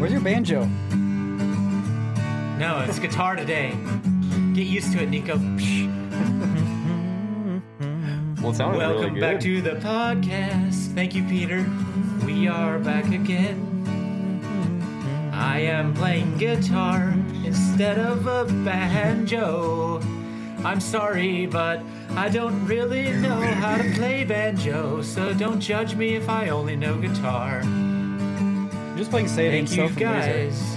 Where's 0.00 0.12
your 0.12 0.22
banjo? 0.22 0.64
No, 2.58 2.80
it's 2.88 2.98
guitar 2.98 3.36
today. 3.36 3.76
Get 4.54 4.66
used 4.66 4.92
to 4.92 5.02
it, 5.02 5.10
Nico. 5.10 5.36
Well, 8.40 8.52
it 8.52 8.56
sounded 8.56 8.78
Welcome 8.78 9.00
really 9.02 9.10
good. 9.10 9.20
back 9.20 9.40
to 9.40 9.60
the 9.60 9.72
podcast. 9.72 10.94
Thank 10.94 11.14
you, 11.14 11.22
Peter. 11.24 11.66
We 12.24 12.48
are 12.48 12.78
back 12.78 13.04
again. 13.12 13.66
I 15.34 15.58
am 15.60 15.92
playing 15.92 16.38
guitar 16.38 17.12
instead 17.44 17.98
of 17.98 18.26
a 18.26 18.46
banjo. 18.64 20.00
I'm 20.64 20.80
sorry, 20.80 21.44
but 21.44 21.82
I 22.12 22.30
don't 22.30 22.64
really 22.64 23.12
know 23.12 23.38
how 23.42 23.76
to 23.76 23.92
play 23.92 24.24
banjo, 24.24 25.02
so 25.02 25.34
don't 25.34 25.60
judge 25.60 25.94
me 25.94 26.14
if 26.14 26.30
I 26.30 26.48
only 26.48 26.76
know 26.76 26.96
guitar. 26.96 27.60
I'm 29.00 29.04
just 29.04 29.12
playing 29.12 29.28
Say 29.28 29.46
It 29.46 29.52
Ain't 29.54 29.68
Thank 29.70 29.78
So 29.78 29.82
you, 29.84 29.88
from 29.88 29.98
guys. 29.98 30.76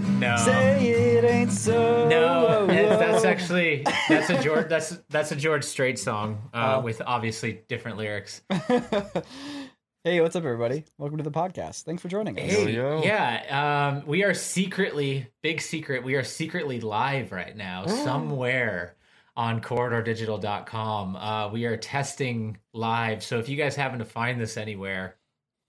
no. 0.18 0.36
Say 0.38 0.88
it 0.88 1.24
ain't 1.24 1.52
so. 1.52 2.08
No, 2.08 2.66
that- 2.66 2.98
that's 2.98 3.24
actually 3.24 3.86
that's 4.08 4.28
a 4.28 4.42
George 4.42 4.68
that's 4.68 4.98
that's 5.08 5.30
a 5.30 5.36
George 5.36 5.62
Strait 5.62 5.96
song 5.96 6.50
uh, 6.52 6.78
Oh. 6.78 6.80
with 6.80 7.00
obviously 7.06 7.60
different 7.68 7.96
lyrics. 7.96 8.42
hey, 8.50 10.20
what's 10.20 10.34
up, 10.34 10.42
everybody? 10.42 10.82
Welcome 10.98 11.18
to 11.18 11.22
the 11.22 11.30
podcast. 11.30 11.84
Thanks 11.84 12.02
for 12.02 12.08
joining 12.08 12.36
us. 12.40 12.44
Hey, 12.44 12.72
yo. 12.74 13.04
yeah, 13.04 14.00
um, 14.00 14.04
we 14.04 14.24
are 14.24 14.34
secretly 14.34 15.28
big 15.40 15.60
secret. 15.60 16.02
We 16.02 16.16
are 16.16 16.24
secretly 16.24 16.80
live 16.80 17.30
right 17.30 17.56
now 17.56 17.86
somewhere 17.86 18.96
on 19.36 19.60
corridordigital.com. 19.60 21.14
Uh, 21.14 21.50
we 21.50 21.66
are 21.66 21.76
testing 21.76 22.58
live, 22.72 23.22
so 23.22 23.38
if 23.38 23.48
you 23.48 23.56
guys 23.56 23.76
happen 23.76 24.00
to 24.00 24.04
find 24.04 24.40
this 24.40 24.56
anywhere, 24.56 25.14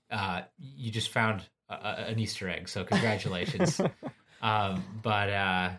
uh, 0.10 0.42
you 0.58 0.90
just 0.92 1.10
found 1.10 1.48
a, 1.70 1.74
a- 1.74 2.06
an 2.10 2.20
Easter 2.20 2.50
egg. 2.50 2.68
So 2.70 2.84
congratulations. 2.84 3.80
um, 4.42 4.84
but 5.02 5.30
uh, 5.30 5.70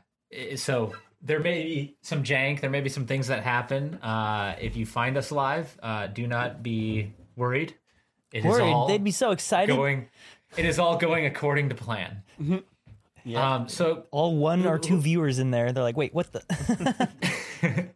so 0.56 0.92
there 1.22 1.40
may 1.40 1.62
be 1.62 1.96
some 2.02 2.22
jank. 2.22 2.60
There 2.60 2.70
may 2.70 2.80
be 2.80 2.88
some 2.88 3.06
things 3.06 3.28
that 3.28 3.42
happen. 3.42 3.94
Uh, 3.96 4.56
if 4.60 4.76
you 4.76 4.86
find 4.86 5.16
us 5.16 5.30
live, 5.32 5.76
uh, 5.82 6.06
do 6.08 6.26
not 6.26 6.62
be 6.62 7.12
worried. 7.36 7.74
It 8.32 8.40
is 8.40 8.44
Worried. 8.44 8.72
all 8.72 8.88
They'd 8.88 9.02
be 9.04 9.12
so 9.12 9.30
excited. 9.30 9.74
going. 9.74 10.08
It 10.56 10.64
is 10.64 10.78
all 10.78 10.96
going 10.96 11.26
according 11.26 11.68
to 11.70 11.74
plan. 11.74 12.22
Yeah. 13.24 13.54
Um, 13.54 13.68
so 13.68 14.04
All 14.10 14.36
one 14.36 14.66
or 14.66 14.78
two 14.78 15.00
viewers 15.00 15.38
in 15.38 15.50
there. 15.50 15.72
They're 15.72 15.82
like, 15.82 15.96
wait, 15.96 16.12
what 16.14 16.30
the? 16.32 17.08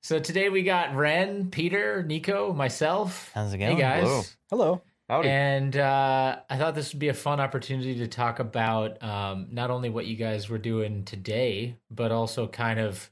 so 0.00 0.18
today 0.18 0.48
we 0.48 0.62
got 0.62 0.94
Wren, 0.94 1.50
Peter, 1.50 2.02
Nico, 2.02 2.52
myself. 2.52 3.30
How's 3.34 3.52
it 3.54 3.58
Hey 3.60 3.66
going? 3.68 3.78
guys. 3.78 4.04
Hello. 4.04 4.22
Hello. 4.50 4.82
Howdy. 5.08 5.28
And 5.28 5.76
uh, 5.76 6.40
I 6.50 6.56
thought 6.56 6.74
this 6.74 6.92
would 6.92 6.98
be 6.98 7.08
a 7.08 7.14
fun 7.14 7.38
opportunity 7.38 7.96
to 7.98 8.08
talk 8.08 8.40
about 8.40 9.00
um, 9.02 9.48
not 9.52 9.70
only 9.70 9.88
what 9.88 10.06
you 10.06 10.16
guys 10.16 10.48
were 10.48 10.58
doing 10.58 11.04
today, 11.04 11.76
but 11.90 12.10
also 12.10 12.48
kind 12.48 12.80
of 12.80 13.10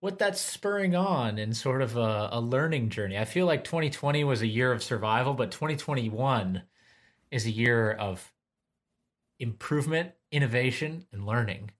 what 0.00 0.18
that's 0.18 0.40
spurring 0.40 0.96
on 0.96 1.38
and 1.38 1.56
sort 1.56 1.82
of 1.82 1.96
a, 1.96 2.30
a 2.32 2.40
learning 2.40 2.88
journey. 2.88 3.18
I 3.18 3.24
feel 3.26 3.46
like 3.46 3.62
2020 3.62 4.24
was 4.24 4.40
a 4.40 4.46
year 4.46 4.72
of 4.72 4.82
survival, 4.82 5.34
but 5.34 5.50
2021 5.50 6.62
is 7.30 7.46
a 7.46 7.50
year 7.50 7.92
of 7.92 8.32
improvement, 9.38 10.12
innovation, 10.30 11.06
and 11.12 11.26
learning. 11.26 11.70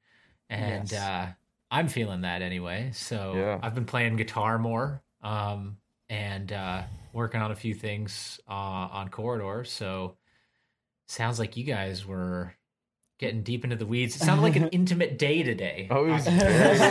And 0.51 0.91
Yes. 0.91 1.01
uh, 1.01 1.33
I'm 1.71 1.89
feeling 1.89 2.21
that 2.21 2.43
anyway. 2.43 2.91
So 2.93 3.33
Yeah. 3.35 3.59
I've 3.63 3.75
been 3.75 3.87
playing 3.87 4.17
guitar 4.17 4.59
more 4.59 5.03
um, 5.23 5.79
and 6.13 6.53
uh, 6.53 6.83
working 7.15 7.41
on 7.41 7.51
a 7.51 7.55
few 7.57 7.73
things 7.75 8.39
uh, 8.49 8.53
on 8.53 9.09
Corridor. 9.09 9.65
So 9.65 10.17
sounds 11.09 11.39
like 11.39 11.57
you 11.57 11.65
guys 11.65 12.05
were 12.07 12.53
getting 13.19 13.43
deep 13.43 13.65
into 13.65 13.77
the 13.77 13.87
weeds. 13.87 14.17
It 14.17 14.19
sounded 14.21 14.43
like 14.43 14.57
an 14.57 14.69
intimate 14.73 15.17
day 15.19 15.43
today. 15.43 15.87
Oh, 15.91 16.07
it 16.07 16.11
was 16.13 16.25
very 16.29 16.55
intimate. 16.55 16.83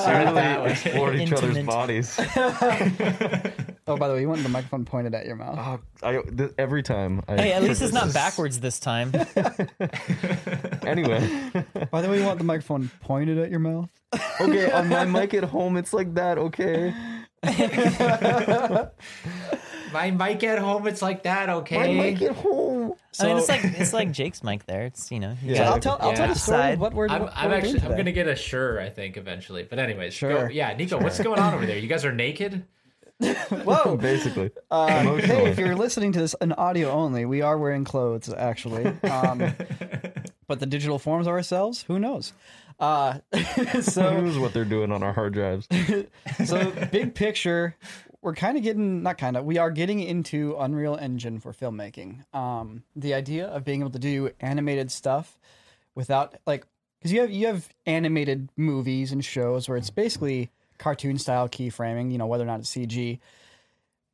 started 0.00 0.34
that 0.36 0.56
Really 0.56 0.64
way. 0.66 0.70
explored 0.72 1.16
each 1.16 1.32
other's 1.32 1.56
Intimate. 1.56 1.66
bodies. 1.66 2.20
Oh, 3.86 3.96
by 3.96 4.06
the 4.06 4.14
way, 4.14 4.20
you 4.20 4.28
want 4.28 4.44
the 4.44 4.48
microphone 4.48 4.84
pointed 4.84 5.14
at 5.16 5.26
your 5.26 5.34
mouth. 5.34 5.58
Oh, 6.02 6.06
I, 6.08 6.22
th- 6.22 6.52
every 6.58 6.80
time. 6.84 7.22
I 7.26 7.34
hey, 7.36 7.52
at 7.54 7.62
least 7.64 7.82
it's 7.82 7.92
not 7.92 8.04
this. 8.04 8.14
backwards 8.14 8.60
this 8.60 8.78
time. 8.78 9.10
Anyway, 10.86 11.18
By 11.90 12.00
the 12.00 12.08
way, 12.08 12.18
you 12.20 12.24
want 12.24 12.38
the 12.38 12.44
microphone 12.44 12.88
pointed 13.00 13.38
at 13.38 13.50
your 13.50 13.58
mouth. 13.58 13.88
okay, 14.40 14.70
on 14.70 14.88
my 14.88 15.04
mic 15.06 15.34
at 15.34 15.42
home, 15.44 15.76
it's 15.76 15.92
like 15.92 16.14
that. 16.14 16.38
Okay, 16.38 16.94
My 19.92 20.10
mic 20.12 20.44
at 20.44 20.58
home, 20.60 20.86
it's 20.86 21.02
like 21.02 21.24
that, 21.24 21.48
my 21.48 21.54
okay? 21.54 21.98
mic 22.12 22.22
at 22.22 22.36
home. 22.36 22.92
I 23.18 23.26
mean, 23.26 23.36
it's 23.38 23.46
So- 23.46 23.52
like 23.54 23.64
it's 23.64 23.92
like 23.92 24.12
Jake's 24.12 24.44
mic 24.44 24.64
there. 24.66 24.84
It's 24.84 25.10
you 25.10 25.18
know, 25.18 25.34
you 25.42 25.54
Yeah. 25.54 25.64
got- 25.64 25.66
I'll 25.72 25.80
tell. 25.80 25.98
I'll 26.00 26.12
tell 26.12 26.26
Yeah. 26.28 26.32
the 26.34 26.38
story 26.38 26.58
Side. 26.58 26.74
of 26.74 26.80
what 26.80 26.94
we're. 26.94 27.08
I'm, 27.08 27.22
what 27.22 27.32
I'm 27.34 27.50
we're 27.50 27.56
actually 27.56 27.72
doing 27.80 27.84
I'm 27.92 27.96
gonna 27.96 28.12
get 28.12 28.28
a 28.28 28.36
Shure, 28.36 28.80
I 28.80 28.88
think, 28.88 29.16
eventually. 29.16 29.64
But 29.64 29.78
anyways, 29.80 30.12
go- 30.20 30.28
Sure. 30.30 30.50
yeah, 30.50 30.74
Nico, 30.76 31.00
what's 31.00 31.18
going 31.20 31.40
on 31.40 31.54
over 31.54 31.66
there? 31.66 31.78
You 31.78 31.88
guys 31.88 32.04
are 32.04 32.12
naked? 32.12 32.64
Whoa. 33.64 33.96
Basically, 34.00 34.50
Uh, 34.70 34.86
hey, 35.16 35.50
if 35.50 35.58
you're 35.58 35.74
listening 35.76 36.12
to 36.12 36.20
this 36.20 36.34
in 36.40 36.52
audio 36.52 36.90
only, 36.90 37.24
we 37.24 37.42
are 37.42 37.58
wearing 37.58 37.84
clothes 37.84 38.32
actually. 38.32 38.86
Um, 39.02 39.52
but 40.46 40.60
the 40.60 40.66
digital 40.66 40.98
forms 41.00 41.26
of 41.26 41.32
ourselves, 41.32 41.82
who 41.88 41.98
knows? 41.98 42.32
Uh, 42.80 43.18
so 43.82 44.10
who 44.10 44.22
knows 44.22 44.38
what 44.38 44.52
they're 44.52 44.64
doing 44.64 44.90
on 44.90 45.02
our 45.02 45.12
hard 45.12 45.34
drives? 45.34 45.68
so 46.44 46.72
big 46.90 47.14
picture 47.14 47.76
we're 48.22 48.34
kind 48.34 48.58
of 48.58 48.62
getting 48.62 49.02
not 49.02 49.16
kind 49.16 49.36
of 49.36 49.44
we 49.44 49.56
are 49.56 49.70
getting 49.70 50.00
into 50.00 50.54
unreal 50.58 50.96
engine 50.96 51.40
for 51.40 51.52
filmmaking. 51.52 52.24
Um 52.34 52.82
the 52.96 53.14
idea 53.14 53.46
of 53.46 53.64
being 53.64 53.80
able 53.80 53.90
to 53.90 53.98
do 53.98 54.30
animated 54.40 54.90
stuff 54.90 55.38
without 55.94 56.36
like 56.46 56.66
because 56.98 57.12
you 57.12 57.20
have 57.20 57.30
you 57.30 57.46
have 57.46 57.68
animated 57.86 58.50
movies 58.56 59.12
and 59.12 59.24
shows 59.24 59.68
where 59.68 59.78
it's 59.78 59.90
basically 59.90 60.50
cartoon 60.78 61.18
style 61.18 61.48
keyframing 61.48 62.10
you 62.10 62.16
know 62.16 62.26
whether 62.26 62.44
or 62.44 62.46
not 62.46 62.60
it's 62.60 62.70
cg 62.74 63.18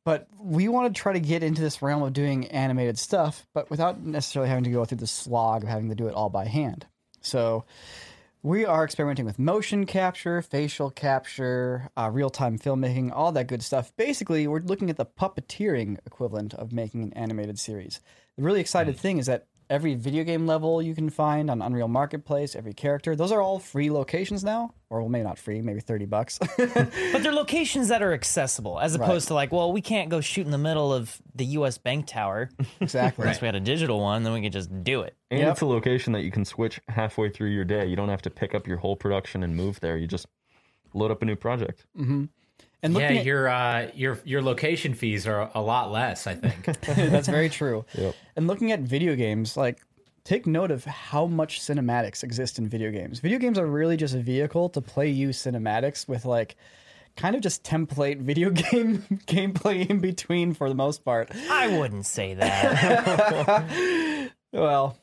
but 0.07 0.25
we 0.39 0.69
want 0.69 0.93
to 0.93 1.01
try 1.01 1.11
to 1.11 1.19
get 1.19 1.43
into 1.43 1.61
this 1.61 1.81
realm 1.81 2.01
of 2.01 2.13
doing 2.13 2.47
animated 2.47 2.97
stuff 2.97 3.45
but 3.53 3.69
without 3.69 4.01
necessarily 4.01 4.47
having 4.47 4.63
to 4.63 4.69
go 4.69 4.85
through 4.85 4.97
the 4.97 5.05
slog 5.05 5.63
of 5.63 5.69
having 5.69 5.89
to 5.89 5.95
do 5.95 6.07
it 6.07 6.13
all 6.13 6.29
by 6.29 6.45
hand. 6.45 6.85
So 7.19 7.65
we 8.47 8.63
are 8.63 8.85
experimenting 8.85 9.25
with 9.25 9.37
motion 9.37 9.85
capture, 9.85 10.41
facial 10.41 10.89
capture, 10.89 11.89
uh, 11.97 12.09
real 12.09 12.29
time 12.29 12.57
filmmaking, 12.57 13.11
all 13.13 13.29
that 13.33 13.47
good 13.47 13.61
stuff. 13.61 13.91
Basically, 13.97 14.47
we're 14.47 14.61
looking 14.61 14.89
at 14.89 14.95
the 14.95 15.05
puppeteering 15.05 15.97
equivalent 16.05 16.53
of 16.53 16.71
making 16.71 17.03
an 17.03 17.11
animated 17.11 17.59
series. 17.59 17.99
The 18.37 18.43
really 18.43 18.61
excited 18.61 18.97
thing 18.97 19.17
is 19.17 19.25
that 19.25 19.47
every 19.69 19.95
video 19.95 20.23
game 20.23 20.47
level 20.47 20.81
you 20.81 20.95
can 20.95 21.09
find 21.09 21.49
on 21.49 21.61
Unreal 21.61 21.87
Marketplace, 21.87 22.55
every 22.55 22.73
character, 22.73 23.15
those 23.15 23.31
are 23.31 23.41
all 23.41 23.59
free 23.59 23.89
locations 23.91 24.43
now. 24.43 24.73
Or 24.89 25.01
well, 25.01 25.09
maybe 25.09 25.25
not 25.25 25.37
free, 25.37 25.61
maybe 25.61 25.81
30 25.81 26.05
bucks. 26.05 26.39
but 26.57 27.23
they're 27.23 27.33
locations 27.33 27.89
that 27.89 28.01
are 28.01 28.13
accessible, 28.13 28.79
as 28.79 28.95
opposed 28.95 29.27
to 29.27 29.33
like, 29.33 29.51
well, 29.51 29.73
we 29.73 29.81
can't 29.81 30.09
go 30.09 30.21
shoot 30.21 30.45
in 30.45 30.51
the 30.51 30.57
middle 30.57 30.93
of 30.93 31.21
the 31.35 31.45
U.S. 31.45 31.77
Bank 31.77 32.07
Tower 32.07 32.49
exactly. 32.79 33.23
unless 33.23 33.41
we 33.41 33.47
had 33.47 33.55
a 33.55 33.59
digital 33.59 33.99
one. 33.99 34.23
Then 34.23 34.31
we 34.33 34.41
could 34.41 34.53
just 34.53 34.83
do 34.83 35.01
it. 35.01 35.15
And 35.29 35.41
Yep. 35.41 35.51
it's 35.51 35.61
a 35.61 35.65
location 35.65 36.13
that 36.13 36.21
you 36.21 36.31
can 36.31 36.45
switch 36.45 36.79
halfway 36.87 37.29
through 37.29 37.49
your 37.49 37.65
day. 37.65 37.85
You 37.85 37.97
don't 37.97 38.09
have 38.09 38.21
to 38.21 38.29
pick 38.29 38.55
up 38.55 38.65
your 38.65 38.77
whole 38.77 38.95
production 38.95 39.43
and 39.43 39.55
move 39.55 39.81
there. 39.81 39.97
You 39.97 40.07
just 40.07 40.27
load 40.93 41.11
up 41.11 41.21
a 41.21 41.25
new 41.25 41.35
project. 41.35 41.85
Mm-hmm. 41.99 42.25
And 42.83 42.93
Yeah, 42.93 43.11
at, 43.11 43.25
your 43.25 43.47
uh, 43.47 43.89
your 43.95 44.19
your 44.23 44.41
location 44.41 44.93
fees 44.93 45.25
are 45.27 45.49
a 45.55 45.61
lot 45.61 45.91
less, 45.91 46.27
I 46.27 46.35
think. 46.35 46.65
that's 46.85 47.27
very 47.27 47.49
true. 47.49 47.85
Yep. 47.93 48.15
And 48.35 48.47
looking 48.47 48.71
at 48.71 48.81
video 48.81 49.15
games, 49.15 49.57
like 49.57 49.79
take 50.23 50.45
note 50.45 50.69
of 50.71 50.83
how 50.85 51.25
much 51.25 51.61
cinematics 51.61 52.23
exist 52.23 52.59
in 52.59 52.67
video 52.67 52.91
games. 52.91 53.19
Video 53.19 53.39
games 53.39 53.57
are 53.57 53.65
really 53.65 53.97
just 53.97 54.13
a 54.13 54.19
vehicle 54.19 54.69
to 54.69 54.81
play 54.81 55.09
you 55.09 55.29
cinematics 55.29 56.07
with 56.07 56.25
like 56.25 56.55
kind 57.15 57.35
of 57.35 57.41
just 57.41 57.63
template 57.63 58.19
video 58.21 58.49
game 58.71 59.03
gameplay 59.25 59.89
in 59.89 59.99
between 59.99 60.53
for 60.53 60.69
the 60.69 60.75
most 60.75 61.03
part. 61.03 61.31
I 61.49 61.77
wouldn't 61.79 62.05
say 62.05 62.35
that. 62.35 64.31
Well, 64.53 64.97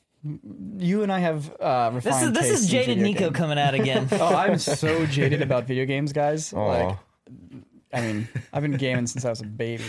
you 0.79 1.03
and 1.03 1.13
I 1.13 1.19
have 1.19 1.55
uh, 1.61 1.91
this 1.91 2.05
refined 2.07 2.37
is 2.37 2.43
this 2.43 2.61
is 2.61 2.71
jaded 2.71 2.99
Nico 2.99 3.21
games. 3.27 3.37
coming 3.37 3.59
out 3.59 3.75
again. 3.75 4.09
Oh, 4.13 4.35
I'm 4.35 4.59
so 4.59 5.05
jaded 5.07 5.43
about 5.43 5.67
video 5.67 5.85
games, 5.85 6.13
guys. 6.13 6.53
Aw. 6.53 6.67
Like, 6.67 6.99
I 7.93 8.01
mean, 8.01 8.29
I've 8.53 8.63
been 8.63 8.77
gaming 8.77 9.07
since 9.07 9.25
I 9.25 9.31
was 9.31 9.41
a 9.41 9.45
baby. 9.47 9.85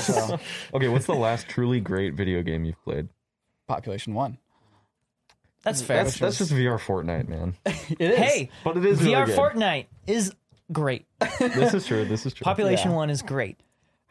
So, 0.00 0.38
Okay, 0.74 0.88
what's 0.88 1.06
the 1.06 1.14
last 1.14 1.48
truly 1.48 1.80
great 1.80 2.14
video 2.14 2.42
game 2.42 2.64
you've 2.64 2.82
played? 2.84 3.08
population 3.68 4.14
one. 4.14 4.36
That's 5.62 5.80
fair. 5.80 6.02
That's 6.02 6.18
that's 6.18 6.38
just 6.38 6.52
VR 6.52 6.78
Fortnite, 6.78 7.28
man. 7.28 7.54
It 8.00 8.10
is. 8.12 8.18
hey, 8.18 8.50
But 8.64 8.76
it 8.78 8.84
is 8.84 9.00
really 9.00 9.14
VR 9.14 9.26
good. 9.26 9.38
Fortnite 9.38 9.86
is 10.08 10.32
great. 10.72 11.06
This 11.38 11.74
is 11.74 11.86
true. 11.86 12.04
This 12.04 12.26
is 12.26 12.34
true. 12.34 12.44
Population 12.44 12.90
Yeah. 12.90 12.96
One 12.96 13.10
is 13.10 13.22
great. 13.22 13.60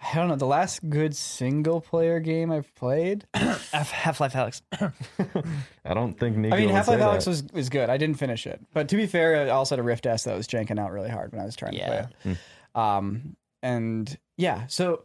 I 0.02 0.16
don't 0.16 0.30
know. 0.30 0.36
The 0.38 0.46
last 0.46 0.90
good 0.90 1.16
single 1.16 1.82
player 1.82 2.20
game 2.22 2.52
I've 2.52 2.74
played. 2.76 3.26
Half 3.34 4.20
Life 4.22 4.34
Alyx. 4.34 4.62
I 5.86 5.94
don't 5.94 6.18
think 6.18 6.38
Nico 6.38 6.56
I 6.56 6.60
mean, 6.60 6.68
would 6.68 6.76
Half 6.76 6.88
Life 6.88 7.00
say 7.00 7.06
Alyx 7.06 7.26
that. 7.26 7.30
was, 7.30 7.44
was 7.54 7.70
good. 7.70 7.90
I 7.90 7.98
didn't 7.98 8.18
finish 8.18 8.48
it, 8.48 8.62
but 8.74 8.88
to 8.90 8.96
be 8.96 9.06
fair, 9.08 9.36
I 9.48 9.50
also 9.50 9.76
had 9.76 9.80
a 9.80 9.84
Rift 9.84 10.06
S 10.06 10.24
that 10.24 10.36
was 10.38 10.48
janking 10.48 10.80
out 10.80 10.92
really 10.92 11.10
hard 11.10 11.32
when 11.34 11.42
I 11.42 11.46
was 11.46 11.56
trying 11.56 11.74
Yeah. 11.74 11.86
to 12.04 12.08
play 12.24 12.32
it. 12.32 12.38
Um, 12.80 13.36
and 13.62 14.18
yeah, 14.38 14.68
so 14.68 15.04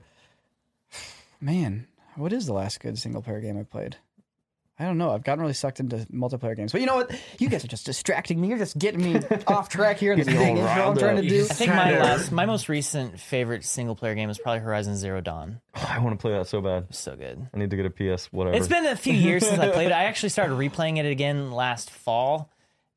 man, 1.40 1.86
what 2.16 2.32
is 2.32 2.46
the 2.46 2.52
last 2.52 2.80
good 2.80 2.98
single 2.98 3.20
player 3.22 3.40
game 3.40 3.58
I 3.58 3.64
played? 3.64 3.96
I 4.76 4.86
don't 4.86 4.98
know. 4.98 5.12
I've 5.12 5.22
gotten 5.22 5.40
really 5.40 5.54
sucked 5.54 5.78
into 5.78 5.98
multiplayer 6.12 6.56
games, 6.56 6.72
but 6.72 6.80
you 6.80 6.86
know 6.88 6.96
what? 6.96 7.12
You 7.38 7.48
guys 7.48 7.64
are 7.64 7.68
just 7.68 7.86
distracting 7.86 8.40
me. 8.40 8.48
You're 8.48 8.58
just 8.58 8.76
getting 8.76 9.02
me 9.02 9.20
off 9.46 9.68
track 9.68 9.98
here 9.98 10.12
in 10.12 10.18
this 10.18 10.26
Getting 10.26 10.56
dang 10.56 10.60
all 10.60 10.66
intro 10.66 10.84
I'm 10.84 10.96
trying 10.96 11.16
to 11.22 11.28
do. 11.28 11.44
I 11.44 11.46
think 11.46 11.70
my 11.70 11.96
last, 11.96 12.32
my 12.32 12.44
most 12.44 12.68
recent 12.68 13.20
favorite 13.20 13.64
single 13.64 13.94
player 13.94 14.16
game 14.16 14.30
is 14.30 14.38
probably 14.38 14.60
Horizon 14.60 14.96
Zero 14.96 15.20
Dawn. 15.20 15.60
I 15.74 16.00
want 16.00 16.18
to 16.18 16.20
play 16.20 16.32
that 16.32 16.48
so 16.48 16.60
bad. 16.60 16.92
So 16.92 17.14
good. 17.14 17.48
I 17.54 17.56
need 17.56 17.70
to 17.70 17.76
get 17.76 17.86
a 17.86 17.90
PS 17.90 18.32
whatever. 18.32 18.56
It's 18.56 18.66
been 18.66 18.86
a 18.86 18.96
few 18.96 19.14
years 19.14 19.46
since 19.46 19.60
I 19.60 19.70
played 19.70 19.86
it. 19.86 19.92
I 19.92 20.04
actually 20.04 20.30
started 20.30 20.54
replaying 20.54 20.98
it 20.98 21.06
again 21.06 21.52
last 21.52 21.90
fall, 21.90 22.50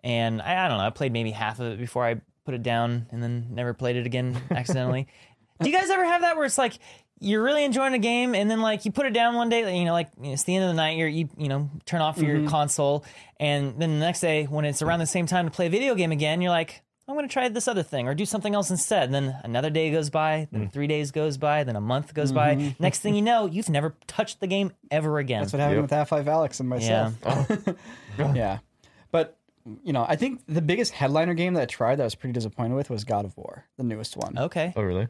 and 0.04 0.42
I, 0.42 0.66
I 0.66 0.68
don't 0.70 0.80
know. 0.80 0.86
I 0.86 0.90
played 0.90 1.14
maybe 1.14 1.30
half 1.30 1.60
of 1.60 1.74
it 1.74 1.78
before 1.78 2.04
I 2.04 2.22
put 2.44 2.56
it 2.56 2.64
down, 2.64 3.06
and 3.12 3.22
then 3.22 3.50
never 3.52 3.76
played 3.76 3.98
it 3.98 4.08
again 4.08 4.42
accidentally. 4.50 5.08
Do 5.62 5.70
you 5.70 5.78
guys 5.78 5.90
ever 5.92 6.06
have 6.06 6.22
that 6.22 6.38
where 6.38 6.46
it's 6.46 6.58
like 6.58 6.80
you're 7.20 7.44
really 7.44 7.64
enjoying 7.64 7.94
a 7.94 8.00
game, 8.00 8.36
and 8.36 8.50
then 8.50 8.62
like 8.62 8.86
you 8.86 8.92
put 8.92 9.06
it 9.06 9.14
down 9.14 9.36
one 9.36 9.50
day, 9.50 9.78
you 9.78 9.86
know, 9.86 9.94
like 9.94 10.10
it's 10.22 10.44
the 10.44 10.56
end 10.56 10.66
of 10.66 10.70
the 10.70 10.76
night, 10.76 10.98
you're 10.98 11.08
you 11.08 11.30
you 11.38 11.48
know 11.48 11.70
turn 11.86 12.02
off 12.02 12.18
your 12.18 12.38
mm-hmm. 12.38 12.48
console, 12.48 13.06
and 13.40 13.80
then 13.80 14.00
the 14.00 14.06
next 14.06 14.22
day 14.22 14.46
when 14.46 14.66
it's 14.66 14.82
around 14.82 15.00
the 15.00 15.06
same 15.06 15.26
time 15.26 15.46
to 15.46 15.52
play 15.52 15.68
a 15.68 15.70
video 15.70 15.96
game 15.96 16.12
again, 16.12 16.42
you're 16.42 16.52
like. 16.52 16.84
I'm 17.10 17.16
going 17.16 17.26
to 17.26 17.32
try 17.32 17.48
this 17.48 17.70
other 17.70 17.84
thing 17.84 18.10
or 18.10 18.14
do 18.14 18.26
something 18.26 18.54
else 18.54 18.70
instead. 18.70 19.04
And 19.04 19.14
then 19.14 19.38
another 19.46 19.70
day 19.70 19.92
goes 19.92 20.10
by, 20.10 20.50
then 20.52 20.68
mm. 20.68 20.74
three 20.74 20.88
days 20.88 21.12
goes 21.12 21.38
by, 21.38 21.64
then 21.64 21.78
a 21.78 21.80
month 21.80 22.14
goes 22.14 22.34
by. 22.34 22.56
Mm-hmm. 22.56 22.84
Next 22.84 23.00
thing 23.00 23.16
you 23.16 23.22
know, 23.22 23.46
you've 23.46 23.70
never 23.70 23.96
touched 24.08 24.42
the 24.42 24.48
game 24.48 24.74
ever 24.92 25.18
again. 25.18 25.40
That's 25.40 25.54
what 25.54 25.62
happened 25.62 25.78
Yep. 25.78 25.82
with 25.84 25.92
Half 25.92 26.12
Life 26.12 26.26
Alyx 26.26 26.60
and 26.60 26.68
myself. 26.68 27.14
Oh. 27.24 27.76
yeah. 28.36 28.60
But, 29.10 29.38
you 29.86 29.94
know, 29.94 30.06
I 30.06 30.18
think 30.18 30.42
the 30.50 30.62
biggest 30.62 30.92
headliner 30.92 31.34
game 31.34 31.54
that 31.54 31.62
I 31.62 31.66
tried 31.66 31.96
that 31.96 32.04
I 32.04 32.08
was 32.08 32.16
pretty 32.16 32.34
disappointed 32.34 32.76
with 32.76 32.90
was 32.90 33.06
God 33.06 33.24
of 33.24 33.38
War, 33.38 33.64
the 33.78 33.84
newest 33.84 34.18
one. 34.18 34.38
Okay. 34.38 34.74
oh 34.76 34.82
really? 34.82 35.08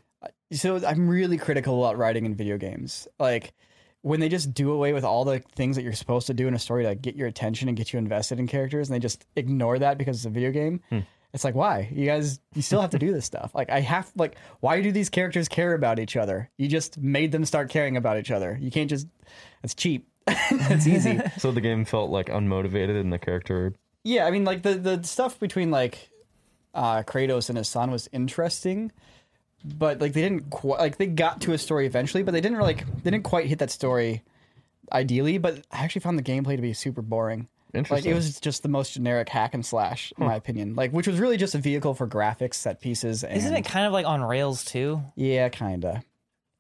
So 0.52 0.86
I'm 0.86 1.10
really 1.10 1.38
critical 1.38 1.84
about 1.84 1.98
writing 1.98 2.26
in 2.26 2.36
video 2.36 2.58
games. 2.58 3.08
Like, 3.20 3.54
when 4.02 4.20
they 4.20 4.30
just 4.30 4.54
do 4.54 4.72
away 4.72 4.94
with 4.94 5.04
all 5.04 5.26
the 5.26 5.40
things 5.56 5.76
that 5.76 5.84
you're 5.84 5.94
supposed 5.94 6.28
to 6.28 6.34
do 6.34 6.48
in 6.48 6.54
a 6.54 6.60
story 6.60 6.84
to 6.86 6.96
get 6.96 7.16
your 7.16 7.28
attention 7.28 7.68
and 7.68 7.76
get 7.78 7.92
you 7.92 8.00
invested 8.00 8.40
in 8.40 8.48
characters, 8.48 8.88
and 8.88 8.96
they 8.96 9.00
just 9.00 9.26
ignore 9.36 9.80
that 9.80 9.98
because 9.98 10.18
it's 10.18 10.26
a 10.26 10.30
video 10.30 10.52
game. 10.52 10.82
It's 11.34 11.44
like, 11.44 11.56
why? 11.56 11.90
You 11.92 12.06
guys, 12.06 12.40
you 12.56 12.62
still 12.62 12.80
have 12.80 12.92
to 12.92 13.00
do 13.00 13.12
this 13.12 13.26
stuff. 13.26 13.54
Like, 13.54 13.70
I 13.70 13.82
have, 13.82 14.12
like, 14.16 14.38
why 14.62 14.82
do 14.82 14.92
these 14.92 15.10
characters 15.10 15.48
care 15.50 15.74
about 15.74 16.00
each 16.00 16.16
other? 16.16 16.50
You 16.58 16.68
just 16.70 16.98
made 16.98 17.32
them 17.32 17.44
start 17.44 17.70
caring 17.70 17.98
about 17.98 18.18
each 18.18 18.32
other. 18.32 18.58
You 18.60 18.72
can't 18.72 18.90
just, 18.90 19.08
it's 19.62 19.76
cheap. 19.76 20.08
it's 20.28 20.88
easy. 20.88 21.20
So 21.38 21.52
the 21.52 21.62
game 21.62 21.86
felt 21.86 22.10
like 22.10 22.28
unmotivated 22.28 23.00
and 23.00 23.12
the 23.12 23.20
character 23.20 23.74
Yeah, 24.04 24.26
I 24.26 24.32
mean, 24.32 24.46
like 24.46 24.62
the 24.64 24.76
the 24.76 25.04
stuff 25.04 25.40
between 25.40 25.70
like 25.70 26.10
uh, 26.74 27.04
Kratos 27.04 27.50
and 27.50 27.58
his 27.58 27.68
son 27.68 27.92
was 27.92 28.10
interesting, 28.12 28.92
but 29.64 30.00
like 30.00 30.14
they 30.14 30.22
didn't 30.22 30.50
quite 30.50 30.80
like 30.80 30.98
they 30.98 31.08
got 31.08 31.42
to 31.42 31.54
a 31.54 31.58
story 31.58 31.86
eventually, 31.86 32.24
but 32.24 32.32
they 32.32 32.42
didn't 32.42 32.58
really, 32.58 32.74
like 32.76 33.04
they 33.04 33.12
didn't 33.12 33.24
quite 33.24 33.46
hit 33.48 33.60
that 33.60 33.72
story 33.72 34.24
ideally. 34.92 35.38
But 35.38 35.66
I 35.72 35.84
actually 35.84 36.02
found 36.02 36.18
the 36.18 36.24
gameplay 36.24 36.56
to 36.56 36.62
be 36.62 36.74
super 36.74 37.02
boring. 37.02 37.48
Like 37.92 38.06
it 38.06 38.14
was 38.16 38.40
just 38.40 38.64
the 38.64 38.70
most 38.70 38.94
generic 38.94 39.30
hack 39.30 39.54
and 39.54 39.64
slash, 39.64 40.12
in 40.18 40.26
my 40.26 40.36
opinion. 40.36 40.76
Like 40.76 40.92
which 40.92 41.06
was 41.08 41.20
really 41.20 41.38
just 41.38 41.54
a 41.54 41.60
vehicle 41.60 41.94
for 41.94 42.08
graphics, 42.08 42.56
set 42.56 42.82
pieces, 42.82 43.24
and 43.24 43.38
Isn't 43.38 43.54
it 43.54 43.66
kind 43.66 43.86
of 43.86 43.94
like 43.94 44.06
on 44.06 44.24
rails 44.24 44.64
too? 44.66 45.04
yeah, 45.16 45.50
kinda. 45.50 46.04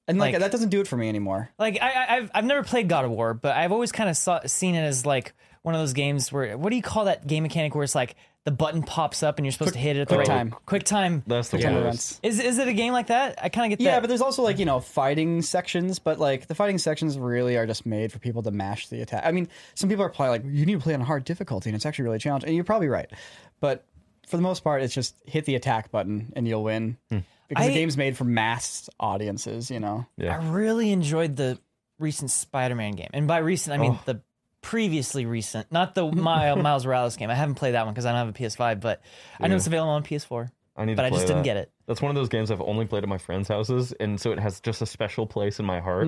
And 0.09 0.19
like, 0.19 0.33
Like- 0.33 0.41
that 0.41 0.51
doesn't 0.51 0.69
do 0.69 0.79
it 0.79 0.87
for 0.87 0.95
me 0.95 1.09
anymore. 1.09 1.49
Like 1.57 1.81
I, 1.81 1.91
I- 1.91 2.15
I've 2.17 2.31
I've 2.35 2.45
never 2.45 2.61
played 2.63 2.87
God 2.87 3.03
of 3.05 3.11
War, 3.11 3.33
but 3.33 3.55
I've 3.55 3.71
always 3.71 3.91
kind 3.91 4.09
of 4.09 4.17
saw, 4.17 4.41
seen 4.45 4.75
it 4.75 4.81
as 4.83 5.05
like 5.05 5.33
one 5.63 5.73
of 5.73 5.81
those 5.81 5.93
games 5.93 6.31
where 6.31 6.55
what 6.57 6.69
do 6.69 6.75
you 6.75 6.81
call 6.83 7.05
that 7.05 7.25
game 7.25 7.43
mechanic 7.43 7.73
where 7.73 7.83
it's 7.83 7.95
like 7.95 8.15
the 8.47 8.51
button 8.51 8.81
pops 8.81 9.23
up 9.23 9.37
and 9.37 9.45
you're 9.45 9.51
supposed 9.51 9.73
to 9.73 9.79
hit 9.79 9.97
it 9.97 9.99
at 9.99 10.07
the 10.07 10.15
quick 10.15 10.29
right 10.29 10.37
time. 10.37 10.55
quick 10.65 10.83
time. 10.85 11.21
that's 11.27 11.49
the 11.49 11.57
Time 11.57 11.83
worst. 11.83 12.21
Is 12.23 12.39
is 12.39 12.59
it 12.59 12.69
a 12.69 12.73
game 12.73 12.93
like 12.93 13.07
that? 13.07 13.37
I 13.43 13.49
kind 13.49 13.73
of 13.73 13.77
get 13.77 13.83
Yeah, 13.83 13.91
that. 13.91 13.95
Yeah, 13.97 13.99
but 13.99 14.07
there's 14.07 14.21
also 14.21 14.41
like 14.41 14.57
you 14.57 14.63
know 14.63 14.79
fighting 14.79 15.41
sections, 15.41 15.99
but 15.99 16.17
like 16.17 16.47
the 16.47 16.55
fighting 16.55 16.77
sections 16.77 17.19
really 17.19 17.57
are 17.57 17.67
just 17.67 17.85
made 17.85 18.09
for 18.09 18.19
people 18.19 18.43
to 18.43 18.51
mash 18.51 18.87
the 18.87 19.01
attack. 19.01 19.23
I 19.25 19.33
mean, 19.33 19.49
some 19.75 19.89
people 19.89 20.05
are 20.05 20.09
playing 20.09 20.31
like 20.31 20.43
you 20.45 20.65
need 20.65 20.75
to 20.75 20.79
play 20.79 20.93
on 20.93 21.01
hard 21.01 21.25
difficulty, 21.25 21.69
and 21.69 21.75
it's 21.75 21.85
actually 21.85 22.05
really 22.05 22.19
challenging. 22.19 22.47
And 22.47 22.55
you're 22.55 22.63
probably 22.63 22.87
right, 22.87 23.11
but 23.59 23.83
for 24.29 24.37
the 24.37 24.43
most 24.43 24.63
part, 24.63 24.81
it's 24.81 24.93
just 24.93 25.17
hit 25.25 25.43
the 25.43 25.55
attack 25.55 25.91
button 25.91 26.31
and 26.33 26.47
you'll 26.47 26.63
win 26.63 26.95
hmm. 27.09 27.17
because 27.49 27.65
I- 27.65 27.67
the 27.67 27.73
game's 27.73 27.97
made 27.97 28.15
for 28.15 28.23
mass 28.23 28.89
audiences. 28.97 29.69
You 29.69 29.81
know, 29.81 30.05
Yeah. 30.15 30.39
I 30.39 30.49
really 30.51 30.93
enjoyed 30.93 31.35
the 31.35 31.59
recent 31.99 32.31
Spider-Man 32.31 32.93
game, 32.93 33.09
and 33.11 33.27
by 33.27 33.39
recent 33.39 33.73
I 33.73 33.77
mean 33.77 33.91
oh. 33.99 34.01
the 34.05 34.21
previously 34.61 35.25
recent, 35.25 35.71
not 35.71 35.95
the 35.95 36.05
Mi- 36.11 36.21
Miles 36.21 36.85
Morales 36.85 37.15
game. 37.17 37.29
I 37.29 37.35
haven't 37.35 37.55
played 37.55 37.73
that 37.73 37.85
one 37.85 37.93
because 37.93 38.05
I 38.05 38.11
don't 38.11 38.25
have 38.25 38.29
a 38.29 38.33
PS5, 38.37 38.79
but 38.81 39.01
I 39.39 39.47
know 39.47 39.55
it's 39.55 39.67
available 39.67 39.91
on 39.93 40.03
PS4. 40.03 40.49
I 40.75 40.85
need 40.85 40.95
But 40.95 41.05
I 41.05 41.09
just 41.09 41.25
didn't 41.27 41.43
get 41.43 41.57
it. 41.57 41.71
That's 41.87 42.01
one 42.01 42.09
of 42.11 42.15
those 42.15 42.29
games 42.29 42.51
I've 42.51 42.61
only 42.61 42.85
played 42.85 43.01
at 43.03 43.09
my 43.09 43.17
friends' 43.17 43.47
houses, 43.47 43.93
and 43.99 44.19
so 44.21 44.31
it 44.31 44.39
has 44.39 44.59
just 44.59 44.81
a 44.81 44.85
special 44.85 45.25
place 45.25 45.59
in 45.59 45.65
my 45.65 45.79
heart. 45.79 46.07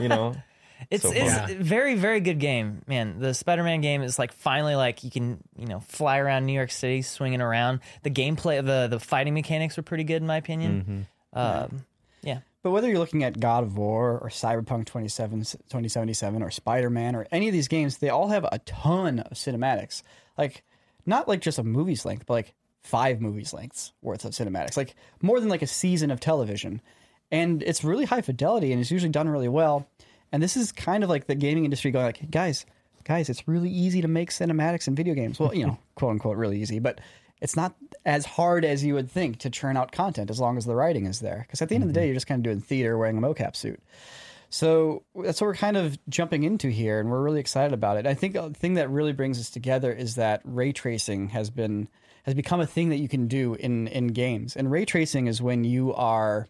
you 0.00 0.08
know, 0.08 0.34
It's 0.90 1.02
So 1.02 1.10
it's 1.10 1.34
fun. 1.34 1.62
very 1.62 1.94
very 1.94 2.20
good 2.20 2.38
game, 2.38 2.82
man. 2.86 3.18
The 3.18 3.32
Spider-Man 3.32 3.80
game 3.80 4.02
is 4.02 4.18
like 4.18 4.32
finally 4.32 4.74
like 4.74 5.04
you 5.04 5.10
can 5.10 5.38
you 5.56 5.66
know 5.66 5.80
fly 5.80 6.18
around 6.18 6.44
New 6.44 6.52
York 6.52 6.70
City 6.70 7.00
swinging 7.00 7.40
around. 7.40 7.80
The 8.02 8.10
gameplay, 8.10 8.64
the 8.64 8.86
the 8.86 9.00
fighting 9.00 9.32
mechanics 9.32 9.78
were 9.78 9.82
pretty 9.82 10.04
good 10.04 10.20
in 10.20 10.26
my 10.26 10.36
opinion. 10.36 11.06
Um, 11.32 11.42
yeah, 11.44 11.66
but 12.66 12.72
whether 12.72 12.88
you're 12.88 12.98
looking 12.98 13.22
at 13.22 13.38
God 13.38 13.62
of 13.62 13.78
War 13.78 14.18
or 14.18 14.28
Cyberpunk 14.28 14.86
27, 14.86 15.38
2077 15.38 16.42
or 16.42 16.50
Spider 16.50 16.90
Man 16.90 17.14
or 17.14 17.24
any 17.30 17.46
of 17.46 17.52
these 17.52 17.68
games, 17.68 17.98
they 17.98 18.08
all 18.08 18.26
have 18.26 18.44
a 18.50 18.58
ton 18.66 19.20
of 19.20 19.34
cinematics. 19.34 20.02
Like, 20.36 20.64
not 21.06 21.28
like 21.28 21.40
just 21.40 21.60
a 21.60 21.62
movie's 21.62 22.04
length, 22.04 22.26
but 22.26 22.34
like 22.34 22.54
five 22.82 23.20
movies 23.20 23.54
lengths 23.54 23.92
worth 24.02 24.24
of 24.24 24.32
cinematics, 24.32 24.76
like 24.76 24.96
more 25.22 25.38
than 25.38 25.48
like 25.48 25.62
a 25.62 25.66
season 25.68 26.10
of 26.10 26.18
television. 26.18 26.82
And 27.30 27.62
it's 27.62 27.84
really 27.84 28.04
high 28.04 28.20
fidelity 28.20 28.72
and 28.72 28.80
it's 28.80 28.90
usually 28.90 29.12
done 29.12 29.28
really 29.28 29.46
well. 29.46 29.86
And 30.32 30.42
this 30.42 30.56
is 30.56 30.72
kind 30.72 31.04
of 31.04 31.08
like 31.08 31.28
the 31.28 31.36
gaming 31.36 31.66
industry 31.66 31.92
going 31.92 32.06
like, 32.06 32.32
guys, 32.32 32.66
guys, 33.04 33.28
it's 33.28 33.46
really 33.46 33.70
easy 33.70 34.02
to 34.02 34.08
make 34.08 34.30
cinematics 34.30 34.88
in 34.88 34.96
video 34.96 35.14
games. 35.14 35.38
Well, 35.38 35.54
you 35.54 35.68
know, 35.68 35.78
quote 35.94 36.10
unquote, 36.10 36.36
really 36.36 36.60
easy, 36.60 36.80
but 36.80 37.00
it's 37.46 37.54
not 37.54 37.76
as 38.04 38.26
hard 38.26 38.64
as 38.64 38.84
you 38.84 38.94
would 38.94 39.08
think 39.08 39.38
to 39.38 39.50
churn 39.50 39.76
out 39.76 39.92
content 39.92 40.30
as 40.30 40.40
long 40.40 40.58
as 40.58 40.64
the 40.64 40.74
writing 40.74 41.06
is 41.06 41.20
there. 41.20 41.44
Because 41.46 41.62
at 41.62 41.68
the 41.68 41.76
end 41.76 41.84
of 41.84 41.88
the 41.88 41.92
mm-hmm. 41.92 42.02
day, 42.02 42.06
you're 42.06 42.14
just 42.14 42.26
kind 42.26 42.40
of 42.40 42.42
doing 42.42 42.60
theater 42.60 42.98
wearing 42.98 43.16
a 43.16 43.20
mocap 43.20 43.54
suit. 43.54 43.80
So 44.50 45.04
that's 45.14 45.40
what 45.40 45.46
we're 45.46 45.54
kind 45.54 45.76
of 45.76 45.96
jumping 46.08 46.42
into 46.42 46.70
here, 46.70 46.98
and 46.98 47.08
we're 47.08 47.22
really 47.22 47.38
excited 47.38 47.72
about 47.72 47.98
it. 47.98 48.06
I 48.06 48.14
think 48.14 48.34
the 48.34 48.50
thing 48.50 48.74
that 48.74 48.90
really 48.90 49.12
brings 49.12 49.38
us 49.38 49.48
together 49.48 49.92
is 49.92 50.16
that 50.16 50.40
ray 50.42 50.72
tracing 50.72 51.28
has 51.28 51.48
been 51.48 51.86
has 52.24 52.34
become 52.34 52.60
a 52.60 52.66
thing 52.66 52.88
that 52.88 52.96
you 52.96 53.08
can 53.08 53.28
do 53.28 53.54
in 53.54 53.86
in 53.86 54.08
games. 54.08 54.56
And 54.56 54.68
ray 54.68 54.84
tracing 54.84 55.28
is 55.28 55.40
when 55.40 55.62
you 55.62 55.94
are 55.94 56.48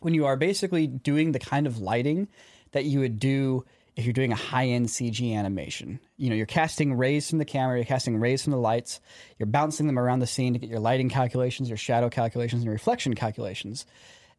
when 0.00 0.14
you 0.14 0.24
are 0.24 0.38
basically 0.38 0.86
doing 0.86 1.32
the 1.32 1.38
kind 1.38 1.66
of 1.66 1.80
lighting 1.80 2.28
that 2.72 2.86
you 2.86 3.00
would 3.00 3.18
do 3.18 3.66
if 3.98 4.04
you're 4.04 4.12
doing 4.12 4.30
a 4.30 4.36
high-end 4.36 4.86
CG 4.86 5.34
animation. 5.34 5.98
You 6.16 6.30
know, 6.30 6.36
you're 6.36 6.46
casting 6.46 6.94
rays 6.94 7.28
from 7.28 7.38
the 7.38 7.44
camera, 7.44 7.76
you're 7.78 7.84
casting 7.84 8.16
rays 8.16 8.44
from 8.44 8.52
the 8.52 8.58
lights, 8.58 9.00
you're 9.38 9.48
bouncing 9.48 9.88
them 9.88 9.98
around 9.98 10.20
the 10.20 10.26
scene 10.26 10.52
to 10.52 10.58
get 10.60 10.70
your 10.70 10.78
lighting 10.78 11.08
calculations, 11.08 11.68
your 11.68 11.76
shadow 11.76 12.08
calculations, 12.08 12.62
and 12.62 12.70
reflection 12.70 13.14
calculations. 13.14 13.86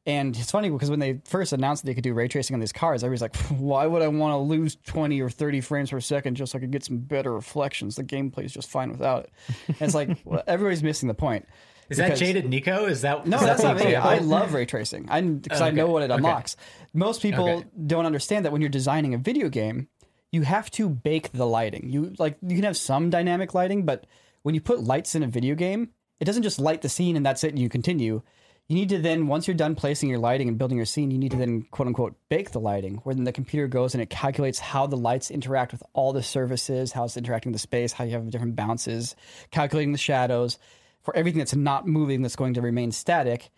And 0.05 0.33
it's 0.33 0.49
funny 0.49 0.69
because 0.69 0.89
when 0.89 0.99
they 0.99 1.19
first 1.25 1.51
announced 1.51 1.83
that 1.83 1.87
they 1.87 1.93
could 1.93 2.05
do 2.05 2.13
ray 2.13 2.29
tracing 2.29 2.53
on 2.53 2.61
these 2.61 2.71
cars, 2.71 3.03
everybody's 3.03 3.21
like, 3.21 3.35
why 3.59 3.85
would 3.85 4.01
I 4.01 4.07
want 4.07 4.31
to 4.31 4.37
lose 4.37 4.77
20 4.85 5.21
or 5.21 5.29
30 5.29 5.59
frames 5.59 5.91
per 5.91 5.99
second 5.99 6.35
just 6.35 6.53
so 6.53 6.57
I 6.57 6.61
could 6.61 6.71
get 6.71 6.85
some 6.85 6.99
better 6.99 7.33
reflections? 7.33 7.97
The 7.97 8.05
gameplay 8.05 8.45
is 8.45 8.53
just 8.53 8.69
fine 8.69 8.89
without 8.89 9.25
it. 9.25 9.33
And 9.67 9.81
it's 9.81 9.93
like, 9.93 10.17
well, 10.23 10.41
everybody's 10.47 10.83
missing 10.83 11.07
the 11.07 11.13
point. 11.13 11.45
Is 11.89 11.97
that 11.97 12.17
jaded 12.17 12.47
Nico? 12.47 12.85
Is 12.85 13.01
that 13.01 13.25
no, 13.25 13.37
is 13.37 13.43
that's 13.43 13.61
the 13.61 13.67
not 13.73 13.77
me. 13.77 13.95
I 13.95 14.19
love 14.19 14.53
ray 14.53 14.65
tracing. 14.65 15.07
I 15.09 15.21
because 15.21 15.61
I 15.61 15.67
Okay. 15.67 15.75
know 15.77 15.87
what 15.87 16.03
it 16.03 16.11
Okay. 16.11 16.17
unlocks. 16.17 16.55
Most 16.93 17.21
people 17.21 17.47
Okay. 17.47 17.65
don't 17.87 18.05
understand 18.05 18.45
that 18.45 18.51
when 18.51 18.61
you're 18.61 18.69
designing 18.69 19.13
a 19.13 19.17
video 19.17 19.49
game, 19.49 19.87
you 20.31 20.43
have 20.43 20.69
to 20.71 20.89
bake 20.89 21.31
the 21.31 21.47
lighting. 21.47 21.89
You 21.89 22.13
like 22.19 22.37
you 22.41 22.55
can 22.55 22.63
have 22.63 22.77
some 22.77 23.09
dynamic 23.09 23.53
lighting, 23.53 23.85
but 23.85 24.05
when 24.43 24.55
you 24.55 24.61
put 24.61 24.83
lights 24.83 25.15
in 25.15 25.23
a 25.23 25.27
video 25.27 25.55
game, 25.55 25.89
it 26.19 26.25
doesn't 26.25 26.43
just 26.43 26.59
light 26.59 26.81
the 26.81 26.89
scene 26.89 27.15
and 27.15 27.25
that's 27.25 27.43
it 27.43 27.49
and 27.49 27.59
you 27.59 27.69
continue. 27.69 28.21
You 28.67 28.75
need 28.75 28.89
to 28.89 28.99
then 28.99 29.25
once 29.25 29.47
you're 29.47 29.55
done 29.55 29.73
placing 29.73 30.09
your 30.09 30.19
lighting 30.19 30.47
and 30.47 30.55
building 30.55 30.77
your 30.77 30.85
scene, 30.85 31.09
you 31.09 31.17
need 31.17 31.31
to 31.31 31.37
then 31.37 31.63
quote 31.71 31.87
unquote 31.87 32.15
bake 32.29 32.51
the 32.51 32.59
lighting, 32.59 32.97
where 32.97 33.15
then 33.15 33.23
the 33.23 33.31
computer 33.31 33.67
goes 33.67 33.95
and 33.95 34.01
it 34.03 34.11
calculates 34.11 34.59
how 34.59 34.85
the 34.85 34.95
lights 34.95 35.31
interact 35.31 35.71
with 35.71 35.81
all 35.93 36.13
the 36.13 36.21
surfaces, 36.21 36.91
how 36.91 37.05
it's 37.05 37.17
interacting 37.17 37.51
with 37.51 37.55
the 37.55 37.67
space, 37.67 37.93
how 37.93 38.03
you 38.03 38.11
have 38.11 38.29
different 38.29 38.55
bounces, 38.55 39.15
calculating 39.49 39.91
the 39.91 39.97
shadows 39.97 40.59
for 41.03 41.15
everything 41.15 41.39
that's 41.39 41.55
not 41.55 41.87
moving 41.87 42.21
that's 42.21 42.35
going 42.35 42.53
to 42.55 42.61
remain 42.61 42.91
static. 42.91 43.49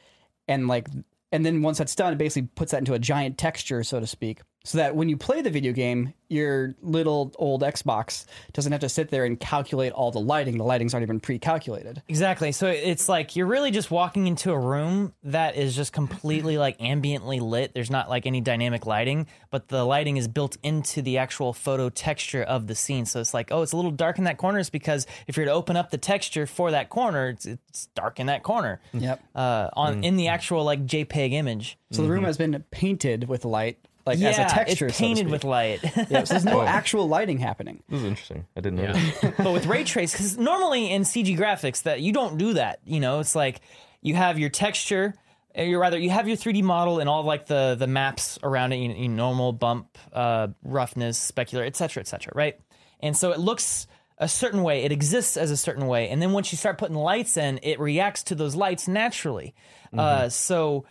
And 0.48 0.68
like 0.68 0.88
and 1.32 1.46
then 1.46 1.62
once 1.62 1.78
that's 1.78 1.96
done 1.96 2.14
it 2.14 2.18
basically 2.18 2.50
puts 2.56 2.72
that 2.72 2.80
into 2.80 2.94
a 2.94 3.00
giant 3.00 3.38
texture 3.38 3.84
so 3.84 4.00
to 4.00 4.08
speak 4.08 4.42
so 4.64 4.78
that 4.78 4.96
when 4.96 5.10
you 5.10 5.18
play 5.18 5.42
the 5.42 5.50
video 5.50 5.74
game 5.74 6.14
your 6.30 6.74
little 6.82 7.34
old 7.38 7.62
xbox 7.62 8.26
doesn't 8.54 8.72
have 8.72 8.82
to 8.82 8.88
sit 8.90 9.10
there 9.10 9.26
and 9.26 9.40
calculate 9.40 9.92
all 9.92 10.12
the 10.12 10.20
lighting 10.20 10.58
the 10.58 10.64
lighting's 10.64 10.94
already 10.94 11.06
been 11.08 11.20
pre-calculated 11.20 12.02
Exactly. 12.08 12.52
So 12.52 12.68
it's 12.68 13.08
like 13.10 13.36
you're 13.36 13.48
really 13.48 13.72
just 13.72 13.90
walking 13.92 14.28
into 14.28 14.52
a 14.52 14.60
room 14.60 15.14
that 15.24 15.56
is 15.56 15.76
just 15.76 15.94
completely 15.94 16.58
like 16.58 16.78
ambiently 16.80 17.40
lit. 17.40 17.74
There's 17.74 17.90
not 17.90 18.10
like 18.10 18.26
any 18.26 18.42
dynamic 18.42 18.86
lighting, 18.86 19.28
but 19.50 19.68
the 19.70 19.84
lighting 19.84 20.18
is 20.18 20.28
built 20.28 20.58
into 20.64 21.02
the 21.02 21.18
actual 21.18 21.54
photo 21.54 21.90
texture 21.90 22.44
of 22.44 22.68
the 22.68 22.76
scene. 22.76 23.06
So 23.06 23.20
it's 23.20 23.34
like, 23.34 23.52
oh, 23.52 23.62
it's 23.62 23.72
a 23.72 23.76
little 23.76 23.92
dark 23.92 24.18
in 24.18 24.26
that 24.26 24.38
corner. 24.38 24.60
It's 24.60 24.70
because 24.70 25.08
if 25.28 25.38
you're 25.38 25.46
to 25.46 25.52
open 25.52 25.78
up 25.78 25.90
the 25.90 25.98
texture 25.98 26.46
for 26.46 26.72
that 26.72 26.90
corner, 26.90 27.30
it's, 27.30 27.46
it's 27.46 27.88
dark 27.96 28.20
in 28.20 28.28
that 28.28 28.44
corner. 28.44 28.82
yep 28.94 29.22
Uh, 29.34 29.70
on 29.74 30.04
in 30.04 30.18
the 30.18 30.28
actual 30.28 30.64
like 30.64 30.86
JPEG 30.86 31.34
image. 31.34 31.78
so 31.92 32.02
the 32.02 32.10
room 32.10 32.24
has 32.24 32.38
been 32.38 32.64
painted 32.72 33.28
with 33.28 33.46
light 33.46 33.78
like 34.06 34.20
yeah, 34.20 34.30
as 34.30 34.40
a 34.40 34.56
texture 34.56 34.88
it's 34.88 34.98
painted 34.98 35.22
speak. 35.22 35.32
with 35.32 35.44
light. 35.44 35.80
yeah, 36.10 36.24
so 36.24 36.34
there's 36.34 36.46
no 36.46 36.62
actual 36.62 37.08
lighting 37.08 37.38
happening 37.38 37.84
This 37.90 38.00
is 38.00 38.06
interesting. 38.06 38.46
I 38.56 38.62
didn't 38.62 38.80
know. 38.80 38.94
that. 38.94 39.38
but 39.44 39.52
with 39.52 39.66
ray 39.66 39.84
trace 39.84 40.12
because 40.12 40.38
normally 40.38 40.92
in 40.92 41.04
cg 41.04 41.38
graphics 41.38 41.84
that 41.84 42.02
you 42.02 42.12
don't 42.14 42.38
do 42.38 42.54
that 42.54 42.80
you 42.86 43.00
know 43.00 43.20
it's 43.20 43.36
like 43.36 43.62
you 44.02 44.16
have 44.16 44.40
your 44.40 44.50
texture 44.50 45.14
or 45.56 45.64
you're 45.64 45.80
rather 45.80 45.98
you 45.98 46.10
have 46.10 46.28
your 46.28 46.38
3d 46.38 46.64
model 46.64 47.00
and 47.00 47.10
all 47.10 47.24
like 47.24 47.46
the 47.48 47.76
the 47.78 47.88
maps 47.88 48.40
around 48.44 48.72
it 48.74 48.78
you 48.78 48.92
you 48.92 49.10
normal 49.10 49.52
bump 49.54 49.98
uh, 50.14 50.48
roughness 50.64 51.32
specular 51.32 51.66
etc 51.66 52.02
etc 52.02 52.32
right 52.36 52.60
and 53.00 53.16
so 53.16 53.32
it 53.32 53.40
looks 53.40 53.88
a 54.18 54.28
certain 54.28 54.62
way 54.62 54.84
it 54.84 54.92
exists 54.92 55.36
as 55.36 55.52
a 55.52 55.58
certain 55.58 55.88
way 55.88 56.10
and 56.10 56.22
then 56.22 56.32
once 56.32 56.52
you 56.52 56.58
start 56.58 56.78
putting 56.78 56.96
lights 56.96 57.38
in 57.38 57.60
it 57.64 57.80
reacts 57.80 58.24
to 58.24 58.36
those 58.36 58.56
lights 58.56 58.88
naturally 58.88 59.54
uh, 59.98 60.30
so 60.30 60.86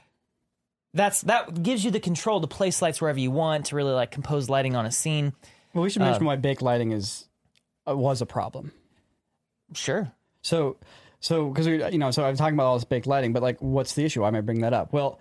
that's 0.95 1.21
that 1.23 1.63
gives 1.63 1.85
you 1.85 1.91
the 1.91 2.01
control 2.01 2.41
to 2.41 2.47
place 2.47 2.83
lights 2.83 3.01
wherever 3.01 3.19
you 3.19 3.31
want 3.31 3.67
to 3.67 3.77
really 3.77 3.93
like 3.93 4.11
compose 4.11 4.49
lighting 4.49 4.75
on 4.77 4.87
a 4.87 4.91
scene 4.91 5.33
well 5.75 5.85
we 5.85 5.91
should 5.91 6.03
mention 6.03 6.25
why 6.25 6.37
baked 6.37 6.63
lighting 6.63 6.93
is 6.93 7.29
uh, 7.89 7.97
was 7.97 8.21
a 8.21 8.27
problem 8.27 8.73
sure 9.75 10.13
So, 10.43 10.79
so 11.21 11.49
because 11.51 11.67
you 11.67 11.99
know, 11.99 12.11
so 12.11 12.25
I'm 12.25 12.37
talking 12.37 12.55
about 12.55 12.67
all 12.67 12.77
this 12.77 12.85
baked 12.85 13.07
lighting, 13.07 13.33
but 13.35 13.43
like, 13.43 13.59
what's 13.61 13.95
the 13.95 14.05
issue? 14.05 14.23
Why 14.23 14.29
am 14.29 14.35
I 14.35 14.41
bringing 14.41 14.63
that 14.63 14.73
up? 14.73 14.93
Well, 14.93 15.21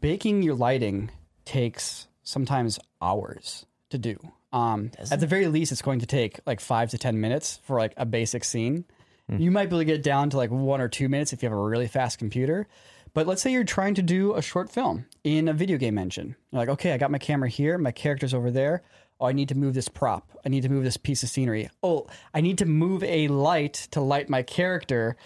baking 0.00 0.42
your 0.42 0.54
lighting 0.54 1.10
takes 1.44 2.06
sometimes 2.22 2.78
hours 3.02 3.66
to 3.90 3.98
do. 3.98 4.16
Um, 4.52 4.92
at 5.12 5.20
the 5.20 5.26
very 5.26 5.46
least, 5.48 5.72
it's 5.72 5.82
going 5.82 6.00
to 6.00 6.06
take 6.06 6.40
like 6.46 6.60
five 6.60 6.90
to 6.90 6.98
ten 6.98 7.20
minutes 7.20 7.60
for 7.64 7.78
like 7.78 7.92
a 7.96 8.06
basic 8.06 8.44
scene. 8.44 8.84
You 9.28 9.50
might 9.50 9.66
be 9.66 9.76
able 9.76 9.78
to 9.78 9.84
get 9.86 10.02
down 10.02 10.30
to 10.30 10.36
like 10.36 10.50
one 10.50 10.80
or 10.82 10.88
two 10.88 11.08
minutes 11.08 11.32
if 11.32 11.42
you 11.42 11.48
have 11.48 11.56
a 11.56 11.62
really 11.62 11.86
fast 11.88 12.18
computer. 12.18 12.66
But 13.14 13.28
let's 13.28 13.40
say 13.42 13.52
you're 13.52 13.64
trying 13.64 13.94
to 13.94 14.02
do 14.02 14.34
a 14.34 14.42
short 14.42 14.68
film 14.68 15.06
in 15.22 15.46
a 15.46 15.52
video 15.52 15.78
game 15.78 15.98
engine. 15.98 16.34
You're 16.50 16.60
like, 16.60 16.68
okay, 16.68 16.92
I 16.92 16.98
got 16.98 17.12
my 17.12 17.18
camera 17.18 17.48
here, 17.48 17.78
my 17.78 17.92
character's 17.92 18.34
over 18.34 18.50
there. 18.50 18.82
Oh, 19.20 19.26
I 19.26 19.32
need 19.32 19.48
to 19.50 19.54
move 19.54 19.74
this 19.74 19.88
prop. 19.88 20.28
I 20.44 20.48
need 20.48 20.64
to 20.64 20.68
move 20.68 20.82
this 20.82 20.96
piece 20.96 21.22
of 21.22 21.28
scenery. 21.28 21.70
Oh, 21.84 22.08
I 22.34 22.40
need 22.40 22.58
to 22.58 22.66
move 22.66 23.04
a 23.04 23.28
light 23.28 23.74
to 23.92 24.00
light 24.00 24.28
my 24.28 24.42
character 24.42 25.16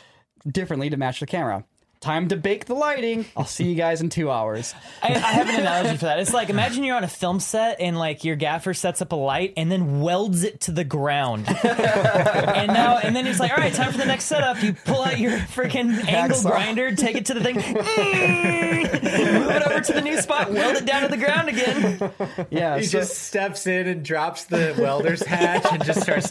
differently 0.46 0.90
to 0.90 0.98
match 0.98 1.20
the 1.20 1.26
camera. 1.26 1.64
Time 2.00 2.28
to 2.28 2.36
bake 2.36 2.66
the 2.66 2.74
lighting. 2.74 3.24
I'll 3.36 3.44
see 3.44 3.64
you 3.68 3.74
guys 3.74 4.00
in 4.00 4.08
two 4.08 4.30
hours. 4.30 4.72
I, 5.02 5.08
I 5.08 5.18
have 5.18 5.48
an 5.48 5.56
analogy 5.60 5.96
for 5.96 6.04
that. 6.04 6.20
It's 6.20 6.32
like 6.32 6.48
imagine 6.48 6.84
you're 6.84 6.94
on 6.96 7.02
a 7.02 7.08
film 7.08 7.40
set 7.40 7.80
and 7.80 7.98
like 7.98 8.22
your 8.22 8.36
gaffer 8.36 8.72
sets 8.72 9.02
up 9.02 9.10
a 9.10 9.16
light 9.16 9.54
and 9.56 9.70
then 9.70 10.00
welds 10.00 10.44
it 10.44 10.60
to 10.62 10.70
the 10.70 10.84
ground. 10.84 11.48
and 11.64 12.72
now 12.72 12.98
and 12.98 13.16
then 13.16 13.26
it's 13.26 13.40
like, 13.40 13.50
all 13.50 13.56
right, 13.56 13.74
time 13.74 13.90
for 13.90 13.98
the 13.98 14.04
next 14.04 14.26
setup. 14.26 14.62
You 14.62 14.74
pull 14.74 15.02
out 15.02 15.18
your 15.18 15.32
freaking 15.32 15.90
angle 16.06 16.38
Hacksaw. 16.38 16.50
grinder, 16.50 16.94
take 16.94 17.16
it 17.16 17.26
to 17.26 17.34
the 17.34 17.42
thing, 17.42 17.56
move 17.56 19.50
it 19.50 19.62
over 19.66 19.80
to 19.80 19.92
the 19.92 20.00
new 20.02 20.20
spot, 20.20 20.52
weld 20.52 20.76
it 20.76 20.86
down 20.86 21.02
to 21.02 21.08
the 21.08 21.16
ground 21.16 21.48
again. 21.48 22.12
Yeah, 22.50 22.78
He 22.78 22.84
so, 22.84 23.00
just 23.00 23.18
steps 23.24 23.66
in 23.66 23.88
and 23.88 24.04
drops 24.04 24.44
the 24.44 24.76
welder's 24.78 25.22
hatch 25.24 25.66
and 25.72 25.84
just 25.84 26.02
starts. 26.02 26.30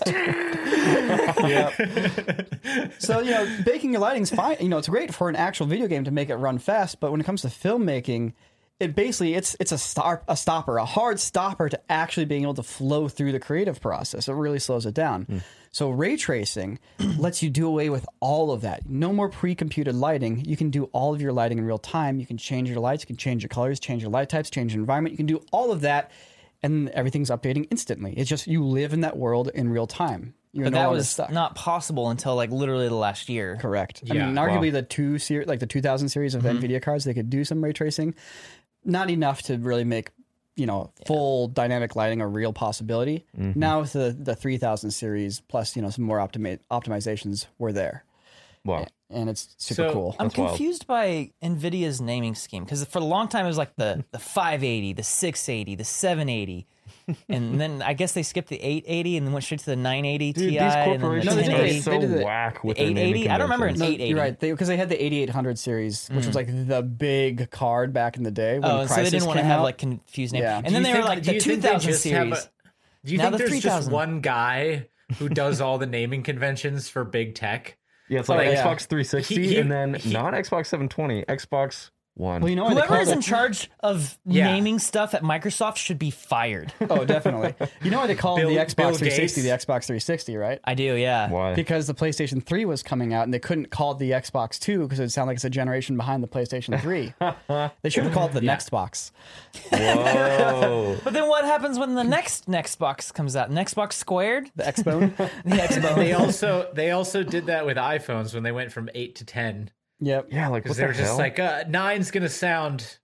yep. 1.46 1.74
so 3.00 3.20
you 3.20 3.32
know, 3.32 3.58
baking 3.66 3.92
your 3.92 4.02
lighting's 4.02 4.30
fine. 4.30 4.58
You 4.62 4.70
know, 4.70 4.78
it's 4.78 4.88
great 4.88 5.14
for 5.14 5.28
an 5.30 5.36
actual 5.58 5.66
video 5.66 5.88
game 5.88 6.04
to 6.04 6.12
make 6.12 6.30
it 6.30 6.36
run 6.36 6.60
fast. 6.60 7.00
But 7.00 7.10
when 7.10 7.20
it 7.20 7.24
comes 7.24 7.42
to 7.42 7.48
filmmaking, 7.48 8.34
it 8.80 8.96
basically 8.96 9.34
it's 9.34 9.56
it's 9.60 9.72
a 9.72 9.78
stop 9.80 10.24
a 10.28 10.38
stopper, 10.38 10.78
a 10.78 10.86
hard 10.86 11.20
stopper 11.20 11.68
to 11.68 11.80
actually 11.92 12.26
being 12.26 12.44
able 12.44 12.54
to 12.54 12.64
flow 12.64 13.08
through 13.08 13.32
the 13.32 13.40
creative 13.40 13.82
process. 13.82 14.28
It 14.28 14.34
really 14.34 14.60
slows 14.60 14.86
it 14.86 14.94
down. 14.94 15.24
Hmm. 15.24 15.38
So 15.72 15.90
ray 15.90 16.16
tracing 16.16 16.78
lets 17.18 17.42
you 17.42 17.50
do 17.50 17.66
away 17.66 17.90
with 17.90 18.06
all 18.20 18.52
of 18.52 18.62
that. 18.62 18.88
No 18.88 19.12
more 19.12 19.30
pre-computed 19.30 19.96
lighting. 19.96 20.46
You 20.46 20.56
can 20.56 20.70
do 20.70 20.84
all 20.94 21.16
of 21.16 21.22
your 21.24 21.34
lighting 21.34 21.58
in 21.58 21.66
real 21.66 21.80
time. 21.80 22.20
You 22.20 22.28
can 22.28 22.38
change 22.38 22.70
your 22.70 22.80
lights, 22.80 23.02
you 23.02 23.08
can 23.08 23.18
change 23.18 23.42
your 23.42 23.50
colors, 23.50 23.80
change 23.80 24.04
your 24.04 24.12
light 24.12 24.30
types, 24.30 24.52
change 24.52 24.76
your 24.76 24.82
environment. 24.82 25.14
You 25.14 25.18
can 25.18 25.26
do 25.26 25.42
all 25.52 25.72
of 25.72 25.82
that 25.82 26.12
and 26.62 26.90
everything's 26.90 27.32
updating 27.32 27.68
instantly. 27.72 28.14
It's 28.14 28.30
just 28.30 28.46
you 28.46 28.64
live 28.64 28.94
in 28.94 29.02
that 29.02 29.18
world 29.18 29.50
in 29.56 29.70
real 29.70 29.88
time. 29.88 30.36
You're 30.54 30.66
But 30.66 30.74
no 30.74 30.80
that 30.80 30.92
was 30.92 31.10
stuck. 31.10 31.32
not 31.32 31.56
possible 31.56 32.10
until 32.10 32.36
like 32.36 32.50
literally 32.52 32.88
the 32.88 32.96
last 32.96 33.30
year. 33.30 33.58
Correct. 33.60 34.04
I 34.10 34.14
mean, 34.14 34.36
arguably 34.36 34.72
the 34.72 34.82
two 34.82 35.20
ser- 35.20 35.46
like 35.46 35.60
the 35.60 35.68
2000 35.68 36.10
series 36.10 36.34
of 36.36 36.44
mm-hmm. 36.44 36.58
Nvidia 36.60 36.82
cards, 36.82 37.04
they 37.04 37.14
could 37.14 37.30
do 37.30 37.44
some 37.44 37.64
ray 37.64 37.74
tracing, 37.74 38.16
not 38.86 39.10
enough 39.10 39.42
to 39.44 39.58
really 39.58 39.84
make 39.84 40.12
you 40.56 40.66
know 40.66 40.92
full 41.06 41.48
dynamic 41.50 41.96
lighting 41.96 42.20
a 42.22 42.28
real 42.28 42.54
possibility. 42.54 43.26
Mm-hmm. 43.38 43.60
Now 43.60 43.82
with 43.82 43.94
the 43.94 44.16
the 44.18 44.36
3000 44.36 44.90
series 44.92 45.40
plus 45.42 45.76
you 45.76 45.82
know 45.84 45.90
some 45.92 46.06
more 46.06 46.20
optimi- 46.20 46.60
optimizations 46.72 47.46
were 47.60 47.72
there, 47.74 48.04
Wow. 48.66 48.88
and 49.12 49.30
it's 49.30 49.54
super 49.60 49.90
So, 49.90 49.94
cool. 49.94 50.16
I'm 50.20 50.28
That's 50.30 50.38
wild. 50.38 50.50
confused 50.58 50.88
by 50.88 51.32
Nvidia's 51.44 52.02
naming 52.02 52.34
scheme 52.34 52.64
because 52.64 52.84
for 52.86 52.98
a 53.00 53.04
long 53.04 53.28
time 53.28 53.46
it 53.46 53.50
was 53.50 53.58
like 53.60 53.76
the 53.76 54.04
the 54.12 54.18
580, 54.20 54.94
the 54.94 55.04
680, 55.04 55.76
the 55.76 55.84
780, 55.84 56.66
and 57.30 57.60
then 57.62 57.82
I 57.82 57.94
guess 57.94 58.12
they 58.14 58.24
skipped 58.24 58.50
the 58.50 58.58
880 58.62 59.18
and 59.18 59.28
then 59.28 59.34
went 59.34 59.44
straight 59.46 59.60
to 59.62 59.66
the 59.68 59.76
980 59.76 60.34
Dude, 60.34 60.44
Ti 60.44 60.50
these 60.50 60.62
and 60.62 61.02
then 61.02 61.02
the 61.02 61.24
No, 61.24 61.36
they 61.36 61.44
did 61.44 61.80
are 61.80 61.82
so 61.82 61.92
They 61.92 62.00
did 62.00 62.12
it. 62.12 62.26
whack 62.26 62.64
with 62.64 62.78
The 62.78 62.84
880? 62.84 63.30
I 63.30 63.38
don't 63.38 63.46
remember 63.46 63.66
an 63.68 63.74
conventions. 63.76 63.80
No, 64.00 64.06
880. 64.06 64.10
you're 64.10 64.20
right. 64.20 64.40
because 64.40 64.68
they, 64.68 64.78
had 64.78 64.90
the 64.90 65.04
8800 65.04 65.60
series, 65.60 66.08
which 66.10 66.26
was 66.26 66.28
hmm. 66.28 66.32
like 66.34 66.68
the 66.68 66.82
big 66.84 67.50
card 67.52 67.94
back 67.94 68.18
in 68.18 68.24
the 68.24 68.32
day. 68.32 68.60
When 68.60 68.70
Oh, 68.70 68.80
and 68.82 68.90
so 68.90 68.96
they 68.96 69.10
didn't 69.10 69.28
want 69.28 69.40
to 69.40 69.46
have 69.46 69.62
like 69.62 69.78
confused 69.78 70.34
names. 70.34 70.44
Yeah. 70.44 70.58
And 70.58 70.68
Do 70.68 70.72
then 70.74 70.86
you 70.86 70.94
they 70.94 71.00
were 71.00 71.06
like 71.06 71.24
the 71.24 71.34
you 71.36 71.42
think 71.42 71.62
they 71.62 71.70
2000 71.70 71.94
series. 71.94 72.38
a- 72.46 72.50
Do 73.06 73.12
you 73.14 73.18
Now 73.18 73.24
think 73.26 73.32
the 73.34 73.38
there's 73.40 73.52
3000. 73.52 73.64
just 73.64 73.92
one 73.92 74.22
guy 74.22 74.88
who 75.20 75.30
does 75.30 75.62
all 75.62 75.78
the 75.78 75.86
naming 75.86 76.24
conventions 76.24 76.90
for 76.90 77.04
big 77.04 77.36
tech? 77.36 77.78
Yeah, 78.10 78.20
it's 78.20 78.30
like 78.30 78.40
Like, 78.48 78.58
Xbox 78.58 78.86
360 78.88 79.36
he- 79.36 79.48
he- 79.50 79.58
and 79.60 79.72
then 79.72 79.94
he- 79.96 80.14
not 80.14 80.34
Xbox 80.34 80.68
720, 80.68 81.24
Xbox 81.26 81.90
One. 82.18 82.42
Well, 82.42 82.50
you 82.50 82.56
know 82.56 82.64
what 82.64 82.74
they 82.74 82.82
Whoever 82.82 83.00
is 83.02 83.10
it? 83.10 83.14
in 83.16 83.22
charge 83.22 83.70
of 83.82 84.18
Yeah. 84.26 84.52
naming 84.52 84.80
stuff 84.80 85.14
at 85.14 85.22
Microsoft 85.22 85.78
should 85.78 86.00
be 86.00 86.10
fired. 86.12 86.74
Oh, 86.90 87.06
definitely. 87.06 87.54
You 87.84 87.92
know 87.92 88.00
why 88.00 88.08
they 88.08 88.16
call 88.16 88.38
Bill- 88.38 88.50
the 88.50 88.56
Xbox 88.56 88.76
Bill 88.76 88.94
360 88.94 89.42
the 89.42 89.50
Gates. 89.50 89.66
Xbox 89.66 89.86
360, 89.86 90.36
right? 90.38 90.60
I 90.64 90.74
do, 90.74 90.96
yeah. 90.96 91.30
Why? 91.30 91.54
because 91.54 91.86
the 91.86 91.94
PlayStation 91.94 92.42
3 92.44 92.66
was 92.66 92.82
coming 92.82 93.14
out 93.14 93.24
and 93.26 93.34
they 93.34 93.40
couldn't 93.40 93.70
call 93.70 93.92
it 93.92 94.00
the 94.00 94.12
Xbox 94.12 94.58
2 94.60 94.84
because 94.84 95.00
it 95.00 95.04
would 95.04 95.12
sound 95.12 95.28
like 95.28 95.36
it's 95.36 95.44
a 95.46 95.50
generation 95.50 95.96
behind 95.98 96.24
the 96.24 96.28
PlayStation 96.28 96.80
3. 96.82 97.14
they 97.84 97.90
should 97.90 98.04
have 98.06 98.14
called 98.14 98.32
it 98.32 98.34
the 98.36 98.42
Next 98.42 98.70
Box. 98.70 99.12
Whoa. 99.72 100.98
But 101.04 101.14
then 101.14 101.28
what 101.28 101.46
happens 101.46 101.78
when 101.78 101.96
the 101.96 102.04
next 102.04 102.48
next 102.48 102.78
box 102.78 103.12
comes 103.12 103.36
out? 103.36 103.52
Next 103.52 103.74
box 103.76 103.96
squared? 103.96 104.50
The 104.56 104.64
Xbone. 104.64 105.16
The 105.18 105.56
Xbox. 105.56 105.96
They 105.96 106.14
also 106.14 106.70
they 106.74 106.92
also 106.92 107.24
did 107.24 107.46
that 107.48 107.66
with 107.66 107.78
iPhones 107.78 108.34
when 108.34 108.44
they 108.44 108.52
went 108.52 108.72
from 108.72 108.90
eight 108.96 109.16
to 109.16 109.26
ten 109.26 109.70
yep. 110.00 110.28
yeah, 110.32 110.48
like 110.48 110.52
what 110.52 110.64
because 110.64 110.78
the 110.78 110.84
they 110.84 110.88
were 110.88 110.94
just 110.94 111.18
like 111.18 111.40
uh, 111.40 111.64
nine's 111.68 112.12
gonna 112.12 112.30
sound. 112.30 113.00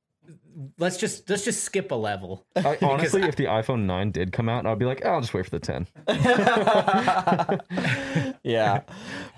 Let's 0.78 0.98
just 0.98 1.28
let's 1.30 1.44
just 1.44 1.64
skip 1.64 1.92
a 1.92 1.96
level. 1.96 2.46
I, 2.56 2.78
honestly, 2.84 3.24
if 3.24 3.36
the 3.36 3.46
iPhone 3.46 3.86
9 3.86 4.12
did 4.12 4.32
come 4.32 4.50
out, 4.50 4.68
I'd 4.68 4.78
be 4.78 4.86
like, 4.86 5.02
oh, 5.04 5.14
I'll 5.14 5.22
just 5.22 5.34
wait 5.34 5.46
for 5.46 5.58
the 5.58 5.60
10. 5.60 5.88
Yeah. 8.44 8.82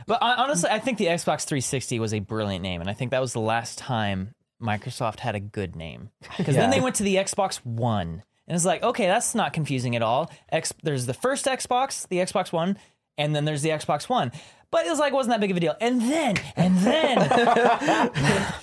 But 0.08 0.22
hon- 0.22 0.38
honestly, 0.38 0.70
I 0.70 0.78
think 0.78 1.00
the 1.00 1.08
Xbox 1.08 1.46
360 1.46 2.00
was 2.00 2.14
a 2.14 2.20
brilliant 2.20 2.62
name, 2.62 2.80
and 2.80 2.88
I 2.88 2.94
think 2.94 3.10
that 3.10 3.22
was 3.22 3.34
the 3.34 3.40
last 3.40 3.80
time 3.80 4.36
Microsoft 4.62 5.20
had 5.20 5.34
a 5.34 5.40
good 5.40 5.76
name. 5.76 6.12
Because 6.38 6.56
then 6.56 6.70
they 6.70 6.80
went 6.80 6.94
to 6.98 7.04
the 7.04 7.16
Xbox 7.16 7.56
One, 7.66 8.22
and 8.48 8.56
it's 8.56 8.66
like, 8.66 8.84
okay, 8.84 9.08
that's 9.08 9.34
not 9.34 9.52
confusing 9.52 9.96
at 9.96 10.04
all. 10.04 10.30
X, 10.52 10.76
there's 10.84 11.08
the 11.08 11.16
first 11.16 11.46
Xbox, 11.46 12.08
the 12.08 12.18
Xbox 12.18 12.52
One, 12.52 12.78
and 13.18 13.36
then 13.36 13.46
there's 13.46 13.62
the 13.62 13.70
Xbox 13.70 14.08
One. 14.10 14.32
But 14.72 14.86
it 14.86 14.90
was 14.90 15.00
like 15.00 15.14
wasn't 15.14 15.34
that 15.34 15.40
big 15.42 15.52
of 15.52 15.58
a 15.58 15.60
deal. 15.60 15.76
And 15.80 16.02
then, 16.02 16.36
and 16.56 16.78
then, 16.80 18.12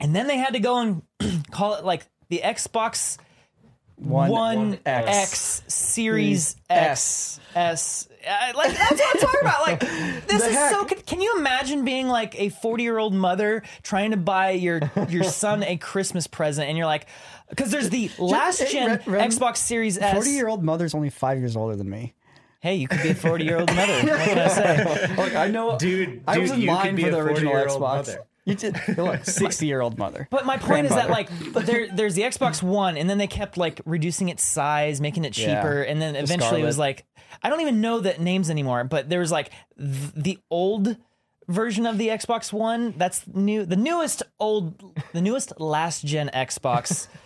and 0.00 0.14
then 0.14 0.26
they 0.26 0.38
had 0.38 0.54
to 0.54 0.60
go 0.60 0.78
and 0.78 1.02
call 1.50 1.74
it 1.74 1.84
like 1.84 2.06
the 2.28 2.40
Xbox 2.44 3.18
One, 3.96 4.30
One 4.30 4.78
X. 4.86 5.08
X 5.08 5.62
Series 5.74 6.56
S. 6.70 7.40
X 7.54 8.06
S. 8.06 8.08
Uh, 8.26 8.52
like 8.56 8.76
that's 8.76 9.00
what 9.00 9.14
I'm 9.14 9.20
talking 9.20 9.40
about. 9.42 9.62
Like 9.62 9.80
this 10.28 10.42
The 10.42 10.48
is 10.48 10.54
heck? 10.54 10.70
so. 10.72 10.84
Can, 10.84 10.98
can 11.00 11.20
you 11.20 11.36
imagine 11.38 11.84
being 11.84 12.08
like 12.08 12.38
a 12.40 12.48
40 12.50 12.82
year 12.82 12.98
old 12.98 13.12
mother 13.14 13.62
trying 13.82 14.12
to 14.12 14.16
buy 14.16 14.50
your 14.50 14.80
your 15.08 15.24
son 15.40 15.62
a 15.62 15.76
Christmas 15.76 16.26
present, 16.26 16.68
and 16.68 16.76
you're 16.78 16.86
like, 16.86 17.06
because 17.50 17.70
there's 17.70 17.90
the 17.90 18.10
last 18.18 18.66
gen 18.70 18.98
Xbox 19.00 19.58
Series 19.58 19.98
S. 19.98 20.14
40 20.14 20.30
year 20.30 20.48
old 20.48 20.62
mother's 20.62 20.94
only 20.94 21.10
five 21.10 21.38
years 21.38 21.56
older 21.56 21.76
than 21.76 21.88
me. 21.90 22.14
Hey, 22.60 22.74
you 22.76 22.88
could 22.88 23.02
be 23.02 23.10
a 23.10 23.14
40 23.14 23.44
year 23.44 23.58
old 23.60 23.74
mother. 23.74 23.92
What 24.06 24.20
can 24.20 24.38
I 24.38 24.48
say? 24.48 25.14
Like 25.16 25.34
I 25.34 25.48
know, 25.48 25.78
Dude, 25.78 26.22
I 26.26 26.38
was 26.38 26.50
in 26.50 26.66
line 26.66 26.96
for 26.96 27.10
the 27.10 27.18
original 27.18 27.54
Xbox. 27.54 27.80
mother. 27.80 28.24
You 28.44 28.54
did 28.54 28.76
look 28.96 29.26
sixty 29.26 29.66
year 29.66 29.82
old 29.82 29.98
mother. 29.98 30.26
But 30.30 30.46
my 30.46 30.56
point 30.56 30.86
is 30.86 30.92
that 30.92 31.10
like, 31.10 31.28
but 31.52 31.66
there, 31.66 31.86
there's 31.94 32.14
the 32.14 32.22
Xbox 32.22 32.62
One, 32.62 32.96
and 32.96 33.08
then 33.08 33.18
they 33.18 33.26
kept 33.26 33.58
like 33.58 33.80
reducing 33.84 34.30
its 34.30 34.42
size, 34.42 35.00
making 35.02 35.24
it 35.26 35.36
Yeah. 35.36 35.56
cheaper, 35.56 35.82
and 35.82 36.00
then 36.00 36.16
eventually 36.16 36.62
it 36.62 36.64
was 36.64 36.78
like, 36.78 37.04
I 37.42 37.50
don't 37.50 37.60
even 37.60 37.80
know 37.82 38.00
the 38.00 38.14
names 38.18 38.48
anymore. 38.48 38.84
But 38.84 39.10
there 39.10 39.20
was 39.20 39.30
like 39.30 39.50
th- 39.76 40.12
the 40.16 40.38
old 40.50 40.96
version 41.46 41.84
of 41.86 41.98
the 41.98 42.08
Xbox 42.08 42.50
One. 42.52 42.94
That's 42.96 43.26
new. 43.26 43.66
The 43.66 43.76
newest 43.76 44.22
old, 44.40 44.82
the 45.12 45.20
newest 45.20 45.60
last 45.60 46.04
gen 46.06 46.30
Xbox. 46.34 47.06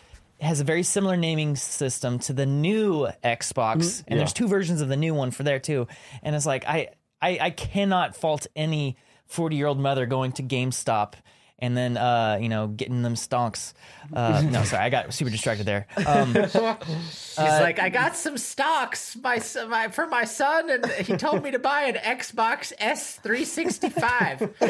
Has 0.42 0.60
a 0.60 0.64
very 0.64 0.82
similar 0.82 1.16
naming 1.16 1.56
system 1.56 2.18
to 2.20 2.32
the 2.32 2.46
new 2.46 3.08
Xbox, 3.24 4.02
and 4.08 4.18
there's 4.18 4.32
two 4.32 4.48
versions 4.48 4.80
of 4.80 4.88
the 4.88 4.96
new 4.96 5.14
one 5.14 5.30
for 5.30 5.44
there 5.44 5.60
too. 5.60 5.86
And 6.22 6.34
it's 6.34 6.46
like 6.46 6.66
I, 6.66 6.88
I, 7.20 7.38
I 7.40 7.50
cannot 7.50 8.16
fault 8.16 8.48
any 8.56 8.96
40 9.26 9.56
year 9.56 9.66
old 9.68 9.78
mother 9.78 10.04
going 10.04 10.32
to 10.32 10.42
GameStop 10.42 11.14
and 11.62 11.76
then 11.76 11.96
uh, 11.96 12.38
you 12.42 12.48
know 12.50 12.66
getting 12.66 13.02
them 13.02 13.14
stonks. 13.14 13.72
Uh, 14.12 14.42
no, 14.50 14.64
sorry, 14.68 14.82
I 14.82 14.90
got 14.90 15.14
super 15.14 15.30
distracted 15.30 15.64
there. 15.64 15.86
Um, 16.04 16.34
He's 16.34 17.36
like, 17.36 17.78
I 17.78 17.88
got 17.88 18.16
some 18.16 18.36
stocks 18.36 19.16
my, 19.16 19.40
my 19.68 19.88
for 19.88 20.06
my 20.08 20.24
son, 20.24 20.68
and 20.68 20.84
he 20.86 21.16
told 21.16 21.42
me 21.44 21.52
to 21.52 21.58
buy 21.58 21.84
an 21.84 21.94
Xbox 21.94 22.72
S365. 22.78 24.60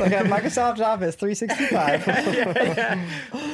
like 0.00 0.12
at 0.12 0.24
Microsoft 0.24 0.80
Office 0.80 1.14
365. 1.16 2.06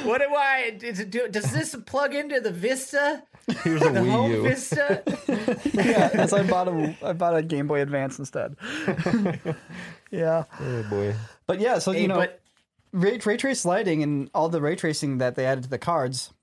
what 0.03 0.19
do 0.19 0.33
I 0.35 0.71
does, 0.71 0.99
it 0.99 1.09
do, 1.11 1.27
does 1.27 1.51
this 1.51 1.75
plug 1.85 2.13
into 2.15 2.39
the 2.41 2.51
Vista? 2.51 3.23
Here's 3.63 3.81
a 3.81 3.89
The 3.89 3.99
Wii 4.01 4.09
home 4.11 4.31
U. 4.31 4.43
Vista? 4.43 5.03
yeah, 5.73 6.25
so 6.27 6.37
I 6.37 6.43
bought 6.43 6.67
a 6.67 6.95
I 7.03 7.13
bought 7.13 7.35
a 7.35 7.41
Game 7.43 7.67
Boy 7.67 7.81
Advance 7.81 8.19
instead. 8.19 8.55
yeah, 10.11 10.43
Oh 10.59 10.83
boy. 10.89 11.15
but 11.47 11.59
yeah, 11.59 11.79
so 11.79 11.91
Hey, 11.91 12.03
you 12.03 12.07
know, 12.07 12.15
but 12.15 12.41
ray, 12.91 13.19
ray 13.23 13.37
trace 13.37 13.65
lighting 13.65 14.03
and 14.03 14.29
all 14.33 14.49
the 14.49 14.61
ray 14.61 14.75
tracing 14.75 15.17
that 15.19 15.35
they 15.35 15.45
added 15.45 15.63
to 15.65 15.69
the 15.69 15.77
cards. 15.79 16.33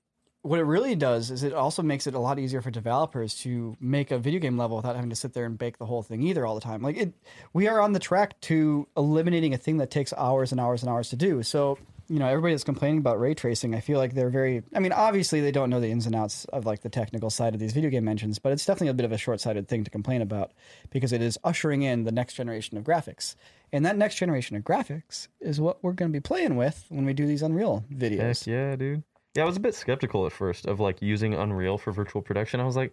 What 0.41 0.57
it 0.59 0.63
really 0.63 0.95
does 0.95 1.31
is 1.31 1.43
it 1.43 1.53
also 1.53 1.83
makes 1.83 2.07
it 2.07 2.13
a 2.13 2.19
lot 2.19 2.39
easier 2.39 2.61
for 2.61 2.71
developers 2.71 3.35
to 3.39 3.75
make 3.81 4.09
a 4.09 4.17
video 4.17 4.39
game 4.39 4.57
level 4.57 4.77
without 4.77 4.95
having 4.95 5.09
to 5.09 5.15
sit 5.15 5.33
there 5.33 5.43
and 5.43 5.57
bake 5.57 5.77
the 5.79 5.85
whole 5.85 6.01
thing 6.01 6.23
either 6.23 6.45
all 6.45 6.55
the 6.55 6.61
time. 6.61 6.81
Like 6.81 6.95
it, 6.95 7.13
we 7.51 7.67
are 7.67 7.81
on 7.81 7.91
the 7.91 7.99
track 7.99 8.39
to 8.41 8.87
eliminating 8.95 9.53
a 9.53 9.57
thing 9.57 9.77
that 9.77 9.91
takes 9.91 10.13
hours 10.13 10.53
and 10.53 10.61
hours 10.61 10.81
and 10.81 10.89
hours 10.89 11.09
to 11.09 11.17
do. 11.17 11.43
So 11.43 11.77
you 12.09 12.17
know, 12.19 12.27
everybody 12.27 12.53
that's 12.53 12.63
complaining 12.63 12.97
about 12.97 13.19
ray 13.19 13.35
tracing, 13.35 13.75
I 13.75 13.79
feel 13.79 13.99
like 13.99 14.15
they're 14.15 14.29
very. 14.29 14.63
I 14.73 14.79
mean, 14.79 14.91
obviously 14.91 15.41
they 15.41 15.51
don't 15.51 15.69
know 15.69 15.79
the 15.79 15.91
ins 15.91 16.05
and 16.05 16.15
outs 16.15 16.45
of 16.45 16.65
like 16.65 16.81
the 16.81 16.89
technical 16.89 17.29
side 17.29 17.53
of 17.53 17.59
these 17.59 17.71
video 17.71 17.89
game 17.89 18.07
engines, 18.07 18.39
but 18.39 18.51
it's 18.51 18.65
definitely 18.65 18.89
a 18.89 18.93
bit 18.95 19.05
of 19.05 19.11
a 19.11 19.17
short-sighted 19.17 19.67
thing 19.67 19.83
to 19.83 19.91
complain 19.91 20.21
about 20.21 20.51
because 20.89 21.13
it 21.13 21.21
is 21.21 21.37
ushering 21.43 21.83
in 21.83 22.03
the 22.03 22.11
next 22.11 22.33
generation 22.33 22.77
of 22.77 22.83
graphics, 22.83 23.35
and 23.71 23.85
that 23.85 23.95
next 23.95 24.15
generation 24.15 24.57
of 24.57 24.63
graphics 24.63 25.27
is 25.39 25.61
what 25.61 25.83
we're 25.83 25.93
going 25.93 26.11
to 26.11 26.15
be 26.15 26.21
playing 26.21 26.55
with 26.55 26.85
when 26.89 27.05
we 27.05 27.13
do 27.13 27.27
these 27.27 27.43
Unreal 27.43 27.85
videos. 27.93 28.39
Heck 28.39 28.47
yeah, 28.47 28.75
dude. 28.75 29.03
Yeah, 29.35 29.43
I 29.43 29.45
was 29.45 29.57
a 29.57 29.61
bit 29.61 29.75
skeptical 29.75 30.25
at 30.25 30.31
first 30.31 30.65
of 30.65 30.79
like 30.79 31.01
using 31.01 31.35
Unreal 31.35 31.77
for 31.77 31.91
virtual 31.91 32.21
production. 32.23 32.59
I 32.59 32.65
was 32.65 32.75
like, 32.75 32.91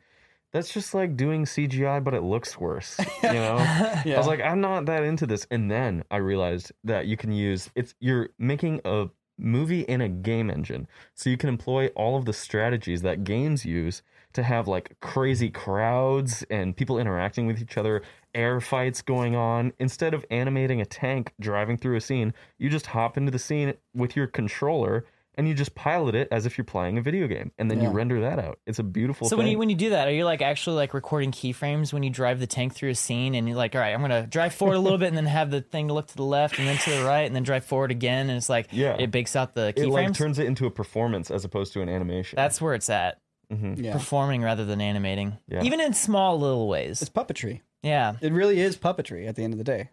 that's 0.56 0.72
just 0.72 0.94
like 0.94 1.16
doing 1.16 1.44
CGI, 1.44 2.02
but 2.02 2.14
it 2.14 2.22
looks 2.22 2.58
worse. 2.58 2.98
You 3.22 3.32
know? 3.34 3.56
I 3.60 4.14
was 4.16 4.26
like, 4.26 4.40
I'm 4.40 4.62
not 4.62 4.86
that 4.86 5.04
into 5.04 5.26
this. 5.26 5.46
And 5.50 5.70
then 5.70 6.02
I 6.11 6.16
realized 6.16 6.72
that 6.85 7.07
you 7.07 7.16
can 7.16 7.31
use 7.31 7.68
it's 7.74 7.94
you're 8.00 8.31
making 8.38 8.81
a 8.87 9.09
movie 9.38 9.83
in 9.83 10.00
a 10.00 10.09
game 10.09 10.50
engine. 10.50 10.88
So 11.14 11.28
you 11.28 11.37
can 11.37 11.50
employ 11.50 11.88
all 11.88 12.16
of 12.16 12.24
the 12.24 12.33
strategies 12.33 13.02
that 13.02 13.22
games 13.22 13.66
use 13.66 14.02
to 14.33 14.42
have 14.42 14.66
like 14.66 14.96
crazy 15.00 15.50
crowds 15.50 16.42
and 16.48 16.74
people 16.74 16.98
interacting 16.98 17.46
with 17.46 17.61
each 17.61 17.76
other, 17.76 18.02
air 18.35 18.59
fights 18.59 19.02
going 19.02 19.37
on. 19.37 19.74
Instead 19.78 20.14
of 20.14 20.24
animating 20.31 20.81
a 20.81 20.87
tank 20.87 21.35
driving 21.38 21.76
through 21.76 21.96
a 21.96 22.00
scene, 22.00 22.33
you 22.59 22.70
just 22.70 22.87
hop 22.87 23.18
into 23.18 23.31
the 23.31 23.38
scene 23.38 23.74
with 23.94 24.16
your 24.16 24.26
controller 24.26 25.04
and 25.37 25.46
you 25.46 25.55
just 25.55 25.75
pilot 25.75 26.14
it 26.14 26.29
as 26.31 26.46
if 26.46 26.57
you're 26.57 26.64
playing 26.64 26.99
a 26.99 27.03
video 27.03 27.27
game 27.27 27.53
and 27.59 27.70
then 27.70 27.81
you 27.83 27.90
render 27.90 28.20
that 28.22 28.38
out. 28.38 28.59
It's 28.66 28.79
a 28.79 28.83
beautiful 28.83 29.29
so 29.29 29.37
thing. 29.37 29.44
when 29.44 29.53
you 29.53 29.59
when 29.59 29.68
you 29.70 29.77
do 29.77 29.90
that, 29.90 30.09
are 30.09 30.12
you 30.12 30.25
like 30.25 30.42
actually 30.42 30.77
like 30.77 30.94
recording 30.94 31.31
keyframes 31.33 31.92
when 31.92 32.03
you 32.03 32.11
drive 32.11 32.40
the 32.40 32.46
tank 32.46 32.75
through 32.75 32.90
a 32.90 32.94
scene, 32.94 33.35
and 33.35 33.46
you're 33.49 33.57
like, 33.57 33.75
all 33.75 33.81
right, 33.81 33.92
I'm 33.94 34.01
gonna 34.01 34.27
drive 34.27 34.55
forward 34.55 34.75
a 34.77 34.79
little 34.81 34.99
bit, 34.99 35.09
and 35.09 35.16
then 35.16 35.27
have 35.27 35.51
the 35.51 35.61
thing 35.61 35.88
look 35.88 36.07
to 36.09 36.16
the 36.16 36.22
left, 36.25 36.59
and 36.59 36.66
then 36.66 36.77
to 36.79 36.90
the 36.90 37.05
right, 37.05 37.22
and 37.27 37.35
then 37.37 37.42
drive 37.42 37.64
forward 37.64 37.90
again, 37.90 38.29
and 38.29 38.37
it's 38.37 38.49
like, 38.49 38.68
Yeah. 38.72 38.96
it 38.99 39.11
bakes 39.11 39.37
out 39.37 39.55
the 39.55 39.72
keyframes. 39.77 39.83
it 39.83 39.88
like 39.88 40.14
turns 40.14 40.38
it 40.38 40.46
into 40.46 40.66
a 40.66 40.70
performance 40.70 41.31
as 41.31 41.44
opposed 41.44 41.72
to 41.75 41.83
an 41.83 41.88
animation. 41.88 42.37
That's 42.37 42.61
where 42.61 42.75
it's 42.75 42.88
at. 42.90 43.20
Mm-hmm. 43.53 43.85
Yeah. 43.85 43.92
Performing 43.92 44.42
rather 44.42 44.64
than 44.64 44.81
animating, 44.81 45.37
Yeah. 45.49 45.62
even 45.62 45.81
in 45.81 45.92
small 45.94 46.38
little 46.40 46.66
ways. 46.66 47.01
It's 47.03 47.11
puppetry. 47.11 47.61
Yeah, 47.83 48.14
It 48.20 48.33
really 48.33 48.59
is 48.61 48.77
puppetry 48.77 49.29
at 49.29 49.37
the 49.37 49.44
end 49.44 49.53
of 49.55 49.59
the 49.59 49.64
day. 49.64 49.90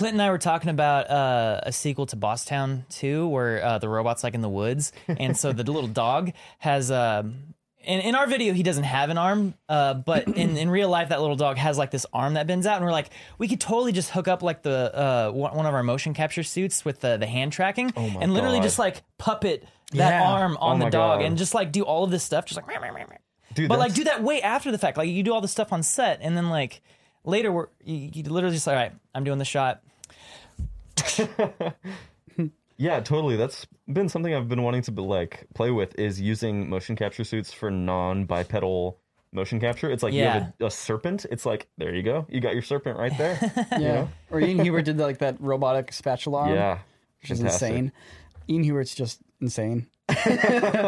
Clint 0.00 0.14
and 0.14 0.22
I 0.22 0.30
were 0.30 0.38
talking 0.38 0.70
about 0.70 1.10
uh, 1.10 1.60
a 1.62 1.72
sequel 1.72 2.06
to 2.06 2.16
Bosstown 2.16 2.88
2 2.88 3.28
where 3.28 3.62
uh, 3.62 3.76
the 3.76 3.86
robot's 3.90 4.24
like 4.24 4.32
in 4.32 4.40
the 4.40 4.48
woods. 4.48 4.92
And 5.06 5.36
so 5.36 5.52
the 5.52 5.62
little 5.62 5.88
dog 5.90 6.32
has. 6.58 6.90
Um, 6.90 7.54
in, 7.84 8.00
in 8.00 8.14
our 8.14 8.26
video, 8.26 8.54
he 8.54 8.62
doesn't 8.62 8.84
have 8.84 9.10
an 9.10 9.18
arm, 9.18 9.52
uh, 9.68 9.92
but 9.92 10.26
in, 10.28 10.56
in 10.56 10.70
real 10.70 10.88
life, 10.88 11.10
that 11.10 11.20
little 11.20 11.36
dog 11.36 11.58
has 11.58 11.76
like 11.76 11.90
this 11.90 12.06
arm 12.14 12.32
that 12.34 12.46
bends 12.46 12.66
out, 12.66 12.76
and 12.76 12.84
we're 12.86 12.92
like, 12.92 13.10
we 13.36 13.46
could 13.46 13.60
totally 13.60 13.92
just 13.92 14.10
hook 14.10 14.26
up 14.26 14.42
like 14.42 14.62
the 14.62 14.94
uh, 14.96 15.30
one 15.32 15.66
of 15.66 15.74
our 15.74 15.82
motion 15.82 16.14
capture 16.14 16.42
suits 16.42 16.82
with 16.82 17.00
the, 17.00 17.18
the 17.18 17.26
hand 17.26 17.52
tracking, 17.52 17.92
and 17.94 18.32
literally 18.32 18.56
God. 18.58 18.62
just 18.64 18.78
like 18.78 19.02
puppet 19.18 19.66
that 19.92 20.10
Yeah. 20.20 20.30
arm 20.30 20.56
on 20.62 20.80
Oh 20.80 20.84
the 20.86 20.90
dog, 20.90 21.20
God. 21.20 21.26
and 21.26 21.36
just 21.36 21.52
like 21.54 21.72
do 21.72 21.82
all 21.82 22.04
of 22.04 22.10
this 22.10 22.24
stuff, 22.24 22.46
just 22.46 22.56
like, 22.56 22.66
meh, 22.66 22.78
meh, 22.80 22.90
meh. 22.92 23.16
Dude, 23.52 23.68
but 23.68 23.78
like 23.78 23.92
do 23.92 24.04
that 24.04 24.22
way 24.22 24.40
after 24.40 24.70
the 24.72 24.78
fact, 24.78 24.96
like 24.96 25.08
you 25.10 25.22
do 25.22 25.34
all 25.34 25.42
the 25.42 25.48
stuff 25.48 25.74
on 25.74 25.82
set, 25.82 26.20
and 26.22 26.34
then 26.36 26.48
like 26.48 26.80
later, 27.24 27.52
we're 27.52 27.66
you, 27.84 28.10
you 28.14 28.22
literally 28.24 28.54
just 28.56 28.66
like, 28.66 28.76
all 28.76 28.82
right, 28.82 28.92
I'm 29.14 29.24
doing 29.24 29.38
the 29.38 29.44
shot. 29.44 29.82
Yeah, 32.80 33.00
totally. 33.00 33.36
That's 33.36 33.66
been 33.92 34.08
something 34.08 34.34
I've 34.34 34.48
been 34.48 34.62
wanting 34.62 34.80
to 34.80 34.92
like 35.02 35.46
play 35.54 35.70
with 35.70 35.98
is 35.98 36.18
using 36.18 36.70
motion 36.70 36.96
capture 36.96 37.24
suits 37.24 37.52
for 37.52 37.70
non-bipedal 37.70 38.98
motion 39.34 39.60
capture. 39.60 39.90
It's 39.90 40.02
like 40.02 40.14
you 40.14 40.24
have 40.24 40.54
a, 40.60 40.64
a 40.64 40.70
serpent. 40.70 41.26
It's 41.30 41.44
like 41.44 41.68
there 41.76 41.94
you 41.94 42.02
go. 42.02 42.24
You 42.30 42.40
got 42.40 42.54
your 42.54 42.62
serpent 42.62 42.96
right 42.98 43.12
there. 43.18 43.38
Yeah. 43.78 44.06
Or 44.30 44.40
Ian 44.40 44.60
Hubert 44.60 44.86
did 44.86 44.96
like 44.96 45.18
that 45.18 45.38
robotic 45.40 45.92
spatula 45.92 46.38
arm, 46.38 46.54
yeah. 46.54 46.78
which 47.20 47.30
is 47.30 47.40
Fantastic. 47.40 47.68
insane. 47.68 47.92
Ian 48.48 48.64
Hubert's 48.64 48.94
just 48.94 49.20
insane. 49.42 49.86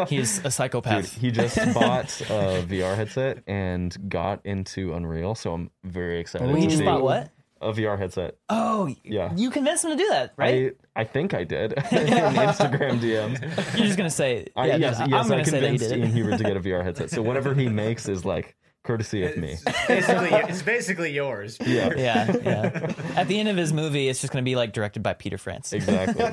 He's 0.07 0.39
a 0.39 0.43
Dude, 0.43 0.51
psychopath. 0.53 1.15
he 1.15 1.29
just 1.29 1.55
bought 1.75 2.05
a 2.21 2.65
VR 2.67 2.95
headset 2.95 3.43
and 3.45 3.95
got 4.09 4.43
into 4.45 4.93
Unreal, 4.95 5.35
so 5.35 5.53
I'm 5.53 5.69
very 5.83 6.19
excited. 6.19 6.49
he 6.55 6.63
to 6.63 6.67
just 6.67 6.77
see 6.79 6.85
bought 6.85 7.03
what? 7.03 7.29
A 7.63 7.73
VR 7.73 7.97
headset. 7.97 8.35
Oh, 8.49 8.93
Yeah. 9.03 9.31
You 9.35 9.49
convinced 9.51 9.83
him 9.85 9.91
to 9.91 9.97
do 9.97 10.07
that, 10.09 10.33
right? 10.37 10.73
I 10.95 11.01
I 11.01 11.03
think 11.05 11.33
I 11.33 11.43
did 11.43 11.73
in 11.91 12.07
Instagram 12.07 12.99
DMs. 12.99 13.41
You're 13.77 13.85
just 13.87 13.97
gonna 13.97 14.09
say, 14.09 14.47
I, 14.55 14.67
yeah, 14.67 14.75
yes, 14.77 14.99
no, 14.99 15.05
yes, 15.07 15.23
I'm 15.25 15.29
gonna 15.29 15.45
say 15.45 15.51
that 15.59 15.71
he 15.71 15.77
convinced 15.77 15.89
did 15.89 15.97
Ian 15.99 16.07
it. 16.09 16.13
Hubert 16.13 16.37
to 16.37 16.43
get 16.43 16.57
a 16.57 16.59
VR 16.59 16.83
headset. 16.83 17.09
So 17.09 17.21
whatever 17.21 17.53
he 17.53 17.67
makes 17.83 18.07
is 18.07 18.25
like 18.25 18.55
courtesy 18.83 19.23
of 19.25 19.37
me. 19.37 19.55
Basically, 19.87 20.29
it's 20.29 20.61
basically 20.61 21.11
yours. 21.13 21.57
Yeah, 21.65 21.93
Yeah, 21.95 22.35
yeah. 22.43 22.93
At 23.15 23.27
the 23.29 23.39
end 23.39 23.47
of 23.49 23.55
his 23.57 23.71
movie, 23.71 24.09
it's 24.09 24.19
just 24.21 24.33
gonna 24.33 24.43
be 24.43 24.55
like 24.55 24.73
directed 24.73 25.01
by 25.01 25.13
Peter 25.13 25.37
France. 25.37 25.71
exactly. 25.73 26.25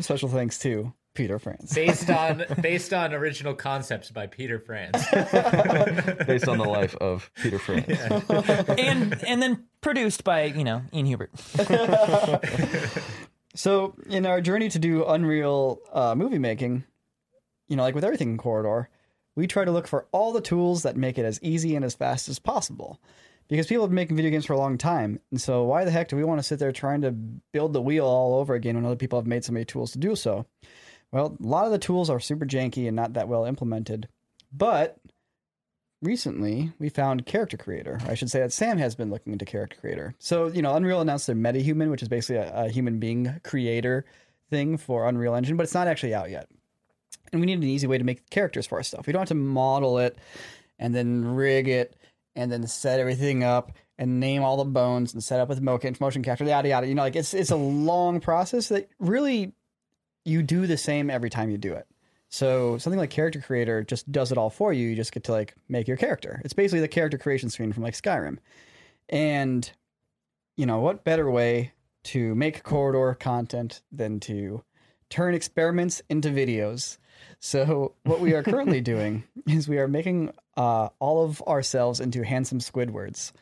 Special 0.00 0.28
thanks 0.28 0.58
to 0.60 0.92
Peter 1.14 1.38
France. 1.38 1.74
Based 1.74 2.08
on 2.10 2.44
based 2.60 2.92
on 2.92 3.12
original 3.12 3.54
concepts 3.54 4.10
by 4.10 4.26
Peter 4.26 4.58
France. 4.58 4.96
Based 6.26 6.48
on 6.48 6.58
the 6.58 6.66
life 6.66 6.94
of 6.96 7.30
Peter 7.42 7.58
France. 7.58 7.88
and 8.78 9.22
and 9.24 9.42
then 9.42 9.64
produced 9.80 10.24
by 10.24 10.44
you 10.44 10.64
know 10.64 10.82
Ian 10.92 11.06
Hubert. 11.06 11.30
So, 13.54 13.94
in 14.08 14.26
our 14.26 14.40
journey 14.40 14.68
to 14.68 14.78
do 14.78 15.04
Unreal 15.04 15.80
uh, 15.92 16.14
movie 16.14 16.38
making, 16.38 16.84
you 17.68 17.76
know, 17.76 17.82
like 17.82 17.94
with 17.94 18.04
everything 18.04 18.30
in 18.30 18.38
Corridor, 18.38 18.88
we 19.34 19.46
try 19.46 19.64
to 19.64 19.72
look 19.72 19.88
for 19.88 20.06
all 20.12 20.32
the 20.32 20.40
tools 20.40 20.84
that 20.84 20.96
make 20.96 21.18
it 21.18 21.24
as 21.24 21.40
easy 21.42 21.74
and 21.74 21.84
as 21.84 21.94
fast 21.94 22.28
as 22.28 22.38
possible. 22.38 23.00
Because 23.48 23.66
people 23.66 23.82
have 23.82 23.90
been 23.90 23.96
making 23.96 24.14
video 24.16 24.30
games 24.30 24.46
for 24.46 24.52
a 24.52 24.58
long 24.58 24.78
time. 24.78 25.18
And 25.32 25.40
so, 25.40 25.64
why 25.64 25.84
the 25.84 25.90
heck 25.90 26.08
do 26.08 26.16
we 26.16 26.22
want 26.22 26.38
to 26.38 26.44
sit 26.44 26.60
there 26.60 26.70
trying 26.70 27.00
to 27.00 27.10
build 27.10 27.72
the 27.72 27.82
wheel 27.82 28.06
all 28.06 28.38
over 28.38 28.54
again 28.54 28.76
when 28.76 28.86
other 28.86 28.94
people 28.94 29.18
have 29.18 29.26
made 29.26 29.44
so 29.44 29.52
many 29.52 29.64
tools 29.64 29.90
to 29.92 29.98
do 29.98 30.14
so? 30.14 30.46
Well, 31.12 31.36
a 31.42 31.46
lot 31.46 31.66
of 31.66 31.72
the 31.72 31.78
tools 31.78 32.08
are 32.10 32.20
super 32.20 32.46
janky 32.46 32.86
and 32.86 32.96
not 32.96 33.14
that 33.14 33.28
well 33.28 33.44
implemented. 33.44 34.08
But 34.52 34.98
recently 36.02 36.72
we 36.78 36.88
found 36.88 37.26
character 37.26 37.58
creator 37.58 37.98
i 38.08 38.14
should 38.14 38.30
say 38.30 38.40
that 38.40 38.50
sam 38.50 38.78
has 38.78 38.94
been 38.94 39.10
looking 39.10 39.34
into 39.34 39.44
character 39.44 39.76
creator 39.78 40.14
so 40.18 40.46
you 40.46 40.62
know 40.62 40.74
unreal 40.74 41.02
announced 41.02 41.26
their 41.26 41.36
metahuman 41.36 41.90
which 41.90 42.00
is 42.00 42.08
basically 42.08 42.36
a, 42.36 42.64
a 42.64 42.70
human 42.70 42.98
being 42.98 43.38
creator 43.44 44.06
thing 44.48 44.78
for 44.78 45.06
unreal 45.06 45.34
engine 45.34 45.58
but 45.58 45.62
it's 45.64 45.74
not 45.74 45.86
actually 45.86 46.14
out 46.14 46.30
yet 46.30 46.48
and 47.32 47.40
we 47.40 47.46
need 47.46 47.58
an 47.58 47.64
easy 47.64 47.86
way 47.86 47.98
to 47.98 48.04
make 48.04 48.28
characters 48.30 48.66
for 48.66 48.78
our 48.78 48.82
stuff. 48.82 49.06
We 49.06 49.12
don't 49.12 49.20
have 49.20 49.28
to 49.28 49.34
model 49.34 49.98
it 49.98 50.18
and 50.78 50.94
then 50.94 51.24
rig 51.34 51.68
it 51.68 51.96
and 52.34 52.50
then 52.50 52.66
set 52.66 53.00
everything 53.00 53.44
up 53.44 53.72
and 53.98 54.20
name 54.20 54.42
all 54.42 54.56
the 54.56 54.64
bones 54.64 55.12
and 55.12 55.22
set 55.22 55.40
up 55.40 55.48
with 55.48 55.60
motion, 55.60 55.96
motion 56.00 56.22
capture, 56.22 56.44
yada 56.44 56.68
yada. 56.68 56.86
You 56.86 56.94
know, 56.94 57.02
like 57.02 57.16
it's 57.16 57.34
it's 57.34 57.50
a 57.50 57.56
long 57.56 58.20
process 58.20 58.68
that 58.68 58.88
really 58.98 59.52
you 60.24 60.42
do 60.42 60.66
the 60.66 60.76
same 60.76 61.10
every 61.10 61.30
time 61.30 61.50
you 61.50 61.58
do 61.58 61.72
it. 61.72 61.86
So 62.28 62.78
something 62.78 62.98
like 62.98 63.10
Character 63.10 63.40
Creator 63.40 63.84
just 63.84 64.10
does 64.10 64.30
it 64.30 64.38
all 64.38 64.50
for 64.50 64.72
you. 64.72 64.88
You 64.88 64.96
just 64.96 65.12
get 65.12 65.24
to 65.24 65.32
like 65.32 65.54
make 65.68 65.88
your 65.88 65.96
character. 65.96 66.40
It's 66.44 66.54
basically 66.54 66.80
the 66.80 66.88
character 66.88 67.18
creation 67.18 67.50
screen 67.50 67.72
from 67.72 67.82
like 67.82 67.94
Skyrim. 67.94 68.38
And 69.08 69.70
you 70.56 70.66
know, 70.66 70.78
what 70.78 71.04
better 71.04 71.30
way 71.30 71.72
to 72.04 72.34
make 72.34 72.62
corridor 72.62 73.16
content 73.18 73.82
than 73.90 74.20
to 74.20 74.62
turn 75.08 75.34
experiments 75.34 76.02
into 76.08 76.28
videos? 76.28 76.98
So 77.40 77.94
what 78.04 78.20
we 78.20 78.34
are 78.34 78.44
currently 78.44 78.80
doing 78.80 79.24
is 79.48 79.68
we 79.68 79.78
are 79.78 79.88
making 79.88 80.32
uh, 80.56 80.90
all 81.00 81.24
of 81.24 81.42
ourselves 81.42 81.98
into 81.98 82.22
handsome 82.22 82.60
Squidwards. 82.60 83.32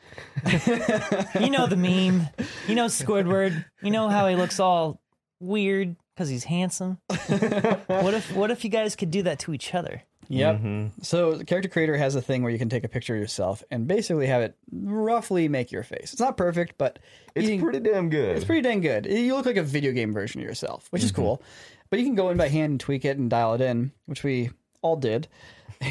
You 1.39 1.51
know 1.51 1.67
the 1.67 1.77
meme. 1.77 2.29
You 2.67 2.75
know 2.75 2.87
Squidward. 2.87 3.65
You 3.83 3.91
know 3.91 4.09
how 4.09 4.29
he 4.29 4.37
looks 4.37 4.61
all 4.61 5.01
weird 5.41 5.97
because 6.19 6.29
he's 6.29 6.45
handsome. 6.45 6.99
what 7.07 8.13
if 8.13 8.35
what 8.35 8.51
if 8.51 8.65
you 8.65 8.71
guys 8.71 8.97
could 8.97 9.13
do 9.13 9.23
that 9.23 9.39
to 9.39 9.55
each 9.55 9.73
other? 9.73 10.03
Yep. 10.27 10.57
Mm-hmm. 10.57 11.03
So 11.03 11.37
the 11.37 11.45
character 11.45 11.69
creator 11.69 11.97
has 11.97 12.17
a 12.17 12.21
thing 12.21 12.43
where 12.43 12.51
you 12.51 12.59
can 12.59 12.69
take 12.69 12.83
a 12.83 12.89
picture 12.89 13.15
of 13.15 13.21
yourself 13.21 13.63
and 13.71 13.87
basically 13.87 14.27
have 14.27 14.43
it 14.43 14.57
roughly 14.73 15.49
make 15.49 15.71
your 15.71 15.85
face. 15.85 16.13
It's 16.13 16.21
not 16.21 16.37
perfect, 16.37 16.77
but 16.77 16.99
It's 17.37 17.49
you- 17.49 17.63
pretty 17.63 17.79
damn 17.81 18.11
good. 18.11 18.37
It's 18.37 18.45
pretty 18.45 18.63
dang 18.63 18.81
good. 18.81 19.07
You 19.07 19.37
look 19.37 19.47
like 19.47 19.57
a 19.57 19.63
video 19.63 19.93
game 19.93 20.13
version 20.13 20.41
of 20.41 20.47
yourself, 20.47 20.89
which 20.91 21.05
is 21.05 21.13
mm-hmm. 21.13 21.23
cool. 21.23 21.43
But 21.89 22.01
you 22.01 22.05
can 22.05 22.17
go 22.17 22.31
in 22.31 22.37
by 22.37 22.49
hand 22.49 22.73
and 22.73 22.81
tweak 22.81 23.05
it 23.05 23.17
and 23.17 23.31
dial 23.31 23.55
it 23.55 23.61
in, 23.61 23.93
which 24.07 24.25
we 24.25 24.51
all 24.83 24.97
did. 24.97 25.29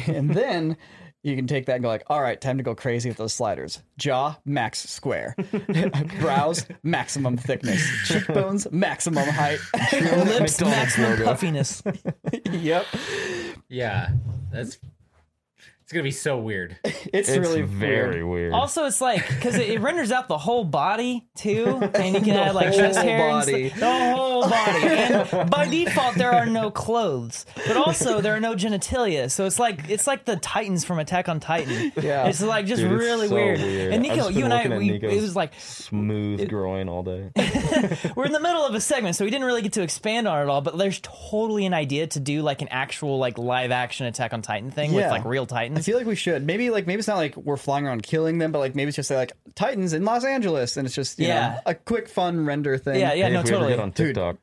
And 0.06 0.34
then 0.34 0.76
you 1.22 1.34
can 1.34 1.46
take 1.46 1.66
that 1.66 1.74
and 1.74 1.82
go 1.82 1.88
like, 1.88 2.04
all 2.06 2.20
right, 2.22 2.40
time 2.40 2.58
to 2.58 2.62
go 2.62 2.74
crazy 2.74 3.08
with 3.08 3.18
those 3.18 3.32
sliders. 3.32 3.82
Jaw, 3.96 4.36
max 4.44 4.88
square. 4.88 5.34
Brows, 6.20 6.64
maximum 6.82 7.36
thickness. 7.36 7.84
Cheekbones, 8.06 8.70
maximum 8.70 9.26
height. 9.28 9.58
Lips, 9.74 9.92
McDonald's 9.92 10.60
maximum 10.60 11.10
logo. 11.10 11.24
puffiness. 11.24 11.82
yep. 12.52 12.86
Yeah, 13.68 14.10
that's 14.52 14.78
it's 15.88 15.94
gonna 15.94 16.02
be 16.04 16.10
so 16.10 16.36
weird. 16.36 16.76
It's, 17.10 17.30
It's 17.30 17.38
really 17.38 17.62
very 17.62 18.22
weird. 18.22 18.28
weird. 18.28 18.52
Also, 18.52 18.84
it's 18.84 19.00
like 19.00 19.26
because 19.28 19.54
it, 19.54 19.70
it 19.70 19.80
renders 19.80 20.12
out 20.12 20.28
the 20.28 20.36
whole 20.36 20.62
body 20.64 21.26
too, 21.36 21.78
and 21.94 22.14
you 22.14 22.20
can 22.20 22.30
add 22.36 22.54
like 22.54 22.68
whole 22.68 22.76
chest 22.78 22.98
hair, 22.98 23.30
and 23.30 23.46
body. 23.46 23.68
stuff. 23.70 23.80
the 23.80 24.14
whole 24.14 24.42
body. 24.42 24.86
And 24.86 25.50
by 25.50 25.66
default, 25.66 26.16
there 26.16 26.30
are 26.32 26.44
no 26.44 26.70
clothes, 26.70 27.46
but 27.66 27.78
also 27.78 28.20
there 28.20 28.34
are 28.36 28.40
no 28.40 28.54
genitalia. 28.54 29.30
So 29.30 29.46
it's 29.46 29.58
like 29.58 29.88
it's 29.88 30.06
like 30.06 30.26
the 30.26 30.36
Titans 30.36 30.84
from 30.84 30.98
Attack 30.98 31.30
on 31.30 31.40
Titan. 31.40 31.92
Yeah. 32.02 32.26
it's 32.28 32.42
like 32.42 32.66
just 32.66 32.82
Dude, 32.82 32.92
really 32.92 33.28
so 33.28 33.34
weird. 33.34 33.58
weird. 33.58 33.94
And 33.94 34.02
Nico, 34.02 34.28
you 34.28 34.44
and 34.44 34.52
I, 34.52 34.68
we, 34.76 34.90
it 34.90 35.22
was 35.22 35.34
like 35.34 35.52
smooth 35.58 36.46
groin 36.50 36.90
all 36.90 37.02
day. 37.02 37.30
we're 38.14 38.26
in 38.26 38.32
the 38.32 38.40
middle 38.40 38.66
of 38.66 38.74
a 38.74 38.80
segment, 38.82 39.16
so 39.16 39.24
we 39.24 39.30
didn't 39.30 39.46
really 39.46 39.62
get 39.62 39.72
to 39.74 39.82
expand 39.82 40.28
on 40.28 40.42
it 40.42 40.50
all. 40.50 40.60
But 40.60 40.76
there's 40.76 41.00
totally 41.00 41.64
an 41.64 41.72
idea 41.72 42.06
to 42.08 42.20
do 42.20 42.42
like 42.42 42.60
an 42.60 42.68
actual 42.68 43.18
like 43.18 43.38
live 43.38 43.70
action 43.70 44.04
Attack 44.06 44.34
on 44.34 44.42
Titan 44.42 44.70
thing 44.70 44.92
with 44.92 45.08
like 45.10 45.24
real 45.24 45.46
I 45.78 45.82
feel 45.82 45.96
like 45.98 46.06
we 46.06 46.14
should. 46.16 46.44
Maybe 46.46 46.70
like 46.70 46.86
maybe 46.86 46.98
it's 46.98 47.08
not 47.08 47.16
like 47.16 47.36
we're 47.36 47.56
flying 47.56 47.86
around 47.86 48.02
killing 48.02 48.38
them, 48.38 48.52
but 48.52 48.58
like 48.58 48.74
maybe 48.74 48.88
it's 48.88 48.96
just 48.96 49.10
like 49.10 49.32
Titans 49.54 49.92
in 49.92 50.04
Los 50.04 50.24
Angeles, 50.24 50.76
and 50.76 50.86
it's 50.86 50.94
just 50.94 51.18
you 51.18 51.26
Yeah. 51.28 51.48
know, 51.54 51.60
a 51.66 51.74
quick 51.74 52.08
fun 52.08 52.44
render 52.46 52.76
thing. 52.78 53.00
yeah, 53.00 53.12
yeah, 53.12 53.26
Hey, 53.26 53.32
no, 53.32 53.40
if 53.40 53.44
we 53.46 53.50
totally. 53.50 53.72
ever 53.72 53.76
get 53.76 53.82
on 53.82 53.90
Dude. 53.90 54.06
TikTok, 54.14 54.36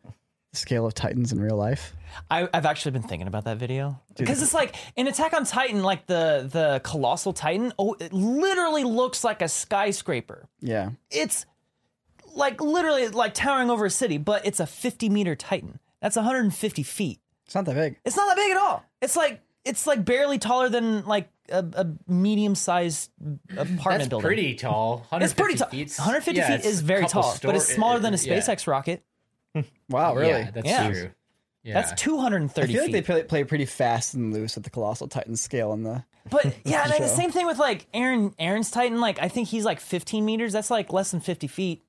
Scale 0.53 0.85
of 0.85 0.93
Titans 0.93 1.31
in 1.31 1.39
real 1.41 1.57
life. 1.57 1.93
I, 2.31 2.47
I've 2.53 2.65
actually 2.65 2.91
been 2.91 3.03
thinking 3.03 3.27
about 3.27 3.43
that 3.43 3.57
video 3.57 3.99
because 4.15 4.41
it's 4.41 4.53
like 4.53 4.75
in 4.95 5.07
Attack 5.07 5.33
on 5.33 5.43
Titan, 5.45 5.83
like 5.83 6.05
the 6.05 6.47
the 6.49 6.79
colossal 6.83 7.33
Titan. 7.33 7.73
Oh, 7.77 7.95
it 7.99 8.13
literally 8.13 8.85
looks 8.85 9.23
like 9.25 9.41
a 9.41 9.49
skyscraper. 9.49 10.47
Yeah. 10.61 10.91
It's 11.11 11.45
like 12.35 12.61
literally 12.61 13.09
like 13.09 13.33
towering 13.33 13.69
over 13.69 13.85
a 13.85 13.89
city, 13.89 14.17
but 14.17 14.45
it's 14.45 14.59
a 14.61 14.65
50 14.65 15.09
meter 15.09 15.35
Titan. 15.35 15.79
That's 16.01 16.15
150 16.15 16.83
feet. 16.83 17.19
It's 17.45 17.55
not 17.55 17.65
that 17.65 17.75
big. 17.75 17.97
It's 18.05 18.15
not 18.15 18.27
that 18.27 18.37
big 18.37 18.51
at 18.51 18.57
all. 18.57 18.83
It's 19.01 19.15
like 19.15 19.41
it's 19.65 19.85
like 19.87 20.05
barely 20.05 20.37
taller 20.37 20.69
than 20.69 21.05
like 21.05 21.29
a, 21.49 21.59
a 21.73 21.87
medium 22.07 22.55
sized 22.55 23.11
apartment 23.51 23.83
That's 23.83 24.07
building. 24.07 24.25
pretty 24.25 24.55
tall. 24.55 25.05
It's 25.13 25.33
pretty 25.33 25.55
150 25.55 25.57
tall. 25.57 25.69
feet's- 25.69 25.97
150 25.99 26.37
yeah, 26.39 26.57
feet 26.57 26.65
is 26.65 26.81
very 26.81 27.01
couple 27.01 27.23
tall, 27.23 27.37
but 27.43 27.55
it's 27.55 27.65
stor- 27.65 27.75
smaller 27.75 27.99
than 27.99 28.13
a 28.13 28.17
yeah. 28.17 28.37
SpaceX 28.37 28.67
rocket. 28.67 29.03
Wow, 29.89 30.15
really? 30.15 30.29
Yeah, 30.29 30.51
that's 30.51 30.67
Yeah. 30.67 30.89
true. 30.89 31.11
Yeah. 31.63 31.73
That's 31.75 31.99
230 32.01 32.61
I 32.63 32.67
feel 32.73 32.81
like 32.81 32.85
feet. 32.87 32.91
they 32.93 33.01
play, 33.01 33.23
play 33.23 33.43
pretty 33.43 33.65
fast 33.65 34.13
and 34.13 34.33
loose 34.33 34.55
with 34.55 34.63
the 34.65 34.69
colossal 34.69 35.07
Titan 35.07 35.35
scale 35.35 35.71
and 35.73 35.85
the. 35.85 36.03
But 36.29 36.55
yeah, 36.65 36.83
and 36.83 36.91
then 36.93 37.01
the 37.01 37.07
same 37.07 37.31
thing 37.31 37.45
with 37.45 37.57
like 37.59 37.91
Eren 37.91 38.35
Eren's 38.37 38.71
Titan. 38.71 38.99
Like 38.99 39.19
I 39.21 39.27
think 39.27 39.47
he's 39.47 39.63
like 39.65 39.79
15 39.79 40.25
meters. 40.25 40.53
That's 40.53 40.71
like 40.71 40.91
less 40.91 41.11
than 41.11 41.19
50 41.21 41.47
feet. 41.47 41.83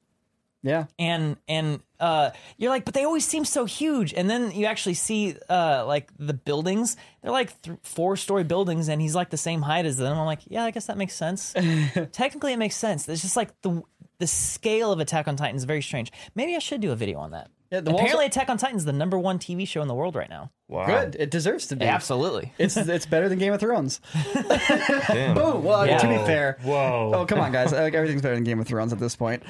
Yeah. 0.62 0.86
And 0.98 1.36
and 1.48 1.80
uh, 2.00 2.30
you're 2.56 2.70
like, 2.70 2.84
but 2.84 2.94
they 2.94 3.04
always 3.04 3.26
seem 3.26 3.44
so 3.44 3.64
huge. 3.64 4.12
And 4.14 4.28
then 4.28 4.50
you 4.52 4.66
actually 4.66 4.94
see 4.94 5.36
uh, 5.48 5.84
like 5.86 6.10
the 6.18 6.34
buildings. 6.34 6.96
They're 7.22 7.32
like 7.32 7.60
th- 7.62 7.78
four 7.82 8.16
story 8.16 8.44
buildings, 8.44 8.88
and 8.88 9.00
he's 9.00 9.14
like 9.14 9.30
the 9.30 9.36
same 9.36 9.62
height 9.62 9.86
as 9.86 9.96
them. 9.96 10.16
I'm 10.18 10.26
like, 10.26 10.40
yeah, 10.46 10.64
I 10.64 10.70
guess 10.70 10.86
that 10.86 10.96
makes 10.96 11.14
sense. 11.14 11.54
Technically, 12.12 12.52
it 12.52 12.58
makes 12.58 12.76
sense. 12.76 13.08
It's 13.08 13.22
just 13.22 13.36
like 13.36 13.60
the 13.62 13.82
the 14.18 14.26
scale 14.26 14.92
of 14.92 15.00
Attack 15.00 15.28
on 15.28 15.36
Titan 15.36 15.56
is 15.56 15.64
very 15.64 15.82
strange. 15.82 16.10
Maybe 16.34 16.56
I 16.56 16.58
should 16.58 16.80
do 16.80 16.92
a 16.92 16.96
video 16.96 17.18
on 17.18 17.32
that. 17.32 17.50
Yeah, 17.70 17.80
the 17.80 17.90
walls 17.90 18.00
Apparently, 18.02 18.26
Attack 18.26 18.48
on 18.48 18.58
Titan 18.58 18.76
is 18.76 18.84
the 18.84 18.92
number 18.92 19.18
one 19.18 19.38
TV 19.38 19.66
show 19.66 19.82
in 19.82 19.88
the 19.88 19.94
world 19.94 20.14
right 20.14 20.30
now. 20.30 20.50
wow, 20.68 20.86
Good. 20.86 21.16
It 21.18 21.30
deserves 21.30 21.66
to 21.68 21.76
be. 21.76 21.84
Absolutely. 21.84 22.52
It's 22.58 22.76
it's 22.76 23.06
better 23.06 23.28
than 23.28 23.38
Game 23.38 23.52
of 23.52 23.60
Thrones. 23.60 24.00
damn. 25.08 25.36
Oh 25.38 25.58
well, 25.58 25.86
Yeah. 25.86 25.98
to 25.98 26.06
be 26.08 26.16
fair. 26.26 26.58
Whoa. 26.62 27.12
Oh 27.14 27.26
come 27.26 27.40
on, 27.40 27.50
guys! 27.52 27.72
Like, 27.76 27.94
everything's 27.94 28.22
better 28.22 28.34
than 28.36 28.44
Game 28.44 28.60
of 28.60 28.66
Thrones 28.68 28.92
at 28.92 28.98
this 29.00 29.16
point. 29.16 29.42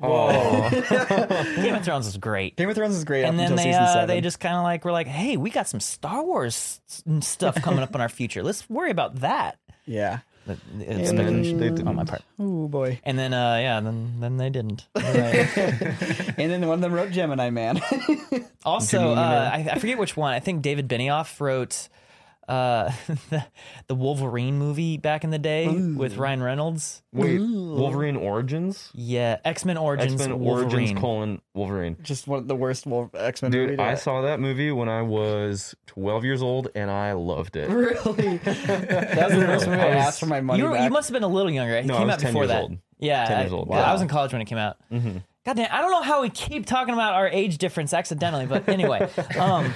Game 0.00 1.74
of 1.74 1.84
Thrones 1.84 2.06
is 2.06 2.16
great. 2.16 2.56
Game 2.56 2.68
of 2.70 2.74
Thrones 2.74 2.96
is 2.96 3.04
great 3.04 3.24
and 3.24 3.30
up 3.30 3.36
then 3.36 3.52
until 3.52 3.56
they 3.58 3.62
season 3.64 3.82
uh, 3.82 3.92
seven. 3.92 4.08
they 4.08 4.20
just 4.20 4.40
kind 4.40 4.56
of 4.56 4.62
like 4.62 4.84
were 4.84 4.92
like, 4.92 5.06
hey, 5.06 5.36
we 5.36 5.50
got 5.50 5.68
some 5.68 5.80
Star 5.80 6.24
Wars 6.24 6.80
s- 6.88 7.02
stuff 7.20 7.56
coming 7.62 7.80
up 7.80 7.94
in 7.94 8.00
our 8.00 8.08
future. 8.08 8.42
Let's 8.42 8.68
worry 8.70 8.90
about 8.90 9.16
that. 9.16 9.58
yeah. 9.84 10.20
But 10.46 10.56
It's 10.78 11.10
And 11.10 11.18
they 11.18 11.24
on 11.26 11.42
didn't. 11.42 11.94
my 11.96 12.04
part. 12.04 12.22
Oh 12.38 12.66
boy. 12.68 12.98
And 13.04 13.18
then 13.18 13.32
uh, 13.34 13.56
yeah, 13.56 13.80
then 13.80 14.14
then 14.20 14.36
they 14.36 14.50
didn't. 14.50 14.86
And 14.94 16.50
then 16.50 16.66
one 16.66 16.74
of 16.74 16.80
them 16.80 16.92
wrote 16.92 17.10
Gemini 17.10 17.50
Man. 17.50 17.80
Also, 18.62 19.12
uh, 19.14 19.50
I, 19.54 19.70
I 19.72 19.78
forget 19.78 19.96
which 19.96 20.18
one. 20.18 20.34
I 20.34 20.40
think 20.40 20.60
David 20.60 20.86
Benioff 20.86 21.40
wrote 21.40 21.88
uh, 22.50 22.90
the, 23.30 23.44
the 23.86 23.94
Wolverine 23.94 24.58
movie 24.58 24.96
back 24.96 25.22
in 25.22 25.30
the 25.30 25.38
day 25.38 25.68
with 25.68 26.16
Ryan 26.16 26.42
Reynolds. 26.42 27.02
Wait, 27.12 27.38
Wolverine 27.38 28.16
Origins? 28.16 28.90
Yeah, 28.92 29.38
X 29.44 29.64
Men 29.64 29.76
Origins 29.76 30.14
X 30.14 30.28
Men 30.28 30.40
Wolverine. 30.40 30.72
Origins 30.72 31.00
colon 31.00 31.42
Wolverine. 31.54 31.96
just 32.02 32.26
one 32.26 32.40
of 32.40 32.48
the 32.48 32.56
worst 32.56 32.86
X 33.14 33.42
Men 33.42 33.52
movie. 33.52 33.66
Dude, 33.68 33.78
to- 33.78 33.82
I 33.84 33.94
saw 33.94 34.22
that 34.22 34.40
movie 34.40 34.72
when 34.72 34.88
I 34.88 35.02
was 35.02 35.74
12 35.86 36.24
years 36.24 36.42
old 36.42 36.68
and 36.74 36.90
I 36.90 37.12
loved 37.12 37.54
it. 37.56 37.70
Really? 37.70 38.36
that 38.44 39.28
was 39.30 39.38
the 39.38 39.46
first 39.46 39.66
movie 39.68 39.80
I, 39.80 39.86
I 39.86 39.94
asked 39.96 40.18
for 40.18 40.26
my 40.26 40.40
money 40.40 40.58
you, 40.60 40.68
were, 40.68 40.74
back. 40.74 40.84
you 40.84 40.90
must 40.90 41.08
have 41.08 41.14
been 41.14 41.22
a 41.22 41.28
little 41.28 41.52
younger. 41.52 41.74
It 41.76 41.86
No, 41.86 41.94
I 41.94 41.98
came 41.98 42.06
was 42.08 42.14
out 42.14 42.20
10 42.20 42.32
before 42.32 42.42
years 42.42 42.48
that. 42.48 42.62
old. 42.62 42.78
Yeah, 42.98 43.24
10 43.26 43.36
I, 43.36 43.40
years 43.42 43.52
old, 43.52 43.68
yeah, 43.70 43.76
wow. 43.76 43.82
I 43.84 43.92
was 43.92 44.02
in 44.02 44.08
college 44.08 44.32
when 44.32 44.42
it 44.42 44.46
came 44.46 44.58
out. 44.58 44.76
Mm-hmm. 44.92 45.18
God 45.46 45.56
damn, 45.56 45.72
I 45.72 45.80
don't 45.80 45.90
know 45.90 46.02
how 46.02 46.20
we 46.20 46.28
keep 46.28 46.66
talking 46.66 46.92
about 46.92 47.14
our 47.14 47.26
age 47.26 47.56
difference 47.56 47.94
accidentally, 47.94 48.44
but 48.44 48.68
anyway. 48.68 49.08
um, 49.38 49.72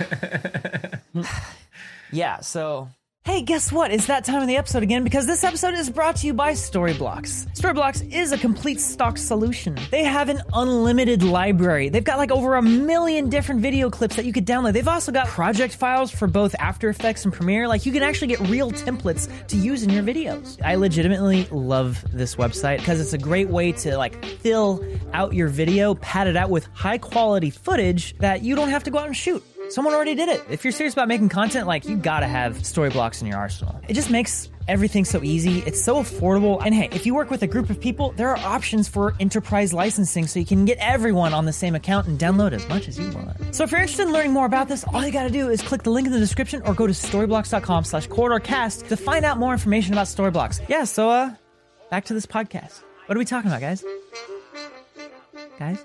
yeah, 2.15 2.41
so. 2.41 2.89
Hey, 3.25 3.41
guess 3.41 3.73
what? 3.73 3.91
It's 3.91 4.09
that 4.09 4.27
time 4.27 4.43
of 4.43 4.49
the 4.49 4.59
episode 4.59 4.83
again 4.83 5.03
because 5.03 5.27
this 5.27 5.45
episode 5.45 5.73
is 5.73 5.89
brought 5.89 6.17
to 6.17 6.27
you 6.27 6.35
by 6.35 6.53
Storyblocks. 6.53 7.47
Storyblocks 7.59 8.13
is 8.13 8.33
a 8.33 8.37
complete 8.37 8.79
stock 8.79 9.17
solution. 9.17 9.79
They 9.91 10.05
have 10.05 10.29
an 10.29 10.43
unlimited 10.53 11.23
library. 11.23 11.89
They've 11.89 12.05
got 12.05 12.19
like 12.19 12.31
over 12.31 12.57
a 12.57 12.61
million 12.63 13.31
different 13.31 13.63
video 13.63 13.89
clips 13.89 14.17
that 14.17 14.27
you 14.27 14.33
could 14.35 14.47
download. 14.47 14.75
They've 14.75 14.87
also 14.87 15.11
got 15.11 15.27
project 15.27 15.75
files 15.75 16.11
for 16.11 16.29
both 16.29 16.55
After 16.59 16.91
Effects 16.91 17.25
and 17.25 17.33
Premiere. 17.33 17.67
Like 17.67 17.87
you 17.87 17.93
can 17.93 18.03
actually 18.03 18.29
get 18.29 18.41
real 18.41 18.71
templates 18.71 19.31
to 19.47 19.57
use 19.57 19.83
in 19.83 19.89
your 19.89 20.03
videos. 20.03 20.61
I 20.63 20.75
legitimately 20.75 21.47
love 21.51 22.05
this 22.13 22.37
website 22.37 22.81
because 22.81 23.01
it's 23.01 23.15
a 23.15 23.19
great 23.19 23.49
way 23.49 23.73
to 23.73 23.97
like 23.97 24.23
fill 24.23 24.85
out 25.15 25.33
your 25.33 25.49
video, 25.49 25.95
pad 25.95 26.27
it 26.27 26.37
out 26.37 26.51
with 26.51 26.67
high 26.75 26.99
quality 26.99 27.49
footage 27.49 28.15
that 28.19 28.43
you 28.43 28.55
don't 28.55 28.69
have 28.69 28.85
to 28.85 28.91
go 28.91 28.99
out 28.99 29.07
and 29.07 29.17
shoot. 29.17 29.43
Someone 29.75 29.93
already 29.93 30.15
did 30.15 30.29
it. 30.29 30.41
If 30.49 30.63
you're 30.63 30.71
serious 30.71 30.93
about 30.93 31.09
making 31.09 31.31
content, 31.31 31.67
like 31.67 31.85
you 31.85 31.97
gotta 31.97 32.29
have 32.29 32.59
Storyblocks 32.59 33.21
in 33.21 33.27
your 33.27 33.39
arsenal. 33.39 33.81
It 33.89 33.95
just 33.95 34.09
makes 34.09 34.49
everything 34.69 35.05
so 35.05 35.21
easy. 35.25 35.65
It's 35.67 35.83
so 35.83 35.97
affordable. 35.97 36.63
And 36.65 36.73
hey, 36.73 36.89
if 36.93 37.07
you 37.07 37.13
work 37.13 37.29
with 37.29 37.43
a 37.43 37.49
group 37.49 37.71
of 37.71 37.81
people, 37.81 38.13
there 38.13 38.29
are 38.29 38.37
options 38.37 38.87
for 38.87 39.15
enterprise 39.19 39.73
licensing 39.73 40.29
so 40.29 40.39
you 40.39 40.47
can 40.47 40.65
get 40.65 40.79
everyone 40.79 41.35
on 41.35 41.45
the 41.45 41.53
same 41.53 41.75
account 41.75 42.07
and 42.07 42.21
download 42.21 42.53
as 42.53 42.69
much 42.69 42.87
as 42.87 43.01
you 43.01 43.11
want. 43.11 43.53
So 43.53 43.65
if 43.65 43.73
you're 43.73 43.81
interested 43.81 44.07
in 44.07 44.13
learning 44.13 44.33
more 44.33 44.47
about 44.47 44.69
this, 44.69 44.85
all 44.95 45.05
you 45.05 45.11
gotta 45.11 45.29
do 45.29 45.49
is 45.51 45.61
click 45.61 45.83
the 45.83 45.91
link 45.91 46.07
in 46.07 46.13
the 46.13 46.21
description 46.21 46.63
or 46.65 46.73
go 46.73 46.87
to 46.87 46.93
storyblocks.com 46.93 47.83
slash 47.83 48.07
corridorcast 48.07 48.87
to 48.87 48.97
find 48.97 49.25
out 49.25 49.39
more 49.39 49.53
information 49.53 49.93
about 49.93 50.07
Storyblocks. 50.07 50.65
Yeah, 50.69 50.85
so 50.85 51.11
uh 51.11 51.35
back 51.91 52.05
to 52.05 52.15
this 52.15 52.27
podcast. 52.27 52.81
What 53.07 53.17
are 53.17 53.19
we 53.19 53.25
talking 53.25 53.51
about, 53.51 53.61
guys? 53.61 53.85
Guys? 55.59 55.85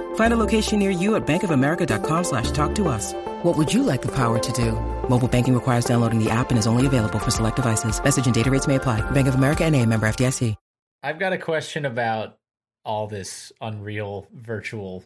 Find 0.15 0.33
a 0.33 0.37
location 0.37 0.79
near 0.79 0.89
you 0.89 1.15
at 1.15 1.27
bankofamerica.com 1.27 2.23
slash 2.23 2.51
talk 2.51 2.73
to 2.75 2.87
us. 2.87 3.13
What 3.43 3.57
would 3.57 3.73
you 3.73 3.83
like 3.83 4.01
the 4.01 4.11
power 4.15 4.39
to 4.39 4.51
do? 4.53 4.71
Mobile 5.09 5.27
banking 5.27 5.53
requires 5.53 5.83
downloading 5.83 6.23
the 6.23 6.29
app 6.29 6.51
and 6.51 6.57
is 6.57 6.67
only 6.67 6.85
available 6.85 7.19
for 7.19 7.31
select 7.31 7.57
devices. 7.57 8.01
Message 8.01 8.25
and 8.25 8.33
data 8.33 8.49
rates 8.49 8.67
may 8.67 8.75
apply. 8.75 9.01
Bank 9.11 9.27
of 9.27 9.35
America 9.35 9.65
and 9.65 9.75
a 9.75 9.85
member 9.85 10.07
FDIC. 10.07 10.55
I've 11.03 11.17
got 11.17 11.33
a 11.33 11.37
question 11.37 11.85
about 11.85 12.37
all 12.85 13.07
this 13.07 13.51
Unreal 13.59 14.27
virtual 14.33 15.03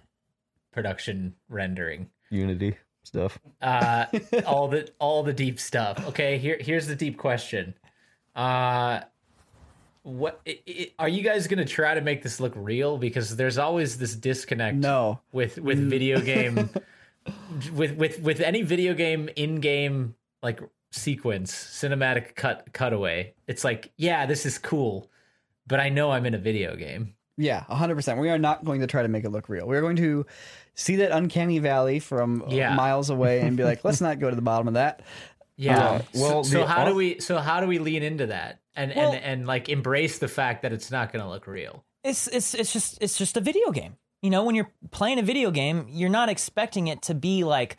production 0.73 1.35
rendering. 1.47 2.09
Unity 2.29 2.77
stuff. 3.03 3.39
Uh, 3.61 4.05
all 4.45 4.67
the 4.67 4.89
all 4.99 5.23
the 5.23 5.33
deep 5.33 5.59
stuff. 5.59 6.05
Okay, 6.09 6.37
here 6.37 6.57
here's 6.59 6.87
the 6.87 6.95
deep 6.95 7.17
question. 7.17 7.75
Uh, 8.35 9.01
what 10.05 10.39
i 10.47 10.59
i 10.67 10.91
are 10.99 11.09
you 11.09 11.23
guys 11.23 11.47
gonna 11.47 11.65
try 11.65 11.95
to 11.95 12.01
make 12.01 12.21
this 12.21 12.39
look 12.39 12.53
real? 12.55 12.97
Because 12.97 13.35
there's 13.35 13.57
always 13.57 13.97
this 13.97 14.15
disconnect. 14.15 14.77
No. 14.77 15.19
with 15.31 15.57
with 15.57 15.79
video 15.79 16.21
game, 16.21 16.69
with 17.73 17.95
with 17.95 18.19
with 18.19 18.39
any 18.39 18.61
video 18.61 18.93
game 18.93 19.29
in 19.35 19.59
game 19.59 20.15
like 20.43 20.61
sequence 20.91 21.51
cinematic 21.53 22.35
cut 22.35 22.67
cutaway. 22.71 23.33
It's 23.47 23.63
like 23.63 23.91
yeah, 23.97 24.25
this 24.25 24.45
is 24.45 24.57
cool, 24.59 25.09
but 25.65 25.79
I 25.79 25.89
know 25.89 26.11
I'm 26.11 26.25
in 26.25 26.33
a 26.35 26.39
video 26.39 26.75
game. 26.75 27.15
Yeah, 27.37 27.65
100%. 27.69 28.17
We 28.21 28.29
are 28.29 28.37
not 28.37 28.63
going 28.63 28.79
to 28.79 28.87
try 28.87 29.01
to 29.01 29.09
make 29.09 29.25
it 29.25 29.29
look 29.29 29.49
real. 29.49 29.67
We 29.67 29.75
are 29.75 29.81
going 29.81 29.97
to 29.97 30.25
see 30.73 30.95
that 30.97 31.11
uncanny 31.11 31.59
valley 31.59 31.99
from 31.99 32.45
Yeah. 32.47 32.73
miles 32.75 33.09
away 33.09 33.41
and 33.41 33.57
be 33.57 33.65
like, 33.65 33.83
let's 33.83 33.99
not 33.99 34.19
go 34.19 34.29
to 34.29 34.35
the 34.37 34.41
bottom 34.41 34.69
of 34.69 34.75
that. 34.75 35.01
Yeah. 35.57 35.83
Uh, 35.85 36.01
well, 36.13 36.43
so, 36.45 36.59
the 36.59 36.65
how 36.65 36.85
do 36.85 36.95
we 36.95 37.19
so 37.19 37.39
how 37.39 37.59
do 37.59 37.67
we 37.67 37.79
lean 37.79 38.03
into 38.03 38.27
that 38.27 38.59
and 38.75 38.93
Well- 38.95 39.13
and 39.13 39.23
and 39.23 39.47
like 39.47 39.69
embrace 39.69 40.19
the 40.19 40.27
fact 40.27 40.61
that 40.63 40.73
it's 40.73 40.91
not 40.91 41.11
going 41.11 41.23
to 41.23 41.29
look 41.29 41.47
real? 41.47 41.83
it's 42.03 42.27
it's 42.27 42.53
it's 42.53 42.71
just 42.71 42.97
it's 43.01 43.17
just 43.17 43.35
a 43.37 43.41
video 43.41 43.71
game. 43.71 43.97
You 44.21 44.29
know, 44.29 44.43
when 44.43 44.55
you're 44.55 44.71
playing 44.91 45.19
a 45.19 45.23
video 45.23 45.49
game, 45.51 45.87
you're 45.89 46.09
not 46.09 46.29
expecting 46.29 46.87
it 46.87 47.01
to 47.03 47.13
be 47.15 47.43
like 47.43 47.77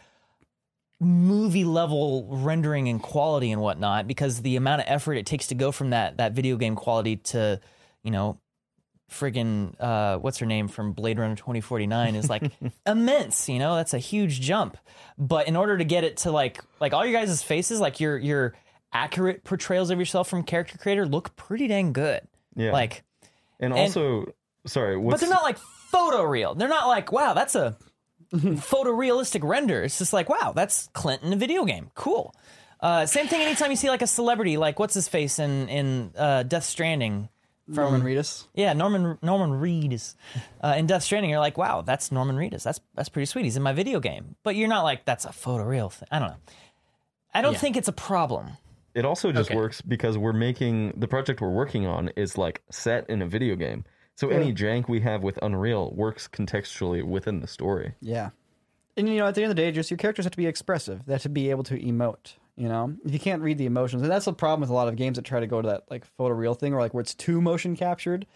movie 0.98 1.64
level 1.64 2.26
rendering 2.30 2.88
and 2.88 3.02
quality 3.02 3.50
and 3.52 3.60
whatnot 3.60 4.06
because 4.06 4.42
the 4.42 4.56
amount 4.56 4.80
of 4.80 4.86
effort 4.88 5.14
it 5.14 5.26
takes 5.26 5.46
to 5.48 5.54
go 5.54 5.70
from 5.70 5.90
that 5.90 6.16
that 6.16 6.32
video 6.32 6.56
game 6.56 6.74
quality 6.74 7.16
to, 7.16 7.60
you 8.02 8.10
know, 8.10 8.40
friggin' 9.12 9.74
uh, 9.80 10.18
what's 10.18 10.38
her 10.38 10.46
name 10.46 10.66
from 10.68 10.92
Blade 10.92 11.18
Runner 11.18 11.36
2049 11.36 12.14
is 12.16 12.28
like 12.30 12.50
immense, 12.86 13.48
you 13.48 13.58
know, 13.58 13.76
that's 13.76 13.94
a 13.94 13.98
huge 13.98 14.40
jump. 14.40 14.76
But 15.18 15.48
in 15.48 15.54
order 15.56 15.76
to 15.78 15.84
get 15.84 16.02
it 16.04 16.16
to 16.18 16.30
like 16.32 16.60
like 16.80 16.92
all 16.92 17.04
your 17.04 17.18
guys' 17.20 17.42
faces, 17.42 17.78
like 17.80 18.00
your 18.00 18.18
your 18.18 18.54
accurate 18.96 19.44
portrayals 19.44 19.90
of 19.90 19.98
yourself 19.98 20.28
from 20.28 20.42
character 20.42 20.78
creator 20.78 21.06
look 21.06 21.36
pretty 21.36 21.68
dang 21.68 21.92
good. 21.92 22.22
Yeah. 22.54 22.72
Like 22.72 23.02
and 23.60 23.72
also, 23.72 24.32
sorry, 24.66 24.98
but 24.98 25.20
they're 25.20 25.28
not 25.28 25.42
like 25.42 25.58
photoreal. 25.92 26.56
They're 26.58 26.68
not 26.68 26.88
like, 26.88 27.12
wow, 27.12 27.32
that's 27.34 27.54
a 27.54 27.76
photorealistic 28.34 29.42
render. 29.42 29.82
It's 29.82 29.98
just 29.98 30.12
like, 30.12 30.28
wow, 30.28 30.52
that's 30.54 30.88
Clint 30.92 31.22
in 31.22 31.32
a 31.32 31.36
video 31.36 31.64
game. 31.64 31.90
Cool. 31.94 32.34
Uh, 32.80 33.06
same 33.06 33.26
thing 33.26 33.40
anytime 33.40 33.70
you 33.70 33.76
see 33.76 33.88
like 33.88 34.02
a 34.02 34.06
celebrity, 34.06 34.56
like 34.56 34.78
what's 34.78 34.94
his 34.94 35.08
face 35.08 35.38
in 35.38 35.68
in 35.68 36.12
uh, 36.16 36.42
Death 36.42 36.64
Stranding. 36.64 37.28
From, 37.66 37.76
Norman 37.90 38.02
Reedus. 38.02 38.46
Yeah, 38.54 38.74
Norman 38.74 39.18
Norman 39.22 39.50
Reedus 39.60 40.14
uh, 40.62 40.74
in 40.76 40.86
Death 40.86 41.02
Stranding. 41.02 41.30
You're 41.30 41.40
like, 41.40 41.58
wow, 41.58 41.80
that's 41.82 42.12
Norman 42.12 42.36
Reedus. 42.36 42.62
That's 42.62 42.80
that's 42.94 43.08
pretty 43.08 43.26
sweet. 43.26 43.44
He's 43.44 43.56
in 43.56 43.62
my 43.62 43.72
video 43.72 43.98
game. 43.98 44.36
But 44.44 44.54
you're 44.54 44.68
not 44.68 44.84
like 44.84 45.04
that's 45.04 45.24
a 45.24 45.30
photoreal 45.30 45.90
thing. 45.90 46.06
I 46.12 46.18
don't 46.20 46.28
know. 46.28 46.36
I 47.34 47.42
don't 47.42 47.54
Yeah. 47.54 47.58
think 47.58 47.76
it's 47.76 47.88
a 47.88 47.92
problem. 47.92 48.50
It 48.96 49.04
also 49.04 49.30
just 49.30 49.50
Okay. 49.50 49.56
works 49.56 49.82
because 49.82 50.16
we're 50.16 50.32
making 50.32 50.94
the 50.96 51.06
project 51.06 51.42
we're 51.42 51.50
working 51.50 51.86
on 51.86 52.08
is 52.16 52.38
like 52.38 52.62
set 52.70 53.08
in 53.10 53.20
a 53.20 53.26
video 53.26 53.54
game. 53.54 53.84
So 54.14 54.30
any 54.30 54.54
jank 54.54 54.88
we 54.88 55.00
have 55.00 55.22
with 55.22 55.38
Unreal 55.42 55.92
works 55.94 56.26
contextually 56.26 57.04
within 57.04 57.40
the 57.40 57.46
story. 57.46 57.94
Yeah. 58.00 58.30
And, 58.96 59.06
you 59.06 59.18
know, 59.18 59.26
at 59.26 59.34
the 59.34 59.42
end 59.42 59.50
of 59.50 59.56
the 59.56 59.60
day, 59.62 59.70
just 59.70 59.90
your 59.90 59.98
characters 59.98 60.24
have 60.24 60.32
to 60.32 60.38
be 60.38 60.46
expressive. 60.46 61.04
They 61.04 61.12
have 61.12 61.20
to 61.22 61.28
be 61.28 61.50
able 61.50 61.64
to 61.64 61.78
emote, 61.78 62.32
you 62.56 62.66
know? 62.66 62.96
If 63.04 63.12
you 63.12 63.18
can't 63.18 63.42
read 63.42 63.58
the 63.58 63.66
emotions, 63.66 64.00
and 64.00 64.10
that's 64.10 64.24
the 64.24 64.32
problem 64.32 64.62
with 64.62 64.70
a 64.70 64.72
lot 64.72 64.88
of 64.88 64.96
games 64.96 65.16
that 65.16 65.26
try 65.26 65.40
to 65.40 65.46
go 65.46 65.60
to 65.60 65.68
that, 65.68 65.84
like, 65.90 66.06
photoreal 66.18 66.58
thing, 66.58 66.72
or 66.72 66.80
like 66.80 66.94
where 66.94 67.02
it's 67.02 67.14
too 67.14 67.42
motion 67.42 67.76
captured, 67.76 68.26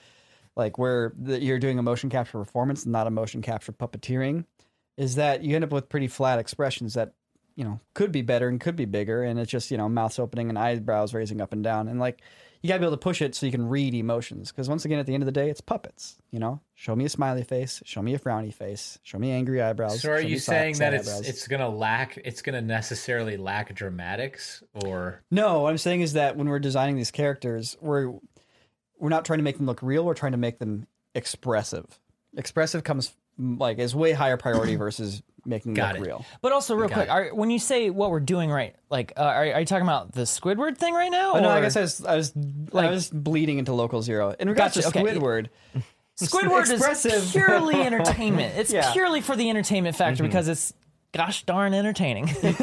like 0.57 0.77
where 0.77 1.15
the, 1.19 1.41
you're 1.41 1.59
doing 1.59 1.79
a 1.79 1.83
motion 1.83 2.11
capture 2.11 2.37
performance, 2.37 2.85
not 2.85 3.07
a 3.07 3.11
motion 3.11 3.41
capture 3.41 3.73
puppeteering, 3.73 4.45
is 4.99 5.15
that 5.15 5.43
you 5.43 5.55
end 5.55 5.65
up 5.65 5.73
with 5.73 5.89
pretty 5.89 6.09
flat 6.09 6.39
expressions 6.39 6.93
that, 6.93 7.15
you 7.61 7.67
know, 7.67 7.79
could 7.93 8.11
be 8.11 8.23
better 8.23 8.49
and 8.49 8.59
could 8.59 8.75
be 8.75 8.87
bigger. 8.87 9.23
And 9.23 9.39
it's 9.39 9.51
just, 9.51 9.71
you 9.71 9.77
know, 9.77 9.87
mouths 9.87 10.19
opening 10.19 10.49
and 10.49 10.59
eyebrows 10.59 11.13
raising 11.13 11.43
up 11.43 11.53
and 11.53 11.63
down. 11.63 11.89
And, 11.89 12.01
like, 12.01 12.23
you 12.63 12.69
got 12.69 12.77
to 12.77 12.81
be 12.81 12.87
able 12.87 12.97
to 12.97 13.03
push 13.03 13.21
it 13.21 13.35
so 13.35 13.45
you 13.45 13.53
can 13.53 13.69
read 13.69 13.93
emotions. 13.93 14.51
Because 14.51 14.67
once 14.67 14.87
again, 14.87 14.99
at 14.99 15.05
the 15.05 15.13
end 15.13 15.23
of 15.23 15.27
the 15.27 15.33
day, 15.33 15.51
it's 15.51 15.61
puppets. 15.61 16.17
You 16.31 16.39
know, 16.39 16.63
show 16.75 16.97
me 16.97 17.05
a 17.05 17.11
smiley 17.11 17.45
face, 17.45 17.83
show 17.85 18.01
me 18.01 18.15
a 18.15 18.19
frowny 18.19 18.55
face, 18.55 18.99
show 19.03 19.19
me 19.19 19.31
angry 19.31 19.61
eyebrows. 19.61 20.01
So 20.01 20.11
are 20.11 20.21
you 20.23 20.39
saying 20.39 20.79
that 20.79 20.95
it's 20.95 21.07
eyebrows. 21.07 21.29
it's 21.29 21.47
to 21.49 21.69
lack 21.69 22.17
it's 22.25 22.41
to 22.41 22.63
necessarily 22.63 23.37
lack 23.37 23.75
dramatics 23.75 24.63
or 24.73 25.21
no? 25.31 25.61
What 25.61 25.69
I'm 25.71 25.77
saying 25.77 26.01
is 26.01 26.15
that 26.15 26.39
when 26.39 26.49
we're 26.49 26.61
designing 26.61 26.97
these 26.97 27.11
characters, 27.11 27.77
we're 27.83 28.15
we're 28.99 29.11
not 29.11 29.27
trying 29.27 29.41
to 29.41 29.43
make 29.43 29.59
them 29.59 29.67
look 29.67 29.83
real. 29.83 30.07
We're 30.07 30.15
trying 30.15 30.33
to 30.33 30.39
make 30.39 30.61
them 30.61 30.87
expressive. 31.15 32.01
Expressive 32.39 32.85
comes 32.85 33.13
like 33.39 33.79
is 33.79 33.95
way 33.95 34.13
higher 34.13 34.39
priority 34.39 34.77
versus 34.77 35.23
making 35.45 35.75
them 35.75 35.83
Got 35.85 35.95
look 35.99 36.05
it. 36.07 36.09
real. 36.09 36.25
But 36.43 36.53
also, 36.53 36.75
real 36.75 36.89
Got 36.89 36.95
quick, 36.95 37.11
are, 37.11 37.29
when 37.35 37.51
you 37.51 37.59
say 37.59 37.91
what 37.91 38.11
we're 38.11 38.21
doing 38.21 38.51
right, 38.51 38.75
like, 38.91 39.13
uh, 39.17 39.21
are, 39.23 39.53
are 39.53 39.61
you 39.61 39.67
talking 39.67 39.83
about 39.87 40.13
the 40.13 40.23
Squidward 40.23 40.77
thing 40.79 40.95
right 40.95 41.11
now? 41.11 41.33
Oh, 41.35 41.41
no, 41.41 41.49
I 41.49 41.59
or- 41.59 41.63
guess 41.63 41.77
I 41.77 41.81
was 41.83 42.05
I 42.05 42.17
was 42.17 42.33
Like- 42.73 42.89
I 42.89 42.91
was 42.91 43.11
bleeding 43.11 43.59
into 43.59 43.73
local 43.73 44.03
zero. 44.03 44.35
In 44.39 44.49
regards 44.49 44.75
Gotcha, 44.77 44.91
to 44.93 44.99
okay. 44.99 45.15
Squidward, 45.15 45.49
Squidward 46.21 46.71
expressive. 46.71 47.13
is 47.13 47.33
purely 47.33 47.75
entertainment. 47.81 48.57
It's 48.59 48.73
Yeah. 48.73 48.93
purely 48.93 49.21
for 49.21 49.37
the 49.37 49.49
entertainment 49.51 49.97
factor 49.97 50.23
because 50.23 50.49
it's 50.49 50.73
gosh 51.13 51.45
darn 51.45 51.73
entertaining. 51.75 52.27
Being 52.43 52.55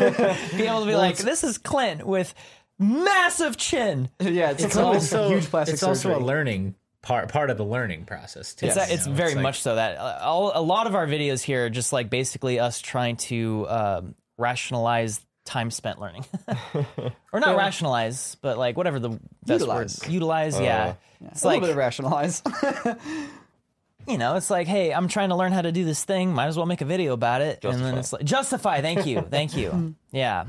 able 0.69 0.81
to 0.81 0.85
be 0.85 0.95
like, 0.95 1.17
this 1.17 1.43
is 1.43 1.57
Clint 1.57 2.05
with 2.05 2.33
massive 2.79 3.57
chin. 3.57 4.09
yeah, 4.19 4.51
it's, 4.51 4.63
it's 4.63 4.75
a 4.75 4.83
also 4.83 5.29
huge 5.29 5.45
plastic 5.49 5.73
it's 5.73 5.83
also 5.83 6.09
a 6.09 6.13
surgery. 6.13 6.23
learning 6.27 6.75
part 7.01 7.29
part 7.29 7.49
of 7.49 7.57
the 7.57 7.65
learning 7.65 8.05
process 8.05 8.53
too. 8.53 8.67
It's, 8.67 8.75
you 8.75 8.81
it's 8.87 9.07
know? 9.07 9.13
very 9.13 9.35
like- 9.35 9.43
much 9.43 9.61
so 9.61 9.75
that 9.75 9.97
uh, 9.97 10.19
all, 10.21 10.51
a 10.53 10.61
lot 10.61 10.87
of 10.87 10.95
our 10.95 11.07
videos 11.07 11.41
here 11.41 11.65
are 11.65 11.69
just 11.69 11.93
like 11.93 12.09
basically 12.09 12.59
us 12.59 12.81
trying 12.81 13.17
to 13.17 13.65
um, 13.69 14.15
rationalize 14.37 15.21
time 15.45 15.71
spent 15.71 15.99
learning, 15.99 16.25
or 17.31 17.39
not 17.39 17.55
rationalize, 17.55 18.35
but 18.41 18.57
like 18.57 18.75
whatever 18.75 18.99
the 18.99 19.09
best 19.45 19.61
Utilize. 19.61 19.99
word 20.03 20.11
utilize. 20.11 20.59
yeah, 20.59 20.95
it's 21.31 21.43
a 21.43 21.47
like 21.47 21.61
little 21.61 21.67
bit 21.67 21.71
of 21.71 21.77
rationalize. 21.77 22.43
you 24.07 24.17
know, 24.17 24.35
it's 24.35 24.49
like, 24.49 24.67
hey, 24.67 24.93
I'm 24.93 25.07
trying 25.07 25.29
to 25.29 25.35
learn 25.35 25.51
how 25.53 25.61
to 25.61 25.71
do 25.71 25.85
this 25.85 26.03
thing. 26.03 26.33
Might 26.33 26.47
as 26.47 26.57
well 26.57 26.65
make 26.65 26.81
a 26.81 26.85
video 26.85 27.13
about 27.13 27.41
it. 27.41 27.63
And 27.63 27.75
then 27.81 27.95
Justify. 27.95 27.99
it's 27.99 28.13
like, 28.13 28.23
justify. 28.25 28.81
Thank 28.81 29.05
you. 29.05 29.21
Thank 29.21 29.55
you. 29.55 29.95
yeah. 30.11 30.45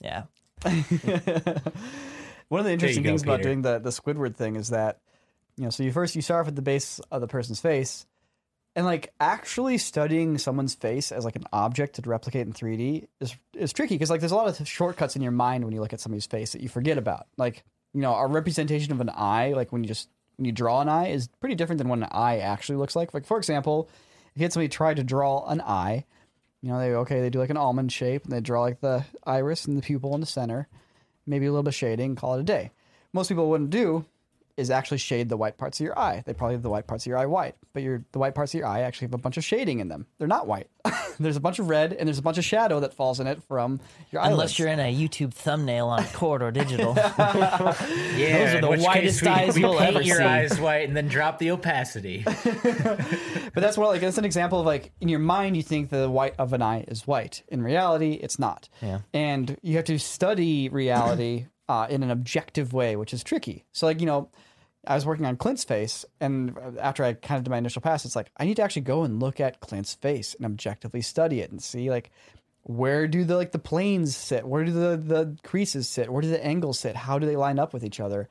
Yeah. 0.00 0.22
One 2.48 2.60
of 2.60 2.66
the 2.66 2.72
interesting 2.72 3.02
go, 3.02 3.10
things 3.10 3.22
about 3.22 3.42
doing 3.42 3.62
the 3.62 3.78
the 3.78 3.90
Squidward 3.90 4.36
thing 4.36 4.56
is 4.56 4.70
that 4.70 5.00
you 5.56 5.64
know, 5.64 5.70
so 5.70 5.82
you 5.82 5.92
first 5.92 6.16
you 6.16 6.22
start 6.22 6.42
off 6.42 6.48
at 6.48 6.56
the 6.56 6.62
base 6.62 7.00
of 7.10 7.20
the 7.20 7.28
person's 7.28 7.60
face, 7.60 8.06
and 8.74 8.86
like 8.86 9.12
actually 9.20 9.78
studying 9.78 10.38
someone's 10.38 10.74
face 10.74 11.12
as 11.12 11.24
like 11.24 11.36
an 11.36 11.44
object 11.52 11.96
to 11.96 12.08
replicate 12.08 12.46
in 12.46 12.52
3D 12.52 13.06
is 13.20 13.36
is 13.54 13.72
tricky 13.72 13.94
because 13.94 14.10
like 14.10 14.20
there's 14.20 14.32
a 14.32 14.36
lot 14.36 14.48
of 14.48 14.66
shortcuts 14.66 15.16
in 15.16 15.22
your 15.22 15.32
mind 15.32 15.64
when 15.64 15.74
you 15.74 15.80
look 15.80 15.92
at 15.92 16.00
somebody's 16.00 16.26
face 16.26 16.52
that 16.52 16.62
you 16.62 16.68
forget 16.68 16.98
about. 16.98 17.26
Like 17.36 17.64
you 17.92 18.00
know, 18.00 18.14
a 18.14 18.26
representation 18.26 18.92
of 18.92 19.00
an 19.00 19.10
eye, 19.10 19.52
like 19.54 19.72
when 19.72 19.84
you 19.84 19.88
just 19.88 20.08
when 20.36 20.46
you 20.46 20.52
draw 20.52 20.80
an 20.80 20.88
eye, 20.88 21.08
is 21.08 21.28
pretty 21.40 21.54
different 21.54 21.78
than 21.78 21.88
what 21.88 21.98
an 21.98 22.08
eye 22.10 22.38
actually 22.38 22.76
looks 22.76 22.96
like. 22.96 23.12
Like 23.12 23.26
for 23.26 23.36
example, 23.36 23.90
if 24.34 24.40
you 24.40 24.44
had 24.44 24.52
somebody 24.52 24.68
try 24.68 24.94
to 24.94 25.04
draw 25.04 25.46
an 25.46 25.60
eye, 25.60 26.06
you 26.62 26.70
know, 26.70 26.78
they 26.78 26.92
okay, 26.94 27.20
they 27.20 27.30
do 27.30 27.40
like 27.40 27.50
an 27.50 27.58
almond 27.58 27.92
shape 27.92 28.24
and 28.24 28.32
they 28.32 28.40
draw 28.40 28.62
like 28.62 28.80
the 28.80 29.04
iris 29.26 29.66
and 29.66 29.76
the 29.76 29.82
pupil 29.82 30.14
in 30.14 30.20
the 30.20 30.26
center, 30.26 30.68
maybe 31.26 31.44
a 31.44 31.50
little 31.50 31.62
bit 31.62 31.70
of 31.70 31.74
shading, 31.74 32.16
call 32.16 32.34
it 32.34 32.40
a 32.40 32.44
day. 32.44 32.70
Most 33.12 33.28
people 33.28 33.50
wouldn't 33.50 33.70
do 33.70 34.06
is 34.56 34.70
actually 34.70 34.98
shade 34.98 35.28
the 35.28 35.36
white 35.36 35.56
parts 35.56 35.80
of 35.80 35.84
your 35.84 35.98
eye. 35.98 36.22
They 36.26 36.34
probably 36.34 36.54
have 36.54 36.62
the 36.62 36.70
white 36.70 36.86
parts 36.86 37.04
of 37.04 37.10
your 37.10 37.18
eye 37.18 37.26
white, 37.26 37.54
but 37.72 37.82
your 37.82 38.04
the 38.12 38.18
white 38.18 38.34
parts 38.34 38.52
of 38.54 38.58
your 38.58 38.66
eye 38.68 38.80
actually 38.80 39.06
have 39.06 39.14
a 39.14 39.18
bunch 39.18 39.36
of 39.36 39.44
shading 39.44 39.80
in 39.80 39.88
them. 39.88 40.06
They're 40.18 40.28
not 40.28 40.46
white. 40.46 40.68
there's 41.20 41.36
a 41.36 41.40
bunch 41.40 41.58
of 41.58 41.68
red 41.68 41.92
and 41.92 42.06
there's 42.08 42.18
a 42.18 42.22
bunch 42.22 42.38
of 42.38 42.44
shadow 42.44 42.80
that 42.80 42.92
falls 42.94 43.20
in 43.20 43.26
it 43.26 43.42
from 43.44 43.80
your 44.10 44.20
eyelids. 44.20 44.32
Unless 44.34 44.58
you're 44.58 44.68
in 44.68 44.80
a 44.80 44.94
YouTube 44.94 45.32
thumbnail 45.32 45.88
on 45.88 46.04
Corridor 46.06 46.50
Digital. 46.50 46.96
Yeah, 48.12 48.38
Those 48.44 48.54
are 48.54 48.60
the 48.60 48.82
whitest 48.84 49.20
case 49.20 49.22
we, 49.22 49.28
eyes 49.28 49.54
we 49.54 49.60
you'll 49.62 49.78
paint 49.78 49.96
ever 49.96 50.02
your 50.02 50.18
see. 50.18 50.22
eyes 50.24 50.60
white 50.60 50.86
and 50.88 50.96
then 50.96 51.08
drop 51.08 51.38
the 51.38 51.50
opacity. 51.52 52.24
But 53.54 53.60
that's 53.60 53.76
what 53.76 53.88
like 53.88 54.00
that's 54.00 54.16
an 54.16 54.24
example 54.24 54.60
of 54.60 54.66
like 54.66 54.92
in 55.00 55.08
your 55.08 55.18
mind 55.18 55.56
you 55.58 55.62
think 55.62 55.90
the 55.90 56.08
white 56.08 56.34
of 56.38 56.52
an 56.54 56.62
eye 56.62 56.84
is 56.88 57.06
white. 57.06 57.42
In 57.48 57.62
reality, 57.62 58.12
it's 58.12 58.38
not. 58.38 58.68
Yeah. 58.80 59.00
And 59.12 59.58
you 59.62 59.76
have 59.76 59.84
to 59.86 59.98
study 59.98 60.70
reality 60.70 61.46
uh, 61.68 61.86
in 61.88 62.02
an 62.02 62.10
objective 62.10 62.72
way, 62.72 62.96
which 62.96 63.14
is 63.14 63.22
tricky. 63.22 63.64
So 63.72 63.86
like 63.86 64.00
you 64.00 64.06
know, 64.06 64.30
I 64.86 64.94
was 64.94 65.06
working 65.06 65.26
on 65.26 65.36
Clint's 65.36 65.64
face, 65.64 66.04
and 66.20 66.56
after 66.80 67.04
I 67.04 67.14
kind 67.14 67.38
of 67.38 67.44
did 67.44 67.50
my 67.50 67.58
initial 67.58 67.82
pass, 67.82 68.04
it's 68.04 68.16
like 68.16 68.30
I 68.36 68.44
need 68.44 68.56
to 68.56 68.62
actually 68.62 68.82
go 68.82 69.04
and 69.04 69.20
look 69.20 69.40
at 69.40 69.60
Clint's 69.60 69.94
face 69.94 70.34
and 70.34 70.44
objectively 70.44 71.02
study 71.02 71.40
it 71.40 71.50
and 71.50 71.62
see 71.62 71.90
like 71.90 72.10
where 72.64 73.08
do 73.08 73.24
the 73.24 73.36
like 73.36 73.52
the 73.52 73.58
planes 73.58 74.16
sit, 74.16 74.46
where 74.46 74.64
do 74.64 74.72
the 74.72 74.96
the 74.96 75.36
creases 75.42 75.88
sit, 75.88 76.10
where 76.10 76.22
do 76.22 76.28
the 76.28 76.44
angles 76.44 76.78
sit, 76.80 76.96
how 76.96 77.18
do 77.18 77.26
they 77.26 77.36
line 77.36 77.58
up 77.58 77.72
with 77.72 77.84
each 77.84 78.00
other, 78.00 78.28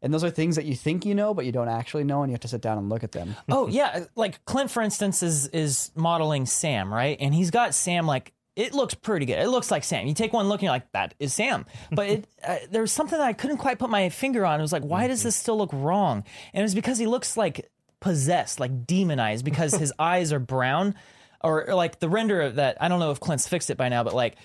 and 0.00 0.12
those 0.12 0.24
are 0.24 0.30
things 0.30 0.56
that 0.56 0.64
you 0.64 0.74
think 0.74 1.06
you 1.06 1.14
know, 1.14 1.34
but 1.34 1.46
you 1.46 1.52
don't 1.52 1.68
actually 1.68 2.04
know, 2.04 2.22
and 2.22 2.30
you 2.30 2.34
have 2.34 2.40
to 2.40 2.48
sit 2.48 2.60
down 2.60 2.78
and 2.78 2.88
look 2.88 3.04
at 3.04 3.12
them. 3.12 3.36
Oh 3.48 3.68
yeah, 3.68 4.04
like 4.16 4.44
Clint, 4.44 4.70
for 4.70 4.82
instance, 4.82 5.22
is 5.22 5.46
is 5.48 5.90
modeling 5.94 6.46
Sam, 6.46 6.92
right? 6.92 7.16
And 7.20 7.34
he's 7.34 7.50
got 7.50 7.74
Sam 7.74 8.06
like 8.06 8.32
it 8.54 8.74
looks 8.74 8.94
pretty 8.94 9.26
good. 9.26 9.38
It 9.38 9.48
looks 9.48 9.70
like 9.70 9.84
Sam. 9.84 10.06
You 10.06 10.14
take 10.14 10.32
one 10.32 10.48
look 10.48 10.60
and 10.60 10.64
you're 10.64 10.72
like, 10.72 10.90
that 10.92 11.14
is 11.18 11.32
Sam. 11.32 11.64
But 11.90 12.08
it, 12.08 12.28
uh, 12.46 12.56
there 12.70 12.82
was 12.82 12.92
something 12.92 13.18
that 13.18 13.26
I 13.26 13.32
couldn't 13.32 13.58
quite 13.58 13.78
put 13.78 13.90
my 13.90 14.08
finger 14.08 14.44
on. 14.44 14.60
It 14.60 14.62
was 14.62 14.72
like, 14.72 14.82
why 14.82 15.06
does 15.06 15.22
this 15.22 15.36
still 15.36 15.56
look 15.56 15.70
wrong? 15.72 16.24
And 16.52 16.60
it 16.60 16.62
was 16.62 16.74
because 16.74 16.98
he 16.98 17.06
looks 17.06 17.36
like 17.36 17.70
possessed, 18.00 18.60
like 18.60 18.86
demonized, 18.86 19.44
because 19.44 19.74
his 19.74 19.92
eyes 19.98 20.32
are 20.32 20.38
brown, 20.38 20.94
or, 21.42 21.68
or 21.68 21.74
like 21.74 21.98
the 22.00 22.08
render 22.08 22.42
of 22.42 22.56
that. 22.56 22.76
I 22.80 22.88
don't 22.88 23.00
know 23.00 23.10
if 23.10 23.20
Clint's 23.20 23.48
fixed 23.48 23.70
it 23.70 23.76
by 23.76 23.88
now, 23.88 24.04
but 24.04 24.14
like 24.14 24.36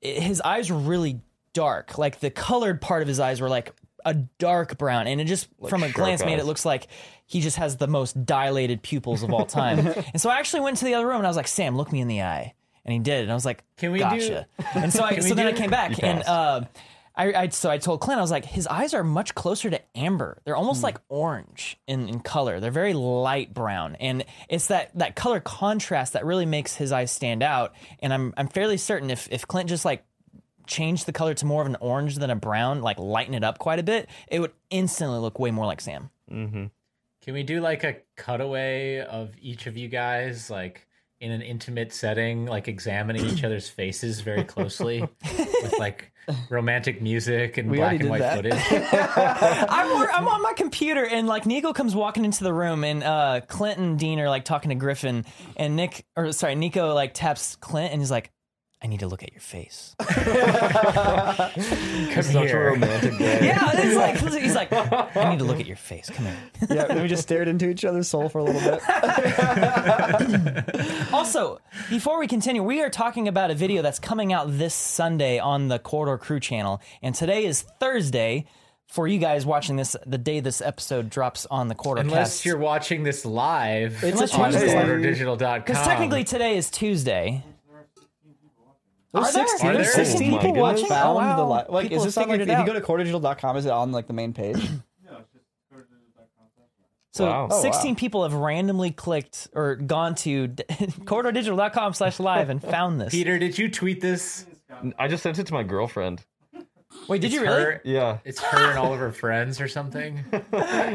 it, 0.00 0.22
his 0.22 0.40
eyes 0.40 0.70
were 0.70 0.78
really 0.78 1.20
dark. 1.52 1.98
Like 1.98 2.20
the 2.20 2.30
colored 2.30 2.80
part 2.80 3.02
of 3.02 3.08
his 3.08 3.18
eyes 3.18 3.40
were 3.40 3.48
like 3.48 3.74
a 4.04 4.14
dark 4.14 4.78
brown, 4.78 5.08
and 5.08 5.20
it 5.20 5.24
just 5.24 5.48
from 5.68 5.82
a 5.82 5.90
glance 5.90 6.24
made 6.24 6.38
it 6.38 6.46
looks 6.46 6.64
like 6.64 6.86
he 7.26 7.40
just 7.40 7.56
has 7.56 7.76
the 7.76 7.88
most 7.88 8.24
dilated 8.24 8.82
pupils 8.82 9.22
of 9.22 9.32
all 9.32 9.44
time. 9.44 9.78
and 10.12 10.20
so 10.20 10.30
I 10.30 10.38
actually 10.38 10.60
went 10.60 10.78
to 10.78 10.84
the 10.84 10.94
other 10.94 11.06
room 11.06 11.16
and 11.16 11.26
I 11.26 11.30
was 11.30 11.36
like, 11.36 11.48
Sam, 11.48 11.76
look 11.76 11.92
me 11.92 12.00
in 12.00 12.08
the 12.08 12.22
eye. 12.22 12.54
And 12.88 12.92
he 12.94 13.00
did. 13.00 13.24
And 13.24 13.30
I 13.30 13.34
was 13.34 13.44
like, 13.44 13.64
Can 13.76 13.92
we 13.92 13.98
do- 13.98 14.04
gotcha. 14.04 14.46
And 14.74 14.90
so 14.90 15.04
I, 15.04 15.18
so 15.18 15.34
then 15.34 15.46
I 15.46 15.52
came 15.52 15.68
back 15.68 16.02
and, 16.02 16.22
uh, 16.22 16.62
I, 17.14 17.34
I, 17.34 17.48
so 17.50 17.68
I 17.68 17.76
told 17.76 18.00
Clint, 18.00 18.16
I 18.18 18.22
was 18.22 18.30
like, 18.30 18.46
his 18.46 18.66
eyes 18.66 18.94
are 18.94 19.04
much 19.04 19.34
closer 19.34 19.68
to 19.68 19.78
amber. 19.94 20.40
They're 20.44 20.56
almost 20.56 20.82
like 20.82 20.98
orange 21.10 21.76
in, 21.86 22.08
in 22.08 22.20
color. 22.20 22.60
They're 22.60 22.70
very 22.70 22.94
light 22.94 23.52
brown. 23.52 23.94
And 23.96 24.24
it's 24.48 24.68
that, 24.68 24.96
that 24.96 25.16
color 25.16 25.38
contrast 25.38 26.14
that 26.14 26.24
really 26.24 26.46
makes 26.46 26.76
his 26.76 26.90
eyes 26.90 27.10
stand 27.10 27.42
out. 27.42 27.74
And 28.00 28.14
I'm, 28.14 28.32
I'm 28.38 28.48
fairly 28.48 28.78
certain 28.78 29.10
if, 29.10 29.28
if 29.30 29.46
Clint 29.46 29.68
just 29.68 29.84
like 29.84 30.02
changed 30.66 31.04
the 31.04 31.12
color 31.12 31.34
to 31.34 31.44
more 31.44 31.60
of 31.60 31.68
an 31.68 31.76
orange 31.80 32.16
than 32.16 32.30
a 32.30 32.36
brown, 32.36 32.80
like 32.80 32.98
lighten 32.98 33.34
it 33.34 33.44
up 33.44 33.58
quite 33.58 33.80
a 33.80 33.82
bit, 33.82 34.08
it 34.28 34.40
would 34.40 34.52
instantly 34.70 35.18
look 35.18 35.38
way 35.38 35.50
more 35.50 35.66
like 35.66 35.82
Sam. 35.82 36.08
Mm-hmm. 36.32 36.66
Can 37.20 37.34
we 37.34 37.42
do 37.42 37.60
like 37.60 37.84
a 37.84 37.96
cutaway 38.16 39.00
of 39.00 39.32
each 39.42 39.66
of 39.66 39.76
you 39.76 39.88
guys, 39.88 40.48
like 40.48 40.87
in 41.20 41.32
an 41.32 41.42
intimate 41.42 41.92
setting, 41.92 42.46
like 42.46 42.68
examining 42.68 43.24
each 43.26 43.42
other's 43.44 43.68
faces 43.68 44.20
very 44.20 44.44
closely 44.44 45.00
with 45.00 45.74
like 45.78 46.12
romantic 46.50 47.02
music 47.02 47.56
and 47.58 47.70
We 47.70 47.78
black 47.78 48.00
and 48.00 48.08
white 48.10 48.20
that. 48.20 48.36
footage? 48.36 48.52
I'm, 49.68 50.08
I'm 50.14 50.28
on 50.28 50.42
my 50.42 50.52
computer 50.52 51.04
and 51.04 51.26
like 51.26 51.46
Nico 51.46 51.72
comes 51.72 51.94
walking 51.94 52.24
into 52.24 52.44
the 52.44 52.52
room 52.52 52.84
and 52.84 53.02
uh, 53.02 53.40
Clint 53.48 53.78
and 53.78 53.98
Dean 53.98 54.20
are 54.20 54.28
like 54.28 54.44
talking 54.44 54.68
to 54.68 54.74
Griffin 54.74 55.24
and 55.56 55.74
Nick 55.76 56.04
or 56.16 56.32
sorry 56.32 56.54
Nico 56.54 56.94
like 56.94 57.14
taps 57.14 57.56
Clint 57.56 57.92
and 57.92 58.00
he's 58.00 58.10
like, 58.10 58.30
I 58.80 58.86
need 58.86 59.00
to 59.00 59.08
look 59.08 59.24
at 59.24 59.32
your 59.32 59.40
face. 59.40 59.96
Come 59.98 60.22
Such 62.22 62.50
a 62.50 62.56
romantic 62.58 63.18
day. 63.18 63.44
yeah, 63.46 63.70
it's 63.74 63.96
like 64.24 64.40
he's 64.40 64.54
like, 64.54 64.72
I 64.72 65.30
need 65.30 65.40
to 65.40 65.44
look 65.44 65.58
at 65.58 65.66
your 65.66 65.76
face. 65.76 66.08
Come 66.10 66.26
here. 66.26 66.36
yeah, 66.70 66.84
then 66.86 67.02
we 67.02 67.08
just 67.08 67.22
stared 67.22 67.48
into 67.48 67.68
each 67.68 67.84
other's 67.84 68.06
soul 68.06 68.28
for 68.28 68.38
a 68.38 68.44
little 68.44 68.60
bit. 68.60 68.80
Also, 71.12 71.60
before 71.90 72.20
we 72.20 72.28
continue, 72.28 72.62
we 72.62 72.80
are 72.80 72.90
talking 72.90 73.26
about 73.26 73.50
a 73.50 73.54
video 73.54 73.82
that's 73.82 73.98
coming 73.98 74.32
out 74.32 74.46
this 74.58 74.74
Sunday 74.74 75.40
on 75.40 75.66
the 75.66 75.80
Corridor 75.80 76.16
Crew 76.18 76.38
channel, 76.38 76.80
and 77.02 77.14
today 77.14 77.44
is 77.44 77.62
Thursday. 77.80 78.44
For 78.86 79.06
you 79.06 79.18
guys 79.18 79.44
watching 79.44 79.76
this, 79.76 79.96
the 80.06 80.16
day 80.16 80.40
this 80.40 80.62
episode 80.62 81.10
drops 81.10 81.44
on 81.50 81.68
the 81.68 81.74
Corridor 81.74 82.00
Unless 82.08 82.36
cast. 82.36 82.46
you're 82.46 82.56
watching 82.56 83.02
this 83.02 83.26
live 83.26 84.02
It's 84.02 84.18
a 84.18 84.34
on 84.40 84.50
Tuesday. 84.50 84.72
corridordigital.com. 84.74 85.60
because 85.60 85.84
technically 85.86 86.24
today 86.24 86.56
is 86.56 86.70
Tuesday. 86.70 87.44
There's 89.12 89.26
Are 89.28 89.32
there? 89.32 89.46
16, 89.48 89.72
there? 89.72 89.84
16 89.84 90.34
Oh 90.34 90.38
people 90.38 90.52
watch 90.56 90.74
goodness. 90.76 90.90
found 90.90 91.08
Oh, 91.08 91.14
wow. 91.14 91.36
the 91.36 91.44
li- 91.44 91.64
like 91.74 91.82
People 91.88 91.96
is 91.96 92.02
have 92.02 92.08
this 92.14 92.16
on 92.18 92.28
like 92.28 92.40
if 92.40 92.48
it 92.48 92.58
you 92.58 92.66
go 92.66 92.72
out. 92.72 92.74
to 92.74 92.80
corridordigital.com 92.80 93.56
is 93.56 93.64
it 93.66 93.70
on 93.72 93.90
like 93.92 94.06
the 94.06 94.12
main 94.12 94.32
page? 94.32 94.56
So 97.12 97.24
Wow. 97.26 97.48
Oh, 97.50 97.62
16 97.62 97.90
wow. 97.92 97.98
people 97.98 98.22
have 98.22 98.34
randomly 98.34 98.90
clicked 98.92 99.48
or 99.54 99.74
gone 99.76 100.14
to 100.16 100.48
corridordigital.com 100.48 101.94
slash 101.94 102.20
live 102.20 102.48
and 102.48 102.62
found 102.62 103.00
this. 103.00 103.10
Peter, 103.12 103.38
did 103.38 103.58
you 103.58 103.68
tweet 103.70 104.00
this? 104.00 104.46
I 104.98 105.08
just 105.08 105.22
sent 105.24 105.38
it 105.38 105.46
to 105.48 105.52
my 105.54 105.62
girlfriend. 105.64 106.24
Wait, 107.06 107.20
did 107.20 107.26
It's 107.28 107.34
you 107.34 107.42
really? 107.42 107.62
her- 107.62 107.80
Yeah. 107.84 108.18
It's 108.24 108.40
her 108.40 108.70
and 108.70 108.78
all 108.78 108.92
of 108.94 108.98
her 108.98 109.12
friends 109.12 109.60
or 109.60 109.68
something. 109.68 110.24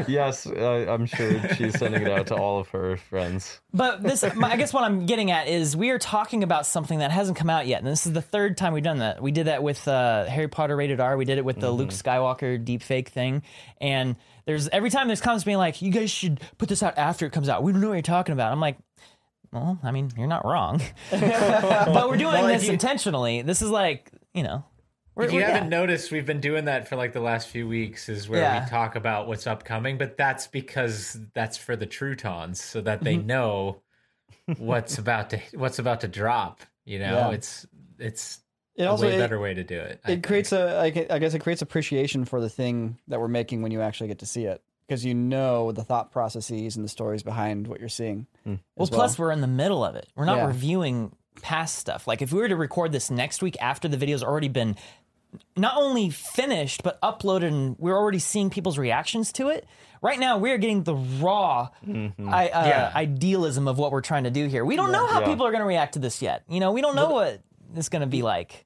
Yes, 0.07 0.45
uh, 0.45 0.85
I'm 0.89 1.05
sure 1.05 1.47
she's 1.55 1.77
sending 1.77 2.01
it 2.03 2.09
out 2.11 2.27
to 2.27 2.35
all 2.35 2.59
of 2.59 2.67
her 2.69 2.97
friends. 2.97 3.59
But 3.73 4.01
this, 4.03 4.23
my, 4.35 4.51
I 4.51 4.55
guess 4.57 4.73
what 4.73 4.83
I'm 4.83 5.05
getting 5.05 5.31
at 5.31 5.47
is 5.47 5.77
we 5.77 5.91
are 5.91 5.99
talking 5.99 6.43
about 6.43 6.65
something 6.65 6.99
that 6.99 7.11
hasn't 7.11 7.37
come 7.37 7.49
out 7.49 7.67
yet. 7.67 7.79
And 7.79 7.87
this 7.87 8.05
is 8.05 8.13
the 8.13 8.21
third 8.21 8.57
time 8.57 8.73
we've 8.73 8.83
done 8.83 8.99
that. 8.99 9.21
We 9.21 9.31
did 9.31 9.47
that 9.47 9.63
with 9.63 9.87
uh, 9.87 10.25
Harry 10.25 10.47
Potter 10.47 10.75
rated 10.75 10.99
R. 10.99 11.15
We 11.15 11.25
did 11.25 11.37
it 11.37 11.45
with 11.45 11.59
the 11.59 11.71
Luke 11.71 11.89
Skywalker 11.89 12.63
deepfake 12.63 13.07
thing. 13.09 13.43
And 13.79 14.15
there's 14.45 14.67
every 14.69 14.89
time 14.89 15.07
there's 15.07 15.21
comments 15.21 15.43
being 15.45 15.57
like, 15.57 15.81
you 15.81 15.91
guys 15.91 16.09
should 16.11 16.41
put 16.57 16.69
this 16.69 16.83
out 16.83 16.97
after 16.97 17.25
it 17.25 17.31
comes 17.31 17.49
out. 17.49 17.63
We 17.63 17.71
don't 17.71 17.81
know 17.81 17.87
what 17.89 17.93
you're 17.95 18.01
talking 18.01 18.33
about. 18.33 18.51
I'm 18.51 18.59
like, 18.59 18.77
well, 19.51 19.79
I 19.83 19.91
mean, 19.91 20.11
you're 20.17 20.27
not 20.27 20.45
wrong. 20.45 20.81
but 21.11 22.09
we're 22.09 22.17
doing 22.17 22.33
Well, 22.33 22.47
this 22.47 22.65
you- 22.65 22.73
intentionally. 22.73 23.41
This 23.43 23.61
is 23.61 23.69
like, 23.69 24.11
you 24.33 24.43
know. 24.43 24.65
We're, 25.15 25.25
If 25.25 25.33
you 25.33 25.41
haven't 25.41 25.63
yeah. 25.71 25.77
noticed, 25.79 26.11
we've 26.11 26.25
been 26.25 26.39
doing 26.39 26.65
that 26.65 26.87
for 26.87 26.95
like 26.95 27.13
the 27.13 27.19
last 27.19 27.47
few 27.49 27.67
weeks, 27.67 28.09
is 28.09 28.27
where 28.27 28.41
Yeah. 28.41 28.63
we 28.63 28.69
talk 28.69 28.95
about 28.95 29.27
what's 29.27 29.45
upcoming, 29.45 29.97
but 29.97 30.17
that's 30.17 30.47
because 30.47 31.19
that's 31.33 31.57
for 31.57 31.75
the 31.75 31.85
Trutons, 31.85 32.57
so 32.57 32.81
that 32.81 33.03
they 33.03 33.15
Mm-hmm. 33.17 33.27
know 33.27 33.81
what's 34.57 34.97
about 34.97 35.29
to 35.31 35.39
what's 35.53 35.79
about 35.79 36.01
to 36.01 36.07
drop. 36.07 36.61
You 36.85 36.99
know, 36.99 37.29
Yeah. 37.29 37.31
it's 37.31 37.67
it's 37.99 38.39
It 38.75 38.83
a 38.83 38.89
also 38.89 39.05
way 39.07 39.15
it, 39.15 39.19
better 39.19 39.39
way 39.39 39.53
to 39.53 39.63
do 39.63 39.79
it. 39.79 40.01
I 40.03 40.13
it 40.13 40.23
creates 40.23 40.51
a 40.51 40.77
like 40.77 40.95
guess 40.95 41.33
it 41.35 41.39
creates 41.39 41.61
appreciation 41.61 42.25
for 42.25 42.41
the 42.41 42.49
thing 42.49 42.97
that 43.07 43.19
we're 43.19 43.27
making 43.27 43.61
when 43.61 43.71
you 43.71 43.81
actually 43.81 44.07
get 44.07 44.19
to 44.19 44.25
see 44.25 44.45
it 44.45 44.61
because 44.87 45.05
you 45.05 45.13
know 45.13 45.71
the 45.71 45.83
thought 45.83 46.11
processes 46.11 46.75
and 46.75 46.83
the 46.83 46.89
stories 46.89 47.21
behind 47.23 47.67
what 47.67 47.79
you're 47.79 47.87
seeing. 47.87 48.25
Well, 48.45 48.57
as 48.79 48.89
plus 48.89 49.19
we're 49.19 49.31
in 49.31 49.41
the 49.41 49.47
middle 49.47 49.85
of 49.85 49.95
it. 49.95 50.07
We're 50.15 50.25
not 50.25 50.37
Yeah. 50.37 50.47
reviewing 50.47 51.15
past 51.41 51.79
stuff. 51.79 52.05
Like 52.07 52.21
if 52.21 52.33
we 52.33 52.39
were 52.39 52.49
to 52.49 52.55
record 52.55 52.91
this 52.91 53.09
next 53.09 53.41
week 53.41 53.55
after 53.61 53.87
the 53.87 53.97
video's 53.97 54.23
already 54.23 54.49
been 54.49 54.75
not 55.57 55.75
only 55.77 56.09
finished 56.09 56.83
but 56.83 56.99
uploaded 57.01 57.47
and 57.47 57.75
we're 57.79 57.95
already 57.97 58.19
seeing 58.19 58.49
people's 58.49 58.77
reactions 58.77 59.31
to 59.33 59.49
it. 59.49 59.65
Right 60.01 60.19
now 60.19 60.37
we're 60.37 60.57
getting 60.57 60.83
the 60.83 60.95
raw 60.95 61.69
I, 61.87 62.49
uh, 62.49 62.67
Yeah. 62.67 62.91
idealism 62.95 63.67
of 63.67 63.77
what 63.77 63.91
we're 63.91 64.01
trying 64.01 64.25
to 64.25 64.31
do 64.31 64.47
here. 64.47 64.65
We 64.65 64.75
don't 64.75 64.91
know 64.91 65.07
how 65.07 65.21
Yeah. 65.21 65.27
people 65.27 65.45
are 65.45 65.51
going 65.51 65.61
to 65.61 65.67
react 65.67 65.93
to 65.93 65.99
this 65.99 66.21
yet. 66.21 66.43
You 66.49 66.59
know, 66.59 66.71
we 66.71 66.81
don't 66.81 66.95
know 66.95 67.09
what 67.11 67.41
it's 67.75 67.89
going 67.89 68.01
to 68.01 68.07
be 68.07 68.21
like. 68.21 68.65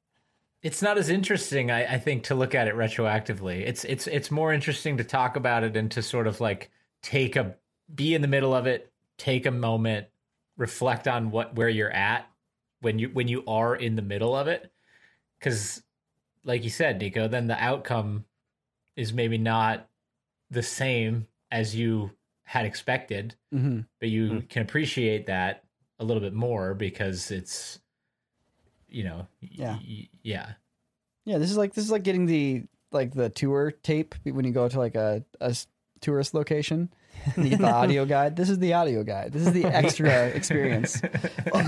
it's 0.63 0.81
not 0.81 0.97
as 0.97 1.09
interesting, 1.09 1.69
I, 1.69 1.93
I 1.93 1.97
think, 1.99 2.23
to 2.25 2.35
look 2.35 2.55
at 2.55 2.67
it 2.67 2.73
retroactively. 2.75 3.61
It's 3.65 3.83
it's 3.85 4.07
it's 4.07 4.31
more 4.31 4.51
interesting 4.51 4.97
to 4.97 5.03
talk 5.03 5.35
about 5.35 5.63
it 5.63 5.77
and 5.77 5.89
to 5.91 6.01
sort 6.01 6.25
of 6.27 6.41
like 6.41 6.71
take 7.03 7.35
a 7.35 7.55
be 7.93 8.15
in 8.15 8.21
the 8.21 8.27
middle 8.27 8.53
of 8.55 8.65
it, 8.65 8.91
take 9.17 9.45
a 9.45 9.51
moment, 9.51 10.07
reflect 10.57 11.07
on 11.07 11.29
what 11.29 11.55
where 11.55 11.69
you're 11.69 11.91
at 11.91 12.27
when 12.81 12.97
you 12.97 13.09
when 13.09 13.27
you 13.27 13.43
are 13.47 13.75
in 13.75 13.95
the 13.95 14.01
middle 14.01 14.35
of 14.35 14.47
it. 14.47 14.71
Because, 15.39 15.83
like 16.47 16.63
you 16.63 16.69
said, 16.71 16.99
Nico, 16.99 17.27
then 17.27 17.45
the 17.47 17.61
outcome 17.63 18.25
is 18.95 19.13
maybe 19.13 19.37
not 19.37 19.87
the 20.49 20.63
same 20.63 21.27
as 21.51 21.75
you 21.75 22.09
had 22.43 22.65
expected, 22.65 23.35
hmm 23.51 23.81
but 23.99 24.09
you 24.09 24.41
can 24.49 24.61
appreciate 24.63 25.27
that 25.27 25.63
a 25.99 26.03
little 26.05 26.21
bit 26.21 26.33
more 26.33 26.73
because 26.73 27.29
it's 27.31 27.79
you 28.87 29.03
know 29.03 29.27
Yeah. 29.41 29.77
y- 29.85 30.07
yeah 30.23 30.53
Yeah, 31.25 31.37
this 31.39 31.51
is 31.51 31.57
like 31.57 31.73
this 31.73 31.83
is 31.83 31.91
like 31.91 32.03
getting 32.03 32.25
the 32.25 32.63
like 32.91 33.13
the 33.13 33.29
tour 33.29 33.71
tape 33.83 34.15
when 34.23 34.45
you 34.45 34.51
go 34.53 34.69
to 34.69 34.79
like 34.79 34.95
a, 34.95 35.23
a 35.41 35.53
tourist 35.99 36.33
location. 36.33 36.89
And 37.35 37.43
you 37.45 37.49
get 37.51 37.59
the 37.59 37.69
audio 37.71 38.05
guide. 38.15 38.35
This 38.37 38.49
is 38.49 38.59
the 38.59 38.73
audio 38.73 39.03
guide. 39.03 39.33
This 39.33 39.45
is 39.45 39.51
the 39.51 39.65
extra 39.65 40.27
experience. 40.39 41.01
For 41.01 41.63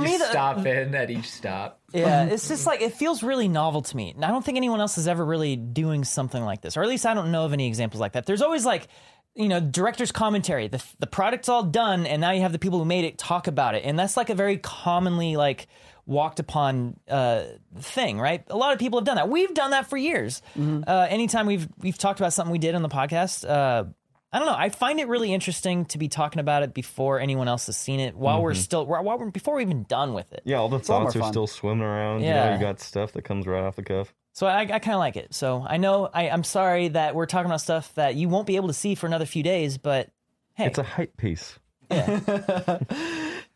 me, 0.00 0.16
the- 0.18 0.28
stop 0.30 0.64
in 0.66 0.94
at 0.94 1.10
each 1.10 1.28
stop. 1.30 1.79
Yeah, 1.92 2.24
it's 2.24 2.48
just 2.48 2.66
like 2.66 2.80
it 2.80 2.94
feels 2.94 3.22
really 3.22 3.48
novel 3.48 3.82
to 3.82 3.96
me. 3.96 4.12
And 4.14 4.24
I 4.24 4.28
don't 4.28 4.44
think 4.44 4.56
anyone 4.56 4.80
else 4.80 4.98
is 4.98 5.08
ever 5.08 5.24
really 5.24 5.56
doing 5.56 6.04
something 6.04 6.42
like 6.42 6.60
this, 6.60 6.76
or 6.76 6.82
at 6.82 6.88
least 6.88 7.06
I 7.06 7.14
don't 7.14 7.32
know 7.32 7.44
of 7.44 7.52
any 7.52 7.66
examples 7.66 8.00
like 8.00 8.12
that. 8.12 8.26
There's 8.26 8.42
always 8.42 8.64
like, 8.64 8.88
you 9.34 9.48
know, 9.48 9.60
director's 9.60 10.12
commentary. 10.12 10.68
The 10.68 10.82
the 10.98 11.06
product's 11.06 11.48
all 11.48 11.64
done, 11.64 12.06
and 12.06 12.20
now 12.20 12.30
you 12.30 12.42
have 12.42 12.52
the 12.52 12.58
people 12.58 12.78
who 12.78 12.84
made 12.84 13.04
it 13.04 13.18
talk 13.18 13.46
about 13.46 13.74
it, 13.74 13.84
and 13.84 13.98
that's 13.98 14.16
like 14.16 14.30
a 14.30 14.34
very 14.34 14.58
commonly 14.58 15.36
like 15.36 15.66
walked 16.06 16.40
upon 16.40 16.98
uh, 17.08 17.44
thing, 17.78 18.18
right? 18.18 18.42
A 18.50 18.56
lot 18.56 18.72
of 18.72 18.78
people 18.78 18.98
have 18.98 19.06
done 19.06 19.16
that. 19.16 19.28
We've 19.28 19.54
done 19.54 19.70
that 19.72 19.88
for 19.88 19.96
years. 19.96 20.42
Uh, 20.58 21.06
anytime 21.08 21.46
we've 21.46 21.68
we've 21.78 21.98
talked 21.98 22.20
about 22.20 22.32
something 22.32 22.50
we 22.52 22.58
did 22.58 22.74
on 22.74 22.82
the 22.82 22.88
podcast. 22.88 23.48
Uh, 23.48 23.84
I 24.32 24.38
don't 24.38 24.46
know. 24.46 24.54
I 24.56 24.68
find 24.68 25.00
it 25.00 25.08
really 25.08 25.32
interesting 25.34 25.84
to 25.86 25.98
be 25.98 26.06
talking 26.08 26.38
about 26.38 26.62
it 26.62 26.72
before 26.72 27.18
anyone 27.18 27.48
else 27.48 27.66
has 27.66 27.76
seen 27.76 27.98
it. 27.98 28.14
While 28.16 28.42
we're 28.42 28.54
still, 28.54 28.86
while 28.86 29.02
we're 29.18 29.30
before 29.30 29.54
we're 29.54 29.60
even 29.62 29.82
done 29.84 30.14
with 30.14 30.32
it. 30.32 30.42
Yeah, 30.44 30.58
all 30.58 30.68
the 30.68 30.76
a 30.76 30.78
lot 30.78 30.88
more 30.88 31.00
thoughts 31.06 31.16
are 31.16 31.20
fun. 31.20 31.32
still 31.32 31.46
swimming 31.48 31.82
around. 31.84 32.20
You 32.20 32.30
know, 32.30 32.34
Yeah. 32.36 32.54
you 32.54 32.60
got 32.60 32.78
stuff 32.80 33.12
that 33.12 33.22
comes 33.22 33.46
right 33.46 33.62
off 33.64 33.74
the 33.76 33.82
cuff. 33.82 34.14
So 34.32 34.46
I, 34.46 34.60
I 34.60 34.78
kind 34.78 34.94
of 34.94 35.00
like 35.00 35.16
it. 35.16 35.34
So 35.34 35.66
I 35.68 35.76
know 35.78 36.08
I, 36.14 36.30
I'm 36.30 36.44
sorry 36.44 36.88
that 36.88 37.16
we're 37.16 37.26
talking 37.26 37.46
about 37.46 37.60
stuff 37.60 37.92
that 37.96 38.14
you 38.14 38.28
won't 38.28 38.46
be 38.46 38.54
able 38.54 38.68
to 38.68 38.74
see 38.74 38.94
for 38.94 39.06
another 39.06 39.26
few 39.26 39.42
days, 39.42 39.76
but 39.78 40.08
hey, 40.54 40.66
It's 40.66 40.78
a 40.78 40.84
hype 40.84 41.16
piece. 41.16 41.58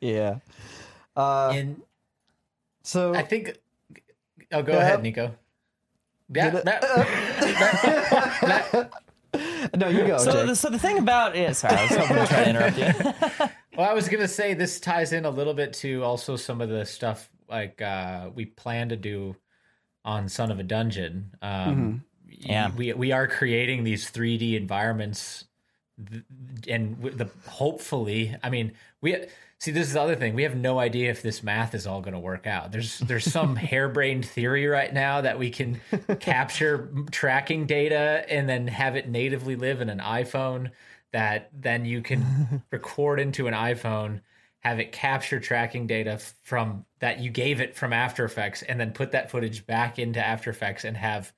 Yeah. 0.01 0.39
Uh, 1.17 1.53
And 1.55 1.81
so 2.83 3.15
I 3.15 3.23
think. 3.23 3.57
Oh, 4.51 4.63
go 4.63 4.73
Yeah. 4.73 4.79
ahead, 4.79 5.03
Nico. 5.05 5.35
Yeah, 6.35 6.51
Did 6.51 6.59
it- 6.59 6.65
that- 6.65 6.81
that- 8.43 8.91
no, 9.77 9.89
you 9.89 10.07
go. 10.07 10.19
so 10.19 10.33
Jake. 10.33 10.47
the, 10.47 10.57
so 10.57 10.71
the 10.71 10.79
thing 10.79 10.99
about 10.99 11.37
it, 11.37 11.55
sorry, 11.57 11.77
I 11.77 11.83
was 11.83 11.91
hoping 11.97 12.17
to 12.17 12.27
try 12.27 12.45
to 12.45 12.51
interrupt 12.51 12.79
you. 12.79 13.49
Well, 13.77 13.91
I 13.91 13.93
was 13.93 14.09
gonna 14.09 14.29
say 14.29 14.55
this 14.55 14.79
ties 14.79 15.13
in 15.13 15.25
a 15.25 15.31
little 15.31 15.53
bit 15.55 15.73
to 15.75 16.05
also 16.05 16.37
some 16.37 16.61
of 16.61 16.69
the 16.69 16.87
stuff 16.87 17.29
like 17.49 17.83
uh, 17.83 18.31
we 18.33 18.45
plan 18.47 18.91
to 18.91 18.97
do 18.97 19.35
on 20.05 20.29
Son 20.29 20.53
of 20.53 20.61
a 20.61 20.63
Dungeon. 20.63 21.33
Um, 21.43 22.05
y- 22.25 22.37
Yeah. 22.39 22.71
we 22.77 22.93
we 22.93 23.11
are 23.11 23.27
creating 23.27 23.83
these 23.83 24.09
3D 24.13 24.55
environments, 24.55 25.41
th- 25.41 25.49
and 26.69 27.01
the 27.03 27.29
hopefully, 27.47 28.37
I 28.43 28.51
mean, 28.51 28.73
we 29.01 29.17
see 29.59 29.71
this 29.71 29.87
is 29.87 29.95
the 29.95 30.01
other 30.01 30.17
thing. 30.17 30.35
We 30.35 30.43
have 30.43 30.57
no 30.57 30.79
idea 30.79 31.11
if 31.11 31.23
this 31.23 31.43
math 31.43 31.75
is 31.75 31.87
all 31.87 32.01
going 32.01 32.15
to 32.15 32.21
work 32.21 32.47
out. 32.47 32.73
There's 32.73 32.99
there's 33.01 33.31
some 33.31 33.57
harebrained 33.71 34.25
theory 34.25 34.67
right 34.67 34.93
now 34.93 35.21
that 35.21 35.39
we 35.39 35.51
can 35.51 35.81
capture 36.21 36.91
tracking 37.11 37.67
data 37.67 38.25
and 38.29 38.49
then 38.49 38.67
have 38.67 38.97
it 38.97 39.09
natively 39.09 39.57
live 39.57 39.81
in 39.81 39.89
an 39.89 40.01
iPhone 40.01 40.71
that 41.13 41.51
then 41.53 41.85
you 41.85 42.03
can 42.03 42.63
record 42.73 43.21
into 43.21 43.47
an 43.47 43.55
iPhone, 43.55 44.21
have 44.61 44.81
it 44.81 44.91
capture 44.91 45.39
tracking 45.39 45.87
data 45.87 46.19
from 46.43 46.85
that 46.99 47.21
you 47.21 47.31
gave 47.31 47.61
it 47.61 47.77
from 47.77 47.93
After 47.93 48.25
Effects, 48.25 48.63
and 48.63 48.81
then 48.81 48.91
put 48.91 49.13
that 49.13 49.31
footage 49.31 49.65
back 49.65 49.99
into 49.99 50.25
After 50.25 50.51
Effects 50.51 50.85
and 50.85 50.97
have 50.97 51.33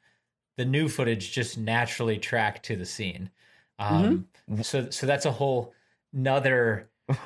the 0.57 0.65
new 0.65 0.89
footage 0.89 1.33
just 1.33 1.59
naturally 1.59 2.19
track 2.19 2.63
to 2.63 2.77
the 2.77 2.87
scene. 2.87 3.31
Um, 3.79 4.27
So 4.63 4.91
so 4.91 5.07
that's 5.07 5.27
a 5.27 5.33
whole 5.33 5.73
another 6.13 6.89
mm. 7.11 7.19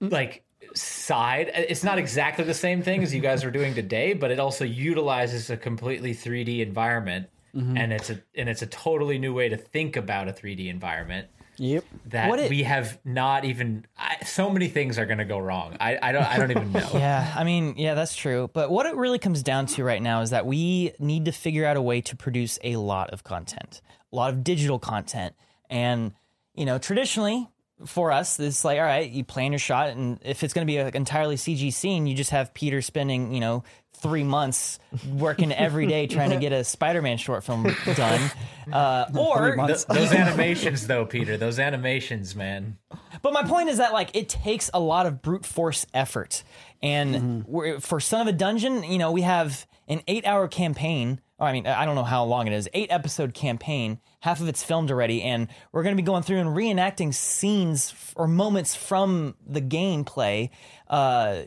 like 0.00 0.44
side. 0.74 1.48
Uh, 1.48 1.62
it's 1.68 1.84
not 1.84 1.98
exactly 1.98 2.44
the 2.44 2.54
same 2.54 2.82
thing 2.82 3.02
as 3.02 3.14
you 3.14 3.20
guys 3.20 3.44
are 3.44 3.50
doing 3.50 3.74
today, 3.74 4.12
but 4.14 4.30
it 4.30 4.38
also 4.38 4.64
utilizes 4.64 5.50
a 5.50 5.56
completely 5.56 6.14
3D 6.14 6.60
environment. 6.60 7.28
Mm-hmm. 7.54 7.76
And 7.76 7.92
it's 7.92 8.10
a 8.10 8.20
and 8.34 8.48
it's 8.48 8.62
a 8.62 8.66
totally 8.66 9.18
new 9.18 9.32
way 9.32 9.48
to 9.48 9.56
think 9.56 9.96
about 9.96 10.28
a 10.28 10.32
3D 10.32 10.68
environment 10.68 11.28
yep. 11.58 11.84
that 12.06 12.38
it- 12.38 12.50
we 12.50 12.62
have 12.62 12.98
not 13.04 13.44
even. 13.44 13.86
I, 13.96 14.16
so 14.24 14.50
many 14.50 14.68
things 14.68 14.98
are 14.98 15.06
going 15.06 15.18
to 15.18 15.24
go 15.24 15.38
wrong. 15.38 15.76
I, 15.80 15.98
I 16.00 16.12
don't 16.12 16.24
I 16.24 16.38
don't 16.38 16.50
even 16.50 16.72
know. 16.72 16.88
Yeah, 16.94 17.32
I 17.36 17.44
mean, 17.44 17.74
yeah, 17.76 17.94
that's 17.94 18.14
true. 18.14 18.50
But 18.52 18.70
what 18.70 18.86
it 18.86 18.96
really 18.96 19.18
comes 19.18 19.42
down 19.42 19.66
to 19.66 19.84
right 19.84 20.02
now 20.02 20.20
is 20.20 20.30
that 20.30 20.46
we 20.46 20.92
need 20.98 21.24
to 21.26 21.32
figure 21.32 21.64
out 21.64 21.76
a 21.76 21.82
way 21.82 22.00
to 22.02 22.16
produce 22.16 22.58
a 22.62 22.76
lot 22.76 23.10
of 23.10 23.24
content, 23.24 23.80
a 24.12 24.16
lot 24.16 24.32
of 24.32 24.44
digital 24.44 24.78
content. 24.78 25.34
And, 25.70 26.12
you 26.58 26.66
know, 26.66 26.78
traditionally 26.78 27.48
for 27.86 28.10
us, 28.10 28.40
it's 28.40 28.64
like, 28.64 28.78
all 28.78 28.84
right, 28.84 29.08
you 29.08 29.24
plan 29.24 29.52
your 29.52 29.58
shot. 29.60 29.90
And 29.90 30.18
if 30.22 30.42
it's 30.42 30.52
going 30.52 30.66
to 30.66 30.70
be 30.70 30.78
an 30.78 30.94
entirely 30.96 31.36
CG 31.36 31.72
scene, 31.72 32.06
you 32.06 32.14
just 32.16 32.30
have 32.30 32.52
Peter 32.52 32.82
spending, 32.82 33.32
you 33.32 33.40
know, 33.40 33.62
three 33.94 34.24
months 34.24 34.78
working 35.12 35.52
every 35.52 35.86
day 35.86 36.06
trying 36.08 36.30
to 36.30 36.36
get 36.36 36.52
a 36.52 36.64
Spider 36.64 37.02
Man 37.02 37.16
short 37.18 37.44
film 37.44 37.72
done. 37.94 38.30
Uh, 38.68 39.06
or 39.16 39.56
months. 39.56 39.86
Th- 39.86 39.98
those 39.98 40.12
animations, 40.12 40.86
though, 40.86 41.06
Peter, 41.06 41.38
those 41.38 41.58
animations, 41.58 42.36
man. 42.36 42.76
But 43.22 43.32
my 43.32 43.42
point 43.44 43.70
is 43.70 43.78
that 43.78 43.94
like 43.94 44.10
it 44.12 44.28
takes 44.28 44.70
a 44.74 44.78
lot 44.78 45.06
of 45.06 45.22
brute 45.22 45.46
force 45.46 45.86
effort, 45.94 46.42
and 46.82 47.46
we're, 47.46 47.80
for 47.80 47.98
Son 47.98 48.20
of 48.20 48.26
a 48.26 48.36
Dungeon, 48.36 48.82
you 48.82 48.98
know, 48.98 49.10
we 49.10 49.22
have 49.22 49.66
an 49.88 50.02
eight-hour 50.06 50.48
campaign. 50.48 51.22
Or, 51.38 51.46
I 51.46 51.52
mean, 51.52 51.66
I 51.66 51.84
don't 51.84 51.94
know 51.94 52.02
how 52.04 52.24
long 52.24 52.46
it 52.48 52.52
is. 52.52 52.68
Eight-episode 52.74 53.32
campaign. 53.32 54.00
Half 54.20 54.40
of 54.40 54.48
it's 54.48 54.64
filmed 54.64 54.90
already, 54.90 55.22
and 55.22 55.46
we're 55.70 55.84
going 55.84 55.96
to 55.96 56.02
be 56.02 56.06
going 56.06 56.24
through 56.24 56.38
and 56.38 56.50
reenacting 56.50 57.14
scenes 57.14 57.94
or 58.16 58.26
moments 58.26 58.74
from 58.74 59.36
the 59.46 59.60
gameplay. 59.60 60.50
Uh, 60.88 61.42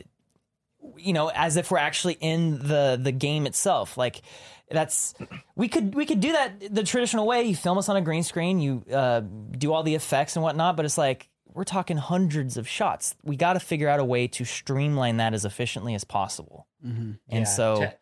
you 0.96 1.12
know, 1.12 1.28
as 1.28 1.56
if 1.56 1.70
we're 1.70 1.78
actually 1.78 2.14
in 2.20 2.58
the 2.58 2.98
the 3.00 3.12
game 3.12 3.46
itself. 3.46 3.96
Like 3.96 4.22
that's 4.70 5.14
we 5.54 5.68
could 5.68 5.94
we 5.94 6.06
could 6.06 6.20
do 6.20 6.32
that 6.32 6.74
the 6.74 6.82
traditional 6.82 7.26
way. 7.26 7.42
You 7.44 7.54
film 7.54 7.78
us 7.78 7.88
on 7.88 7.96
a 7.96 8.00
green 8.00 8.22
screen, 8.22 8.58
you 8.60 8.84
uh, 8.92 9.20
do 9.20 9.72
all 9.72 9.82
the 9.82 9.94
effects 9.94 10.36
and 10.36 10.42
whatnot, 10.42 10.76
but 10.76 10.84
it's 10.84 10.98
like 10.98 11.28
we're 11.52 11.64
talking 11.64 11.98
hundreds 11.98 12.56
of 12.56 12.66
shots. 12.66 13.14
We 13.22 13.36
got 13.36 13.52
to 13.52 13.60
figure 13.60 13.88
out 13.88 14.00
a 14.00 14.04
way 14.04 14.26
to 14.28 14.44
streamline 14.44 15.18
that 15.18 15.34
as 15.34 15.44
efficiently 15.44 15.94
as 15.94 16.02
possible. 16.04 16.66
And 16.82 17.18
Yeah, 17.30 17.44
so 17.44 17.92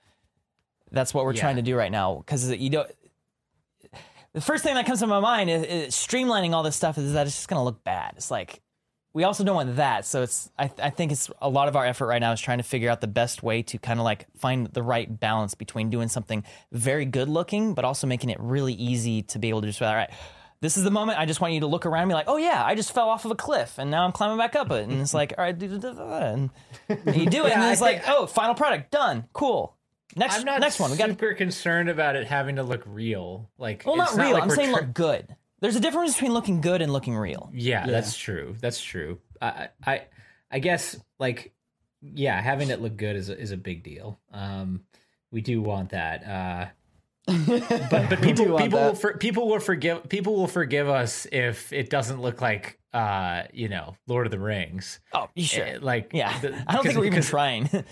that's 0.93 1.13
what 1.15 1.25
we're 1.25 1.35
Yeah. 1.35 1.41
trying 1.41 1.57
to 1.57 1.63
do 1.63 1.77
right 1.77 1.93
now 1.93 2.17
because 2.17 2.51
you 2.51 2.71
don't. 2.71 2.91
The 4.33 4.41
first 4.41 4.63
thing 4.63 4.75
that 4.75 4.87
comes 4.87 5.01
to 5.01 5.07
my 5.09 5.19
mind 5.21 5.51
is, 5.51 5.63
is 5.65 5.95
streamlining 5.95 6.53
all 6.53 6.63
this 6.63 6.77
stuff 6.77 6.99
is 6.99 7.15
that 7.15 7.27
it's 7.27 7.35
just 7.35 7.49
going 7.49 7.59
to 7.59 7.65
look 7.65 7.83
bad. 7.83 8.15
It's 8.17 8.31
like 8.31 8.61
we 9.13 9.25
also 9.25 9.43
don't 9.43 9.57
want 9.57 9.75
that, 9.77 10.07
so 10.07 10.23
it's. 10.23 10.49
I, 10.57 10.71
I 10.81 10.91
think 10.91 11.11
it's 11.11 11.29
a 11.43 11.49
lot 11.49 11.67
of 11.67 11.75
our 11.75 11.85
effort 11.85 12.07
right 12.07 12.21
now 12.21 12.31
is 12.31 12.41
trying 12.41 12.59
to 12.59 12.65
figure 12.65 12.89
out 12.89 13.01
the 13.01 13.09
best 13.09 13.43
way 13.43 13.63
to 13.63 13.79
kind 13.79 13.99
of 13.99 14.05
like 14.05 14.27
find 14.37 14.69
the 14.69 14.85
right 14.85 15.19
balance 15.19 15.55
between 15.57 15.91
doing 15.91 16.07
something 16.09 16.45
very 16.71 17.07
good 17.07 17.29
looking, 17.29 17.75
but 17.75 17.85
also 17.85 18.07
making 18.07 18.31
it 18.31 18.39
really 18.39 18.73
easy 18.75 19.23
to 19.23 19.41
be 19.41 19.49
able 19.49 19.63
to 19.63 19.67
just 19.67 19.83
all 19.83 19.93
right. 19.95 20.11
This 20.61 20.77
is 20.77 20.85
the 20.85 20.91
moment. 20.91 21.19
I 21.19 21.25
just 21.25 21.41
want 21.41 21.55
you 21.55 21.61
to 21.61 21.67
look 21.67 21.87
around 21.87 22.03
and 22.03 22.11
be 22.11 22.15
like, 22.15 22.29
oh 22.29 22.37
yeah, 22.37 22.63
I 22.63 22.75
just 22.75 22.93
fell 22.93 23.09
off 23.09 23.25
of 23.25 23.31
a 23.31 23.35
cliff 23.35 23.79
and 23.79 23.91
now 23.91 24.05
I'm 24.05 24.13
climbing 24.13 24.37
back 24.37 24.55
up 24.55 24.71
it. 24.71 24.87
And 24.89 25.01
it's 25.01 25.15
like, 25.15 25.33
all 25.39 25.43
right, 25.45 25.55
and 25.61 26.51
you 27.17 27.27
do 27.27 27.47
it, 27.47 27.53
and 27.53 27.53
Yeah, 27.53 27.61
then 27.61 27.73
it's 27.73 27.81
like, 27.81 28.03
oh, 28.07 28.27
final 28.27 28.55
product 28.55 28.91
done, 28.93 29.25
cool. 29.33 29.75
Next, 30.17 30.39
I'm 30.39 30.45
not 30.45 30.61
next 30.61 30.81
one. 30.81 30.91
We 30.91 30.97
got 30.97 31.11
super 31.11 31.35
concerned 31.35 31.89
about 31.89 32.17
it 32.17 32.27
having 32.27 32.57
to 32.57 32.63
look 32.63 32.83
real. 32.87 33.51
Like, 33.59 33.85
well, 33.87 34.01
it's 34.03 34.17
not 34.17 34.25
real. 34.25 34.35
like 34.35 34.43
I'm 34.43 34.51
saying 34.51 34.75
tr- 34.75 34.81
look 34.81 34.93
good. 34.95 35.37
There's 35.61 35.77
a 35.77 35.81
difference 35.81 36.15
between 36.15 36.33
looking 36.33 36.61
good 36.61 36.83
and 36.83 36.93
looking 36.93 37.17
real. 37.17 37.51
Yeah, 37.53 37.87
that's 37.87 38.17
true. 38.17 38.57
That's 38.61 38.83
true. 38.83 39.19
I, 39.41 39.69
I, 39.87 40.03
I 40.51 40.59
guess 40.59 40.99
like, 41.19 41.53
yeah, 42.03 42.41
having 42.41 42.71
it 42.71 42.81
look 42.81 42.97
good 42.97 43.15
is 43.15 43.29
a, 43.29 43.39
is 43.39 43.53
a 43.53 43.57
big 43.57 43.83
deal. 43.83 44.19
Um, 44.33 44.83
we 45.31 45.43
do 45.43 45.61
want 45.61 45.91
that. 45.91 46.25
Uh, 46.27 46.67
but 47.47 48.09
but 48.09 48.23
people 48.23 48.59
people 48.59 48.79
that. 48.79 48.87
will 48.87 48.95
for, 48.95 49.17
people 49.17 49.49
will 49.49 49.61
forgive 49.61 50.09
people 50.09 50.35
will 50.35 50.49
forgive 50.49 50.89
us 50.89 51.27
if 51.31 51.73
it 51.73 51.89
doesn't 51.89 52.21
look 52.21 52.41
like 52.41 52.80
uh 52.93 53.43
you 53.53 53.69
know 53.69 53.95
Lord 54.07 54.27
of 54.27 54.31
the 54.33 54.39
Rings. 54.39 55.01
Oh, 55.13 55.29
you 55.35 55.45
sure? 55.45 55.65
Eh, 55.65 55.79
Like 55.81 56.11
yeah, 56.13 56.39
the- 56.41 56.65
I 56.69 56.75
don't 56.75 56.83
think 56.85 56.99
we're 56.99 57.05
even 57.07 57.23
trying 57.23 57.69
to 57.69 57.85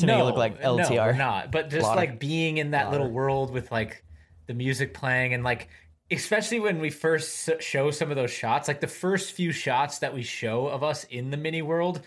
make 0.00 0.08
it 0.18 0.24
look 0.24 0.36
like 0.36 0.60
No, 0.62 0.76
LTR. 0.78 1.06
we're 1.06 1.12
not. 1.12 1.52
But 1.52 1.68
just 1.70 1.82
Blotter. 1.82 1.96
like 2.00 2.18
being 2.20 2.58
in 2.58 2.70
that 2.70 2.90
little 2.90 3.10
world 3.10 3.50
with 3.50 3.70
like 3.70 4.02
the 4.46 4.54
music 4.54 4.94
playing 4.94 5.34
and 5.34 5.44
like 5.44 5.68
especially 6.10 6.60
when 6.60 6.78
we 6.78 6.88
first 6.88 7.50
show 7.60 7.90
some 7.90 8.10
of 8.10 8.16
those 8.16 8.30
shots, 8.30 8.68
like 8.68 8.80
the 8.80 8.86
first 8.86 9.32
few 9.32 9.50
shots 9.50 9.98
that 9.98 10.14
we 10.14 10.22
show 10.22 10.68
of 10.68 10.84
us 10.84 11.02
in 11.04 11.30
the 11.30 11.36
mini 11.36 11.62
world, 11.62 12.00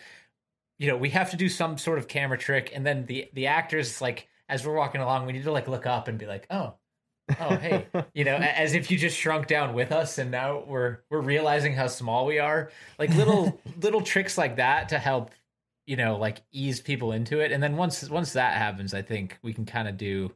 you 0.78 0.88
know, 0.88 0.96
we 0.96 1.10
have 1.10 1.32
to 1.32 1.36
do 1.38 1.50
some 1.50 1.78
sort 1.78 2.00
of 2.00 2.08
camera 2.08 2.38
trick 2.38 2.72
and 2.74 2.86
then 2.86 3.06
the 3.06 3.30
the 3.34 3.48
actors 3.48 4.02
like 4.02 4.28
as 4.48 4.66
we're 4.66 4.74
walking 4.74 5.02
along, 5.02 5.26
we 5.28 5.34
need 5.34 5.44
to 5.44 5.52
like 5.52 5.68
look 5.68 5.86
up 5.86 6.08
and 6.08 6.18
be 6.18 6.26
like, 6.26 6.48
"Oh, 6.50 6.74
oh 7.40 7.56
hey 7.58 7.86
you 8.14 8.24
know 8.24 8.36
as 8.36 8.74
if 8.74 8.90
you 8.92 8.98
just 8.98 9.18
shrunk 9.18 9.48
down 9.48 9.74
with 9.74 9.92
us 9.92 10.18
and 10.18 10.32
now 10.32 10.64
we're 10.68 11.00
we're 11.10 11.22
realizing 11.22 11.74
how 11.74 11.88
small 11.88 12.26
we 12.26 12.40
are 12.40 12.72
like 12.98 13.10
little 13.16 13.60
little 13.82 14.02
tricks 14.02 14.38
like 14.38 14.56
that 14.58 14.90
to 14.90 14.98
help 15.00 15.32
you 15.86 15.96
know 15.96 16.18
like 16.18 16.42
ease 16.52 16.80
people 16.80 17.12
into 17.12 17.40
it 17.40 17.52
and 17.52 17.62
then 17.64 17.76
once 17.78 18.10
once 18.10 18.34
that 18.34 18.54
happens 18.58 18.94
i 18.94 19.02
think 19.02 19.38
we 19.42 19.54
can 19.54 19.66
kind 19.66 19.88
of 19.88 19.98
do 19.98 20.32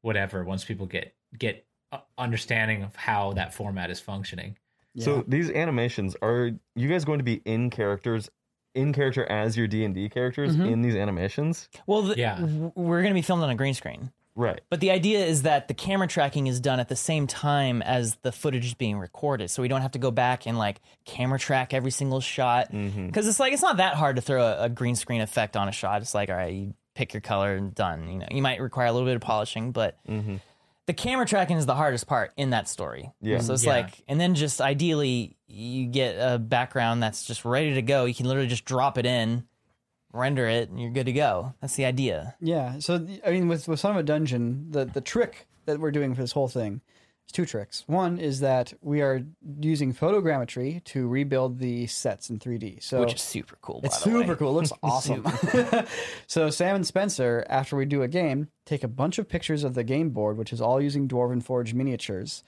whatever 0.00 0.44
once 0.44 0.64
people 0.64 0.86
get 0.86 1.14
get 1.38 1.66
uh, 1.92 1.98
understanding 2.18 2.82
of 2.82 2.94
how 2.96 3.32
that 3.32 3.52
format 3.54 3.90
is 3.90 4.00
functioning 4.00 4.56
So 4.98 5.24
these 5.26 5.50
animations 5.50 6.16
are 6.22 6.50
you 6.74 6.88
guys 6.88 7.04
going 7.04 7.18
to 7.18 7.24
be 7.24 7.40
in 7.44 7.70
characters 7.70 8.30
in 8.74 8.92
character 8.94 9.24
as 9.30 9.56
your 9.56 9.66
D 9.66 9.84
and 9.84 9.94
D 9.94 10.08
characters 10.08 10.52
Mm-hmm. 10.56 10.64
in 10.66 10.80
these 10.82 10.96
animations? 10.96 11.68
Well, 11.86 12.02
the, 12.02 12.16
Yeah. 12.16 12.36
w- 12.40 12.72
we're 12.74 13.02
going 13.02 13.12
to 13.12 13.14
be 13.14 13.20
filmed 13.22 13.42
on 13.42 13.50
a 13.50 13.54
green 13.54 13.74
screen. 13.74 14.10
Right. 14.34 14.60
But 14.70 14.80
the 14.80 14.90
idea 14.90 15.24
is 15.26 15.42
that 15.42 15.68
the 15.68 15.74
camera 15.74 16.08
tracking 16.08 16.46
is 16.46 16.58
done 16.60 16.80
at 16.80 16.88
the 16.88 16.96
same 16.96 17.26
time 17.26 17.82
as 17.82 18.16
the 18.22 18.32
footage 18.32 18.64
is 18.64 18.74
being 18.74 18.98
recorded. 18.98 19.50
So 19.50 19.60
we 19.60 19.68
don't 19.68 19.82
have 19.82 19.92
to 19.92 19.98
go 19.98 20.10
back 20.10 20.46
and 20.46 20.56
like 20.56 20.80
camera 21.04 21.38
track 21.38 21.74
every 21.74 21.90
single 21.90 22.20
shot. 22.20 22.72
Mm-hmm. 22.72 23.06
Because 23.06 23.28
it's 23.28 23.38
like, 23.38 23.52
it's 23.52 23.62
not 23.62 23.76
that 23.76 23.94
hard 23.94 24.16
to 24.16 24.22
throw 24.22 24.42
a, 24.42 24.64
a 24.64 24.68
green 24.70 24.96
screen 24.96 25.20
effect 25.20 25.56
on 25.56 25.68
a 25.68 25.72
shot. 25.72 26.00
It's 26.00 26.14
like, 26.14 26.30
all 26.30 26.36
right, 26.36 26.52
you 26.52 26.74
pick 26.94 27.12
your 27.12 27.20
color 27.20 27.54
and 27.54 27.74
done. 27.74 28.08
You 28.08 28.18
know, 28.20 28.26
you 28.30 28.42
might 28.42 28.60
require 28.60 28.86
a 28.86 28.92
little 28.92 29.06
bit 29.06 29.16
of 29.16 29.22
polishing, 29.22 29.72
but 29.72 29.98
mm-hmm. 30.08 30.36
the 30.86 30.94
camera 30.94 31.26
tracking 31.26 31.58
is 31.58 31.66
the 31.66 31.74
hardest 31.74 32.06
part 32.06 32.32
in 32.38 32.50
that 32.50 32.68
story. 32.68 33.12
Yeah. 33.20 33.38
So 33.40 33.52
it's 33.52 33.64
Yeah. 33.64 33.72
like, 33.72 34.02
and 34.08 34.18
then 34.18 34.34
just 34.34 34.62
ideally, 34.62 35.36
you 35.46 35.86
get 35.86 36.16
a 36.18 36.38
background 36.38 37.02
that's 37.02 37.26
just 37.26 37.44
ready 37.44 37.74
to 37.74 37.82
go. 37.82 38.06
You 38.06 38.14
can 38.14 38.26
literally 38.26 38.48
just 38.48 38.64
drop 38.64 38.96
it 38.96 39.04
in, 39.04 39.44
render 40.12 40.46
it, 40.46 40.68
and 40.68 40.80
you're 40.80 40.90
good 40.90 41.06
to 41.06 41.12
go. 41.12 41.54
That's 41.60 41.76
the 41.76 41.84
idea. 41.84 42.34
Yeah. 42.40 42.78
So 42.78 43.06
I 43.24 43.30
mean, 43.30 43.48
with 43.48 43.68
with 43.68 43.80
Son 43.80 43.92
of 43.92 43.96
a 43.96 44.02
Dungeon, 44.02 44.70
the 44.70 44.84
the 44.84 45.00
trick 45.00 45.46
that 45.66 45.78
we're 45.78 45.90
doing 45.90 46.14
for 46.14 46.20
this 46.20 46.32
whole 46.32 46.48
thing 46.48 46.80
is 47.26 47.32
two 47.32 47.46
tricks. 47.46 47.84
One 47.86 48.18
is 48.18 48.40
that 48.40 48.72
we 48.80 49.00
are 49.00 49.22
using 49.60 49.94
photogrammetry 49.94 50.82
to 50.84 51.06
rebuild 51.08 51.58
the 51.58 51.86
sets 51.86 52.30
in 52.30 52.38
3D. 52.38 52.82
So 52.82 53.00
which 53.00 53.14
is 53.14 53.20
super 53.20 53.56
cool. 53.60 53.80
It's 53.84 54.02
the 54.02 54.10
way. 54.10 54.20
super 54.22 54.36
cool. 54.36 54.50
It 54.50 54.52
looks 54.52 54.72
awesome. 54.82 55.26
so 56.26 56.50
Sam 56.50 56.76
and 56.76 56.86
Spencer, 56.86 57.44
after 57.48 57.76
we 57.76 57.84
do 57.84 58.02
a 58.02 58.08
game, 58.08 58.48
take 58.66 58.82
a 58.84 58.88
bunch 58.88 59.18
of 59.18 59.28
pictures 59.28 59.64
of 59.64 59.74
the 59.74 59.84
game 59.84 60.10
board, 60.10 60.36
which 60.36 60.52
is 60.52 60.60
all 60.60 60.80
using 60.80 61.08
Dwarven 61.08 61.42
Forge 61.42 61.74
miniatures. 61.74 62.42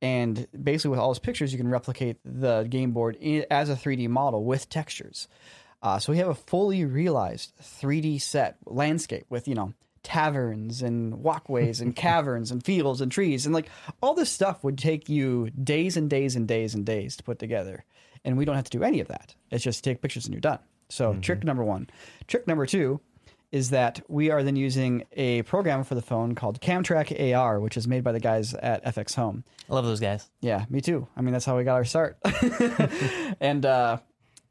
And 0.00 0.46
basically, 0.62 0.90
with 0.90 1.00
all 1.00 1.08
those 1.08 1.18
pictures, 1.18 1.52
you 1.52 1.58
can 1.58 1.68
replicate 1.68 2.18
the 2.24 2.64
game 2.64 2.92
board 2.92 3.16
as 3.50 3.68
a 3.68 3.74
3D 3.74 4.08
model 4.08 4.44
with 4.44 4.68
textures. 4.68 5.26
Uh, 5.82 5.98
so 5.98 6.12
we 6.12 6.18
have 6.18 6.28
a 6.28 6.34
fully 6.34 6.84
realized 6.84 7.52
3D 7.62 8.20
set 8.20 8.56
landscape 8.66 9.26
with 9.28 9.46
you 9.46 9.54
know 9.54 9.74
taverns 10.02 10.82
and 10.82 11.22
walkways 11.22 11.80
and 11.80 11.94
caverns 11.96 12.50
and 12.50 12.64
fields 12.64 13.00
and 13.00 13.12
trees 13.12 13.44
and 13.46 13.54
like 13.54 13.68
all 14.02 14.14
this 14.14 14.30
stuff 14.30 14.64
would 14.64 14.78
take 14.78 15.08
you 15.08 15.50
days 15.50 15.96
and 15.96 16.08
days 16.08 16.34
and 16.34 16.48
days 16.48 16.74
and 16.74 16.86
days 16.86 17.16
to 17.16 17.22
put 17.22 17.38
together, 17.38 17.84
and 18.24 18.36
we 18.36 18.44
don't 18.44 18.56
have 18.56 18.64
to 18.64 18.78
do 18.78 18.84
any 18.84 19.00
of 19.00 19.08
that. 19.08 19.34
It's 19.50 19.64
just 19.64 19.84
take 19.84 20.02
pictures 20.02 20.24
and 20.24 20.34
you're 20.34 20.40
done. 20.40 20.60
So 20.88 21.14
trick 21.14 21.44
number 21.44 21.64
one. 21.64 21.88
Trick 22.26 22.46
number 22.46 22.66
two 22.66 23.00
is 23.50 23.70
that 23.70 24.00
we 24.08 24.30
are 24.30 24.42
then 24.42 24.56
using 24.56 25.04
a 25.12 25.42
program 25.42 25.82
for 25.84 25.94
the 25.94 26.02
phone 26.02 26.34
called 26.34 26.60
Camtrack 26.60 27.34
AR, 27.34 27.60
which 27.60 27.76
is 27.76 27.88
made 27.88 28.04
by 28.04 28.12
the 28.12 28.20
guys 28.20 28.52
at 28.54 28.84
FX 28.84 29.14
Home. 29.14 29.42
I 29.70 29.74
love 29.74 29.86
those 29.86 30.00
guys. 30.00 30.28
Yeah, 30.40 30.66
me 30.68 30.80
too. 30.80 31.08
I 31.16 31.22
mean, 31.22 31.32
that's 31.32 31.44
how 31.46 31.56
we 31.56 31.64
got 31.64 31.74
our 31.74 31.84
start. 31.84 32.18
and 33.40 33.64
uh, 33.64 33.98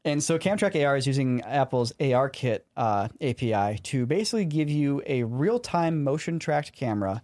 and 0.08 0.22
so 0.22 0.38
Camtrack 0.38 0.82
AR 0.84 0.96
is 0.96 1.06
using 1.06 1.42
Apple's 1.42 1.92
AR 2.00 2.30
Kit 2.30 2.66
uh, 2.76 3.08
API 3.20 3.78
to 3.84 4.06
basically 4.06 4.46
give 4.46 4.70
you 4.70 5.02
a 5.06 5.22
real 5.24 5.58
time 5.58 6.02
motion 6.02 6.38
tracked 6.38 6.72
camera 6.72 7.22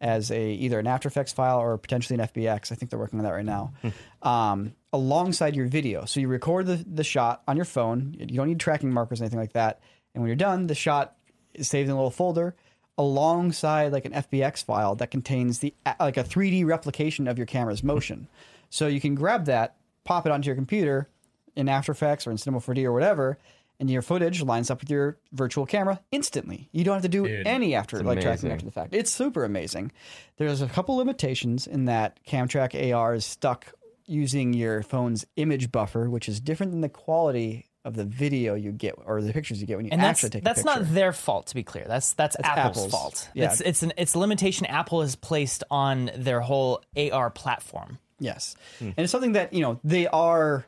as 0.00 0.30
a 0.30 0.52
either 0.52 0.78
an 0.78 0.86
After 0.86 1.08
Effects 1.08 1.32
file 1.32 1.58
or 1.58 1.76
potentially 1.78 2.18
an 2.18 2.26
FBX. 2.26 2.72
I 2.72 2.74
think 2.74 2.90
they're 2.90 2.98
working 2.98 3.18
on 3.18 3.24
that 3.24 3.32
right 3.32 3.44
now. 3.44 3.74
um, 4.22 4.74
alongside 4.92 5.54
your 5.54 5.66
video, 5.66 6.06
so 6.06 6.20
you 6.20 6.28
record 6.28 6.66
the 6.66 6.84
the 6.86 7.04
shot 7.04 7.42
on 7.46 7.56
your 7.56 7.64
phone. 7.64 8.16
You 8.18 8.36
don't 8.36 8.48
need 8.48 8.60
tracking 8.60 8.90
markers 8.92 9.20
or 9.20 9.24
anything 9.24 9.40
like 9.40 9.52
that. 9.52 9.80
And 10.14 10.22
when 10.22 10.28
you're 10.28 10.36
done, 10.36 10.66
the 10.66 10.74
shot 10.74 11.16
is 11.54 11.68
saved 11.68 11.88
in 11.88 11.92
a 11.92 11.96
little 11.96 12.10
folder 12.10 12.56
alongside 12.98 13.92
like 13.92 14.04
an 14.04 14.12
FBX 14.12 14.64
file 14.64 14.94
that 14.96 15.10
contains 15.10 15.58
the 15.58 15.74
like 16.00 16.16
a 16.16 16.24
3D 16.24 16.64
replication 16.66 17.28
of 17.28 17.36
your 17.38 17.46
camera's 17.46 17.82
motion. 17.82 18.28
So 18.74 18.86
you 18.86 19.02
can 19.02 19.14
grab 19.14 19.44
that, 19.44 19.76
pop 20.02 20.24
it 20.24 20.32
onto 20.32 20.46
your 20.46 20.56
computer 20.56 21.10
in 21.56 21.68
After 21.68 21.92
Effects 21.92 22.26
or 22.26 22.30
in 22.30 22.38
Cinema 22.38 22.60
4D 22.60 22.84
or 22.84 22.92
whatever, 22.92 23.38
and 23.80 23.90
your 23.90 24.02
footage 24.02 24.42
lines 24.42 24.70
up 24.70 24.80
with 24.80 24.90
your 24.90 25.18
virtual 25.32 25.66
camera 25.66 26.00
instantly. 26.12 26.68
You 26.72 26.84
don't 26.84 26.94
have 26.94 27.02
to 27.02 27.08
do 27.08 27.26
Dude, 27.26 27.46
any 27.46 27.74
after 27.74 28.02
like 28.02 28.20
tracking 28.20 28.52
after 28.52 28.64
the 28.64 28.70
fact. 28.70 28.94
It's 28.94 29.10
super 29.10 29.44
amazing. 29.44 29.92
There's 30.36 30.62
a 30.62 30.68
couple 30.68 30.96
limitations 30.96 31.66
in 31.66 31.86
that 31.86 32.20
Camtrack 32.26 32.94
AR 32.94 33.14
is 33.14 33.26
stuck 33.26 33.72
using 34.06 34.52
your 34.52 34.82
phone's 34.82 35.26
image 35.36 35.72
buffer, 35.72 36.08
which 36.08 36.28
is 36.28 36.40
different 36.40 36.72
than 36.72 36.80
the 36.80 36.88
quality 36.88 37.66
of 37.84 37.94
the 37.94 38.04
video 38.04 38.54
you 38.54 38.70
get 38.70 38.94
or 39.04 39.20
the 39.20 39.32
pictures 39.32 39.60
you 39.60 39.66
get 39.66 39.76
when 39.76 39.86
you 39.86 39.90
And 39.90 40.00
that's 40.00 40.18
actually 40.18 40.30
take 40.30 40.44
that's 40.44 40.60
a 40.60 40.64
picture. 40.64 40.80
not 40.80 40.94
their 40.94 41.12
fault 41.12 41.48
to 41.48 41.54
be 41.56 41.64
clear. 41.64 41.84
That's 41.88 42.12
that's, 42.12 42.36
Apple's, 42.38 42.78
Apple's. 42.78 42.92
fault. 42.92 43.28
Yeah. 43.34 43.50
It's 43.50 43.60
it's 43.60 43.82
an 43.82 43.92
it's 43.96 44.14
a 44.14 44.20
limitation 44.20 44.66
Apple 44.66 45.00
has 45.00 45.16
placed 45.16 45.64
on 45.70 46.10
their 46.16 46.40
whole 46.40 46.82
AR 46.96 47.30
platform. 47.30 47.98
Yes. 48.20 48.54
And 48.78 48.94
it's 48.96 49.10
something 49.10 49.32
that, 49.32 49.52
you 49.52 49.62
know, 49.62 49.80
they 49.82 50.06
are 50.06 50.64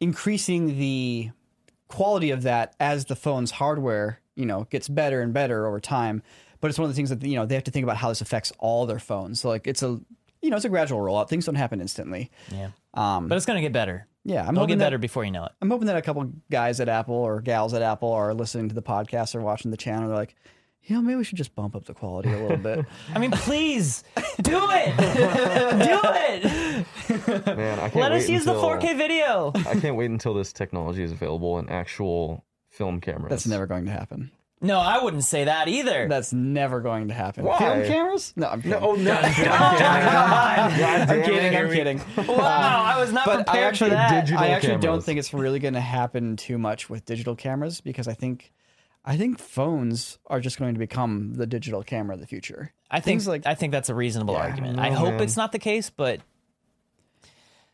increasing 0.00 0.78
the 0.78 1.30
quality 1.88 2.30
of 2.30 2.42
that 2.42 2.74
as 2.80 3.06
the 3.06 3.16
phone's 3.16 3.50
hardware, 3.52 4.20
you 4.34 4.46
know, 4.46 4.64
gets 4.70 4.88
better 4.88 5.20
and 5.20 5.32
better 5.32 5.66
over 5.66 5.80
time. 5.80 6.22
But 6.60 6.68
it's 6.68 6.78
one 6.78 6.84
of 6.84 6.90
the 6.90 6.96
things 6.96 7.10
that, 7.10 7.22
you 7.22 7.36
know, 7.36 7.46
they 7.46 7.54
have 7.54 7.64
to 7.64 7.70
think 7.70 7.84
about 7.84 7.96
how 7.96 8.08
this 8.08 8.20
affects 8.20 8.52
all 8.58 8.84
their 8.86 8.98
phones. 8.98 9.40
So 9.40 9.48
like 9.48 9.66
it's 9.66 9.82
a 9.82 10.00
you 10.40 10.50
know, 10.50 10.56
it's 10.56 10.64
a 10.64 10.68
gradual 10.68 11.00
rollout. 11.00 11.28
Things 11.28 11.46
don't 11.46 11.56
happen 11.56 11.80
instantly. 11.80 12.30
Yeah. 12.52 12.70
Um 12.94 13.28
But 13.28 13.36
it's 13.36 13.46
gonna 13.46 13.60
get 13.60 13.72
better. 13.72 14.06
yeah, 14.24 14.42
I'm 14.42 14.50
It'll 14.50 14.60
hoping 14.62 14.74
get 14.74 14.78
that, 14.80 14.84
better 14.86 14.98
before 14.98 15.24
you 15.24 15.30
know 15.30 15.44
it. 15.44 15.52
I'm 15.62 15.70
hoping 15.70 15.86
that 15.86 15.96
a 15.96 16.02
couple 16.02 16.30
guys 16.50 16.80
at 16.80 16.88
Apple 16.88 17.14
or 17.14 17.40
gals 17.40 17.74
at 17.74 17.82
Apple 17.82 18.12
are 18.12 18.34
listening 18.34 18.68
to 18.68 18.74
the 18.74 18.82
podcast 18.82 19.34
or 19.34 19.40
watching 19.40 19.70
the 19.70 19.76
channel. 19.76 20.08
They're 20.08 20.16
like, 20.18 20.34
you 20.88 20.96
know, 20.96 21.02
maybe 21.02 21.16
we 21.16 21.24
should 21.24 21.38
just 21.38 21.54
bump 21.54 21.76
up 21.76 21.84
the 21.84 21.94
quality 21.94 22.32
a 22.32 22.40
little 22.40 22.56
bit. 22.56 22.84
I 23.14 23.18
mean, 23.18 23.30
please 23.30 24.02
do 24.40 24.58
it. 24.70 24.96
do 24.96 26.00
it. 26.04 27.46
Man, 27.46 27.78
I 27.78 27.82
can't 27.82 27.96
Let 27.96 28.12
wait 28.12 28.18
us 28.18 28.28
use 28.28 28.46
until, 28.46 28.64
uh, 28.64 28.78
the 28.78 28.86
4K 28.86 28.96
video. 28.96 29.52
I 29.54 29.78
can't 29.78 29.96
wait 29.96 30.10
until 30.10 30.34
this 30.34 30.52
technology 30.52 31.02
is 31.02 31.12
available 31.12 31.58
in 31.58 31.68
actual 31.68 32.44
film 32.70 33.00
cameras. 33.00 33.30
That's 33.30 33.46
never 33.46 33.66
going 33.66 33.84
to 33.84 33.90
happen. 33.90 34.30
No, 34.60 34.80
I 34.80 35.02
wouldn't 35.02 35.24
say 35.24 35.44
that 35.44 35.68
either. 35.68 36.08
That's 36.08 36.32
never 36.32 36.80
going 36.80 37.08
to 37.08 37.14
happen. 37.14 37.44
Why? 37.44 37.58
Film 37.58 37.86
cameras? 37.86 38.32
No, 38.34 38.48
I'm 38.48 38.60
kidding. 38.60 38.80
No, 38.80 38.88
oh 38.88 38.94
no! 38.96 39.12
I'm 39.22 41.22
kidding. 41.22 41.56
I'm 41.56 41.70
kidding. 41.70 42.00
wow, 42.26 42.82
I 42.84 42.98
was 42.98 43.12
not 43.12 43.24
but 43.24 43.40
I 43.40 43.42
prepared 43.44 43.64
actually, 43.66 43.90
for 43.90 43.96
that. 43.96 44.32
I 44.32 44.48
actually 44.48 44.78
don't 44.78 45.04
think 45.04 45.20
it's 45.20 45.32
really 45.32 45.60
going 45.60 45.74
to 45.74 45.80
happen 45.80 46.36
too 46.36 46.58
much 46.58 46.90
with 46.90 47.04
digital 47.04 47.36
cameras 47.36 47.80
because 47.80 48.08
I 48.08 48.14
think, 48.14 48.52
I 49.08 49.16
think 49.16 49.38
phones 49.38 50.18
are 50.26 50.38
just 50.38 50.58
going 50.58 50.74
to 50.74 50.78
become 50.78 51.32
the 51.32 51.46
digital 51.46 51.82
camera 51.82 52.14
of 52.14 52.20
the 52.20 52.26
future. 52.26 52.74
I 52.90 52.96
think 53.00 53.20
Things 53.20 53.26
like 53.28 53.46
I 53.46 53.54
think 53.54 53.72
that's 53.72 53.88
a 53.88 53.94
reasonable 53.94 54.34
Yeah, 54.34 54.40
I 54.40 54.50
argument. 54.50 54.76
don't 54.76 54.84
I 54.84 54.90
know, 54.90 54.96
hope 54.96 55.12
man. 55.12 55.22
it's 55.22 55.36
not 55.36 55.50
the 55.52 55.58
case, 55.58 55.88
but 55.88 56.20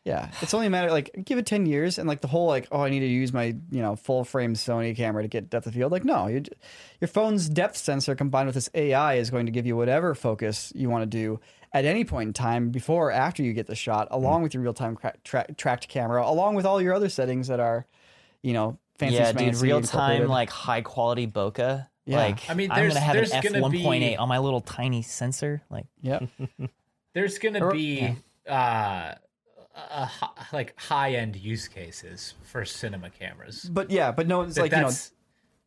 Yeah, 0.05 0.29
it's 0.41 0.53
only 0.53 0.67
a 0.67 0.69
matter 0.69 0.89
like 0.91 1.11
give 1.25 1.37
it 1.37 1.45
ten 1.45 1.65
years, 1.65 1.97
and 1.97 2.07
like 2.07 2.21
the 2.21 2.29
whole 2.29 2.47
like 2.47 2.69
oh 2.71 2.81
I 2.81 2.89
need 2.89 3.01
to 3.01 3.05
use 3.07 3.33
my 3.33 3.55
you 3.69 3.81
know 3.81 3.97
full 3.97 4.23
frame 4.23 4.53
Sony 4.53 4.95
camera 4.95 5.23
to 5.23 5.27
get 5.27 5.49
depth 5.49 5.67
of 5.67 5.73
field. 5.73 5.91
Like 5.91 6.05
no, 6.05 6.27
you, 6.27 6.43
your 7.01 7.09
phone's 7.09 7.49
depth 7.49 7.75
sensor 7.75 8.15
combined 8.15 8.45
with 8.45 8.55
this 8.55 8.69
AI 8.73 9.15
is 9.15 9.29
going 9.29 9.45
to 9.47 9.51
give 9.51 9.65
you 9.65 9.75
whatever 9.75 10.15
focus 10.15 10.71
you 10.73 10.89
want 10.89 11.01
to 11.01 11.05
do 11.17 11.41
at 11.73 11.83
any 11.83 12.05
point 12.05 12.27
in 12.27 12.33
time 12.33 12.69
before 12.69 13.09
or 13.09 13.11
after 13.11 13.43
you 13.43 13.51
get 13.51 13.67
the 13.67 13.75
shot, 13.75 14.07
along 14.09 14.39
mm. 14.39 14.43
with 14.43 14.53
your 14.53 14.63
real 14.63 14.73
time 14.73 14.95
cra- 14.95 15.17
tra- 15.25 15.53
tracked 15.57 15.89
camera, 15.89 16.25
along 16.25 16.55
with 16.55 16.65
all 16.65 16.81
your 16.81 16.93
other 16.93 17.09
settings 17.09 17.49
that 17.49 17.59
are, 17.59 17.85
you 18.41 18.53
know, 18.53 18.77
fancy. 18.97 19.15
yeah, 19.15 19.31
dude, 19.31 19.55
real 19.57 19.81
time 19.81 20.27
like 20.27 20.49
high 20.49 20.81
quality 20.81 21.27
bokeh. 21.27 21.87
Yeah. 22.05 22.17
Like 22.17 22.49
I 22.49 22.53
mean, 22.53 22.69
I'm 22.71 22.77
there's- 22.77 22.93
gonna 22.93 23.05
have 23.05 23.15
there's 23.15 23.31
an 23.31 23.55
f 23.55 23.61
one 23.61 23.71
point 23.81 24.03
eight 24.03 24.09
be- 24.11 24.17
on 24.17 24.29
my 24.29 24.37
little 24.39 24.61
tiny 24.61 25.01
sensor. 25.01 25.61
Like 25.69 25.85
Yep. 26.01 26.23
There's 27.13 27.37
gonna 27.39 27.65
Or- 27.65 27.71
be 27.71 28.15
uh, 28.47 29.13
a, 29.75 30.09
like 30.53 30.79
high 30.79 31.13
end 31.15 31.35
use 31.35 31.67
cases 31.67 32.33
for 32.43 32.63
cinema 32.65 33.09
cameras. 33.09 33.63
But 33.71 33.89
yeah, 33.89 34.11
but 34.11 34.27
no, 34.27 34.39
one's 34.39 34.55
That 34.55 34.61
like 34.63 34.71
you 34.71 34.77
know, 34.81 34.91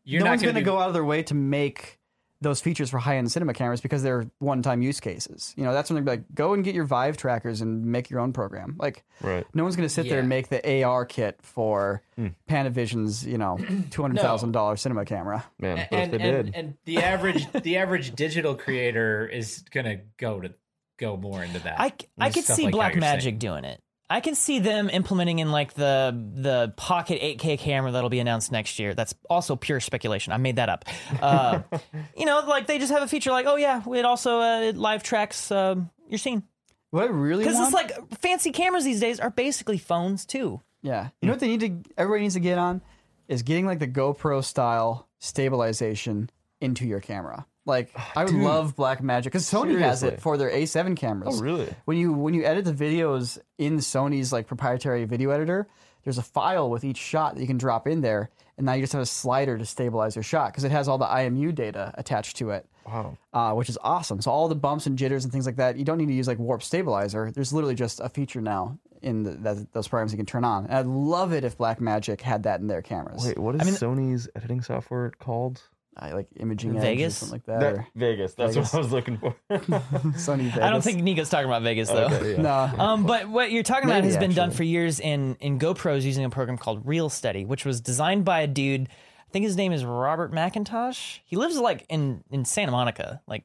you're 0.04 0.20
no 0.20 0.24
not 0.26 0.30
one's 0.32 0.42
going 0.42 0.54
to 0.54 0.60
be- 0.60 0.64
go 0.64 0.78
out 0.78 0.88
of 0.88 0.94
their 0.94 1.04
way 1.04 1.22
to 1.24 1.34
make 1.34 1.97
those 2.40 2.60
features 2.60 2.90
for 2.90 2.98
high-end 2.98 3.30
cinema 3.32 3.52
cameras 3.52 3.80
because 3.80 4.02
they're 4.02 4.26
one-time 4.38 4.80
use 4.80 5.00
cases. 5.00 5.54
You 5.56 5.64
know, 5.64 5.72
that's 5.72 5.90
when 5.90 6.04
they're 6.04 6.14
like, 6.16 6.24
go 6.34 6.54
and 6.54 6.62
get 6.62 6.74
your 6.74 6.84
Vive 6.84 7.16
trackers 7.16 7.60
and 7.60 7.84
make 7.86 8.10
your 8.10 8.20
own 8.20 8.32
program. 8.32 8.76
Like, 8.78 9.04
Right. 9.20 9.44
no 9.54 9.64
one's 9.64 9.76
going 9.76 9.88
to 9.88 9.92
sit 9.94 10.08
there 10.08 10.20
and 10.20 10.28
make 10.28 10.48
the 10.48 10.84
AR 10.84 11.04
kit 11.04 11.40
for 11.42 12.02
hmm. 12.16 12.28
Panavision's, 12.48 13.26
you 13.26 13.38
know, 13.38 13.58
two 13.90 14.02
hundred 14.02 14.20
thousand 14.20 14.52
dollars 14.52 14.80
cinema 14.80 15.04
camera. 15.04 15.44
Man, 15.58 15.86
but 15.90 15.98
and, 15.98 16.12
they 16.12 16.18
and, 16.18 16.46
did, 16.46 16.54
and 16.54 16.74
the 16.84 16.98
average 16.98 17.50
the 17.52 17.76
average 17.78 18.14
digital 18.14 18.54
creator 18.54 19.26
is 19.26 19.64
gonna 19.72 20.00
go 20.16 20.40
to 20.40 20.52
go 20.98 21.16
more 21.16 21.42
into 21.42 21.60
that. 21.60 21.80
I, 21.80 21.92
I 22.18 22.30
could 22.30 22.44
see 22.44 22.68
like 22.68 22.94
Blackmagic 22.94 23.22
saying. 23.22 23.38
doing 23.38 23.64
it. 23.64 23.80
I 24.10 24.20
can 24.20 24.34
see 24.34 24.58
them 24.58 24.88
implementing 24.88 25.38
in 25.38 25.52
like 25.52 25.74
the 25.74 26.16
the 26.34 26.72
Pocket 26.76 27.20
8K 27.20 27.58
camera 27.58 27.92
that'll 27.92 28.08
be 28.08 28.20
announced 28.20 28.50
next 28.50 28.78
year. 28.78 28.94
That's 28.94 29.14
also 29.28 29.54
pure 29.54 29.80
speculation. 29.80 30.32
I 30.32 30.38
made 30.38 30.56
that 30.56 30.68
up. 30.68 30.86
Uh, 31.20 31.60
you 32.16 32.24
know, 32.24 32.42
like 32.46 32.66
they 32.66 32.78
just 32.78 32.92
have 32.92 33.02
a 33.02 33.08
feature 33.08 33.30
like, 33.30 33.46
oh 33.46 33.56
yeah, 33.56 33.82
it 33.92 34.04
also 34.04 34.40
uh, 34.40 34.72
live 34.74 35.02
tracks 35.02 35.50
um, 35.50 35.90
your 36.08 36.18
scene 36.18 36.42
What 36.90 37.04
I 37.04 37.06
really 37.06 37.44
because 37.44 37.60
it's 37.60 37.74
like 37.74 37.92
fancy 38.20 38.50
cameras 38.50 38.84
these 38.84 39.00
days 39.00 39.20
are 39.20 39.30
basically 39.30 39.78
phones 39.78 40.24
too. 40.24 40.60
yeah, 40.80 41.08
you 41.20 41.26
know 41.26 41.32
what 41.32 41.40
they 41.40 41.48
need 41.48 41.60
to, 41.60 41.92
everybody 41.98 42.22
needs 42.22 42.34
to 42.34 42.40
get 42.40 42.56
on 42.56 42.80
is 43.28 43.42
getting 43.42 43.66
like 43.66 43.78
the 43.78 43.88
GoPro 43.88 44.42
style 44.42 45.06
stabilization 45.18 46.30
into 46.60 46.86
your 46.86 47.00
camera. 47.00 47.46
Like, 47.68 47.90
I 48.16 48.24
would 48.24 48.34
love 48.34 48.74
Blackmagic 48.74 49.24
because 49.24 49.44
Sony 49.44 49.78
has 49.78 50.02
it 50.02 50.20
for 50.20 50.36
their 50.36 50.50
A7 50.50 50.96
cameras. 50.96 51.38
Oh, 51.38 51.42
really? 51.42 51.72
when 51.84 51.96
you 51.98 52.12
when 52.12 52.34
you 52.34 52.44
edit 52.44 52.64
the 52.64 52.72
videos 52.72 53.38
in 53.58 53.76
Sony's 53.76 54.32
like 54.32 54.46
proprietary 54.46 55.04
video 55.04 55.30
editor, 55.30 55.68
there's 56.04 56.18
a 56.18 56.22
file 56.22 56.70
with 56.70 56.82
each 56.84 56.96
shot 56.96 57.34
that 57.34 57.40
you 57.40 57.46
can 57.46 57.58
drop 57.58 57.86
in 57.86 58.00
there, 58.00 58.30
and 58.56 58.64
now 58.66 58.72
you 58.72 58.80
just 58.82 58.94
have 58.94 59.02
a 59.02 59.06
slider 59.06 59.58
to 59.58 59.66
stabilize 59.66 60.16
your 60.16 60.22
shot 60.22 60.50
because 60.52 60.64
it 60.64 60.70
has 60.72 60.88
all 60.88 60.98
the 60.98 61.06
IMU 61.06 61.54
data 61.54 61.92
attached 61.98 62.36
to 62.38 62.50
it. 62.50 62.66
wow. 62.86 63.16
Uh, 63.34 63.52
which 63.52 63.68
is 63.68 63.76
awesome. 63.82 64.20
So 64.22 64.30
all 64.30 64.48
the 64.48 64.54
bumps 64.54 64.86
and 64.86 64.96
jitters 64.96 65.24
and 65.24 65.32
things 65.32 65.44
like 65.46 65.56
that, 65.56 65.76
you 65.76 65.84
don't 65.84 65.98
need 65.98 66.08
to 66.08 66.14
use 66.14 66.26
like 66.26 66.38
Warp 66.38 66.62
Stabilizer. 66.62 67.30
There's 67.30 67.52
literally 67.52 67.74
just 67.74 68.00
a 68.00 68.08
feature 68.08 68.40
now 68.40 68.78
in 69.02 69.22
the, 69.24 69.30
that, 69.32 69.72
those 69.74 69.86
programs 69.86 70.12
you 70.12 70.16
can 70.16 70.26
turn 70.26 70.44
on. 70.44 70.64
And 70.64 70.74
I'd 70.74 70.86
love 70.86 71.32
it 71.34 71.44
if 71.44 71.58
Blackmagic 71.58 72.22
had 72.22 72.44
that 72.44 72.60
in 72.60 72.66
their 72.66 72.82
cameras. 72.82 73.24
Wait, 73.26 73.38
what 73.38 73.54
is 73.56 73.64
mean- 73.64 73.74
Sony's 73.74 74.28
editing 74.34 74.62
software 74.62 75.12
called? 75.20 75.62
I 75.98 76.12
like 76.12 76.28
imaging 76.36 76.70
Edge 76.70 76.76
or 76.76 76.80
Vegas? 76.80 77.16
something 77.16 77.32
like 77.46 77.60
that. 77.60 77.62
or 77.72 77.86
Vegas. 77.94 78.34
That's 78.34 78.54
Vegas. 78.54 78.72
what 78.72 78.78
I 78.78 78.82
was 78.82 78.92
looking 78.92 79.18
for. 79.18 79.34
Sony 79.50 80.44
Vegas. 80.44 80.58
I 80.58 80.70
don't 80.70 80.82
think 80.82 81.02
Nico's 81.02 81.28
talking 81.28 81.46
about 81.46 81.62
Vegas 81.62 81.88
though. 81.88 82.06
Okay, 82.06 82.32
yeah. 82.32 82.42
no. 82.76 82.82
Um, 82.82 83.04
but 83.04 83.28
what 83.28 83.50
you're 83.50 83.62
talking 83.62 83.84
about 83.84 84.02
Maybe, 84.02 84.08
has 84.08 84.16
been 84.16 84.32
done 84.32 84.50
actually. 84.50 84.56
for 84.56 84.62
years 84.64 85.00
in 85.00 85.36
in 85.40 85.58
GoPros 85.58 86.02
using 86.02 86.24
a 86.24 86.30
program 86.30 86.58
called 86.58 86.84
ReelSteady, 86.86 87.46
which 87.46 87.64
was 87.64 87.80
designed 87.80 88.24
by 88.24 88.40
a 88.42 88.46
dude 88.46 88.88
I 89.28 89.30
think 89.30 89.44
his 89.44 89.56
name 89.56 89.72
is 89.72 89.84
Robert 89.84 90.32
McIntosh. 90.32 91.18
He 91.26 91.36
lives 91.36 91.58
like 91.58 91.84
in 91.90 92.24
in 92.30 92.46
Santa 92.46 92.72
Monica, 92.72 93.20
like, 93.26 93.44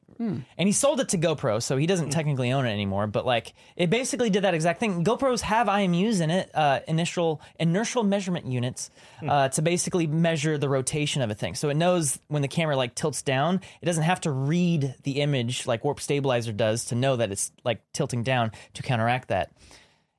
and 0.56 0.66
he 0.66 0.72
sold 0.72 0.98
it 1.00 1.10
to 1.10 1.18
GoPro, 1.18 1.62
so 1.62 1.76
he 1.76 1.86
doesn't 1.86 2.08
technically 2.10 2.52
own 2.52 2.64
it 2.64 2.70
anymore. 2.70 3.06
But 3.06 3.26
like, 3.26 3.52
it 3.76 3.90
basically 3.90 4.30
did 4.30 4.44
that 4.44 4.54
exact 4.54 4.80
thing. 4.80 5.04
GoPros 5.04 5.42
have 5.42 5.66
IMUs 5.66 6.22
in 6.22 6.30
it, 6.30 6.50
uh, 6.54 6.80
initial 6.88 7.42
inertial 7.60 8.02
measurement 8.02 8.46
units, 8.46 8.90
uh, 9.28 9.48
to 9.50 9.60
basically 9.60 10.06
measure 10.06 10.56
the 10.56 10.70
rotation 10.70 11.20
of 11.20 11.30
a 11.30 11.34
thing. 11.34 11.54
So 11.54 11.68
it 11.68 11.76
knows 11.76 12.18
when 12.28 12.40
the 12.40 12.48
camera 12.48 12.76
like 12.76 12.94
tilts 12.94 13.20
down, 13.20 13.60
it 13.82 13.84
doesn't 13.84 14.04
have 14.04 14.22
to 14.22 14.30
read 14.30 14.94
the 15.02 15.20
image 15.20 15.66
like 15.66 15.84
Warp 15.84 16.00
Stabilizer 16.00 16.52
does 16.52 16.86
to 16.86 16.94
know 16.94 17.16
that 17.16 17.30
it's 17.30 17.52
like 17.62 17.80
tilting 17.92 18.22
down 18.22 18.52
to 18.72 18.82
counteract 18.82 19.28
that. 19.28 19.52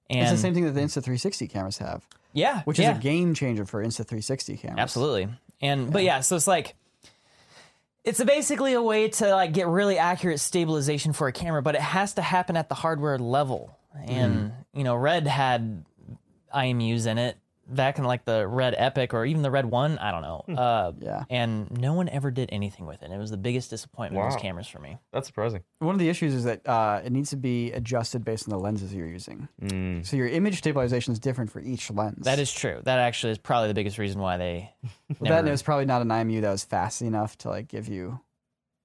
And 0.10 0.22
It's 0.22 0.32
the 0.32 0.38
same 0.38 0.54
thing 0.54 0.66
that 0.66 0.74
the 0.74 0.82
Insta360 0.82 1.50
cameras 1.50 1.80
have, 1.80 2.08
yeah, 2.34 2.62
which 2.64 2.78
yeah. 2.78 2.92
is 2.92 2.98
a 3.00 3.02
game 3.02 3.34
changer 3.34 3.66
for 3.66 3.84
Insta360 3.84 4.60
cameras. 4.60 4.80
Absolutely. 4.80 5.30
And 5.62 5.92
but 5.92 6.04
yeah, 6.04 6.20
so 6.20 6.36
it's 6.36 6.48
like 6.48 6.76
it's 8.04 8.24
basically 8.24 8.74
a 8.74 8.82
way 8.82 9.10
to 9.10 9.30
like 9.30 9.54
get 9.54 9.68
really 9.68 9.98
accurate 9.98 10.40
stabilization 10.40 11.14
for 11.14 11.28
a 11.28 11.32
camera, 11.32 11.62
but 11.62 11.76
it 11.76 11.82
has 11.82 12.14
to 12.16 12.22
happen 12.22 12.56
at 12.56 12.70
the 12.70 12.76
hardware 12.76 13.18
level. 13.18 13.78
And 14.06 14.52
mm. 14.52 14.54
you 14.74 14.84
know, 14.84 14.96
Red 14.96 15.28
had 15.28 15.86
IMUs 16.54 17.08
in 17.08 17.18
it 17.18 17.38
back 17.68 17.98
in 17.98 18.04
like 18.04 18.26
the 18.26 18.48
Red 18.48 18.76
Epic 18.78 19.14
or 19.14 19.26
even 19.26 19.42
the 19.42 19.52
Red 19.52 19.66
One. 19.66 19.98
I 19.98 20.12
don't 20.12 20.22
know. 20.22 20.44
Uh, 20.56 20.92
Yeah. 21.00 21.24
And 21.30 21.72
no 21.80 21.94
one 21.94 22.10
ever 22.10 22.32
did 22.32 22.50
anything 22.52 22.86
with 22.86 23.02
it. 23.04 23.12
It 23.12 23.18
was 23.18 23.32
the 23.32 23.38
biggest 23.38 23.70
disappointment 23.70 24.20
of 24.22 24.26
Wow. 24.26 24.32
those 24.32 24.42
cameras 24.42 24.68
for 24.68 24.80
me. 24.80 24.98
That's 25.12 25.28
surprising. 25.28 25.64
One 25.80 25.94
of 25.96 26.00
the 26.00 26.10
issues 26.10 26.34
is 26.34 26.44
that 26.44 26.68
uh, 26.68 27.02
it 27.04 27.12
needs 27.12 27.30
to 27.32 27.38
be 27.38 27.72
adjusted 27.72 28.24
based 28.24 28.48
on 28.48 28.52
the 28.52 28.60
lenses 28.60 28.94
you're 28.94 29.08
using. 29.08 29.48
Mm. 29.62 30.06
So 30.06 30.16
your 30.18 30.28
image 30.28 30.58
stabilization 30.58 31.12
is 31.14 31.20
different 31.20 31.52
for 31.52 31.60
each 31.60 31.90
lens. 31.92 32.26
That 32.26 32.40
is 32.40 32.52
true. 32.52 32.82
That 32.84 33.00
actually 33.00 33.32
is 33.32 33.38
probably 33.38 33.70
the 33.70 33.74
biggest 33.74 33.98
reason 33.98 34.22
why 34.22 34.38
they. 34.38 34.72
Well, 34.84 35.18
never- 35.22 35.34
that 35.36 35.40
and 35.40 35.48
it 35.48 35.52
was 35.52 35.64
probably 35.64 35.86
not 35.86 36.02
an 36.02 36.10
IMU 36.10 36.42
that 36.42 36.52
was 36.52 36.64
fast 36.64 37.02
enough 37.02 37.38
to 37.40 37.50
like 37.50 37.68
give 37.68 37.88
you 37.88 38.20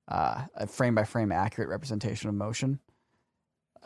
uh, 0.09 0.43
a 0.55 0.67
frame 0.67 0.95
by 0.95 1.05
frame 1.05 1.33
accurate 1.33 1.69
representation 1.71 2.29
of 2.29 2.35
motion. 2.35 2.79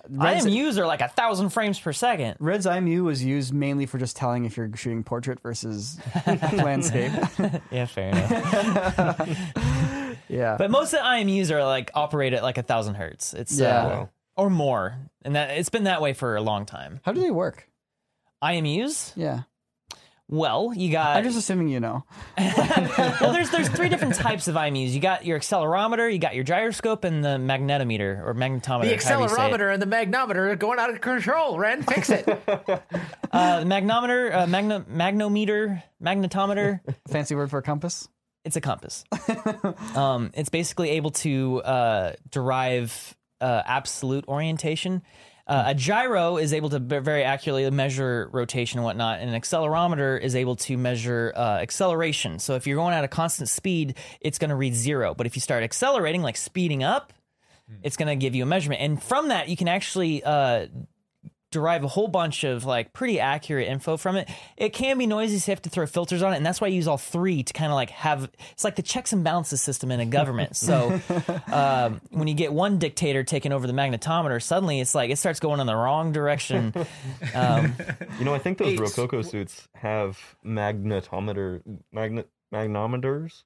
Red's, 0.09 0.45
IMUs 0.47 0.77
are 0.79 0.87
like 0.87 1.01
a 1.01 1.09
thousand 1.09 1.51
frames 1.51 1.79
per 1.81 1.93
second. 1.93 2.37
Red's 2.39 2.67
IMU 2.67 3.03
was 3.05 3.25
used 3.25 3.53
mainly 3.55 3.87
for 3.87 3.99
just 3.99 4.17
telling 4.17 4.45
if 4.45 4.57
you're 4.57 4.71
shooting 4.75 5.03
portrait 5.05 5.41
versus 5.41 5.99
landscape. 6.27 7.13
Yeah, 7.71 7.87
fair 7.87 8.11
enough. 8.11 9.29
yeah. 10.29 10.57
But 10.59 10.71
most 10.71 10.93
of 10.93 11.01
the 11.01 11.05
IMUs 11.07 11.51
are 11.51 11.65
like 11.65 11.91
operate 11.95 12.33
at 12.35 12.43
like 12.43 12.59
a 12.59 12.63
thousand 12.63 12.95
hertz. 12.97 13.35
It's 13.35 13.59
Yeah. 13.59 13.87
uh, 13.87 14.07
or 14.37 14.51
more, 14.51 14.99
and 15.25 15.37
that 15.37 15.51
it's 15.59 15.69
been 15.71 15.85
that 15.85 16.03
way 16.03 16.13
for 16.13 16.37
a 16.37 16.43
long 16.43 16.67
time. 16.67 17.01
How 17.05 17.13
do 17.13 17.21
they 17.21 17.31
work? 17.31 17.69
IMUs, 18.43 19.13
Yeah. 19.17 19.43
Well, 20.29 20.72
you 20.75 20.91
got 20.91 21.16
I'm 21.16 21.25
just 21.25 21.37
assuming 21.37 21.68
you 21.68 21.81
know. 21.81 22.05
well, 22.39 23.33
there's 23.33 23.51
there's 23.51 23.68
three 23.68 23.89
different 23.89 24.14
types 24.14 24.49
of 24.49 24.55
IMUs. 24.55 24.93
You 24.93 25.01
got 25.01 25.27
your 25.27 25.39
accelerometer, 25.39 26.11
you 26.11 26.18
got 26.18 26.35
your 26.35 26.45
gyroscope, 26.45 27.05
and 27.05 27.22
the 27.22 27.37
magnetometer 27.37 28.27
or 28.27 28.35
magnetometer. 28.35 28.62
The 28.62 28.68
however 28.68 28.87
you 28.87 28.99
say 29.01 29.14
it. 29.14 29.18
accelerometer 29.18 29.72
and 29.72 29.83
the 29.83 29.87
magnometer 29.87 30.51
are 30.51 30.57
going 30.57 30.79
out 30.79 30.91
of 30.91 31.01
control. 31.01 31.59
Wren, 31.59 31.83
fix 31.83 32.09
it. 32.09 32.27
uh, 33.33 33.61
the 33.61 33.66
magnometer, 33.66 34.35
uh, 34.35 34.47
magno, 34.47 34.81
magnometer, 34.81 35.83
magnetometer. 36.03 36.81
Fancy 37.09 37.35
word 37.35 37.51
for 37.51 37.59
a 37.59 37.62
compass? 37.62 38.09
it's 38.45 38.57
a 38.57 38.61
compass. 38.61 39.05
um, 39.95 40.31
it's 40.35 40.51
basically 40.51 40.91
able 40.91 41.11
to 41.11 41.62
uh, 41.62 42.12
derive 42.31 43.16
uh, 43.41 43.62
absolute 43.64 44.27
orientation. 44.29 45.03
Uh, 45.47 45.64
a 45.66 45.74
gyro 45.74 46.38
is 46.38 46.55
able 46.55 46.70
to 46.70 46.78
very 46.78 47.22
accurately 47.22 47.68
measure 47.70 48.30
rotation 48.32 48.78
and 48.78 48.84
whatnot, 48.84 49.20
and 49.20 49.28
an 49.28 49.38
accelerometer 49.38 50.18
is 50.18 50.34
able 50.34 50.57
to 50.57 50.78
measure 50.78 51.32
uh, 51.36 51.59
acceleration. 51.61 52.38
So 52.38 52.55
if 52.55 52.66
you're 52.66 52.76
going 52.76 52.95
at 52.95 53.05
a 53.05 53.09
constant 53.09 53.51
speed, 53.51 53.97
it's 54.20 54.38
going 54.38 54.49
to 54.49 54.57
read 54.57 54.74
zero. 54.74 55.14
But 55.14 55.26
if 55.26 55.36
you 55.36 55.40
start 55.40 55.62
accelerating, 55.62 56.22
like 56.22 56.38
speeding 56.38 56.82
up, 56.82 57.12
it's 57.82 57.97
going 57.97 58.09
to 58.09 58.16
give 58.16 58.34
you 58.34 58.42
a 58.42 58.47
measurement. 58.47 58.80
And 58.80 59.03
from 59.03 59.28
that, 59.28 59.49
you 59.49 59.57
can 59.57 59.68
actually 59.68 60.22
uh, 60.22 60.66
derive 61.55 61.85
a 61.85 61.89
whole 61.89 62.09
bunch 62.09 62.45
of 62.45 62.65
like 62.65 62.93
pretty 62.93 63.19
accurate 63.21 63.69
info 63.69 63.97
from 63.97 64.17
it. 64.17 64.29
It 64.57 64.71
can 64.71 64.99
be 64.99 65.07
noisy, 65.07 65.39
so 65.39 65.51
you 65.51 65.55
have 65.55 65.63
to 65.63 65.71
throw 65.71 65.87
filters 65.87 66.21
on 66.23 66.33
it, 66.35 66.37
and 66.37 66.45
that's 66.45 66.61
why 66.61 66.67
I 66.67 66.71
use 66.71 66.89
all 66.89 66.99
three 66.99 67.43
to 67.45 67.53
kind 67.53 67.71
of 67.71 67.77
like 67.77 67.91
have 67.91 68.29
it's 68.53 68.65
like 68.65 68.75
the 68.77 68.83
checks 68.83 69.13
and 69.13 69.23
balances 69.23 69.63
system 69.63 69.91
in 69.91 70.01
a 70.01 70.07
government. 70.07 70.57
so 70.69 71.01
um, 71.53 72.01
when 72.11 72.27
you 72.29 72.35
get 72.35 72.53
one 72.53 72.79
dictator 72.79 73.23
taking 73.23 73.53
over 73.53 73.67
the 73.67 73.73
magnetometer, 73.73 74.43
suddenly 74.43 74.81
it's 74.81 74.95
like 74.95 75.11
it 75.11 75.17
starts 75.17 75.41
going 75.41 75.61
in 75.61 75.67
the 75.67 75.77
wrong 75.77 76.13
direction. 76.13 76.75
Um, 77.35 77.75
You 78.19 78.25
know, 78.25 78.35
I 78.35 78.39
think 78.39 78.59
those 78.59 78.79
Rokoko 78.79 79.25
suits 79.25 79.69
have 79.75 80.19
magnetometer 80.45 81.63
magnet 81.93 82.29
magnometers. 82.53 83.43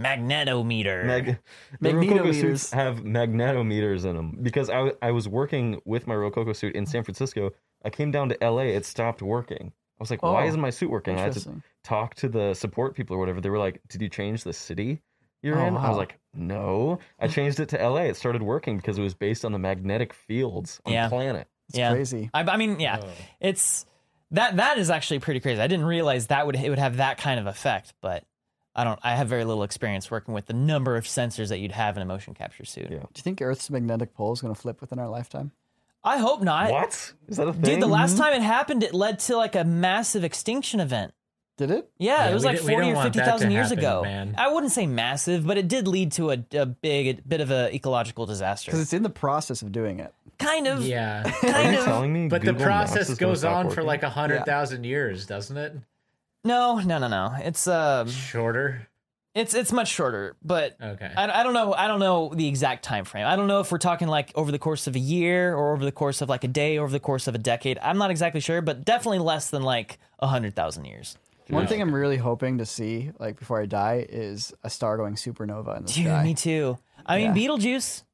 Magnetometer. 0.00 1.04
Mag- 1.04 1.38
the 1.80 1.90
Rokoko 1.90 2.20
Magnetometers. 2.20 2.40
suits 2.40 2.72
have 2.72 3.00
magnetometers 3.04 4.04
in 4.04 4.16
them 4.16 4.38
because 4.42 4.70
I, 4.70 4.74
w- 4.74 4.96
I 5.02 5.10
was 5.10 5.28
working 5.28 5.80
with 5.84 6.06
my 6.06 6.14
Rokoko 6.14 6.54
suit 6.54 6.74
in 6.74 6.86
San 6.86 7.02
Francisco. 7.04 7.50
I 7.84 7.90
came 7.90 8.10
down 8.10 8.28
to 8.30 8.38
LA, 8.40 8.62
it 8.62 8.84
stopped 8.84 9.22
working. 9.22 9.72
I 9.98 10.02
was 10.02 10.10
like, 10.10 10.22
why 10.22 10.44
Oh, 10.44 10.48
isn't 10.48 10.60
my 10.60 10.70
suit 10.70 10.90
working? 10.90 11.16
I 11.16 11.20
had 11.20 11.32
to 11.32 11.38
Interesting. 11.38 11.62
talk 11.84 12.14
to 12.16 12.28
the 12.28 12.54
support 12.54 12.94
people 12.94 13.16
or 13.16 13.18
whatever. 13.18 13.40
They 13.40 13.50
were 13.50 13.58
like, 13.58 13.80
did 13.88 14.00
you 14.00 14.08
change 14.08 14.44
the 14.44 14.52
city 14.52 15.02
you're 15.42 15.58
Oh, 15.58 15.66
in? 15.66 15.76
I 15.76 15.88
was 15.88 15.90
wow. 15.90 15.96
like, 15.96 16.18
no. 16.34 16.98
I 17.18 17.28
changed 17.28 17.60
it 17.60 17.68
to 17.70 17.76
LA. 17.88 18.02
It 18.02 18.16
started 18.16 18.42
working 18.42 18.76
because 18.76 18.98
it 18.98 19.02
was 19.02 19.14
based 19.14 19.44
on 19.44 19.52
the 19.52 19.58
magnetic 19.58 20.12
fields 20.14 20.80
on 20.86 20.92
Yeah. 20.92 21.04
the 21.08 21.10
planet. 21.16 21.48
It's 21.68 21.78
yeah. 21.78 21.92
crazy. 21.92 22.30
I, 22.34 22.40
I 22.42 22.56
mean, 22.56 22.80
yeah, 22.80 23.00
oh. 23.02 23.08
it's 23.40 23.86
that 24.32 24.56
that 24.56 24.78
is 24.78 24.90
actually 24.90 25.20
pretty 25.20 25.40
crazy. 25.40 25.60
I 25.60 25.66
didn't 25.68 25.86
realize 25.86 26.28
that 26.28 26.44
would 26.46 26.56
it 26.56 26.68
would 26.68 26.78
have 26.78 26.96
that 26.96 27.18
kind 27.18 27.38
of 27.38 27.46
effect, 27.46 27.94
but 28.00 28.24
I 28.74 28.84
don't. 28.84 28.98
I 29.02 29.14
have 29.16 29.28
very 29.28 29.44
little 29.44 29.62
experience 29.64 30.10
working 30.10 30.32
with 30.32 30.46
the 30.46 30.52
number 30.52 30.96
of 30.96 31.04
sensors 31.04 31.48
that 31.48 31.58
you'd 31.58 31.72
have 31.72 31.96
in 31.96 32.02
a 32.02 32.06
motion 32.06 32.34
capture 32.34 32.64
suit. 32.64 32.84
Yeah. 32.90 32.98
Do 33.00 33.08
you 33.16 33.22
think 33.22 33.42
Earth's 33.42 33.68
magnetic 33.70 34.14
pole 34.14 34.32
is 34.32 34.40
going 34.40 34.54
to 34.54 34.60
flip 34.60 34.80
within 34.80 34.98
our 34.98 35.08
lifetime? 35.08 35.50
I 36.04 36.18
hope 36.18 36.40
not. 36.40 36.70
what? 36.70 37.12
Is 37.28 37.36
that 37.36 37.48
a 37.48 37.52
thing? 37.52 37.62
Dude, 37.62 37.82
the 37.82 37.86
last 37.86 38.16
time 38.16 38.32
it 38.32 38.42
happened, 38.42 38.82
it 38.82 38.94
led 38.94 39.18
to 39.20 39.36
like 39.36 39.54
a 39.56 39.64
massive 39.64 40.24
extinction 40.24 40.80
event. 40.80 41.12
Did 41.58 41.70
it? 41.72 41.90
Yeah, 41.98 42.24
Yeah, 42.24 42.30
it 42.30 42.34
was 42.34 42.42
like 42.44 42.58
forty 42.58 42.90
or 42.90 42.94
want 42.94 43.06
fifty 43.08 43.18
that 43.18 43.24
to 43.26 43.30
thousand 43.32 43.50
years 43.50 43.68
happen, 43.68 43.84
ago. 43.84 44.02
man. 44.02 44.34
I 44.38 44.50
wouldn't 44.50 44.72
say 44.72 44.86
massive, 44.86 45.46
but 45.46 45.58
it 45.58 45.68
did 45.68 45.86
lead 45.86 46.12
to 46.12 46.30
a, 46.30 46.38
a 46.54 46.64
big 46.64 47.28
bit 47.28 47.42
of 47.42 47.50
a 47.50 47.74
ecological 47.74 48.24
disaster. 48.24 48.70
Because 48.70 48.80
it's 48.80 48.94
in 48.94 49.02
the 49.02 49.10
process 49.10 49.60
of 49.60 49.70
doing 49.72 50.00
it. 50.00 50.14
Kind 50.38 50.66
of. 50.66 50.86
Yeah. 50.86 51.28
Are 51.28 51.32
Kind 51.50 51.72
you 51.74 51.78
of. 51.80 51.84
telling 51.84 52.12
me? 52.14 52.28
But 52.28 52.40
Google 52.40 52.60
the 52.60 52.64
process 52.64 53.14
goes 53.16 53.40
stop 53.40 53.66
on 53.66 53.70
for 53.72 53.82
like 53.82 54.02
a 54.04 54.08
hundred 54.08 54.46
thousand 54.46 54.84
years, 54.84 55.26
doesn't 55.26 55.56
it? 55.58 55.74
No, 56.44 56.78
no, 56.78 56.98
no, 56.98 57.08
no. 57.08 57.34
It's 57.38 57.66
um, 57.66 58.08
Shorter. 58.08 58.88
it's 59.34 59.54
it's 59.54 59.72
much 59.72 59.88
shorter, 59.88 60.36
but 60.42 60.76
Okay. 60.82 61.10
I, 61.16 61.40
I 61.40 61.42
don't 61.42 61.52
know. 61.54 61.72
I 61.74 61.86
don't 61.86 62.00
know 62.00 62.32
the 62.34 62.48
exact 62.48 62.82
time 62.84 63.04
frame. 63.04 63.26
I 63.26 63.36
don't 63.36 63.46
know 63.46 63.60
if 63.60 63.70
we're 63.70 63.78
talking 63.78 64.08
like 64.08 64.32
over 64.34 64.50
the 64.50 64.58
course 64.58 64.86
of 64.86 64.96
a 64.96 64.98
year 64.98 65.54
or 65.54 65.72
over 65.74 65.84
the 65.84 65.92
course 65.92 66.20
of 66.22 66.28
like 66.28 66.42
a 66.44 66.48
day, 66.48 66.78
over 66.78 66.90
the 66.90 67.00
course 67.00 67.26
of 67.28 67.34
a 67.34 67.38
decade. 67.38 67.78
I'm 67.82 67.98
not 67.98 68.10
exactly 68.10 68.40
sure, 68.40 68.60
but 68.62 68.84
definitely 68.84 69.18
less 69.20 69.50
than 69.50 69.62
like 69.62 69.98
a 70.18 70.26
hundred 70.26 70.56
thousand 70.56 70.86
years. 70.86 71.16
One 71.48 71.66
thing 71.66 71.82
I'm 71.82 71.92
really 71.94 72.16
hoping 72.16 72.58
to 72.58 72.66
see, 72.66 73.10
like 73.18 73.36
before 73.38 73.60
I 73.60 73.66
die, 73.66 74.06
is 74.08 74.52
a 74.62 74.70
star 74.70 74.96
going 74.96 75.16
supernova 75.16 75.78
in 75.78 75.84
the 75.84 75.92
Dude, 75.92 76.06
sky. 76.06 76.22
me 76.22 76.34
too. 76.34 76.78
I 77.04 77.16
mean, 77.18 77.26
Yeah. 77.28 77.32
Betelgeuse 77.32 78.04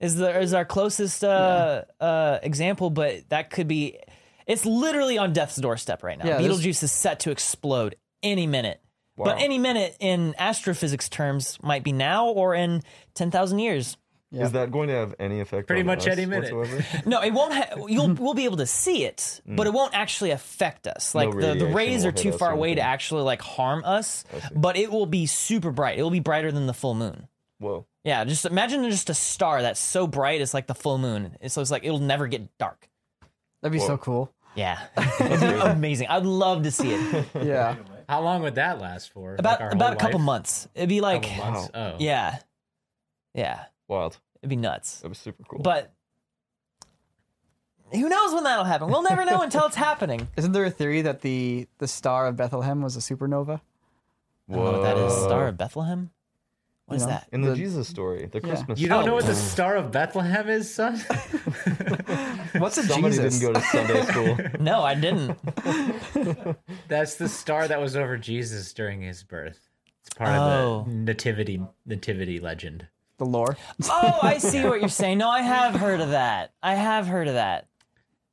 is 0.00 0.16
the 0.16 0.40
is 0.40 0.54
our 0.54 0.64
closest 0.64 1.22
uh, 1.22 1.82
uh, 2.00 2.38
example, 2.42 2.90
but 2.90 3.28
that 3.28 3.50
could 3.50 3.68
be. 3.68 3.98
It's 4.46 4.64
literally 4.64 5.18
on 5.18 5.32
death's 5.32 5.56
doorstep 5.56 6.02
right 6.02 6.18
now. 6.18 6.26
Yeah, 6.26 6.38
this- 6.38 6.46
Betelgeuse 6.46 6.82
is 6.82 6.92
set 6.92 7.20
to 7.20 7.30
explode 7.30 7.96
any 8.22 8.46
minute. 8.46 8.80
But 9.18 9.40
any 9.40 9.58
minute 9.58 9.96
in 9.98 10.34
astrophysics 10.38 11.08
terms 11.08 11.58
might 11.62 11.82
be 11.82 11.92
now 11.92 12.26
or 12.26 12.54
in 12.54 12.82
10,000 13.14 13.58
years. 13.58 13.96
Yeah. 14.30 14.44
Is 14.44 14.52
that 14.52 14.70
going 14.70 14.88
to 14.88 14.94
have 14.94 15.14
any 15.18 15.40
effect? 15.40 15.68
Pretty 15.68 15.80
on 15.80 15.86
much 15.86 16.00
us 16.00 16.08
any 16.08 16.26
minute. 16.26 16.52
No, 17.06 17.22
it 17.22 17.32
won't. 17.32 17.54
Ha- 17.54 17.86
you'll 17.86 18.12
we'll 18.14 18.34
be 18.34 18.44
able 18.44 18.56
to 18.56 18.66
see 18.66 19.04
it, 19.04 19.40
mm. 19.48 19.56
but 19.56 19.68
it 19.68 19.72
won't 19.72 19.94
actually 19.94 20.32
affect 20.32 20.86
us. 20.88 21.14
Like 21.14 21.30
the, 21.30 21.54
the 21.54 21.66
rays 21.68 22.04
are 22.04 22.12
too 22.12 22.32
far 22.32 22.50
away 22.50 22.74
to 22.74 22.82
actually 22.82 23.22
like 23.22 23.40
harm 23.40 23.84
us. 23.84 24.24
But 24.54 24.76
it 24.76 24.90
will 24.90 25.06
be 25.06 25.26
super 25.26 25.70
bright. 25.70 25.98
It 25.98 26.02
will 26.02 26.10
be 26.10 26.20
brighter 26.20 26.50
than 26.50 26.66
the 26.66 26.74
full 26.74 26.94
moon. 26.94 27.28
Whoa. 27.58 27.86
Yeah, 28.04 28.24
just 28.24 28.44
imagine 28.44 28.88
just 28.90 29.10
a 29.10 29.14
star 29.14 29.62
that's 29.62 29.80
so 29.80 30.06
bright 30.06 30.40
it's 30.40 30.52
like 30.52 30.66
the 30.66 30.74
full 30.74 30.98
moon. 30.98 31.36
So 31.46 31.60
it's 31.60 31.70
like 31.70 31.84
it'll 31.84 32.00
never 32.00 32.26
get 32.26 32.58
dark. 32.58 32.88
That'd 33.62 33.72
be 33.72 33.78
so 33.78 33.96
cool. 33.96 34.32
Yeah, 34.56 34.80
It'd 35.20 35.40
be 35.40 35.46
amazing. 35.60 36.08
I'd 36.08 36.24
love 36.24 36.62
to 36.64 36.70
see 36.70 36.92
it. 36.92 37.26
Yeah. 37.42 37.76
How 38.08 38.20
long 38.22 38.42
would 38.42 38.54
that 38.54 38.80
last 38.80 39.12
for? 39.12 39.34
About 39.36 39.60
our 39.60 39.70
about 39.70 39.84
a 39.84 39.86
whole 39.90 39.96
couple 39.96 40.20
life? 40.20 40.26
months. 40.26 40.68
It'd 40.74 40.88
be 40.88 41.00
like 41.00 41.24
Couple 41.24 41.52
months? 41.52 41.70
Oh. 41.74 41.94
yeah, 41.98 42.38
yeah. 43.34 43.64
Wild. 43.88 44.18
It'd 44.40 44.50
be 44.50 44.56
nuts. 44.56 45.00
That 45.00 45.08
was 45.08 45.18
super 45.18 45.42
cool. 45.42 45.58
But 45.60 45.92
who 47.92 48.08
knows 48.08 48.32
when 48.32 48.44
that'll 48.44 48.64
happen? 48.64 48.88
We'll 48.88 49.02
never 49.02 49.24
know 49.24 49.42
until 49.42 49.66
it's 49.66 49.76
happening. 49.76 50.28
Isn't 50.36 50.52
there 50.52 50.64
a 50.64 50.70
theory 50.70 51.02
that 51.02 51.20
the 51.22 51.66
the 51.78 51.88
star 51.88 52.26
of 52.26 52.36
Bethlehem 52.36 52.80
was 52.80 52.96
a 52.96 53.00
supernova? 53.00 53.60
I 54.48 54.52
don't 54.54 54.64
know 54.64 54.72
what 54.72 54.82
that 54.82 54.96
is. 54.98 55.12
Star 55.12 55.48
of 55.48 55.58
Bethlehem? 55.58 56.10
What 56.86 56.96
is 56.96 57.02
know? 57.02 57.08
that? 57.08 57.28
In 57.32 57.40
the, 57.42 57.50
The- 57.50 57.56
Jesus 57.56 57.88
story, 57.88 58.26
the 58.26 58.40
Christmas. 58.40 58.60
Story. 58.78 58.80
You 58.80 58.88
don't 58.88 59.02
Oh. 59.02 59.06
know 59.06 59.14
what 59.14 59.26
the 59.26 59.34
Star 59.54 59.74
of 59.76 59.90
Bethlehem 59.90 60.48
is, 60.48 60.72
son? 60.72 60.96
What's 62.58 62.78
a 62.78 62.84
Somebody 62.84 63.16
Jesus? 63.16 63.38
didn't 63.40 63.52
go 63.54 63.58
to 63.58 63.66
Sunday 63.66 64.02
school. 64.04 64.38
No, 64.60 64.82
I 64.82 64.94
didn't. 64.94 65.36
That's 66.88 67.16
the 67.16 67.28
star 67.28 67.66
that 67.68 67.80
was 67.80 67.96
over 67.96 68.16
Jesus 68.16 68.72
during 68.72 69.02
his 69.02 69.22
birth. 69.24 69.58
It's 70.00 70.14
part 70.14 70.30
Oh. 70.30 70.32
of 70.42 70.86
the 70.86 70.90
oh. 70.92 70.94
nativity 70.94 71.60
nativity 71.84 72.38
legend. 72.40 72.86
The 73.18 73.26
lore. 73.26 73.56
Oh, 73.88 74.18
I 74.22 74.38
see 74.38 74.62
what 74.62 74.78
you're 74.80 74.88
saying. 74.88 75.18
No, 75.18 75.28
I 75.28 75.40
have 75.42 75.74
heard 75.74 76.00
of 76.00 76.10
that. 76.10 76.52
I 76.62 76.74
have 76.74 77.06
heard 77.06 77.28
of 77.28 77.34
that. 77.34 77.66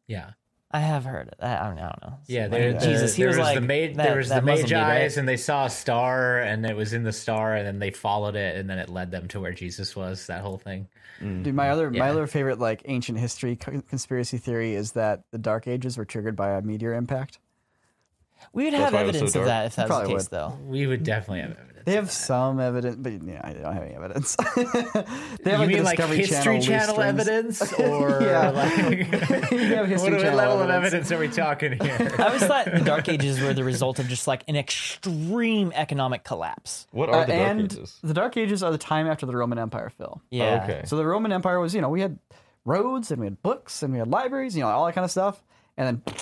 Yeah. 0.07 0.31
I 0.73 0.79
have 0.79 1.05
heard 1.05 1.29
of 1.29 1.37
that. 1.39 1.61
I 1.61 1.67
don't, 1.67 1.77
I 1.77 1.81
don't 1.81 2.01
know. 2.01 2.17
Yeah, 2.25 2.41
Like, 2.43 2.51
there, 2.51 2.73
the- 2.73 2.79
Jesus, 2.79 3.13
he 3.15 3.21
there 3.21 3.29
was, 3.29 3.37
was 3.37 3.45
like 3.45 3.55
the 3.55 3.61
ma- 3.61 3.95
that, 3.95 4.07
there 4.07 4.17
was 4.17 4.29
the 4.29 4.35
that 4.35 4.43
Muslim 4.43 4.67
dude, 4.67 4.77
right? 4.77 5.17
and 5.17 5.29
they 5.29 5.37
saw 5.37 5.65
a 5.65 5.69
star, 5.69 6.39
and 6.39 6.65
it 6.65 6.75
was 6.75 6.93
in 6.93 7.03
the 7.03 7.13
star, 7.13 7.55
and 7.55 7.67
then 7.67 7.77
they 7.77 7.91
followed 7.91 8.35
it, 8.35 8.57
and 8.57 8.67
then 8.67 8.79
it 8.79 8.89
led 8.89 9.11
them 9.11 9.27
to 9.29 9.39
where 9.39 9.53
Jesus 9.53 9.95
was. 9.95 10.25
That 10.25 10.41
whole 10.41 10.57
thing. 10.57 10.87
Dude, 11.19 11.53
my 11.53 11.67
mm. 11.67 11.71
other 11.71 11.91
my 11.91 12.09
other 12.09 12.27
favorite 12.27 12.59
like 12.59 12.81
ancient 12.85 13.19
history 13.19 13.55
co- 13.55 13.81
conspiracy 13.87 14.39
theory 14.39 14.73
is 14.73 14.93
that 14.93 15.21
the 15.31 15.37
Dark 15.37 15.67
Ages 15.67 15.95
were 15.95 16.05
triggered 16.05 16.35
by 16.35 16.49
a 16.57 16.61
meteor 16.61 16.93
impact. 16.93 17.37
We 18.51 18.65
would 18.65 18.73
That's 18.73 18.83
have 18.85 18.93
why 18.93 19.03
it 19.03 19.07
was 19.07 19.15
so 19.15 19.19
evidence 19.19 19.35
of 19.35 19.45
that 19.45 19.65
if 19.67 19.75
that 19.75 19.89
was 19.89 19.99
the 19.99 20.07
case, 20.07 20.23
would. 20.23 20.31
though. 20.31 20.57
We 20.65 20.87
would 20.87 21.03
definitely 21.03 21.41
have 21.41 21.51
evidence. 21.51 21.72
They 21.85 21.93
have 21.93 22.03
of 22.05 22.09
that. 22.09 22.13
some 22.15 22.59
evidence, 22.59 22.95
but 22.97 23.11
yeah, 23.23 23.41
I 23.43 23.53
don't 23.53 23.73
have 23.73 23.83
any 23.83 23.93
evidence. 23.95 24.35
they 24.55 25.51
have 25.51 25.61
you 25.61 25.67
the 25.67 25.67
mean 25.67 25.83
like 25.83 25.99
History 25.99 26.55
loose 26.55 26.65
Channel, 26.65 27.01
evidence, 27.01 27.61
or 27.79 28.21
Yeah. 28.23 28.49
like 28.51 28.77
You 28.77 28.87
History 28.87 30.11
what, 30.11 30.11
what 30.13 30.21
Channel 30.21 30.37
level 30.37 30.61
of 30.61 30.69
evidence. 30.69 31.09
evidence 31.09 31.11
are 31.11 31.19
we 31.19 31.27
talking 31.29 31.71
here? 31.73 32.15
I 32.19 32.23
always 32.27 32.43
thought 32.43 32.65
the 32.65 32.79
Dark 32.85 33.09
Ages 33.09 33.39
were 33.41 33.53
the 33.53 33.63
result 33.63 33.99
of 33.99 34.07
just 34.07 34.27
like 34.27 34.43
an 34.47 34.55
extreme 34.55 35.71
economic 35.75 36.23
collapse. 36.23 36.87
What 36.91 37.09
are 37.09 37.21
Uh, 37.21 37.25
the 37.25 37.33
Dark 37.33 37.47
and 37.49 37.61
Ages? 37.73 37.99
the 38.03 38.13
Dark 38.13 38.37
Ages 38.37 38.63
are 38.63 38.71
the 38.71 38.77
time 38.77 39.07
after 39.07 39.25
the 39.25 39.35
Roman 39.35 39.57
Empire 39.59 39.89
fell. 39.97 40.21
Yeah. 40.29 40.61
okay. 40.63 40.81
So 40.85 40.95
the 40.97 41.05
Roman 41.05 41.31
Empire 41.31 41.59
was, 41.59 41.73
you 41.75 41.81
know, 41.81 41.89
we 41.89 42.01
had 42.01 42.17
roads 42.65 43.11
and 43.11 43.19
we 43.19 43.25
had 43.27 43.41
books 43.41 43.83
and 43.83 43.91
we 43.91 43.99
had 43.99 44.07
libraries, 44.07 44.55
you 44.55 44.61
know, 44.63 44.69
all 44.69 44.85
that 44.85 44.95
kind 44.95 45.05
of 45.05 45.11
stuff, 45.11 45.43
and 45.77 46.01
then 46.05 46.15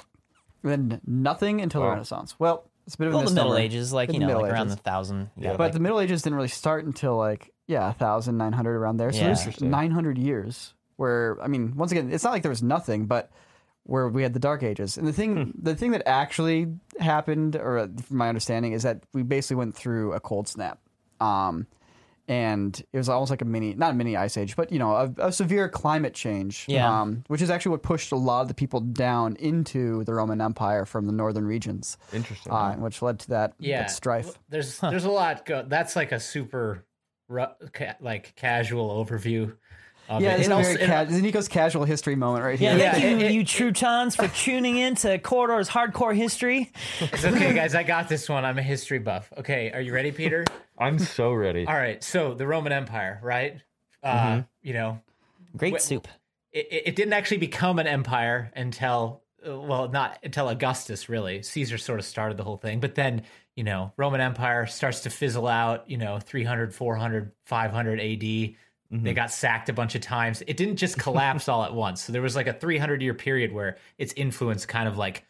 then 0.63 1.01
nothing 1.07 1.59
until 1.61 1.81
the 1.81 1.87
Renaissance. 1.89 2.35
Well, 2.39 2.65
it's 2.85 2.95
a 2.95 2.97
bit 2.97 3.07
of 3.07 3.13
a 3.13 3.17
Well, 3.17 3.25
the 3.25 3.31
Middle. 3.33 3.57
Ages, 3.57 3.91
like 3.93 4.09
In 4.09 4.15
you 4.15 4.19
the 4.21 4.25
know, 4.25 4.27
Middle 4.33 4.41
like 4.43 4.51
around 4.53 4.67
the 4.67 4.73
Ages. 4.73 4.83
thousand. 4.83 5.29
Yeah. 5.37 5.55
But 5.57 5.73
the 5.73 5.79
Middle 5.79 5.99
Ages 5.99 6.21
didn't 6.21 6.35
really 6.35 6.47
start 6.49 6.85
until 6.85 7.15
like 7.17 7.51
yeah, 7.67 7.91
thousand 7.93 8.37
nine 8.37 8.53
hundred 8.53 8.75
around 8.75 8.97
there. 8.97 9.11
So 9.11 9.19
Yeah. 9.19 9.25
there's 9.27 9.39
Interesting. 9.39 9.69
nine 9.69 9.91
hundred 9.91 10.17
years 10.17 10.73
where 10.97 11.37
I 11.41 11.47
mean, 11.47 11.75
once 11.75 11.91
again, 11.91 12.11
it's 12.11 12.23
not 12.23 12.31
like 12.31 12.41
there 12.43 12.49
was 12.51 12.63
nothing, 12.63 13.05
but 13.05 13.31
where 13.83 14.07
we 14.07 14.21
had 14.23 14.33
the 14.33 14.39
Dark 14.39 14.61
Ages. 14.61 14.97
And 14.97 15.07
the 15.07 15.13
thing, 15.13 15.53
the 15.59 15.75
thing 15.75 15.91
that 15.91 16.03
actually 16.07 16.67
happened, 16.99 17.55
or 17.55 17.79
uh, 17.79 17.87
from 18.03 18.17
my 18.17 18.29
understanding, 18.29 18.73
is 18.73 18.83
that 18.83 19.03
we 19.13 19.23
basically 19.23 19.55
went 19.55 19.75
through 19.75 20.13
a 20.13 20.19
cold 20.19 20.47
snap. 20.47 20.79
Um, 21.19 21.65
and 22.27 22.83
it 22.93 22.97
was 22.97 23.09
almost 23.09 23.29
like 23.29 23.41
a 23.41 23.45
mini, 23.45 23.73
not 23.73 23.91
a 23.91 23.93
mini 23.93 24.15
ice 24.15 24.37
age, 24.37 24.55
but 24.55 24.71
you 24.71 24.79
know, 24.79 24.95
a, 24.95 25.27
a 25.27 25.31
severe 25.31 25.67
climate 25.69 26.13
change. 26.13 26.65
Yeah. 26.67 27.01
Um, 27.01 27.23
which 27.27 27.41
is 27.41 27.49
actually 27.49 27.71
what 27.71 27.83
pushed 27.83 28.11
a 28.11 28.15
lot 28.15 28.41
of 28.41 28.47
the 28.47 28.53
people 28.53 28.79
down 28.79 29.35
into 29.37 30.03
the 30.03 30.13
Roman 30.13 30.41
Empire 30.41 30.85
from 30.85 31.05
the 31.05 31.11
northern 31.11 31.45
regions. 31.45 31.97
Interesting. 32.13 32.51
Uh, 32.51 32.75
which 32.75 33.01
led 33.01 33.19
to 33.19 33.29
that, 33.29 33.53
yeah, 33.59 33.81
that 33.81 33.91
strife. 33.91 34.37
There's 34.49 34.79
there's 34.79 35.05
a 35.05 35.11
lot. 35.11 35.45
Go- 35.45 35.65
that's 35.67 35.95
like 35.95 36.11
a 36.11 36.19
super, 36.19 36.85
ru- 37.27 37.45
ca- 37.73 37.95
like 37.99 38.35
casual 38.35 39.03
overview. 39.03 39.55
Of 40.11 40.21
Yeah, 40.21 40.33
it. 40.33 40.37
this 40.39 40.47
is 40.47 40.75
very 40.77 40.87
ca- 40.87 41.03
this 41.05 41.15
is 41.15 41.21
Nico's 41.21 41.47
casual 41.47 41.85
history 41.85 42.15
moment 42.15 42.43
right 42.43 42.59
here. 42.59 42.75
Yeah, 42.77 42.91
thank 42.91 43.03
you, 43.03 43.09
it- 43.17 43.21
it- 43.21 43.31
you 43.31 43.43
Trutons, 43.43 44.15
for 44.15 44.27
tuning 44.27 44.75
in 44.77 44.95
to 44.95 45.17
Corridor's 45.19 45.69
Hardcore 45.69 46.13
History. 46.15 46.71
It's 46.99 47.23
okay, 47.23 47.53
guys. 47.53 47.75
I 47.75 47.83
got 47.83 48.09
this 48.09 48.27
one. 48.27 48.43
I'm 48.43 48.57
a 48.57 48.61
history 48.61 48.99
buff. 48.99 49.31
Okay, 49.37 49.71
are 49.71 49.79
you 49.79 49.93
ready, 49.93 50.11
Peter? 50.11 50.43
I'm 50.77 50.99
so 50.99 51.31
ready. 51.31 51.65
All 51.65 51.73
right. 51.75 52.03
So 52.03 52.33
the 52.33 52.45
Roman 52.45 52.73
Empire, 52.73 53.19
right? 53.23 53.61
Uh, 54.03 54.17
Mm-hmm. 54.17 54.39
You 54.63 54.73
know, 54.73 55.01
Great 55.55 55.73
Wait, 55.73 55.81
soup. 55.81 56.07
it, 56.51 56.67
it 56.71 56.83
it 56.87 56.95
didn't 56.97 57.13
actually 57.13 57.37
become 57.37 57.79
an 57.79 57.87
empire 57.87 58.51
until 58.55 59.21
uh, 59.47 59.57
well 59.59 59.87
not 59.89 60.17
until 60.23 60.49
augustus 60.49 61.07
really 61.09 61.41
caesar 61.41 61.77
sort 61.77 61.99
of 61.99 62.05
started 62.05 62.37
the 62.37 62.43
whole 62.43 62.57
thing 62.57 62.79
but 62.79 62.93
then 62.95 63.23
you 63.55 63.63
know 63.63 63.91
roman 63.97 64.21
empire 64.21 64.65
starts 64.67 64.99
to 65.01 65.09
fizzle 65.09 65.47
out 65.47 65.89
you 65.89 65.97
know 65.97 66.19
300 66.19 66.73
400 66.75 67.31
500 67.45 67.99
ad 67.99 68.55
they 68.91 68.97
mm-hmm. 68.97 69.15
got 69.15 69.31
sacked 69.31 69.69
a 69.69 69.73
bunch 69.73 69.95
of 69.95 70.01
times. 70.01 70.43
It 70.47 70.57
didn't 70.57 70.75
just 70.75 70.97
collapse 70.99 71.47
all 71.47 71.63
at 71.63 71.73
once. 71.73 72.01
So 72.03 72.11
there 72.11 72.21
was 72.21 72.35
like 72.35 72.47
a 72.47 72.53
300 72.53 73.01
year 73.01 73.13
period 73.13 73.53
where 73.53 73.77
its 73.97 74.13
influence 74.17 74.65
kind 74.65 74.87
of 74.87 74.97
like 74.97 75.25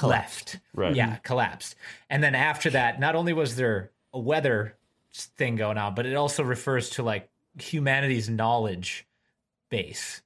left. 0.00 0.60
Right. 0.74 0.94
yeah 0.94 1.16
collapsed. 1.16 1.74
And 2.08 2.22
then 2.22 2.34
after 2.34 2.70
that 2.70 3.00
not 3.00 3.16
only 3.16 3.32
was 3.32 3.56
there 3.56 3.90
a 4.12 4.20
weather 4.20 4.76
thing 5.12 5.56
going 5.56 5.78
on 5.78 5.94
but 5.94 6.06
it 6.06 6.14
also 6.14 6.42
refers 6.42 6.90
to 6.90 7.02
like 7.02 7.30
humanity's 7.58 8.28
knowledge 8.28 9.06
base 9.70 10.22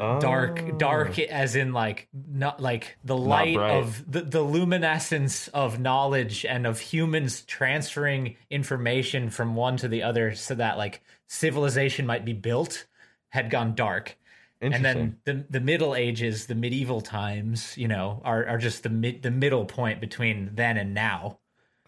Oh. 0.00 0.18
dark 0.20 1.18
as 1.18 1.54
in 1.54 1.74
like 1.74 2.08
not 2.14 2.60
like 2.60 2.96
the 3.04 3.16
light 3.16 3.58
of 3.58 4.10
the, 4.10 4.22
the 4.22 4.40
luminescence 4.40 5.48
of 5.48 5.80
knowledge 5.80 6.46
and 6.46 6.66
of 6.66 6.80
humans 6.80 7.42
transferring 7.42 8.36
information 8.48 9.28
from 9.28 9.54
one 9.54 9.76
to 9.76 9.88
the 9.88 10.02
other 10.02 10.34
so 10.34 10.54
that 10.54 10.78
like 10.78 11.02
civilization 11.28 12.06
might 12.06 12.24
be 12.24 12.32
built 12.32 12.86
had 13.28 13.50
gone 13.50 13.74
dark. 13.74 14.16
And 14.62 14.82
then 14.84 15.18
the 15.24 15.44
the 15.50 15.60
middle 15.60 15.94
ages 15.94 16.46
the 16.46 16.54
medieval 16.54 17.02
times 17.02 17.76
you 17.76 17.88
know 17.88 18.22
are 18.24 18.46
are 18.46 18.58
just 18.58 18.84
the 18.84 18.88
mid 18.88 19.22
the 19.22 19.30
middle 19.30 19.66
point 19.66 20.00
between 20.00 20.52
then 20.54 20.78
and 20.78 20.94
now. 20.94 21.38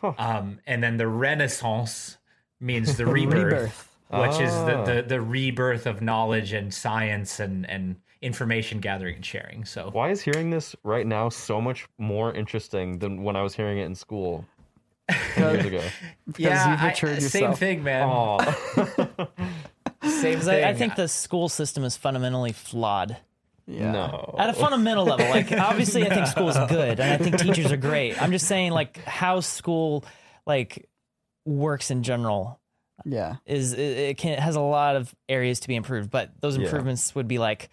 Um 0.02 0.60
and 0.66 0.82
then 0.82 0.98
the 0.98 1.08
renaissance 1.08 2.18
means 2.60 2.96
the 2.98 3.06
rebirth, 3.16 3.44
Rebirth. 3.44 3.93
Which 4.20 4.40
is 4.40 4.52
the, 4.64 4.82
the 4.84 4.98
oh. 4.98 5.02
the 5.02 5.20
rebirth 5.20 5.86
of 5.86 6.00
knowledge 6.02 6.52
and 6.52 6.72
science 6.72 7.40
and 7.40 7.68
and 7.68 7.96
information 8.22 8.80
gathering 8.80 9.16
and 9.16 9.24
sharing 9.26 9.64
so 9.64 9.90
Why 9.92 10.10
is 10.10 10.22
hearing 10.22 10.50
this 10.50 10.74
right 10.82 11.06
now 11.06 11.28
so 11.28 11.60
much 11.60 11.86
more 11.98 12.32
interesting 12.32 12.98
than 12.98 13.22
when 13.22 13.36
I 13.36 13.42
was 13.42 13.54
hearing 13.54 13.78
it 13.78 13.84
in 13.84 13.94
school 13.94 14.46
years 15.36 15.64
ago? 15.66 15.82
yeah 16.38 16.70
you've 16.72 16.80
I- 16.80 16.86
matured 16.88 17.22
same 17.22 17.42
yourself. 17.42 17.58
thing 17.58 17.82
man 17.84 18.08
Oh, 18.10 18.38
same 20.02 20.36
'Cause 20.36 20.44
thing 20.46 20.64
I, 20.64 20.70
I 20.70 20.74
think 20.74 20.96
the 20.96 21.08
school 21.08 21.48
system 21.48 21.84
is 21.84 21.96
fundamentally 21.96 22.52
flawed. 22.52 23.16
Yeah. 23.66 23.92
no. 23.92 24.34
At 24.38 24.50
a 24.50 24.52
fundamental 24.52 25.04
level, 25.06 25.26
like 25.30 25.50
obviously, 25.52 26.06
I 26.06 26.14
think 26.14 26.26
school 26.26 26.50
is 26.50 26.56
good, 26.68 27.00
and 27.00 27.12
I 27.14 27.16
think 27.16 27.38
teachers 27.38 27.72
are 27.72 27.78
great. 27.78 28.20
I'm 28.20 28.30
just 28.30 28.46
saying, 28.46 28.72
like 28.72 28.98
how 29.04 29.40
school 29.40 30.04
like 30.46 30.86
works 31.46 31.90
in 31.90 32.02
general 32.02 32.60
Yeah. 33.04 33.36
is 33.46 33.72
it, 33.72 33.78
it 33.80 34.18
can 34.18 34.32
it 34.32 34.38
has 34.40 34.56
a 34.56 34.60
lot 34.60 34.96
of 34.96 35.14
areas 35.28 35.60
to 35.60 35.68
be 35.68 35.74
improved, 35.76 36.10
but 36.10 36.30
those 36.40 36.56
Yeah. 36.56 36.64
improvements 36.64 37.14
would 37.14 37.28
be 37.28 37.38
like 37.38 37.70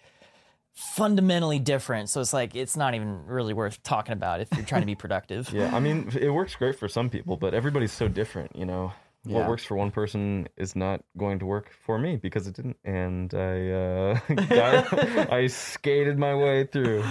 fundamentally 0.74 1.58
different. 1.58 2.08
So 2.08 2.20
it's 2.20 2.32
like 2.32 2.54
it's 2.54 2.76
not 2.76 2.94
even 2.94 3.26
really 3.26 3.54
worth 3.54 3.82
talking 3.82 4.12
about 4.12 4.40
if 4.40 4.48
you're 4.56 4.64
trying 4.64 4.82
to 4.82 4.86
be 4.86 4.94
productive. 4.94 5.50
Yeah, 5.52 5.70
I 5.74 5.80
mean, 5.80 6.10
it 6.18 6.30
works 6.30 6.54
great 6.56 6.78
for 6.78 6.88
some 6.88 7.10
people, 7.10 7.36
but 7.36 7.52
everybody's 7.54 7.92
so 7.92 8.08
different, 8.08 8.56
you 8.56 8.64
know. 8.64 8.92
Yeah. 9.24 9.38
What 9.38 9.48
works 9.50 9.64
for 9.64 9.76
one 9.76 9.92
person 9.92 10.48
is 10.56 10.74
not 10.74 11.04
going 11.16 11.38
to 11.40 11.46
work 11.46 11.70
for 11.86 11.96
me 11.98 12.16
because 12.16 12.48
it 12.48 12.54
didn't, 12.56 12.76
and 12.84 13.32
I 13.32 13.68
uh, 13.70 14.18
got, 14.48 15.32
I 15.32 15.46
skated 15.46 16.18
my 16.18 16.34
way 16.34 16.64
through. 16.66 17.04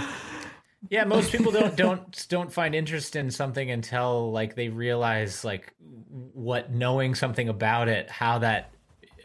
Yeah, 0.89 1.03
most 1.03 1.31
people 1.31 1.51
don't 1.51 1.75
don't 1.75 2.25
don't 2.29 2.51
find 2.51 2.73
interest 2.75 3.15
in 3.15 3.29
something 3.31 3.69
until 3.69 4.31
like 4.31 4.55
they 4.55 4.69
realize 4.69 5.43
like 5.45 5.73
what 6.09 6.71
knowing 6.71 7.15
something 7.15 7.49
about 7.49 7.87
it, 7.87 8.09
how 8.09 8.39
that 8.39 8.71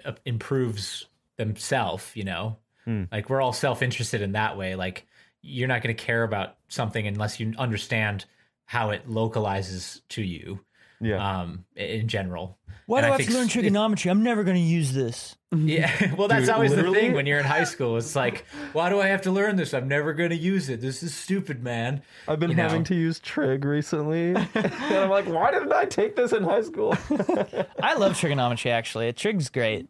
uh, 0.04 0.12
improves 0.24 1.07
themselves. 1.36 2.11
You 2.14 2.24
know, 2.24 2.57
like 3.11 3.30
we're 3.30 3.40
all 3.40 3.52
self 3.52 3.82
interested 3.82 4.22
in 4.22 4.32
that 4.32 4.57
way. 4.59 4.74
Like 4.76 5.07
you're 5.42 5.68
not 5.68 5.82
going 5.82 5.96
to 5.96 6.02
care 6.04 6.22
about 6.24 6.57
something 6.68 7.07
unless 7.07 7.40
you 7.40 7.54
understand 7.59 8.24
how 8.64 8.90
it 8.90 9.09
localizes 9.09 10.02
to 10.11 10.22
you. 10.22 10.61
Yeah, 11.00 11.40
Um, 11.40 11.64
in 11.76 12.09
general. 12.09 12.59
Why 12.86 12.98
And 13.00 13.04
do 13.07 13.12
I 13.12 13.14
I 13.14 13.18
have 13.18 13.26
to 13.28 13.34
learn 13.34 13.46
s- 13.46 13.52
trigonometry? 13.52 14.11
I'm 14.11 14.22
never 14.22 14.44
going 14.44 14.57
to 14.57 14.62
use 14.62 14.92
this. 14.94 15.36
Mm-hmm. 15.55 15.68
Yeah, 15.68 16.14
well, 16.18 16.26
that's 16.26 16.47
Dude, 16.47 16.55
always 16.55 16.74
the 16.74 16.90
thing 16.90 17.12
when 17.12 17.24
you're 17.24 17.38
in 17.38 17.44
high 17.44 17.64
school. 17.64 17.97
It's 17.97 18.16
like, 18.16 18.44
why 18.72 18.88
do 18.88 19.01
I 19.01 19.07
have 19.07 19.22
to 19.22 19.30
learn 19.30 19.55
this? 19.55 19.74
I'm 19.74 19.86
never 19.86 20.12
going 20.12 20.30
to 20.30 20.36
use 20.36 20.68
it. 20.68 20.80
This 20.80 21.05
is 21.05 21.14
stupid, 21.14 21.62
man. 21.62 22.03
I've 22.26 22.40
been 22.40 22.51
you 22.51 22.57
know. 22.57 22.64
having 22.64 22.82
to 22.84 22.97
use 22.97 23.20
trig 23.20 23.64
recently, 23.64 24.34
and 24.55 24.74
I'm 24.74 25.11
like, 25.11 25.26
why 25.26 25.53
didn't 25.53 25.72
I 25.72 25.84
take 25.84 26.16
this 26.16 26.32
in 26.32 26.42
high 26.42 26.62
school? 26.62 26.97
I 27.80 27.94
love 27.94 28.18
trigonometry. 28.18 28.72
Actually, 28.72 29.12
Trig's 29.12 29.49
great. 29.49 29.88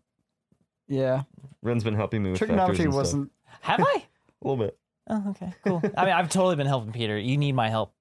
Yeah. 0.89 1.23
Wren's 1.63 1.85
been 1.85 1.95
helping 1.95 2.23
me 2.23 2.31
with 2.31 2.39
Trigonometry 2.39 2.85
and 2.85 2.95
wasn't. 2.95 3.33
Have 3.63 3.81
I? 3.81 4.05
a 4.43 4.47
little 4.47 4.63
bit. 4.63 4.79
Oh, 5.09 5.31
okay, 5.31 5.53
cool. 5.65 5.83
I 5.97 6.05
mean, 6.05 6.15
I've 6.15 6.29
totally 6.29 6.57
been 6.57 6.67
helping 6.67 6.93
Peter. 6.93 7.19
You 7.19 7.39
need 7.39 7.53
my 7.53 7.71
help. 7.71 7.95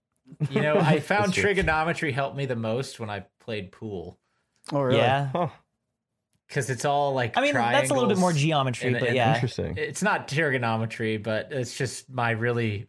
You 0.49 0.61
know, 0.61 0.77
I 0.77 0.99
found 0.99 1.33
trigonometry 1.33 2.11
helped 2.11 2.35
me 2.35 2.45
the 2.45 2.55
most 2.55 2.99
when 2.99 3.09
I 3.09 3.25
played 3.39 3.71
pool 3.71 4.19
Oh, 4.71 4.81
really? 4.81 4.97
Yeah. 4.97 5.29
Huh, 5.31 5.49
because 6.47 6.69
it's 6.69 6.85
all 6.85 7.13
like 7.13 7.37
I 7.37 7.41
mean, 7.41 7.53
that's 7.53 7.89
a 7.89 7.93
little 7.93 8.09
bit 8.09 8.17
more 8.17 8.33
geometry, 8.33 8.89
and- 8.89 8.99
but 8.99 9.07
and 9.09 9.15
yeah. 9.15 9.33
interesting. 9.35 9.75
It's 9.77 10.01
not 10.03 10.27
trigonometry, 10.27 11.17
but 11.17 11.51
it's 11.51 11.75
just 11.77 12.09
my 12.09 12.31
really 12.31 12.87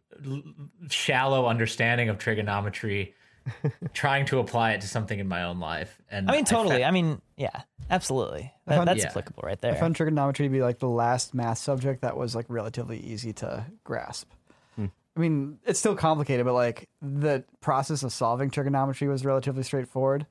shallow 0.91 1.47
understanding 1.47 2.09
of 2.09 2.19
trigonometry, 2.19 3.15
trying 3.95 4.27
to 4.27 4.39
apply 4.39 4.73
it 4.73 4.81
to 4.83 4.89
something 4.89 5.19
in 5.19 5.29
my 5.29 5.45
own 5.45 5.61
life. 5.61 6.01
And 6.11 6.31
I 6.31 6.35
mean, 6.35 6.45
totally. 6.45 6.85
I 6.85 6.91
mean, 6.91 7.21
yeah, 7.37 7.63
absolutely. 7.91 8.53
That, 8.67 8.77
found- 8.77 8.89
that's 8.89 9.01
Yeah. 9.01 9.07
applicable 9.11 9.43
right 9.45 9.61
there. 9.61 9.71
I 9.71 9.75
there. 9.75 9.81
found 9.81 9.97
trigonometry 9.97 10.47
to 10.47 10.51
be 10.51 10.63
like 10.63 10.79
the 10.79 10.89
last 10.89 11.35
math 11.35 11.59
subject 11.59 12.03
that 12.03 12.17
was 12.17 12.35
like 12.35 12.47
relatively 12.49 12.99
easy 12.99 13.33
to 13.35 13.65
grasp. 13.85 14.29
Hmm. 14.77 14.87
I 15.17 15.21
mean, 15.21 15.59
it's 15.65 15.79
still 15.79 15.95
complicated, 15.97 16.45
but 16.45 16.55
like 16.55 16.89
the 17.01 17.45
process 17.61 18.03
of 18.03 18.13
solving 18.13 18.51
trigonometry 18.51 19.09
was 19.09 19.25
relatively 19.25 19.63
straightforward 19.63 20.27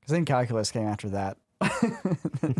Because 0.00 0.12
then 0.12 0.24
calculus 0.24 0.70
came 0.70 0.86
after 0.86 1.08
that. 1.10 1.36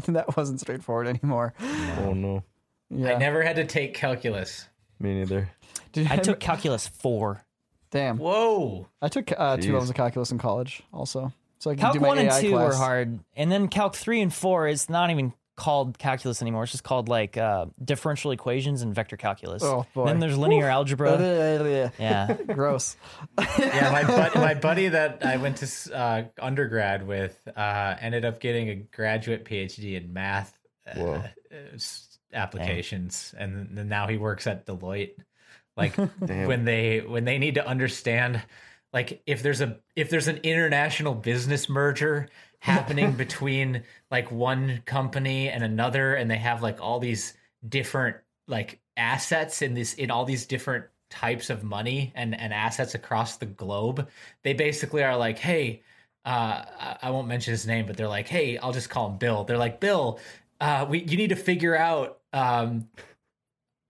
that 0.08 0.36
wasn't 0.36 0.60
straightforward 0.60 1.06
anymore. 1.06 1.54
Oh 2.00 2.12
no, 2.14 2.42
Yeah. 2.90 3.14
I 3.14 3.18
never 3.18 3.42
had 3.42 3.56
to 3.56 3.64
take 3.64 3.94
calculus. 3.94 4.68
me 4.98 5.14
neither. 5.18 5.50
Did- 5.92 6.06
I 6.10 6.16
took 6.16 6.40
calculus 6.40 6.86
four. 6.88 7.42
damn. 7.90 8.18
Whoa. 8.18 8.86
I 9.02 9.08
took 9.08 9.32
uh, 9.36 9.56
two 9.58 9.72
levels 9.72 9.90
of 9.90 9.96
calculus 9.96 10.30
in 10.32 10.38
college 10.38 10.82
also. 10.92 11.32
So 11.58 11.70
I 11.70 11.74
could 11.74 11.80
Calc 11.80 11.92
do 11.94 12.00
my 12.00 12.08
one 12.08 12.18
and 12.18 12.30
two 12.32 12.50
class. 12.50 12.72
were 12.72 12.74
hard, 12.76 13.18
and 13.34 13.50
then 13.50 13.68
Calc 13.68 13.94
three 13.96 14.20
and 14.20 14.32
four 14.32 14.68
is 14.68 14.88
not 14.90 15.10
even 15.10 15.32
called 15.56 15.98
calculus 15.98 16.42
anymore. 16.42 16.64
It's 16.64 16.72
just 16.72 16.84
called 16.84 17.08
like 17.08 17.36
uh, 17.36 17.66
differential 17.82 18.30
equations 18.30 18.82
and 18.82 18.94
vector 18.94 19.16
calculus. 19.16 19.62
Oh, 19.62 19.86
boy. 19.94 20.06
Then 20.06 20.20
there's 20.20 20.36
linear 20.38 20.68
algebra. 20.68 21.16
Yeah. 21.66 21.90
Yeah. 21.98 22.34
Gross. 22.54 22.96
Yeah, 23.58 23.90
my, 23.90 24.04
bud- 24.04 24.34
my 24.36 24.54
buddy 24.54 24.88
that 24.88 25.24
I 25.24 25.38
went 25.38 25.56
to 25.58 25.94
uh, 25.96 26.24
undergrad 26.40 27.06
with 27.06 27.36
uh, 27.56 27.96
ended 28.00 28.24
up 28.24 28.40
getting 28.40 28.68
a 28.68 28.74
graduate 28.76 29.44
PhD 29.44 29.94
in 29.94 30.12
math 30.12 30.56
uh, 30.86 30.98
Whoa. 30.98 31.14
uh, 31.52 31.78
applications, 32.32 33.34
and 33.36 33.88
now 33.88 34.06
he 34.06 34.16
works 34.18 34.46
at 34.46 34.66
Deloitte. 34.66 35.14
Like 35.76 35.94
when 36.18 36.64
they 36.64 37.00
when 37.00 37.24
they 37.24 37.38
need 37.38 37.54
to 37.54 37.66
understand, 37.66 38.42
like 38.92 39.22
if 39.26 39.42
there's 39.42 39.60
a 39.60 39.78
if 39.94 40.10
there's 40.10 40.28
an 40.28 40.38
international 40.38 41.14
business 41.14 41.68
merger 41.68 42.28
happening 42.66 43.12
between 43.12 43.82
like 44.10 44.30
one 44.30 44.82
company 44.84 45.48
and 45.48 45.62
another, 45.64 46.14
and 46.14 46.30
they 46.30 46.36
have 46.36 46.62
like 46.62 46.80
all 46.80 46.98
these 46.98 47.34
different 47.66 48.16
like 48.48 48.80
assets 48.96 49.62
in 49.62 49.74
this 49.74 49.94
in 49.94 50.10
all 50.10 50.24
these 50.24 50.46
different 50.46 50.84
types 51.10 51.50
of 51.50 51.62
money 51.62 52.12
and 52.14 52.38
and 52.38 52.52
assets 52.52 52.94
across 52.94 53.36
the 53.36 53.46
globe 53.46 54.08
they 54.42 54.52
basically 54.52 55.02
are 55.04 55.16
like 55.16 55.38
hey 55.38 55.82
uh 56.24 56.64
I- 57.02 57.10
won't 57.10 57.28
mention 57.28 57.52
his 57.52 57.66
name 57.66 57.86
but 57.86 57.96
they're 57.96 58.08
like 58.08 58.26
hey 58.26 58.56
i'll 58.58 58.72
just 58.72 58.90
call 58.90 59.10
him 59.10 59.18
bill 59.18 59.44
they're 59.44 59.58
like 59.58 59.78
bill 59.78 60.18
uh 60.60 60.86
we 60.88 61.02
you 61.02 61.16
need 61.16 61.28
to 61.30 61.36
figure 61.36 61.76
out 61.76 62.18
um 62.32 62.88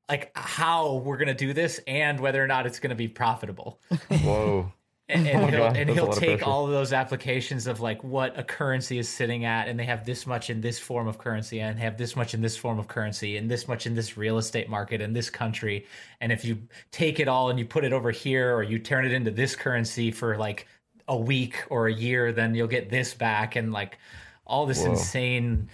like 0.09 0.31
how 0.35 0.97
we're 0.97 1.17
gonna 1.17 1.35
do 1.35 1.53
this 1.53 1.81
and 1.87 2.21
whether 2.21 2.43
or 2.43 2.47
not 2.47 2.67
it's 2.67 2.81
gonna 2.81 2.95
be 2.95 3.09
profitable 3.09 3.79
Whoa. 4.09 4.73
And, 5.09 5.27
and 5.27 5.45
Oh 5.45 5.47
he'll, 5.47 5.59
God, 5.59 5.77
and 5.77 5.91
he'll 5.91 6.13
take 6.13 6.47
all 6.47 6.65
of 6.65 6.73
those 6.73 6.93
applications 6.93 7.67
of 7.67 7.81
like 7.81 8.03
what 8.03 8.37
a 8.39 8.43
currency 8.43 8.99
is 8.99 9.09
sitting 9.09 9.45
at 9.45 9.69
and 9.69 9.79
they 9.79 9.85
have 9.85 10.05
this 10.05 10.27
much 10.27 10.51
in 10.51 10.61
this 10.61 10.79
form 10.79 11.07
of 11.07 11.19
currency 11.19 11.61
and 11.61 11.79
have 11.79 11.97
this 11.97 12.17
much 12.17 12.35
in 12.35 12.43
this 12.43 12.57
form 12.57 12.79
of 12.79 12.89
currency 12.89 13.37
and 13.37 13.49
this 13.51 13.69
much 13.69 13.87
in 13.87 13.95
this 13.95 14.17
real 14.17 14.37
estate 14.39 14.69
market 14.69 15.01
in 15.01 15.13
this 15.13 15.31
country 15.31 15.87
and 16.21 16.33
if 16.33 16.45
you 16.45 16.59
take 16.91 17.21
it 17.21 17.29
all 17.29 17.51
and 17.51 17.59
you 17.59 17.65
put 17.65 17.85
it 17.85 17.93
over 17.93 18.11
here 18.11 18.55
or 18.55 18.63
you 18.63 18.79
turn 18.79 19.05
it 19.05 19.13
into 19.13 19.31
this 19.31 19.55
currency 19.55 20.11
for 20.11 20.37
like 20.37 20.67
a 21.09 21.17
week 21.17 21.63
or 21.71 21.87
a 21.87 21.93
year 21.93 22.33
then 22.33 22.55
you'll 22.55 22.67
get 22.67 22.91
this 22.91 23.15
back 23.15 23.55
and 23.55 23.73
like 23.73 23.99
all 24.45 24.67
this 24.67 24.83
Whoa. 24.83 24.91
insane 24.91 25.69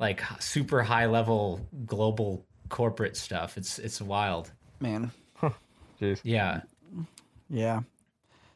like 0.00 0.22
super 0.40 0.82
high 0.82 1.06
level 1.06 1.60
global 1.86 2.44
corporate 2.68 3.16
stuff 3.16 3.56
it's 3.56 3.78
it's 3.78 4.00
wild 4.00 4.50
Man. 4.80 5.12
Jeez. 6.00 6.20
yeah 6.24 6.62
Yeah. 7.48 7.82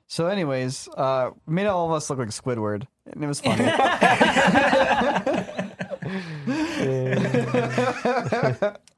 So, 0.09 0.27
anyways, 0.29 0.89
uh, 0.97 1.31
made 1.47 1.67
all 1.67 1.87
of 1.87 1.93
us 1.93 2.09
look 2.11 2.19
like 2.21 2.29
Squidward, 2.29 2.87
and 3.11 3.25
it 3.25 3.27
was 3.27 3.41
funny. 3.41 3.65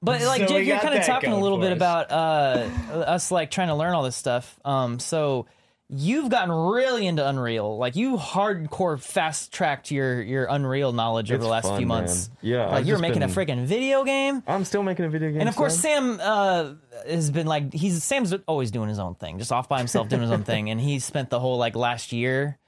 But 0.01 0.23
like 0.23 0.49
So 0.49 0.55
we 0.55 0.61
Jake, 0.61 0.67
you're 0.67 0.77
got 0.77 0.83
kind 0.83 0.95
of 0.95 1.01
that 1.01 1.07
talking 1.07 1.31
a 1.31 1.33
going 1.33 1.43
little 1.43 1.59
for 1.59 1.63
bit 1.63 1.73
us. 1.73 1.77
about 1.77 2.11
uh, 2.13 2.95
us 3.01 3.31
like 3.33 3.51
trying 3.51 3.67
to 3.69 3.75
learn 3.75 3.95
all 3.95 4.03
this 4.05 4.15
stuff. 4.17 4.59
Um, 4.65 4.99
so 5.01 5.47
you've 5.91 6.29
gotten 6.29 6.51
really 6.53 7.07
into 7.07 7.27
Unreal. 7.27 7.79
Like 7.79 7.97
you 7.97 8.17
hardcore 8.17 9.01
fast 9.01 9.53
tracked 9.53 9.91
your 9.91 10.21
your 10.23 10.47
Unreal 10.49 10.93
knowledge 10.93 11.33
over 11.33 11.43
the 11.43 11.49
last 11.49 11.65
fun, 11.67 11.79
few 11.79 11.87
months. 11.87 12.29
man. 12.29 12.53
Yeah, 12.53 12.67
like 12.67 12.87
you're 12.87 12.99
making 12.99 13.21
been- 13.21 13.31
a 13.31 13.33
freaking 13.33 13.65
video 13.65 14.05
game. 14.05 14.43
I'm 14.47 14.65
still 14.65 14.83
making 14.83 15.05
a 15.07 15.09
video 15.09 15.31
game. 15.31 15.41
And 15.41 15.49
of 15.49 15.57
course, 15.57 15.75
son. 15.79 16.19
Sam 16.19 16.21
uh, 16.23 16.73
has 17.07 17.31
been 17.31 17.47
like 17.47 17.73
he's 17.73 18.03
Sam's 18.05 18.35
always 18.47 18.71
doing 18.71 18.89
his 18.89 18.99
own 18.99 19.15
thing, 19.15 19.39
just 19.39 19.53
off 19.53 19.69
by 19.69 19.79
himself 19.79 20.09
doing 20.09 20.23
his 20.23 20.31
own 20.31 20.45
thing, 20.45 20.71
and 20.71 20.81
he 20.81 20.99
spent 20.99 21.31
the 21.31 21.41
whole 21.41 21.57
like 21.59 21.75
last 21.75 22.13
year 22.13 22.59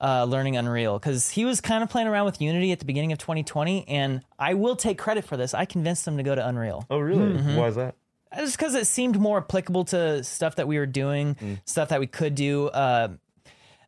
uh, 0.00 0.24
learning 0.24 0.56
Unreal 0.56 0.98
because 0.98 1.28
he 1.30 1.44
was 1.44 1.60
kind 1.60 1.82
of 1.82 1.90
playing 1.90 2.08
around 2.08 2.24
with 2.24 2.40
Unity 2.40 2.72
at 2.72 2.78
the 2.78 2.86
beginning 2.86 3.12
of 3.12 3.18
2020, 3.18 3.86
and 3.88 4.22
I 4.38 4.54
will 4.54 4.76
take 4.76 4.96
credit 4.96 5.24
for 5.26 5.36
this. 5.36 5.52
I 5.52 5.66
convinced 5.66 6.06
him 6.08 6.16
to 6.16 6.22
go 6.22 6.34
to 6.34 6.46
Unreal 6.48 6.86
Oh, 6.88 6.98
really? 6.98 7.34
Mm-hmm. 7.34 7.56
Why 7.56 7.66
is 7.66 7.74
that? 7.76 7.96
Just 8.36 8.56
because 8.56 8.74
it 8.74 8.86
seemed 8.86 9.18
more 9.20 9.38
applicable 9.38 9.84
to 9.86 10.22
stuff 10.24 10.56
that 10.56 10.68
we 10.68 10.78
were 10.78 10.86
doing, 10.86 11.36
stuff 11.64 11.88
that 11.90 12.00
we 12.00 12.06
could 12.06 12.34
do. 12.34 12.68
Uh, 12.68 13.08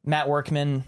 Matt 0.04 0.28
Workman, 0.28 0.84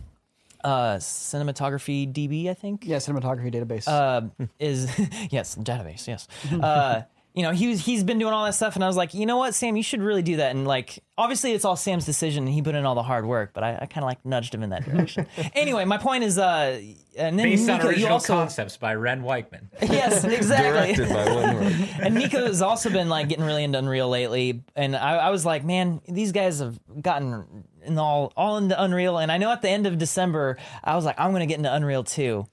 uh, 0.64 0.96
cinematography 0.96 2.12
DB, 2.12 2.48
I 2.50 2.54
think 2.54 2.84
yeah, 2.84 2.96
cinematography 2.96 3.52
database. 3.54 3.86
uh, 3.86 4.22
is 4.58 4.86
yes 5.30 5.54
database 5.56 6.06
yes 6.08 6.26
uh, 6.52 7.02
you 7.34 7.42
know 7.42 7.50
he 7.50 7.66
was 7.66 7.84
he's 7.84 8.04
been 8.04 8.18
doing 8.18 8.32
all 8.32 8.44
that 8.44 8.54
stuff 8.54 8.76
and 8.76 8.84
i 8.84 8.86
was 8.86 8.96
like 8.96 9.12
you 9.12 9.26
know 9.26 9.36
what 9.36 9.54
sam 9.54 9.76
you 9.76 9.82
should 9.82 10.00
really 10.00 10.22
do 10.22 10.36
that 10.36 10.52
and 10.52 10.66
like 10.66 11.02
obviously 11.18 11.52
it's 11.52 11.64
all 11.64 11.76
sam's 11.76 12.06
decision 12.06 12.44
and 12.44 12.54
he 12.54 12.62
put 12.62 12.74
in 12.74 12.86
all 12.86 12.94
the 12.94 13.02
hard 13.02 13.26
work 13.26 13.50
but 13.52 13.64
i, 13.64 13.74
I 13.82 13.86
kind 13.86 14.04
of 14.04 14.04
like 14.04 14.24
nudged 14.24 14.54
him 14.54 14.62
in 14.62 14.70
that 14.70 14.84
direction. 14.84 15.26
Anyway 15.54 15.84
my 15.84 15.98
point 15.98 16.24
is 16.24 16.38
uh 16.38 16.80
and 17.16 17.38
then 17.38 17.46
based 17.46 17.66
Nico, 17.66 17.84
you 17.84 17.88
original 17.90 18.12
also 18.12 18.34
concepts 18.34 18.76
by 18.76 18.94
wren 18.94 19.22
weichman. 19.22 19.66
Yes 19.82 20.24
exactly. 20.24 20.94
Directed 20.94 21.08
by 21.08 21.24
Len 21.24 21.88
and 22.02 22.14
Nico 22.14 22.46
has 22.46 22.62
also 22.62 22.90
been 22.90 23.08
like 23.08 23.28
getting 23.28 23.44
really 23.44 23.64
into 23.64 23.78
Unreal 23.78 24.08
lately, 24.08 24.62
and 24.74 24.96
I, 24.96 25.16
I 25.16 25.30
was 25.30 25.44
like, 25.44 25.64
man, 25.64 26.00
these 26.08 26.32
guys 26.32 26.58
have 26.60 26.78
gotten 27.00 27.64
in 27.84 27.98
all 27.98 28.32
all 28.36 28.56
into 28.56 28.80
Unreal, 28.80 29.18
and 29.18 29.30
I 29.30 29.38
know 29.38 29.50
at 29.52 29.62
the 29.62 29.68
end 29.68 29.86
of 29.86 29.98
December, 29.98 30.56
I 30.82 30.96
was 30.96 31.04
like, 31.04 31.18
I'm 31.18 31.32
gonna 31.32 31.46
get 31.46 31.58
into 31.58 31.72
Unreal 31.72 32.02
too, 32.02 32.46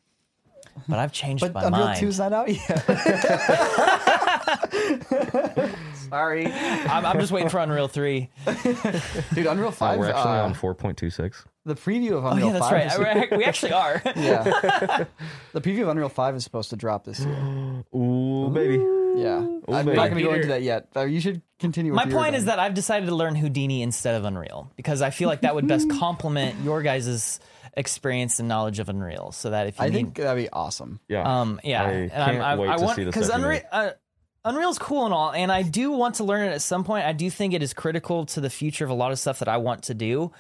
but 0.88 1.00
I've 1.00 1.12
changed 1.12 1.42
but 1.42 1.54
my 1.54 1.64
Unreal 1.66 1.86
mind. 1.86 2.00
2's 2.06 2.20
not 2.20 2.34
out 2.34 2.50
yet. 2.50 2.86
Sorry. 6.10 6.48
I'm, 6.48 7.06
I'm 7.06 7.20
just 7.20 7.32
waiting 7.32 7.50
for 7.50 7.60
Unreal 7.60 7.88
Three. 7.88 8.30
Dude, 9.34 9.46
Unreal 9.48 9.70
Uh, 9.70 9.72
5, 9.72 10.00
we're 10.00 10.10
actually 10.10 10.22
uh, 10.40 10.44
on 10.46 10.54
4.26. 10.56 11.46
the 11.66 11.76
preview 11.76 12.14
of 12.18 12.26
Oh 12.26 12.30
Unreal 12.30 12.48
yeah, 12.48 12.54
that's 12.54 12.70
5 12.70 13.00
right. 13.00 13.32
is- 13.32 13.38
we 13.38 13.44
actually 13.46 13.72
are. 13.74 14.02
yeah. 14.16 15.06
the 15.54 15.62
preview 15.62 15.84
of 15.84 15.90
Unreal 15.90 16.10
5 16.10 16.36
is 16.36 16.44
supposed 16.44 16.70
to 16.72 16.76
drop 16.76 17.06
this 17.06 17.20
year. 17.22 17.36
Ooh, 17.96 18.50
baby. 18.50 18.78
Yeah. 19.22 19.38
I'm 19.68 19.86
baby. 19.86 19.96
not 19.98 20.10
going 20.10 20.16
to 20.18 20.24
go 20.24 20.34
into 20.34 20.48
that 20.50 20.62
yet. 20.64 20.88
Uh, 20.96 21.02
you 21.02 21.20
should 21.22 21.42
continue 21.60 21.92
with 21.92 21.98
My 21.98 22.06
your 22.10 22.18
point 22.18 22.36
is 22.36 22.46
that 22.46 22.60
I've 22.60 22.74
decided 22.74 23.06
to 23.08 23.16
learn 23.16 23.36
Houdini 23.36 23.82
instead 23.82 24.16
of 24.16 24.26
Unreal 24.26 24.72
because 24.76 25.02
I 25.02 25.10
feel 25.12 25.28
like 25.30 25.42
that 25.42 25.54
would 25.56 25.68
best 25.68 25.90
complement 25.90 26.56
your 26.64 26.82
guys' 26.82 27.40
experience 27.74 28.40
and 28.40 28.48
knowledge 28.48 28.80
of 28.80 28.90
Unreal. 28.90 29.32
So 29.32 29.52
that 29.52 29.68
if 29.68 29.80
you 29.80 29.86
I 29.86 29.90
need 29.90 29.94
think 29.96 30.16
that'd 30.16 30.44
be 30.44 30.50
awesome. 30.50 31.00
Yeah. 31.08 31.24
Um, 31.42 31.60
yeah, 31.64 31.84
I 31.84 31.90
and 31.92 32.12
can't 32.12 32.60
wait 32.60 32.78
to 32.78 32.84
want 32.84 32.96
see 32.96 33.04
the 33.04 33.10
because 33.12 33.28
stuff 33.28 33.40
you 33.40 33.46
Unreal, 33.46 33.62
make. 33.62 33.66
uh, 33.72 33.92
Unreal's 34.44 34.80
cool 34.80 35.06
and 35.06 35.14
all, 35.14 35.32
and 35.32 35.52
I 35.52 35.62
do 35.62 35.92
want 35.92 36.16
to 36.16 36.24
learn 36.24 36.48
it 36.48 36.52
at 36.52 36.62
some 36.62 36.84
point. 36.84 37.06
I 37.06 37.14
do 37.14 37.30
think 37.30 37.54
it 37.54 37.62
is 37.62 37.74
critical 37.74 38.26
to 38.28 38.42
the 38.42 38.50
future 38.50 38.84
of 38.84 38.92
a 38.92 38.96
lot 38.96 39.12
of 39.12 39.20
stuff 39.20 39.40
that 39.40 39.48
I 39.48 39.58
want 39.58 39.84
to 39.84 39.94
do, 39.94 40.32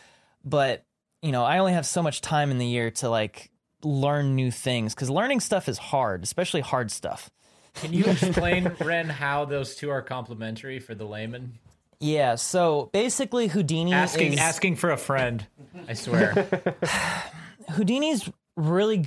but 0.43 0.83
you 1.21 1.31
know, 1.31 1.43
I 1.43 1.59
only 1.59 1.73
have 1.73 1.85
so 1.85 2.01
much 2.01 2.21
time 2.21 2.49
in 2.51 2.57
the 2.57 2.65
year 2.65 2.89
to 2.91 3.09
like 3.09 3.51
learn 3.83 4.35
new 4.35 4.49
things 4.51 4.93
because 4.95 5.09
learning 5.09 5.39
stuff 5.39 5.69
is 5.69 5.77
hard, 5.77 6.23
especially 6.23 6.61
hard 6.61 6.89
stuff. 6.91 7.29
Can 7.75 7.93
you 7.93 8.03
explain, 8.05 8.75
Wren, 8.81 9.07
how 9.07 9.45
those 9.45 9.75
two 9.75 9.89
are 9.91 10.01
complementary 10.01 10.79
for 10.79 10.93
the 10.95 11.05
layman? 11.05 11.59
Yeah, 12.01 12.33
so 12.33 12.89
basically, 12.93 13.47
Houdini 13.47 13.93
Asking 13.93 14.33
is 14.33 14.39
asking 14.39 14.77
for 14.77 14.89
a 14.89 14.97
friend. 14.97 15.45
I 15.87 15.93
swear. 15.93 16.47
Houdini's 17.69 18.27
really 18.55 19.05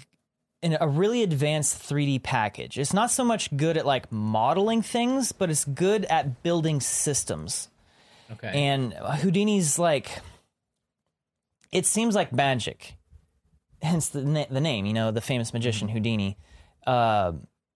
in 0.63 0.79
a 0.81 0.87
really 0.87 1.25
advanced 1.25 1.83
3D 1.83 2.23
package. 2.23 2.79
It's 2.79 2.95
not 2.95 3.11
so 3.11 3.25
much 3.25 3.55
good 3.57 3.77
at 3.77 3.85
like 3.85 4.11
modeling 4.13 4.81
things, 4.81 5.33
but 5.33 5.51
it's 5.51 5.65
good 5.65 6.05
at 6.07 6.43
building 6.45 6.81
systems. 6.81 7.69
Okay. 8.33 8.49
And 8.55 8.95
Houdini's 8.95 9.79
like, 9.79 10.21
it 11.73 11.87
seems 11.87 12.15
like 12.15 12.33
magic, 12.33 12.95
hence 13.83 14.09
the 14.09 14.23
na- 14.23 14.47
the 14.49 14.61
name. 14.61 14.87
You 14.87 14.95
know, 14.95 15.11
the 15.11 15.21
famous 15.21 15.53
magician 15.53 15.89
Houdini. 15.89 16.39
Uh, 16.87 17.33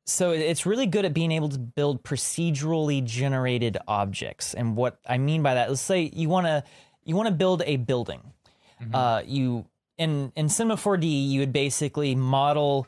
so 0.09 0.31
it's 0.31 0.65
really 0.65 0.87
good 0.87 1.05
at 1.05 1.13
being 1.13 1.31
able 1.33 1.51
to 1.51 1.59
build 1.59 2.03
procedurally 2.03 3.05
generated 3.05 3.77
objects. 3.87 4.55
And 4.55 4.75
what 4.75 4.99
I 5.07 5.19
mean 5.19 5.43
by 5.43 5.55
that, 5.55 5.69
let's 5.69 5.83
say 5.83 6.11
you 6.15 6.31
want 6.31 6.47
to 6.47 6.65
you 7.05 7.15
want 7.15 7.29
to 7.29 7.35
build 7.35 7.63
a 7.67 7.77
building. 7.77 8.21
Uh, 8.95 9.23
you 9.27 9.67
in 9.99 10.33
in 10.35 10.49
Cinema 10.49 10.77
4D, 10.77 11.29
you 11.29 11.41
would 11.41 11.53
basically 11.53 12.15
model 12.15 12.87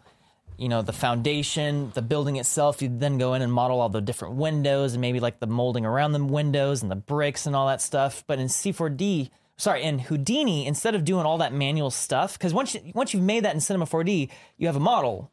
you 0.57 0.69
know 0.69 0.83
the 0.83 0.93
foundation 0.93 1.91
the 1.95 2.03
building 2.03 2.37
itself 2.37 2.83
you'd 2.83 3.01
then 3.01 3.17
go 3.17 3.33
in 3.33 3.41
and 3.41 3.51
model 3.51 3.81
all 3.81 3.89
the 3.89 4.01
different 4.01 4.35
windows 4.35 4.93
and 4.93 5.01
maybe 5.01 5.19
like 5.19 5.41
the 5.41 5.47
molding 5.47 5.87
around 5.87 6.13
the 6.13 6.23
windows 6.23 6.83
and 6.83 6.91
the 6.91 6.97
bricks 6.97 7.47
and 7.47 7.57
all 7.57 7.67
that 7.67 7.81
stuff 7.81 8.23
but 8.27 8.39
in 8.39 8.47
c4d 8.47 9.31
sorry 9.57 9.83
in 9.83 9.99
houdini 9.99 10.67
instead 10.67 10.95
of 10.95 11.03
doing 11.03 11.25
all 11.25 11.39
that 11.39 11.55
manual 11.55 11.91
stuff 11.91 12.35
because 12.35 12.53
once 12.53 12.75
you, 12.75 12.93
once 12.95 13.15
you've 13.15 13.23
made 13.23 13.43
that 13.43 13.55
in 13.55 13.61
cinema 13.61 13.87
4d 13.87 14.29
you 14.59 14.67
have 14.67 14.77
a 14.77 14.81
model 14.81 15.31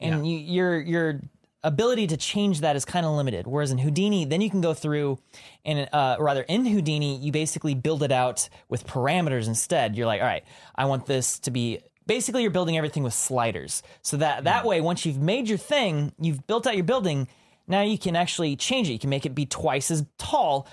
and 0.00 0.26
you, 0.26 0.38
your 0.38 0.80
your 0.80 1.20
ability 1.62 2.06
to 2.06 2.16
change 2.16 2.60
that 2.60 2.76
is 2.76 2.84
kind 2.84 3.06
of 3.06 3.12
limited 3.12 3.46
whereas 3.46 3.70
in 3.70 3.78
houdini 3.78 4.26
then 4.26 4.42
you 4.42 4.50
can 4.50 4.60
go 4.60 4.74
through 4.74 5.18
and 5.64 5.88
uh, 5.94 6.14
rather 6.18 6.42
in 6.42 6.66
houdini 6.66 7.16
you 7.16 7.32
basically 7.32 7.74
build 7.74 8.02
it 8.02 8.12
out 8.12 8.50
with 8.68 8.86
parameters 8.86 9.46
instead 9.46 9.96
you're 9.96 10.06
like 10.06 10.20
all 10.20 10.26
right 10.26 10.44
i 10.74 10.84
want 10.84 11.06
this 11.06 11.38
to 11.38 11.50
be 11.50 11.80
basically 12.06 12.42
you're 12.42 12.50
building 12.50 12.76
everything 12.76 13.02
with 13.02 13.14
sliders. 13.14 13.82
So 14.02 14.16
that 14.18 14.44
that 14.44 14.64
way, 14.64 14.80
once 14.80 15.04
you've 15.06 15.20
made 15.20 15.48
your 15.48 15.58
thing, 15.58 16.12
you've 16.18 16.46
built 16.46 16.66
out 16.66 16.74
your 16.74 16.84
building. 16.84 17.28
Now 17.66 17.82
you 17.82 17.98
can 17.98 18.16
actually 18.16 18.56
change 18.56 18.88
it. 18.88 18.92
You 18.92 18.98
can 18.98 19.10
make 19.10 19.26
it 19.26 19.34
be 19.34 19.46
twice 19.46 19.90
as 19.90 20.04
tall, 20.18 20.68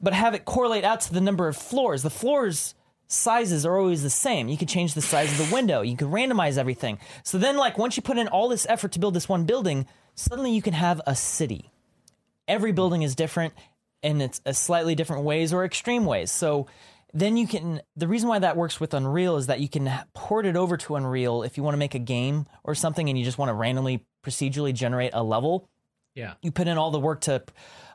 but 0.00 0.12
have 0.12 0.34
it 0.34 0.44
correlate 0.44 0.84
out 0.84 1.00
to 1.02 1.12
the 1.12 1.20
number 1.20 1.48
of 1.48 1.56
floors. 1.56 2.02
The 2.02 2.10
floors 2.10 2.74
sizes 3.06 3.64
are 3.66 3.76
always 3.78 4.02
the 4.02 4.10
same. 4.10 4.48
You 4.48 4.56
can 4.56 4.68
change 4.68 4.94
the 4.94 5.02
size 5.02 5.30
of 5.38 5.48
the 5.48 5.54
window. 5.54 5.82
You 5.82 5.96
can 5.96 6.08
randomize 6.08 6.58
everything. 6.58 6.98
So 7.22 7.38
then, 7.38 7.56
like 7.56 7.78
once 7.78 7.96
you 7.96 8.02
put 8.02 8.18
in 8.18 8.28
all 8.28 8.48
this 8.48 8.66
effort 8.68 8.92
to 8.92 8.98
build 8.98 9.14
this 9.14 9.28
one 9.28 9.44
building, 9.44 9.86
suddenly 10.14 10.52
you 10.52 10.62
can 10.62 10.74
have 10.74 11.00
a 11.06 11.14
city. 11.14 11.70
Every 12.48 12.72
building 12.72 13.02
is 13.02 13.14
different, 13.14 13.54
and 14.02 14.22
it's 14.22 14.40
a 14.46 14.54
slightly 14.54 14.94
different 14.94 15.24
ways 15.24 15.52
or 15.52 15.64
extreme 15.64 16.04
ways. 16.04 16.30
So 16.30 16.66
then 17.14 17.36
you 17.36 17.46
can 17.46 17.80
the 17.96 18.06
reason 18.08 18.28
why 18.28 18.38
that 18.40 18.56
works 18.56 18.78
with 18.78 18.92
unreal 18.92 19.36
is 19.36 19.46
that 19.46 19.60
you 19.60 19.68
can 19.68 19.90
port 20.12 20.44
it 20.44 20.54
over 20.56 20.76
to 20.76 20.96
unreal 20.96 21.42
if 21.42 21.56
you 21.56 21.62
want 21.62 21.72
to 21.74 21.78
make 21.78 21.94
a 21.94 21.98
game 22.00 22.44
or 22.62 22.74
something 22.74 23.08
and 23.08 23.16
you 23.18 23.24
just 23.24 23.38
want 23.38 23.48
to 23.48 23.54
randomly 23.54 24.04
procedurally 24.24 24.74
generate 24.74 25.12
a 25.14 25.22
level 25.22 25.68
Yeah. 26.14 26.34
you 26.42 26.50
put 26.50 26.66
in 26.66 26.76
all 26.76 26.90
the 26.90 26.98
work 26.98 27.22
to 27.22 27.42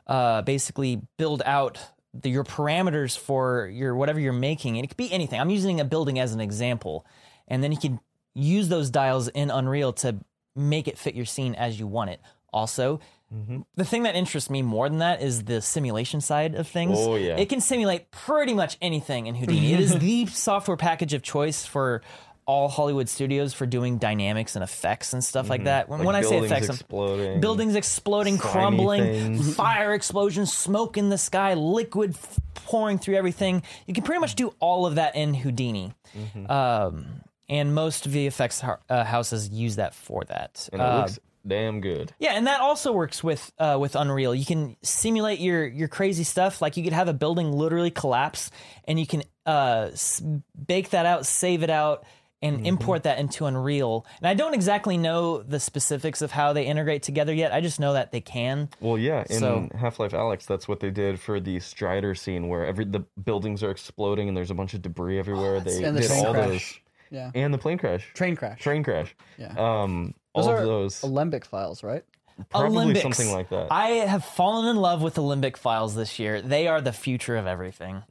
uh, 0.08 0.42
basically 0.42 1.00
build 1.18 1.40
out 1.44 1.78
the, 2.14 2.28
your 2.28 2.44
parameters 2.44 3.16
for 3.16 3.66
your 3.66 3.94
whatever 3.94 4.20
you're 4.20 4.32
making 4.32 4.76
and 4.76 4.84
it 4.84 4.88
could 4.88 4.96
be 4.96 5.12
anything 5.12 5.40
i'm 5.40 5.50
using 5.50 5.80
a 5.80 5.84
building 5.84 6.18
as 6.18 6.32
an 6.32 6.40
example 6.40 7.06
and 7.48 7.62
then 7.62 7.72
you 7.72 7.78
can 7.78 8.00
use 8.34 8.68
those 8.68 8.90
dials 8.90 9.28
in 9.28 9.50
unreal 9.50 9.92
to 9.92 10.16
make 10.54 10.88
it 10.88 10.98
fit 10.98 11.14
your 11.14 11.24
scene 11.24 11.54
as 11.54 11.78
you 11.78 11.86
want 11.86 12.10
it 12.10 12.20
also 12.52 13.00
mm-hmm. 13.34 13.60
the 13.76 13.84
thing 13.84 14.02
that 14.02 14.14
interests 14.14 14.50
me 14.50 14.62
more 14.62 14.88
than 14.88 14.98
that 14.98 15.22
is 15.22 15.44
the 15.44 15.62
simulation 15.62 16.20
side 16.20 16.54
of 16.54 16.68
things. 16.68 16.98
Oh, 16.98 17.16
yeah. 17.16 17.38
It 17.38 17.48
can 17.48 17.62
simulate 17.62 18.10
pretty 18.10 18.52
much 18.52 18.76
anything 18.82 19.26
in 19.26 19.34
Houdini. 19.34 19.72
it 19.72 19.80
is 19.80 19.98
the 19.98 20.26
software 20.26 20.76
package 20.76 21.14
of 21.14 21.22
choice 21.22 21.64
for 21.64 22.02
all 22.46 22.68
Hollywood 22.68 23.08
studios 23.08 23.54
for 23.54 23.66
doing 23.66 23.98
dynamics 23.98 24.56
and 24.56 24.62
effects 24.64 25.12
and 25.12 25.22
stuff 25.22 25.48
like 25.48 25.64
that. 25.64 25.88
When, 25.88 26.00
Like 26.00 26.06
when 26.06 26.16
I 26.16 26.22
say 26.22 26.38
effects, 26.38 26.68
exploding, 26.68 27.40
buildings 27.40 27.74
exploding, 27.76 28.36
crumbling, 28.38 29.02
things. 29.04 29.54
fire 29.56 29.94
explosions, 29.94 30.52
smoke 30.52 30.96
in 30.96 31.08
the 31.08 31.18
sky, 31.18 31.54
liquid 31.54 32.14
f- 32.14 32.40
pouring 32.66 32.98
through 32.98 33.14
everything. 33.16 33.62
You 33.86 33.94
can 33.94 34.02
pretty 34.04 34.20
much 34.20 34.34
do 34.34 34.52
all 34.60 34.86
of 34.86 34.96
that 34.96 35.14
in 35.16 35.34
Houdini. 35.34 35.94
Mm-hmm. 36.18 36.50
Um, 36.50 37.06
and 37.48 37.74
most 37.74 38.08
VFX 38.10 38.60
ho- 38.60 38.78
uh, 38.88 39.04
houses 39.04 39.48
use 39.50 39.76
that 39.76 39.94
for 39.94 40.24
that. 40.24 40.68
and 40.72 40.80
it 40.82 40.84
Uh, 40.84 40.98
looks 41.02 41.18
damn 41.46 41.80
good. 41.80 42.12
yeah, 42.18 42.32
and 42.32 42.46
that 42.46 42.60
also 42.60 42.92
works 42.92 43.22
with 43.22 43.52
uh, 43.58 43.76
with 43.80 43.94
Unreal. 43.96 44.34
You 44.34 44.44
can 44.44 44.76
simulate 44.82 45.38
your 45.38 45.66
your 45.66 45.88
crazy 45.88 46.24
stuff. 46.24 46.60
Like 46.62 46.76
you 46.76 46.82
could 46.84 46.92
have 46.92 47.08
a 47.08 47.12
building 47.14 47.52
literally 47.52 47.90
collapse, 47.90 48.50
and 48.86 48.98
you 48.98 49.06
can 49.06 49.22
uh, 49.44 49.90
s- 49.92 50.22
bake 50.66 50.90
that 50.90 51.04
out, 51.04 51.26
save 51.26 51.62
it 51.62 51.70
out, 51.70 52.04
and 52.42 52.56
Mm-hmm. 52.58 52.66
import 52.66 53.04
that 53.04 53.18
into 53.18 53.46
Unreal. 53.46 54.04
And 54.18 54.26
I 54.26 54.34
don't 54.34 54.52
exactly 54.54 54.96
know 54.98 55.42
the 55.42 55.60
specifics 55.60 56.20
of 56.22 56.32
how 56.32 56.52
they 56.52 56.64
integrate 56.66 57.02
together 57.02 57.32
yet. 57.32 57.52
I 57.52 57.60
just 57.60 57.78
know 57.80 57.92
that 57.92 58.10
they 58.12 58.20
can. 58.20 58.68
Well, 58.80 58.98
yeah, 58.98 59.24
in 59.30 59.38
So- 59.38 59.68
Half 59.78 59.98
Life 60.00 60.12
Alyx, 60.12 60.44
that's 60.46 60.66
what 60.68 60.80
they 60.80 60.90
did 60.90 61.20
for 61.20 61.38
the 61.40 61.60
Strider 61.60 62.14
scene, 62.14 62.48
where 62.48 62.66
every 62.66 62.84
the 62.84 63.04
buildings 63.24 63.62
are 63.62 63.70
exploding 63.70 64.28
and 64.28 64.36
there's 64.36 64.50
a 64.50 64.54
bunch 64.54 64.74
of 64.74 64.82
debris 64.82 65.18
everywhere. 65.18 65.60
they 65.60 65.82
and 65.84 65.96
the 65.96 66.00
did 66.00 66.08
train 66.10 66.26
all 66.26 66.32
crash. 66.34 66.48
those, 66.48 66.80
Yeah. 67.10 67.30
and 67.34 67.54
the 67.54 67.58
plane 67.58 67.78
crash, 67.78 68.10
Train 68.14 68.34
crash. 68.36 68.60
train 68.60 68.82
crash. 68.82 69.14
Yeah. 69.38 69.54
Um, 69.56 70.14
Those 70.34 70.46
all 70.46 70.52
are 70.52 70.58
of 70.58 70.64
those, 70.64 71.02
Alembic 71.02 71.44
files, 71.44 71.82
right? 71.84 72.04
Probably 72.50 72.94
Alembics. 72.94 73.02
something 73.02 73.30
like 73.32 73.48
that. 73.50 73.68
I 73.70 73.88
have 74.06 74.24
fallen 74.24 74.68
in 74.68 74.76
love 74.76 75.02
with 75.02 75.18
Alembic 75.18 75.56
files 75.56 75.94
this 75.94 76.18
year. 76.18 76.40
They 76.42 76.66
are 76.68 76.80
the 76.80 76.92
future 76.92 77.36
of 77.36 77.46
everything. 77.46 78.02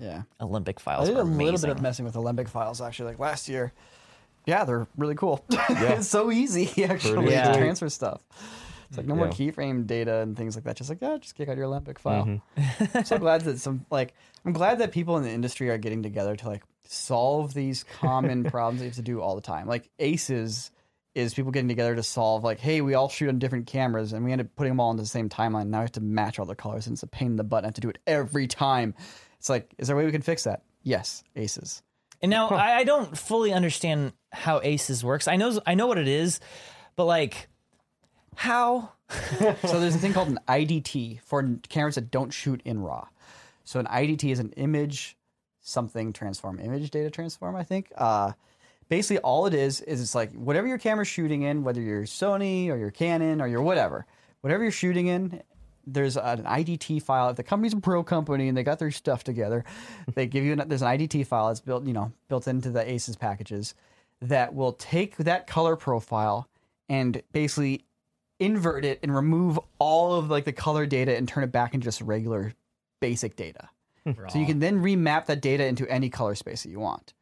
Yeah. 0.00 0.22
Alembic 0.40 0.78
I 0.80 0.82
files 0.82 1.08
did 1.08 1.16
are 1.16 1.20
a 1.20 1.24
little 1.24 1.60
bit 1.60 1.70
of 1.70 1.80
messing 1.82 2.04
with 2.04 2.14
Alembic 2.16 2.48
files 2.48 2.80
actually, 2.80 3.06
like 3.12 3.18
last 3.18 3.48
year. 3.48 3.72
Yeah, 4.46 4.64
they're 4.64 4.86
really 4.96 5.14
cool. 5.14 5.44
it's 5.50 6.08
so 6.08 6.30
easy 6.32 6.84
actually 6.84 7.14
Pretty 7.14 7.30
to 7.32 7.44
sweet. 7.44 7.58
transfer 7.58 7.88
stuff. 7.88 8.22
It's 8.88 8.98
like 8.98 9.06
no 9.06 9.14
more 9.14 9.26
Yeah. 9.26 9.32
keyframe 9.32 9.86
data 9.86 10.16
and 10.18 10.36
things 10.36 10.54
like 10.54 10.64
that. 10.64 10.76
Just 10.76 10.90
like 10.90 10.98
yeah, 11.00 11.16
just 11.18 11.34
kick 11.34 11.48
out 11.48 11.56
your 11.56 11.64
Alembic 11.66 11.98
file. 11.98 12.26
Mm-hmm. 12.26 12.84
I'm 12.98 13.04
so 13.04 13.18
glad 13.18 13.40
that 13.42 13.58
some 13.58 13.86
like 13.90 14.14
I'm 14.44 14.52
glad 14.52 14.78
that 14.80 14.92
people 14.92 15.16
in 15.16 15.22
the 15.22 15.30
industry 15.30 15.70
are 15.70 15.78
getting 15.78 16.02
together 16.02 16.36
to 16.36 16.48
like 16.48 16.62
solve 16.84 17.54
these 17.54 17.84
common 17.84 18.44
problems 18.44 18.80
that 18.80 18.84
you 18.86 18.90
have 18.90 18.96
to 18.96 19.02
do 19.02 19.22
all 19.22 19.34
the 19.34 19.40
time. 19.40 19.66
Like 19.66 19.88
Aces 19.98 20.70
is 21.14 21.34
people 21.34 21.50
getting 21.50 21.68
together 21.68 21.94
to 21.94 22.02
solve 22.02 22.42
like, 22.42 22.58
hey, 22.58 22.80
we 22.80 22.94
all 22.94 23.08
shoot 23.08 23.28
on 23.28 23.38
different 23.38 23.66
cameras 23.66 24.12
and 24.12 24.24
we 24.24 24.32
end 24.32 24.40
up 24.40 24.48
putting 24.56 24.70
them 24.70 24.80
all 24.80 24.90
into 24.90 25.02
the 25.02 25.08
same 25.08 25.28
timeline. 25.28 25.66
Now 25.68 25.80
we 25.80 25.84
have 25.84 25.92
to 25.92 26.00
match 26.00 26.38
all 26.38 26.46
the 26.46 26.54
colors 26.54 26.86
and 26.86 26.94
it's 26.94 27.02
a 27.02 27.06
pain 27.06 27.28
in 27.32 27.36
the 27.36 27.44
butt. 27.44 27.64
I 27.64 27.68
have 27.68 27.74
to 27.74 27.80
do 27.80 27.90
it 27.90 27.98
every 28.06 28.46
time. 28.46 28.94
It's 29.38 29.48
like, 29.48 29.72
is 29.78 29.88
there 29.88 29.96
a 29.96 29.98
way 29.98 30.06
we 30.06 30.12
can 30.12 30.22
fix 30.22 30.44
that? 30.44 30.62
Yes, 30.82 31.22
Aces. 31.36 31.82
And 32.20 32.30
now 32.30 32.48
I, 32.48 32.78
I 32.78 32.84
don't 32.84 33.16
fully 33.18 33.52
understand 33.52 34.12
how 34.32 34.60
Aces 34.62 35.04
works. 35.04 35.26
I 35.26 35.36
know 35.36 35.60
I 35.66 35.74
know 35.74 35.88
what 35.88 35.98
it 35.98 36.08
is, 36.08 36.40
but 36.94 37.04
like 37.04 37.48
how? 38.36 38.92
so 39.38 39.80
there's 39.80 39.94
a 39.94 39.98
thing 39.98 40.12
called 40.12 40.28
an 40.28 40.38
IDT 40.48 41.20
for 41.22 41.58
cameras 41.68 41.96
that 41.96 42.10
don't 42.10 42.30
shoot 42.30 42.62
in 42.64 42.80
RAW. 42.80 43.08
So 43.64 43.80
an 43.80 43.86
IDT 43.86 44.30
is 44.30 44.38
an 44.38 44.52
image 44.52 45.16
something 45.62 46.12
transform, 46.12 46.58
image 46.58 46.90
data 46.90 47.10
transform, 47.10 47.56
I 47.56 47.62
think. 47.62 47.90
Uh, 47.96 48.32
basically, 48.92 49.16
all 49.20 49.46
it 49.46 49.54
is 49.54 49.80
is 49.80 50.02
it's 50.02 50.14
like 50.14 50.34
whatever 50.34 50.66
your 50.66 50.76
camera's 50.76 51.08
shooting 51.08 51.40
in, 51.40 51.64
whether 51.64 51.80
you're 51.80 52.02
Sony 52.02 52.68
or 52.68 52.76
your 52.76 52.90
Canon 52.90 53.40
or 53.40 53.46
your 53.46 53.62
whatever, 53.62 54.04
whatever 54.42 54.62
you're 54.62 54.70
shooting 54.70 55.06
in, 55.06 55.42
there's 55.86 56.18
an 56.18 56.44
IDT 56.44 57.02
file. 57.02 57.30
If 57.30 57.36
the 57.36 57.42
company's 57.42 57.72
a 57.72 57.80
pro 57.80 58.02
company 58.04 58.48
and 58.48 58.56
they 58.56 58.62
got 58.62 58.78
their 58.78 58.90
stuff 58.90 59.24
together, 59.24 59.64
they 60.14 60.26
give 60.26 60.44
you 60.44 60.52
an, 60.52 60.68
there's 60.68 60.82
an 60.82 60.88
IDT 60.88 61.26
file 61.26 61.48
that's 61.48 61.62
built, 61.62 61.86
you 61.86 61.94
know, 61.94 62.12
built 62.28 62.46
into 62.46 62.68
the 62.68 62.86
Aces 62.86 63.16
packages 63.16 63.74
that 64.20 64.54
will 64.54 64.74
take 64.74 65.16
that 65.16 65.46
color 65.46 65.74
profile 65.74 66.46
and 66.90 67.22
basically 67.32 67.86
invert 68.40 68.84
it 68.84 68.98
and 69.02 69.16
remove 69.16 69.58
all 69.78 70.16
of 70.16 70.28
like 70.28 70.44
the 70.44 70.52
color 70.52 70.84
data 70.84 71.16
and 71.16 71.26
turn 71.26 71.44
it 71.44 71.50
back 71.50 71.72
into 71.72 71.84
just 71.86 72.02
regular 72.02 72.52
basic 73.00 73.36
data. 73.36 73.70
So 74.28 74.38
you 74.38 74.46
can 74.46 74.58
then 74.58 74.82
remap 74.82 75.26
that 75.26 75.40
data 75.40 75.64
into 75.64 75.88
any 75.88 76.10
color 76.10 76.34
space 76.34 76.64
that 76.64 76.68
you 76.68 76.80
want. 76.80 77.14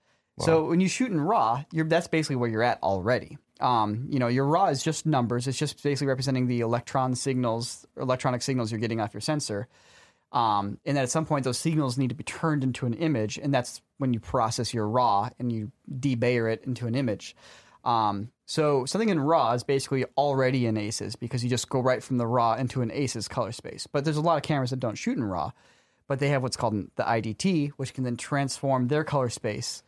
So 0.44 0.64
when 0.64 0.80
you 0.80 0.88
shoot 0.88 1.10
in 1.10 1.20
RAW, 1.20 1.64
that's 1.72 2.08
basically 2.08 2.36
where 2.36 2.48
you're 2.48 2.62
at 2.62 2.82
already. 2.82 3.38
Um, 3.60 4.06
you 4.08 4.18
know, 4.18 4.28
your 4.28 4.46
RAW 4.46 4.68
is 4.68 4.82
just 4.82 5.06
numbers. 5.06 5.46
It's 5.46 5.58
just 5.58 5.82
basically 5.82 6.06
representing 6.06 6.46
the 6.46 6.60
electron 6.60 7.14
signals, 7.14 7.86
electronic 7.96 8.42
signals 8.42 8.72
you're 8.72 8.80
getting 8.80 9.00
off 9.00 9.12
your 9.12 9.20
sensor. 9.20 9.68
Um, 10.32 10.78
and 10.84 10.96
that 10.96 11.02
at 11.02 11.10
some 11.10 11.26
point 11.26 11.44
those 11.44 11.58
signals 11.58 11.98
need 11.98 12.08
to 12.08 12.14
be 12.14 12.24
turned 12.24 12.62
into 12.62 12.86
an 12.86 12.94
image, 12.94 13.36
and 13.36 13.52
that's 13.52 13.82
when 13.98 14.14
you 14.14 14.20
process 14.20 14.72
your 14.72 14.88
RAW 14.88 15.30
and 15.38 15.50
you 15.52 15.72
debayer 15.92 16.50
it 16.52 16.64
into 16.64 16.86
an 16.86 16.94
image. 16.94 17.34
Um, 17.84 18.30
so 18.46 18.84
something 18.84 19.08
in 19.08 19.18
RAW 19.18 19.52
is 19.52 19.64
basically 19.64 20.04
already 20.16 20.66
in 20.66 20.76
ACES 20.76 21.16
because 21.16 21.42
you 21.42 21.50
just 21.50 21.68
go 21.68 21.80
right 21.80 22.02
from 22.02 22.18
the 22.18 22.26
RAW 22.26 22.54
into 22.54 22.82
an 22.82 22.90
ACES 22.92 23.26
color 23.26 23.52
space. 23.52 23.86
But 23.86 24.04
there's 24.04 24.16
a 24.16 24.22
lot 24.22 24.36
of 24.36 24.42
cameras 24.42 24.70
that 24.70 24.80
don't 24.80 24.96
shoot 24.96 25.16
in 25.16 25.24
RAW, 25.24 25.52
but 26.06 26.20
they 26.20 26.28
have 26.28 26.42
what's 26.42 26.56
called 26.56 26.74
the 26.96 27.02
IDT, 27.02 27.70
which 27.70 27.94
can 27.94 28.04
then 28.04 28.16
transform 28.16 28.88
their 28.88 29.04
color 29.04 29.30
space 29.30 29.82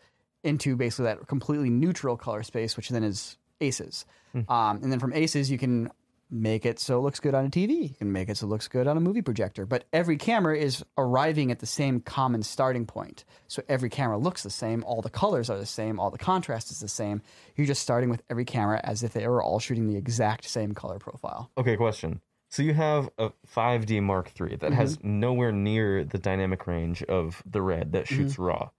into 0.45 0.77
basically 0.77 1.05
that 1.07 1.27
completely 1.29 1.71
neutral 1.71 2.17
color 2.17 2.43
space, 2.43 2.77
which 2.77 2.89
then 2.89 3.05
is 3.05 3.37
ACES. 3.61 4.05
Um, 4.35 4.81
and 4.83 4.91
then 4.91 4.99
from 4.99 5.13
ACES, 5.13 5.51
you 5.51 5.59
can 5.59 5.91
make 6.31 6.65
it 6.65 6.79
so 6.81 6.97
it 6.99 7.03
looks 7.03 7.21
good 7.21 7.35
on 7.35 7.45
a 7.45 7.51
TV. 7.51 7.91
You 7.91 7.95
can 7.99 8.11
make 8.11 8.31
it 8.31 8.39
so 8.39 8.47
it 8.47 8.49
looks 8.49 8.67
good 8.67 8.87
on 8.87 8.97
a 8.97 9.01
movie 9.01 9.21
projector. 9.21 9.67
But 9.67 9.85
every 9.93 10.17
camera 10.17 10.57
is 10.57 10.83
arriving 10.97 11.51
at 11.51 11.59
the 11.59 11.67
same 11.67 12.01
common 12.01 12.43
starting 12.43 12.87
point. 12.87 13.27
So 13.49 13.63
every 13.69 13.91
camera 13.91 14.17
looks 14.17 14.43
the 14.43 14.49
same. 14.49 14.83
All 14.85 15.03
the 15.03 15.11
colors 15.11 15.51
are 15.51 15.59
the 15.59 15.67
same. 15.67 16.01
All 16.01 16.11
the 16.11 16.17
contrast 16.17 16.71
is 16.71 16.81
the 16.81 16.89
same. 16.89 17.21
You're 17.55 17.67
just 17.67 17.83
starting 17.83 18.09
with 18.09 18.23
every 18.31 18.47
camera 18.47 18.81
as 18.83 19.03
if 19.03 19.13
they 19.13 19.29
were 19.29 19.43
all 19.43 19.59
shooting 19.59 19.87
the 19.87 19.97
exact 19.99 20.47
same 20.49 20.73
color 20.73 20.99
profile. 20.99 21.51
Okay, 21.59 21.77
question. 21.77 22.23
So 22.49 22.63
you 22.63 22.73
have 22.73 23.11
a 23.19 23.33
5D 23.55 24.03
Mark 24.03 24.33
III 24.41 24.57
that 24.57 24.73
has 24.73 24.97
Mm-hmm. 24.97 25.21
nowhere 25.21 25.53
near 25.53 26.03
the 26.05 26.19
dynamic 26.19 26.67
range 26.67 27.03
of 27.03 27.43
the 27.45 27.61
red 27.61 27.93
that 27.93 28.07
shoots 28.09 28.33
Mm-hmm. 28.35 28.43
raw. 28.43 28.71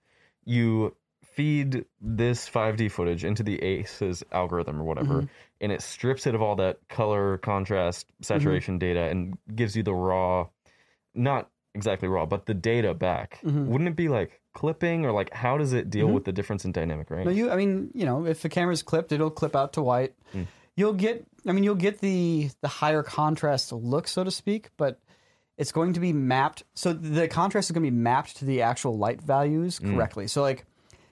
You 0.46 0.96
feed 1.36 1.86
this 2.02 2.50
5D 2.50 2.92
footage 2.92 3.24
into 3.24 3.44
the 3.44 3.62
ACES 3.62 4.24
algorithm 4.32 4.80
or 4.80 4.84
whatever, 4.84 5.14
Mm-hmm. 5.16 5.26
and 5.62 5.72
it 5.72 5.82
strips 5.82 6.28
it 6.28 6.36
of 6.36 6.42
all 6.42 6.56
that 6.58 6.80
color, 6.90 7.38
contrast, 7.38 8.08
Mm-hmm. 8.08 8.24
saturation 8.24 8.80
data 8.80 9.02
and 9.02 9.38
gives 9.56 9.76
you 9.76 9.84
the 9.84 9.94
raw, 9.94 10.48
not 11.14 11.50
exactly 11.76 12.08
raw, 12.08 12.26
but 12.26 12.46
the 12.46 12.54
data 12.54 12.94
back. 12.94 13.40
Mm-hmm. 13.44 13.68
Wouldn't 13.68 13.88
it 13.90 13.96
be 13.96 14.10
like 14.10 14.40
clipping 14.54 15.06
or 15.06 15.12
like 15.12 15.34
how 15.34 15.58
does 15.58 15.74
it 15.74 15.90
deal 15.90 16.08
with 16.08 16.26
the 16.26 16.32
difference 16.32 16.66
in 16.66 16.72
dynamic 16.72 17.10
range? 17.10 17.26
No, 17.26 17.32
you. 17.32 17.50
I 17.50 17.56
mean, 17.56 17.90
you 17.94 18.06
know, 18.06 18.26
if 18.26 18.42
the 18.42 18.50
camera's 18.50 18.84
clipped, 18.84 19.12
it'll 19.12 19.32
clip 19.32 19.56
out 19.56 19.74
to 19.74 19.82
white. 19.82 20.14
Hmm. 20.32 20.44
You'll 20.76 20.94
get. 20.94 21.26
I 21.48 21.52
mean, 21.52 21.64
you'll 21.64 21.76
get 21.76 22.00
the 22.00 22.50
the 22.62 22.68
higher 22.68 23.04
contrast 23.04 23.72
look, 23.72 24.08
so 24.08 24.24
to 24.24 24.32
speak, 24.32 24.70
but 24.78 25.00
it's 25.58 25.72
going 25.72 25.94
to 25.94 26.00
be 26.00 26.14
mapped. 26.14 26.64
So 26.74 26.94
the 26.94 27.28
contrast 27.28 27.68
is 27.70 27.74
going 27.74 27.84
to 27.86 27.92
be 27.92 27.96
mapped 27.96 28.38
to 28.38 28.46
the 28.46 28.64
actual 28.64 28.98
light 28.98 29.22
values 29.22 29.78
Hmm. 29.78 29.96
correctly. 29.96 30.28
So 30.28 30.42
like, 30.42 30.66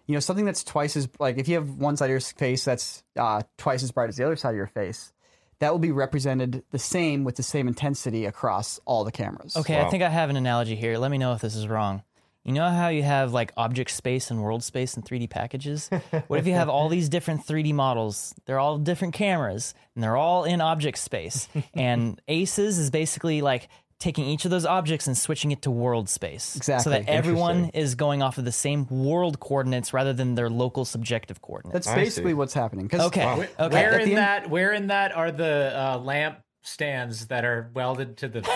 you 0.08 0.14
know, 0.14 0.20
something 0.20 0.46
that's 0.46 0.64
twice 0.64 0.96
as 0.96 1.08
like 1.20 1.38
if 1.38 1.48
you 1.48 1.56
have 1.56 1.70
one 1.70 1.98
side 1.98 2.06
of 2.06 2.12
your 2.12 2.20
face 2.20 2.66
that's 2.66 3.04
uh, 3.18 3.42
twice 3.58 3.84
as 3.84 3.92
bright 3.92 4.10
as 4.10 4.18
the 4.18 4.26
other 4.26 4.36
side 4.36 4.52
of 4.52 4.56
your 4.56 4.68
face. 4.68 5.14
That 5.60 5.72
will 5.72 5.80
be 5.80 5.92
represented 5.92 6.64
the 6.72 6.80
same 6.80 7.24
with 7.24 7.36
the 7.36 7.44
same 7.44 7.68
intensity 7.68 8.26
across 8.26 8.80
all 8.86 9.04
the 9.04 9.12
cameras. 9.12 9.56
Okay, 9.56 9.80
I 9.80 9.88
think 9.92 10.02
I 10.02 10.10
have 10.10 10.32
an 10.32 10.36
analogy 10.36 10.76
here. 10.76 10.98
Let 10.98 11.12
me 11.12 11.20
know 11.20 11.34
if 11.34 11.42
this 11.42 11.56
is 11.56 11.68
wrong. 11.68 12.02
You 12.44 12.54
know 12.54 12.68
how 12.70 12.88
you 12.88 13.04
have 13.04 13.34
like 13.34 13.54
object 13.56 13.92
space 13.92 14.32
and 14.32 14.42
world 14.42 14.64
space 14.64 14.96
and 14.96 15.06
3D 15.06 15.30
packages? 15.30 15.90
what 16.28 16.40
if 16.40 16.48
you 16.48 16.54
have 16.54 16.70
all 16.70 16.90
these 16.90 17.08
different 17.08 17.46
3D 17.46 17.74
models? 17.74 18.34
They're 18.46 18.58
all 18.58 18.80
different 18.80 19.14
cameras 19.14 19.76
and 19.94 20.04
they're 20.04 20.18
all 20.18 20.46
in 20.46 20.60
object 20.60 20.98
space. 20.98 21.48
and 21.76 22.20
ACES 22.28 22.80
is 22.80 22.90
basically 22.90 23.42
like 23.42 23.70
taking 24.02 24.26
each 24.26 24.46
of 24.46 24.52
those 24.52 24.66
objects 24.66 25.08
and 25.08 25.18
switching 25.18 25.52
it 25.52 25.62
to 25.62 25.72
world 25.72 26.10
space. 26.10 26.60
So 26.62 26.90
that 26.90 27.08
everyone 27.08 27.70
is 27.74 27.96
going 27.96 28.22
off 28.22 28.38
of 28.38 28.46
the 28.46 28.52
same 28.52 28.88
world 28.90 29.40
coordinates 29.40 29.94
rather 29.94 30.12
than 30.12 30.36
their 30.36 30.50
local 30.50 30.84
subjective 30.86 31.42
coordinates. 31.42 31.86
That's 31.86 31.88
I 31.88 31.96
basically 31.96 32.32
see. 32.32 32.36
what's 32.36 32.54
happening. 32.54 32.90
Okay. 32.92 33.24
Wow. 33.24 33.46
Okay. 33.60 33.70
Where 33.70 34.00
in 34.00 34.06
the 34.06 34.12
end- 34.12 34.18
that? 34.18 34.50
Where 34.50 34.74
in 34.74 34.88
that 34.88 35.16
are 35.16 35.32
the 35.32 35.74
uh, 35.76 36.00
lamp 36.00 36.40
stands 36.64 37.28
that 37.28 37.46
are 37.46 37.72
welded 37.74 38.18
to 38.18 38.28
the? 38.28 38.42
floor? 38.44 38.56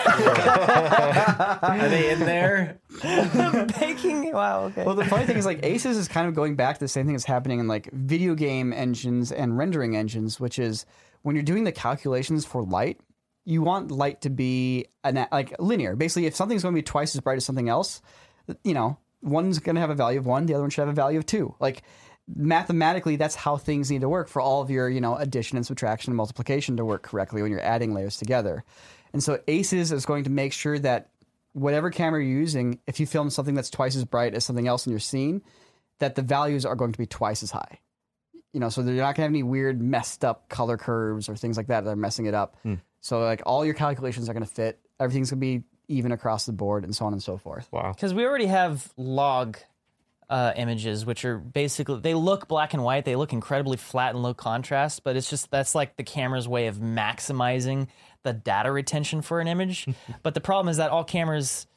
are 1.62 1.88
they 1.88 2.10
in 2.10 2.20
there? 2.20 2.78
Baking. 3.78 4.32
Wow. 4.32 4.64
Okay. 4.64 4.84
Well, 4.84 4.94
the 4.94 5.04
funny 5.04 5.26
thing 5.26 5.36
is, 5.36 5.46
like, 5.46 5.64
Aces 5.64 5.96
is 5.96 6.08
kind 6.08 6.28
of 6.28 6.34
going 6.34 6.56
back 6.56 6.76
to 6.76 6.80
the 6.80 6.88
same 6.88 7.06
thing 7.06 7.14
that's 7.14 7.24
happening 7.24 7.60
in 7.60 7.68
like 7.68 7.90
video 7.92 8.34
game 8.34 8.72
engines 8.72 9.32
and 9.32 9.56
rendering 9.56 9.96
engines, 9.96 10.40
which 10.40 10.58
is 10.58 10.86
when 11.22 11.34
you're 11.36 11.42
doing 11.44 11.64
the 11.64 11.72
calculations 11.72 12.44
for 12.44 12.62
light, 12.62 13.00
you 13.46 13.62
want 13.62 13.90
light 13.90 14.22
to 14.22 14.30
be 14.30 14.86
an, 15.04 15.26
like 15.32 15.54
linear. 15.58 15.96
Basically, 15.96 16.26
if 16.26 16.34
something's 16.34 16.62
going 16.62 16.74
to 16.74 16.78
be 16.78 16.82
twice 16.82 17.14
as 17.14 17.20
bright 17.22 17.36
as 17.36 17.44
something 17.44 17.68
else, 17.68 18.02
you 18.64 18.74
know, 18.74 18.98
one's 19.22 19.60
going 19.60 19.76
to 19.76 19.80
have 19.80 19.90
a 19.90 19.94
value 19.94 20.18
of 20.18 20.26
one, 20.26 20.46
the 20.46 20.54
other 20.54 20.64
one 20.64 20.70
should 20.70 20.82
have 20.82 20.88
a 20.88 20.92
value 20.92 21.18
of 21.18 21.24
two. 21.24 21.54
Like 21.60 21.82
mathematically, 22.28 23.16
that's 23.16 23.36
how 23.36 23.56
things 23.56 23.90
need 23.90 24.00
to 24.00 24.08
work 24.08 24.28
for 24.28 24.42
all 24.42 24.60
of 24.60 24.70
your, 24.70 24.88
you 24.88 25.00
know, 25.00 25.16
addition 25.16 25.56
and 25.56 25.64
subtraction 25.64 26.10
and 26.10 26.16
multiplication 26.16 26.76
to 26.76 26.84
work 26.84 27.04
correctly 27.04 27.40
when 27.40 27.50
you're 27.50 27.64
adding 27.64 27.94
layers 27.94 28.16
together. 28.16 28.64
And 29.12 29.22
so 29.22 29.38
Aces 29.46 29.92
is 29.92 30.04
going 30.04 30.24
to 30.24 30.30
make 30.30 30.52
sure 30.52 30.78
that 30.80 31.10
whatever 31.52 31.90
camera 31.90 32.22
you're 32.22 32.38
using, 32.38 32.80
if 32.86 32.98
you 33.00 33.06
film 33.06 33.30
something 33.30 33.54
that's 33.54 33.70
twice 33.70 33.94
as 33.96 34.04
bright 34.04 34.34
as 34.34 34.44
something 34.44 34.66
else 34.66 34.86
in 34.86 34.90
your 34.90 35.00
scene, 35.00 35.40
that 36.00 36.16
the 36.16 36.22
values 36.22 36.66
are 36.66 36.74
going 36.74 36.92
to 36.92 36.98
be 36.98 37.06
twice 37.06 37.42
as 37.42 37.52
high. 37.52 37.78
You 38.52 38.60
know, 38.60 38.68
so 38.70 38.82
they're 38.82 38.94
not 38.94 39.14
going 39.14 39.16
to 39.16 39.22
have 39.22 39.30
any 39.30 39.42
weird 39.42 39.80
messed 39.80 40.24
up 40.24 40.48
color 40.48 40.76
curves 40.76 41.28
or 41.28 41.36
things 41.36 41.56
like 41.56 41.68
that 41.68 41.84
that 41.84 41.90
are 41.90 41.96
messing 41.96 42.26
it 42.26 42.34
up. 42.34 42.56
Hmm. 42.62 42.74
So 43.06 43.20
like 43.20 43.40
all 43.46 43.64
your 43.64 43.74
calculations 43.74 44.28
are 44.28 44.32
going 44.32 44.44
to 44.44 44.52
fit. 44.52 44.80
Everything's 44.98 45.30
going 45.30 45.38
to 45.38 45.60
be 45.60 45.62
even 45.86 46.10
across 46.10 46.44
the 46.44 46.52
board 46.52 46.82
and 46.82 46.94
so 46.94 47.06
on 47.06 47.12
and 47.12 47.22
so 47.22 47.38
forth. 47.38 47.68
Wow. 47.70 47.92
Because 47.92 48.12
we 48.12 48.26
already 48.26 48.46
have 48.46 48.92
log 48.96 49.58
uh, 50.28 50.52
images, 50.56 51.06
which 51.06 51.24
are 51.24 51.38
basically 51.38 52.00
they 52.00 52.14
look 52.14 52.48
black 52.48 52.74
and 52.74 52.82
white. 52.82 53.04
They 53.04 53.14
look 53.14 53.32
incredibly 53.32 53.76
flat 53.76 54.14
and 54.14 54.24
low 54.24 54.34
contrast, 54.34 55.04
but 55.04 55.14
it's 55.14 55.30
just 55.30 55.52
that's 55.52 55.72
like 55.72 55.96
the 55.96 56.02
camera's 56.02 56.48
way 56.48 56.66
of 56.66 56.78
maximizing 56.78 57.86
the 58.24 58.32
data 58.32 58.72
retention 58.72 59.22
for 59.22 59.38
an 59.40 59.46
image. 59.46 59.86
but 60.24 60.34
the 60.34 60.40
problem 60.40 60.68
is 60.68 60.78
that 60.78 60.90
all 60.90 61.04
cameras 61.04 61.68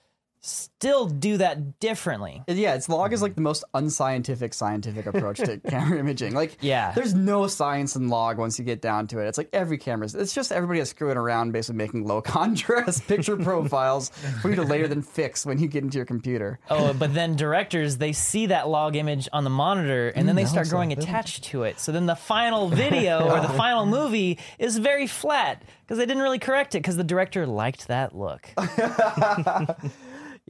still 0.41 1.05
do 1.05 1.37
that 1.37 1.79
differently. 1.81 2.41
Yeah, 2.47 2.75
it's 2.75 2.87
log 2.87 3.11
is 3.11 3.21
like 3.21 3.35
the 3.35 3.41
most 3.41 3.63
unscientific 3.73 4.53
scientific 4.53 5.05
approach 5.05 5.37
to 5.39 5.57
camera 5.69 5.99
imaging. 5.99 6.33
Like, 6.33 6.57
Yeah. 6.61 6.93
there's 6.93 7.13
no 7.13 7.47
science 7.47 7.95
in 7.97 8.07
log 8.07 8.37
once 8.37 8.57
you 8.57 8.63
get 8.63 8.81
down 8.81 9.07
to 9.07 9.19
it. 9.19 9.27
It's 9.27 9.37
like 9.37 9.49
every 9.51 9.77
camera's. 9.77 10.15
It's 10.15 10.33
just 10.33 10.51
everybody 10.53 10.79
is 10.79 10.89
screwing 10.89 11.17
around, 11.17 11.51
basically 11.51 11.77
making 11.77 12.05
low 12.07 12.21
contrast 12.23 13.05
picture 13.07 13.35
profiles 13.43 14.09
for 14.41 14.49
you 14.49 14.55
to 14.55 14.63
later 14.63 14.87
than 14.87 15.01
fix 15.01 15.45
when 15.45 15.59
you 15.59 15.67
get 15.67 15.83
into 15.83 15.97
your 15.97 16.05
computer. 16.05 16.59
Oh, 16.69 16.93
but 16.93 17.13
then 17.13 17.35
directors 17.35 17.97
they 17.97 18.13
see 18.13 18.45
that 18.45 18.69
log 18.69 18.95
image 18.95 19.27
on 19.33 19.43
the 19.43 19.49
monitor 19.49 20.07
and 20.15 20.27
then 20.27 20.35
mm, 20.35 20.37
they 20.37 20.43
that 20.43 20.49
start 20.49 20.69
growing 20.69 20.93
attached 20.93 21.43
to 21.45 21.63
it. 21.63 21.79
So 21.81 21.91
then 21.91 22.05
the 22.05 22.15
final 22.15 22.69
video 22.69 23.29
or 23.29 23.41
the 23.41 23.49
final 23.49 23.85
movie 23.85 24.39
is 24.57 24.77
very 24.77 25.05
flat 25.07 25.63
because 25.81 25.97
they 25.97 26.05
didn't 26.05 26.23
really 26.23 26.39
correct 26.39 26.75
it 26.75 26.79
because 26.79 26.95
the 26.95 27.03
director 27.03 27.45
liked 27.45 27.87
that 27.89 28.15
look. 28.15 28.49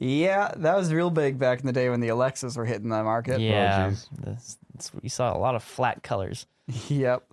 Yeah, 0.00 0.54
that 0.56 0.76
was 0.78 0.94
real 0.94 1.10
big 1.10 1.38
back 1.38 1.60
in 1.60 1.66
the 1.66 1.74
day 1.74 1.90
when 1.90 2.00
the 2.00 2.08
Alexas 2.08 2.56
were 2.56 2.64
hitting 2.64 2.88
the 2.88 3.04
market. 3.04 3.38
Yeah, 3.38 3.80
oh, 3.80 3.84
um, 3.84 3.90
geez. 3.90 4.08
that's, 4.18 4.58
that's, 4.72 4.92
you 5.02 5.10
saw 5.10 5.36
a 5.36 5.38
lot 5.38 5.54
of 5.54 5.62
flat 5.62 6.02
colors. 6.02 6.46
Yep. 6.88 7.24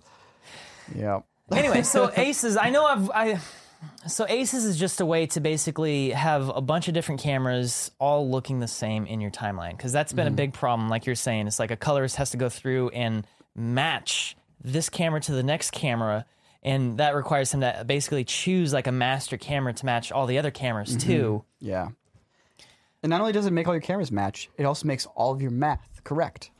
Yep. 0.96 1.24
Anyway, 1.52 1.82
so 1.82 2.10
Aces, 2.16 2.56
I 2.56 2.70
know 2.70 2.84
I've 2.84 3.10
I. 3.10 3.40
So 4.08 4.26
Aces 4.28 4.64
is 4.64 4.76
just 4.76 5.00
a 5.00 5.06
way 5.06 5.26
to 5.28 5.40
basically 5.40 6.10
have 6.10 6.48
a 6.48 6.60
bunch 6.60 6.88
of 6.88 6.94
different 6.94 7.20
cameras 7.20 7.92
all 8.00 8.28
looking 8.28 8.58
the 8.58 8.66
same 8.66 9.06
in 9.06 9.20
your 9.20 9.30
timeline 9.30 9.76
because 9.76 9.92
that's 9.92 10.12
been 10.12 10.26
a 10.26 10.30
mm-hmm. 10.30 10.36
big 10.36 10.54
problem. 10.54 10.88
Like 10.88 11.06
you're 11.06 11.14
saying, 11.14 11.46
it's 11.46 11.60
like 11.60 11.70
a 11.70 11.76
colorist 11.76 12.16
has 12.16 12.30
to 12.30 12.36
go 12.36 12.48
through 12.48 12.88
and 12.88 13.24
match 13.54 14.36
this 14.62 14.88
camera 14.88 15.20
to 15.20 15.32
the 15.32 15.44
next 15.44 15.70
camera. 15.70 16.26
And 16.64 16.98
that 16.98 17.14
requires 17.14 17.54
him 17.54 17.60
to 17.60 17.84
basically 17.86 18.24
choose 18.24 18.72
like 18.72 18.88
a 18.88 18.92
master 18.92 19.36
camera 19.36 19.72
to 19.74 19.86
match 19.86 20.10
all 20.10 20.26
the 20.26 20.38
other 20.38 20.50
cameras 20.50 20.96
mm-hmm. 20.96 21.08
too. 21.08 21.44
Yeah. 21.60 21.90
And 23.02 23.10
not 23.10 23.20
only 23.20 23.32
does 23.32 23.46
it 23.46 23.52
make 23.52 23.68
all 23.68 23.74
your 23.74 23.80
cameras 23.80 24.10
match, 24.10 24.50
it 24.56 24.64
also 24.64 24.86
makes 24.86 25.06
all 25.14 25.32
of 25.32 25.40
your 25.40 25.50
math 25.50 26.02
correct. 26.04 26.50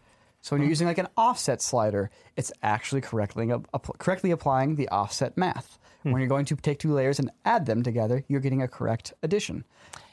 So 0.40 0.54
when 0.54 0.62
you're 0.62 0.68
hmm. 0.68 0.72
using 0.72 0.86
like 0.86 0.98
an 0.98 1.08
offset 1.16 1.60
slider, 1.60 2.10
it's 2.36 2.52
actually 2.62 3.00
correctly 3.00 3.50
app- 3.50 3.98
correctly 3.98 4.30
applying 4.30 4.76
the 4.76 4.88
offset 4.88 5.36
math. 5.36 5.78
Hmm. 6.02 6.12
When 6.12 6.20
you're 6.20 6.28
going 6.28 6.44
to 6.46 6.56
take 6.56 6.78
two 6.78 6.92
layers 6.92 7.18
and 7.18 7.30
add 7.44 7.66
them 7.66 7.82
together, 7.82 8.24
you're 8.28 8.40
getting 8.40 8.62
a 8.62 8.68
correct 8.68 9.12
addition. 9.22 9.64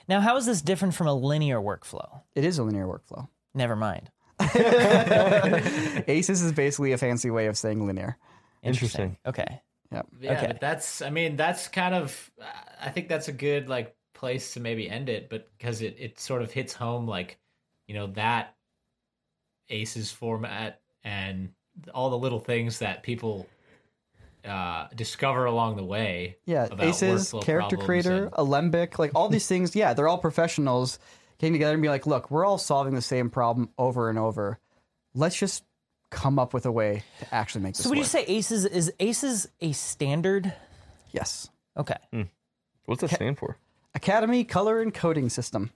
Now, 0.08 0.22
how 0.22 0.36
is 0.38 0.46
this 0.46 0.62
different 0.62 0.96
from 0.96 1.08
a 1.08 1.14
linear 1.14 1.60
workflow? 1.60 2.22
It 2.34 2.44
is 2.44 2.58
a 2.58 2.64
linear 2.64 2.88
workflow. 2.88 3.28
Never 3.54 3.76
mind. 3.76 4.10
ACES 4.40 6.42
is 6.42 6.52
basically 6.52 6.92
a 6.92 6.98
fancy 6.98 7.30
way 7.30 7.48
of 7.48 7.58
saying 7.58 7.86
linear. 7.86 8.18
Interesting. 8.64 9.18
Okay. 9.26 9.62
Yep. 9.92 10.08
Yeah, 10.20 10.32
Okay. 10.34 10.48
but 10.48 10.60
that's. 10.60 11.02
I 11.02 11.10
mean, 11.10 11.36
that's 11.36 11.68
kind 11.68 11.96
of. 11.96 12.32
I 12.82 12.90
think 12.90 13.08
that's 13.08 13.28
a 13.28 13.32
good 13.32 13.70
like 13.70 13.95
place 14.16 14.54
to 14.54 14.60
maybe 14.60 14.90
end 14.90 15.10
it, 15.10 15.30
but 15.30 15.48
because 15.58 15.82
it 15.82 15.96
it 16.00 16.20
sort 16.20 16.42
of 16.42 16.52
hits 16.52 16.74
home, 16.74 17.08
like 17.08 17.38
you 17.88 17.94
know 17.94 18.08
that 18.08 18.56
Aces 19.70 20.12
format 20.12 20.82
and 21.04 21.50
all 21.94 22.10
the 22.10 22.18
little 22.18 22.40
things 22.40 22.80
that 22.80 23.04
people 23.04 23.48
uh 24.46 24.88
discover 24.96 25.46
along 25.46 25.76
the 25.76 25.84
way. 25.84 26.38
Yeah, 26.46 26.66
about 26.66 26.84
Aces, 26.84 27.34
Character 27.42 27.78
Creator, 27.78 28.26
and- 28.26 28.34
Alembic, 28.38 28.98
like 29.00 29.12
all 29.16 29.30
these 29.30 29.48
things. 29.48 29.76
Yeah, 29.76 29.94
they're 29.94 30.08
all 30.08 30.18
professionals 30.20 31.00
getting 31.40 31.54
together 31.54 31.74
and 31.74 31.82
be 31.82 31.90
like, 31.90 32.06
look, 32.08 32.32
we're 32.32 32.46
all 32.46 32.58
solving 32.58 32.96
the 32.96 33.02
same 33.02 33.30
problem 33.30 33.70
over 33.78 34.10
and 34.10 34.18
over. 34.18 34.60
Let's 35.14 35.38
just 35.38 35.64
come 36.12 36.38
up 36.40 36.54
with 36.54 36.66
a 36.66 36.72
way 36.72 37.04
to 37.20 37.34
actually 37.34 37.62
make 37.62 37.74
this 37.76 37.84
So 37.84 37.90
would 37.90 37.98
you 37.98 38.04
say 38.06 38.24
Aces 38.26 38.66
is 38.66 38.94
Aces 39.00 39.50
a 39.62 39.72
standard? 39.72 40.54
yes. 41.12 41.50
Okay. 41.78 41.98
What's 42.86 43.02
that 43.02 43.10
stand 43.10 43.38
for? 43.38 43.58
Academy 43.96 44.44
Color 44.44 44.86
Encoding 44.86 45.32
System. 45.32 45.72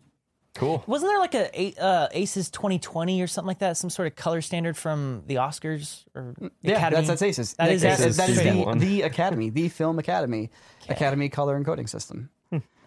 Cool. 0.56 0.84
Wasn't 0.88 1.10
there 1.10 1.20
like 1.20 1.36
a 1.36 1.62
a- 1.62 1.82
uh, 1.82 2.08
Aces 2.12 2.50
2020 2.50 3.22
or 3.22 3.28
something 3.28 3.48
like 3.48 3.60
that? 3.60 3.78
Some 3.78 3.90
sort 3.90 4.08
of 4.08 4.16
color 4.16 4.42
standard 4.42 4.76
from 4.76 5.24
the 5.28 5.36
Oscars 5.36 6.04
or 6.16 6.34
Yeah, 6.62 6.74
Academy? 6.78 6.96
that's, 6.98 7.08
that's 7.08 7.22
Aces. 7.22 7.54
That 7.54 7.72
is 7.72 7.82
that, 7.84 8.00
Aces 8.00 8.18
that 8.18 8.30
is 8.30 8.38
season 8.40 8.78
the, 8.80 8.86
the 8.86 9.02
Academy, 9.04 9.50
the 9.52 9.70
Film 9.70 10.00
Academy, 10.00 10.50
Academy 10.90 11.30
Color 11.30 11.64
Encoding 11.64 11.88
System. 11.88 12.30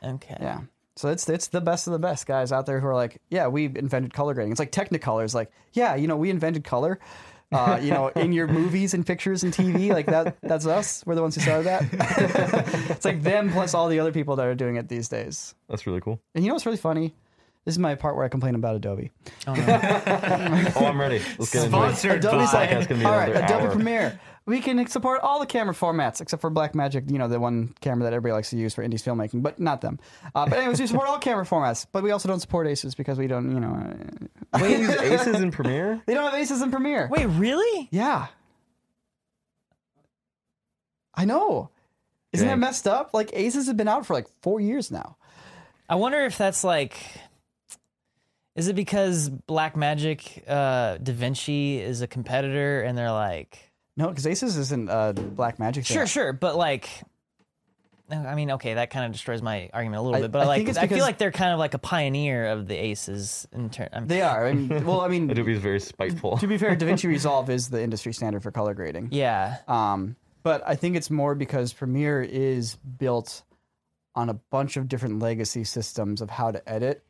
Okay. 0.05 0.37
Yeah. 0.41 0.61
So 0.97 1.09
it's 1.09 1.27
it's 1.29 1.47
the 1.47 1.61
best 1.61 1.87
of 1.87 1.93
the 1.93 1.99
best 2.01 2.27
guys 2.27 2.51
out 2.53 2.67
there 2.67 2.81
who 2.81 2.87
are 2.89 2.95
like, 2.95 3.23
yeah, 3.31 3.47
we 3.47 3.65
invented 3.67 4.13
color 4.13 4.35
grading. 4.35 4.51
It's 4.53 4.59
like 4.59 4.73
Technicolor 4.73 5.25
is 5.25 5.35
like, 5.35 5.51
yeah, 5.73 5.95
you 5.95 6.09
know, 6.09 6.17
we 6.17 6.29
invented 6.29 6.65
color. 6.65 6.99
Uh, 7.53 7.79
you 7.83 7.91
know, 7.91 8.09
in 8.09 8.33
your 8.33 8.47
movies 8.47 8.95
and 8.95 9.07
pictures 9.07 9.43
and 9.43 9.53
TV, 9.53 9.91
like 9.91 10.07
that. 10.07 10.37
That's 10.43 10.67
us. 10.67 11.05
We're 11.07 11.15
the 11.15 11.23
ones 11.23 11.35
who 11.35 11.41
started 11.43 11.67
that. 11.67 12.91
it's 12.91 13.05
like 13.05 13.23
them 13.23 13.53
plus 13.53 13.75
all 13.75 13.89
the 13.89 14.01
other 14.01 14.13
people 14.13 14.37
that 14.37 14.47
are 14.47 14.55
doing 14.55 14.77
it 14.77 14.89
these 14.89 15.09
days. 15.09 15.55
That's 15.69 15.87
really 15.87 16.01
cool. 16.01 16.21
And 16.35 16.45
you 16.45 16.49
know 16.49 16.55
what's 16.55 16.67
really 16.67 16.79
funny? 16.79 17.15
This 17.65 17.75
is 17.75 17.79
my 17.79 17.95
part 17.95 18.17
where 18.17 18.25
I 18.25 18.29
complain 18.29 18.57
about 18.57 18.75
Adobe. 18.75 19.13
Oh, 19.47 19.53
I'm 19.55 21.01
ready. 21.01 21.21
Let's 21.39 21.53
get 21.53 21.65
into 21.65 21.77
it. 21.77 21.81
Sponsored 21.81 22.25
Adobe's 22.25 22.53
by. 22.53 22.59
like, 22.59 22.71
Podcast 22.71 22.89
gonna 22.89 23.01
be 23.01 23.07
all 23.07 23.17
right, 23.17 23.37
Adobe 23.37 23.53
hour. 23.53 23.71
Premiere. 23.71 24.21
We 24.45 24.61
can 24.61 24.85
support 24.89 25.21
all 25.21 25.39
the 25.39 25.47
camera 25.47 25.75
formats 25.75 26.21
except 26.21 26.41
for 26.41 26.51
Blackmagic, 26.51 27.11
you 27.11 27.19
know, 27.19 27.29
the 27.29 27.39
one 27.39 27.75
camera 27.81 28.05
that 28.05 28.13
everybody 28.13 28.33
likes 28.33 28.51
to 28.51 28.57
use 28.57 28.75
for 28.75 28.83
indies 28.83 29.03
filmmaking, 29.03 29.43
but 29.43 29.61
not 29.61 29.81
them. 29.81 30.01
Uh, 30.35 30.47
but 30.47 30.59
anyways, 30.59 30.81
we 30.81 30.87
support 30.89 31.09
all 31.09 31.19
camera 31.19 31.45
formats, 31.45 31.87
but 31.93 32.03
we 32.03 32.11
also 32.11 32.29
don't 32.29 32.41
support 32.41 32.67
Aces 32.67 32.95
because 32.97 33.19
we 33.19 33.29
don't, 33.29 33.53
you 33.53 33.61
know, 33.61 33.95
uh, 34.53 34.59
Wait, 34.61 34.81
use 34.81 34.97
Aces 35.01 35.41
in 35.41 35.53
Premiere? 35.53 36.03
they 36.07 36.15
don't 36.15 36.25
have 36.25 36.35
Aces 36.35 36.61
in 36.61 36.71
Premiere. 36.73 37.09
Wait, 37.11 37.27
really? 37.27 37.89
Yeah. 37.93 38.27
I 41.15 41.25
know. 41.25 41.71
Isn't 42.33 42.49
that 42.49 42.59
messed 42.59 42.89
up? 42.89 43.13
Like 43.13 43.31
Aces 43.35 43.67
have 43.67 43.77
been 43.77 43.89
out 43.89 44.07
for 44.07 44.15
like 44.15 44.27
four 44.41 44.61
years 44.61 44.91
now. 44.91 45.17
I 45.89 45.97
wonder 45.97 46.25
if 46.25 46.39
that's 46.39 46.65
like. 46.65 46.97
Is 48.55 48.69
it 48.69 48.77
because 48.77 49.31
Blackmagic 49.31 50.43
uh, 50.47 50.99
DaVinci 50.99 51.79
is 51.81 52.03
a 52.03 52.07
competitor 52.07 52.83
and 52.83 52.97
they're 52.99 53.11
like, 53.13 53.72
No, 53.97 54.09
because 54.09 54.27
Aces 54.27 54.57
isn't 54.57 54.89
uh, 54.89 55.13
Blackmagic. 55.15 55.85
sure, 55.87 56.07
sure, 56.07 56.33
but 56.33 56.57
like, 56.57 56.89
I 58.11 58.35
mean, 58.35 58.53
okay, 58.53 58.75
that 58.75 58.91
kind 58.91 59.07
of 59.07 59.13
destroys 59.13 59.41
my 59.43 59.71
argument 59.73 60.01
a 60.01 60.03
little 60.03 60.17
I- 60.19 60.23
bit, 60.23 60.33
but 60.33 60.43
I 60.43 60.47
like, 60.47 60.59
think 60.59 60.69
it's 60.71 60.79
I 60.79 60.83
feel 60.83 60.89
because- 60.97 61.03
like 61.03 61.19
they're 61.19 61.33
kind 61.33 61.53
of 61.53 61.59
like 61.59 61.75
a 61.75 61.79
pioneer 61.79 62.47
of 62.49 62.67
the 62.69 62.75
aces 62.77 63.47
in 63.53 63.71
turn. 63.71 63.89
They 64.07 64.23
are. 64.23 64.47
I 64.47 64.53
mean, 64.55 64.85
well, 64.85 65.01
I 65.01 65.09
mean, 65.09 65.31
Adobe 65.31 65.53
is 65.53 65.59
very 65.61 65.81
spiteful. 65.81 66.37
to 66.39 66.47
be 66.47 66.59
fair, 66.59 66.75
DaVinci 66.77 67.05
Resolve 67.09 67.49
is 67.51 67.69
the 67.71 67.83
industry 67.83 68.13
standard 68.13 68.43
for 68.43 68.51
color 68.51 68.75
grading. 68.75 69.09
yeah, 69.13 69.59
Um, 69.69 70.17
but 70.43 70.63
I 70.67 70.75
think 70.75 70.97
it's 70.97 71.11
more 71.11 71.35
because 71.35 71.73
Premiere 71.73 72.23
is 72.23 72.75
built 72.77 73.43
on 74.15 74.29
a 74.29 74.35
bunch 74.35 74.77
of 74.77 74.89
different 74.89 75.21
legacy 75.21 75.65
systems 75.65 76.21
of 76.21 76.29
how 76.29 76.51
to 76.51 76.67
edit. 76.69 77.03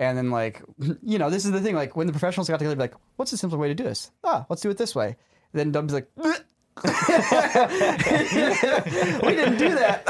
And 0.00 0.16
then 0.16 0.30
like, 0.30 0.62
you 1.02 1.18
know, 1.18 1.28
this 1.30 1.44
is 1.44 1.50
the 1.52 1.60
thing. 1.60 1.74
Like 1.74 1.94
when 1.94 2.06
the 2.06 2.12
professionals 2.12 2.48
got 2.48 2.58
together, 2.58 2.74
they'd 2.74 2.78
be 2.78 2.90
like, 2.90 2.94
"What's 3.16 3.30
the 3.32 3.36
simpler 3.36 3.58
way 3.58 3.68
to 3.68 3.74
do 3.74 3.84
this? 3.84 4.10
Ah, 4.24 4.46
let's 4.48 4.62
do 4.62 4.70
it 4.70 4.78
this 4.78 4.94
way." 4.94 5.16
Then 5.52 5.72
Dub's 5.72 5.92
like, 5.92 6.08
"We 6.16 6.22
didn't 9.34 9.58
do 9.58 9.70
that." 9.74 10.04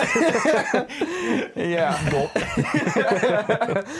yeah. 1.56 1.98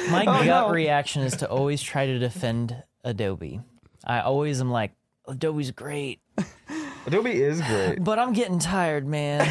My 0.11 0.23
Oh, 0.23 0.45
gut 0.45 0.69
no. 0.69 0.71
reaction 0.71 1.23
is 1.23 1.37
to 1.39 1.49
always 1.49 1.83
try 1.83 2.07
to 2.07 2.19
defend 2.19 2.77
Adobe. 3.05 3.61
I 4.05 4.21
always 4.21 4.61
am 4.61 4.71
like, 4.71 4.93
Adobe's 5.27 5.71
great, 5.71 6.21
Adobe 7.07 7.31
is 7.43 7.61
great. 7.63 8.03
but 8.03 8.19
I'm 8.19 8.33
getting 8.33 8.59
tired, 8.59 9.07
man. 9.07 9.47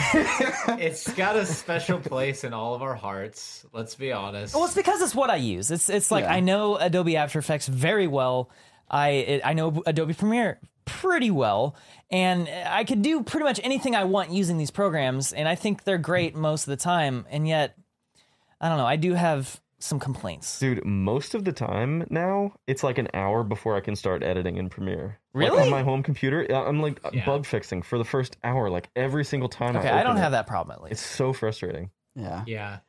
It's 0.79 1.11
got 1.13 1.35
a 1.35 1.45
special 1.45 1.99
place 1.99 2.43
in 2.43 2.53
all 2.53 2.73
of 2.75 2.81
our 2.81 2.95
hearts. 2.95 3.65
Let's 3.73 3.95
be 3.95 4.11
honest. 4.11 4.53
well, 4.55 4.65
it's 4.65 4.75
because 4.75 5.01
it's 5.01 5.15
what 5.15 5.29
I 5.29 5.35
use. 5.37 5.71
It's 5.71 5.89
it's 5.89 6.11
like 6.11 6.23
Yeah. 6.25 6.33
I 6.33 6.39
know 6.41 6.75
Adobe 6.77 7.15
After 7.17 7.39
Effects 7.39 7.67
very 7.67 8.07
well. 8.07 8.49
I 8.89 9.09
it, 9.09 9.41
I 9.45 9.53
know 9.53 9.81
Adobe 9.85 10.13
Premiere 10.13 10.59
pretty 10.85 11.29
well, 11.31 11.75
and 12.09 12.49
I 12.49 12.83
could 12.83 13.01
do 13.01 13.23
pretty 13.23 13.43
much 13.43 13.59
anything 13.63 13.95
I 13.95 14.03
want 14.05 14.31
using 14.31 14.57
these 14.57 14.71
programs, 14.71 15.33
and 15.33 15.47
I 15.47 15.55
think 15.55 15.83
they're 15.83 15.97
great 15.99 16.35
most 16.35 16.63
of 16.63 16.71
the 16.71 16.77
time. 16.77 17.25
And 17.29 17.47
yet, 17.47 17.75
I 18.59 18.69
don't 18.69 18.77
know. 18.77 18.87
I 18.87 18.95
do 18.95 19.13
have 19.13 19.61
some 19.81 19.99
complaints. 19.99 20.59
Dude, 20.59 20.83
most 20.83 21.35
of 21.35 21.45
the 21.45 21.53
time 21.53 22.05
now, 22.09 22.53
it's 22.67 22.83
like 22.83 22.97
an 22.97 23.07
hour 23.13 23.43
before 23.43 23.77
I 23.77 23.79
can 23.79 23.95
start 23.95 24.23
editing 24.23 24.57
in 24.57 24.67
Premiere. 24.67 25.19
Like 25.33 25.51
Really? 25.51 25.61
on 25.63 25.69
my 25.69 25.83
home 25.83 26.03
computer, 26.03 26.45
I'm 26.53 26.81
like 26.81 26.99
Yeah. 27.13 27.25
bug 27.25 27.45
fixing 27.45 27.81
for 27.81 27.97
the 27.97 28.03
first 28.03 28.35
hour, 28.43 28.69
like 28.69 28.89
every 28.97 29.23
single 29.23 29.47
time. 29.47 29.77
Okay, 29.77 29.87
I, 29.87 29.99
I 30.01 30.03
don't 30.03 30.13
open 30.13 30.23
have 30.23 30.31
that 30.33 30.47
problem 30.47 30.75
at 30.75 30.81
least. 30.83 30.91
It's 30.93 31.01
so 31.05 31.31
frustrating. 31.31 31.91
Yeah. 32.15 32.43
yeah. 32.45 32.79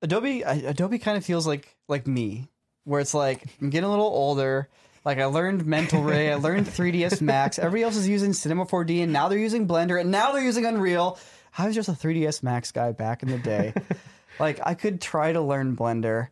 Adobe 0.00 0.44
I, 0.44 0.54
Adobe 0.54 0.98
kind 0.98 1.18
of 1.18 1.24
feels 1.24 1.46
like 1.46 1.76
like 1.88 2.06
me, 2.06 2.48
where 2.84 3.00
it's 3.00 3.12
like 3.14 3.42
I'm 3.60 3.68
getting 3.68 3.86
a 3.88 3.90
little 3.90 4.06
older. 4.06 4.68
Like 5.04 5.18
I 5.18 5.26
learned 5.26 5.66
Mental 5.66 6.02
Ray, 6.02 6.32
I 6.32 6.34
learned 6.36 6.66
3ds 6.68 7.20
Max. 7.20 7.58
Everybody 7.58 7.82
else 7.84 7.96
is 7.96 8.08
using 8.08 8.32
Cinema 8.32 8.66
4D, 8.66 9.02
and 9.02 9.12
now 9.12 9.28
they're 9.28 9.38
using 9.38 9.66
Blender, 9.66 10.00
and 10.00 10.10
now 10.10 10.32
they're 10.32 10.42
using 10.42 10.66
Unreal. 10.66 11.18
I 11.56 11.66
was 11.66 11.74
just 11.74 11.88
a 11.88 11.92
3ds 11.92 12.42
Max 12.42 12.72
guy 12.72 12.92
back 12.92 13.22
in 13.22 13.30
the 13.30 13.38
day. 13.38 13.74
like 14.40 14.60
I 14.64 14.74
could 14.74 15.00
try 15.00 15.32
to 15.32 15.40
learn 15.40 15.76
Blender, 15.76 16.28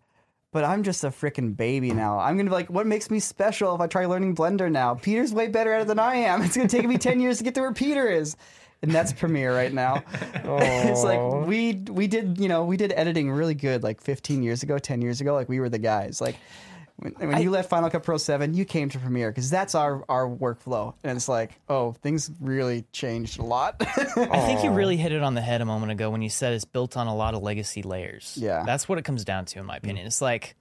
but 0.53 0.65
I'm 0.65 0.83
just 0.83 1.05
a 1.05 1.09
freaking 1.09 1.57
baby 1.57 1.93
now. 1.93 2.19
I'm 2.19 2.37
gonna 2.37 2.51
be 2.51 2.55
like, 2.55 2.71
what 2.71 2.87
makes 2.87 3.11
me 3.11 3.21
special 3.21 3.75
if 3.75 3.81
I 3.81 3.87
try 3.87 4.07
learning 4.07 4.35
Blender 4.37 4.71
now? 4.71 4.95
Peter's 4.95 5.33
way 5.33 5.49
better 5.49 5.73
at 5.73 5.83
it 5.83 5.87
than 5.89 5.99
I 5.99 6.17
am. 6.17 6.43
It's 6.43 6.57
gonna 6.57 6.69
take 6.69 6.87
me 6.87 6.99
10 6.99 7.21
years 7.21 7.39
to 7.39 7.45
get 7.45 7.55
to 7.55 7.61
where 7.61 7.73
Peter 7.73 8.09
is. 8.09 8.37
And 8.83 8.91
that's 8.91 9.13
Premiere 9.13 9.55
right 9.55 9.73
now. 9.73 10.05
it's 10.35 11.03
like 11.03 11.47
we 11.47 11.75
we 11.91 12.07
did 12.07 12.39
you 12.39 12.47
know 12.49 12.65
we 12.65 12.77
did 12.77 12.93
editing 12.93 13.31
really 13.31 13.55
good 13.55 13.83
like 13.83 14.01
15 14.03 14.43
years 14.43 14.63
ago 14.63 14.79
10 14.79 15.01
years 15.01 15.21
ago 15.21 15.35
like 15.35 15.49
we 15.49 15.61
were 15.61 15.71
the 15.71 15.79
guys 15.79 16.21
like 16.21 16.37
when, 16.97 17.13
when 17.13 17.43
you 17.43 17.51
left 17.51 17.69
final 17.69 17.91
cut 17.91 18.03
pro 18.03 18.17
7 18.17 18.55
you 18.55 18.65
came 18.65 18.89
to 18.89 18.99
premiere 18.99 19.31
because 19.31 19.51
that's 19.51 19.75
our 19.75 20.05
our 20.09 20.29
workflow 20.29 20.95
and 21.05 21.17
it's 21.17 21.29
like 21.29 21.53
oh 21.69 21.93
things 21.93 22.31
really 22.41 22.85
changed 22.93 23.39
a 23.39 23.43
lot 23.43 23.77
I 24.17 24.41
think 24.41 24.65
you 24.65 24.71
really 24.71 24.97
hit 24.97 25.13
it 25.13 25.23
on 25.23 25.35
the 25.35 25.41
head 25.41 25.61
a 25.61 25.65
moment 25.65 25.93
ago 25.93 26.11
when 26.11 26.23
you 26.23 26.31
said 26.31 26.53
it's 26.53 26.65
built 26.65 26.97
on 26.97 27.07
a 27.07 27.15
lot 27.15 27.35
of 27.35 27.43
legacy 27.43 27.83
layers. 27.83 28.37
Yeah. 28.41 28.63
That's 28.65 28.89
what 28.89 28.99
it 28.99 29.05
comes 29.05 29.25
down 29.25 29.45
to, 29.47 29.59
in 29.59 29.67
my 29.67 29.77
opinion. 29.77 30.07
It's 30.07 30.21
like, 30.21 30.57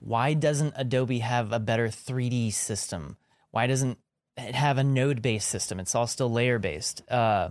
why 0.00 0.34
doesn't 0.34 0.74
Adobe 0.76 1.18
have 1.20 1.52
a 1.52 1.58
better 1.58 1.88
3D 1.88 2.52
system? 2.52 3.16
Why 3.50 3.66
doesn't 3.66 3.98
it 4.36 4.54
have 4.54 4.78
a 4.78 4.84
node 4.84 5.22
based 5.22 5.48
system? 5.48 5.80
It's 5.80 5.94
all 5.94 6.06
still 6.06 6.30
layer 6.30 6.58
based. 6.58 7.08
Uh, 7.10 7.50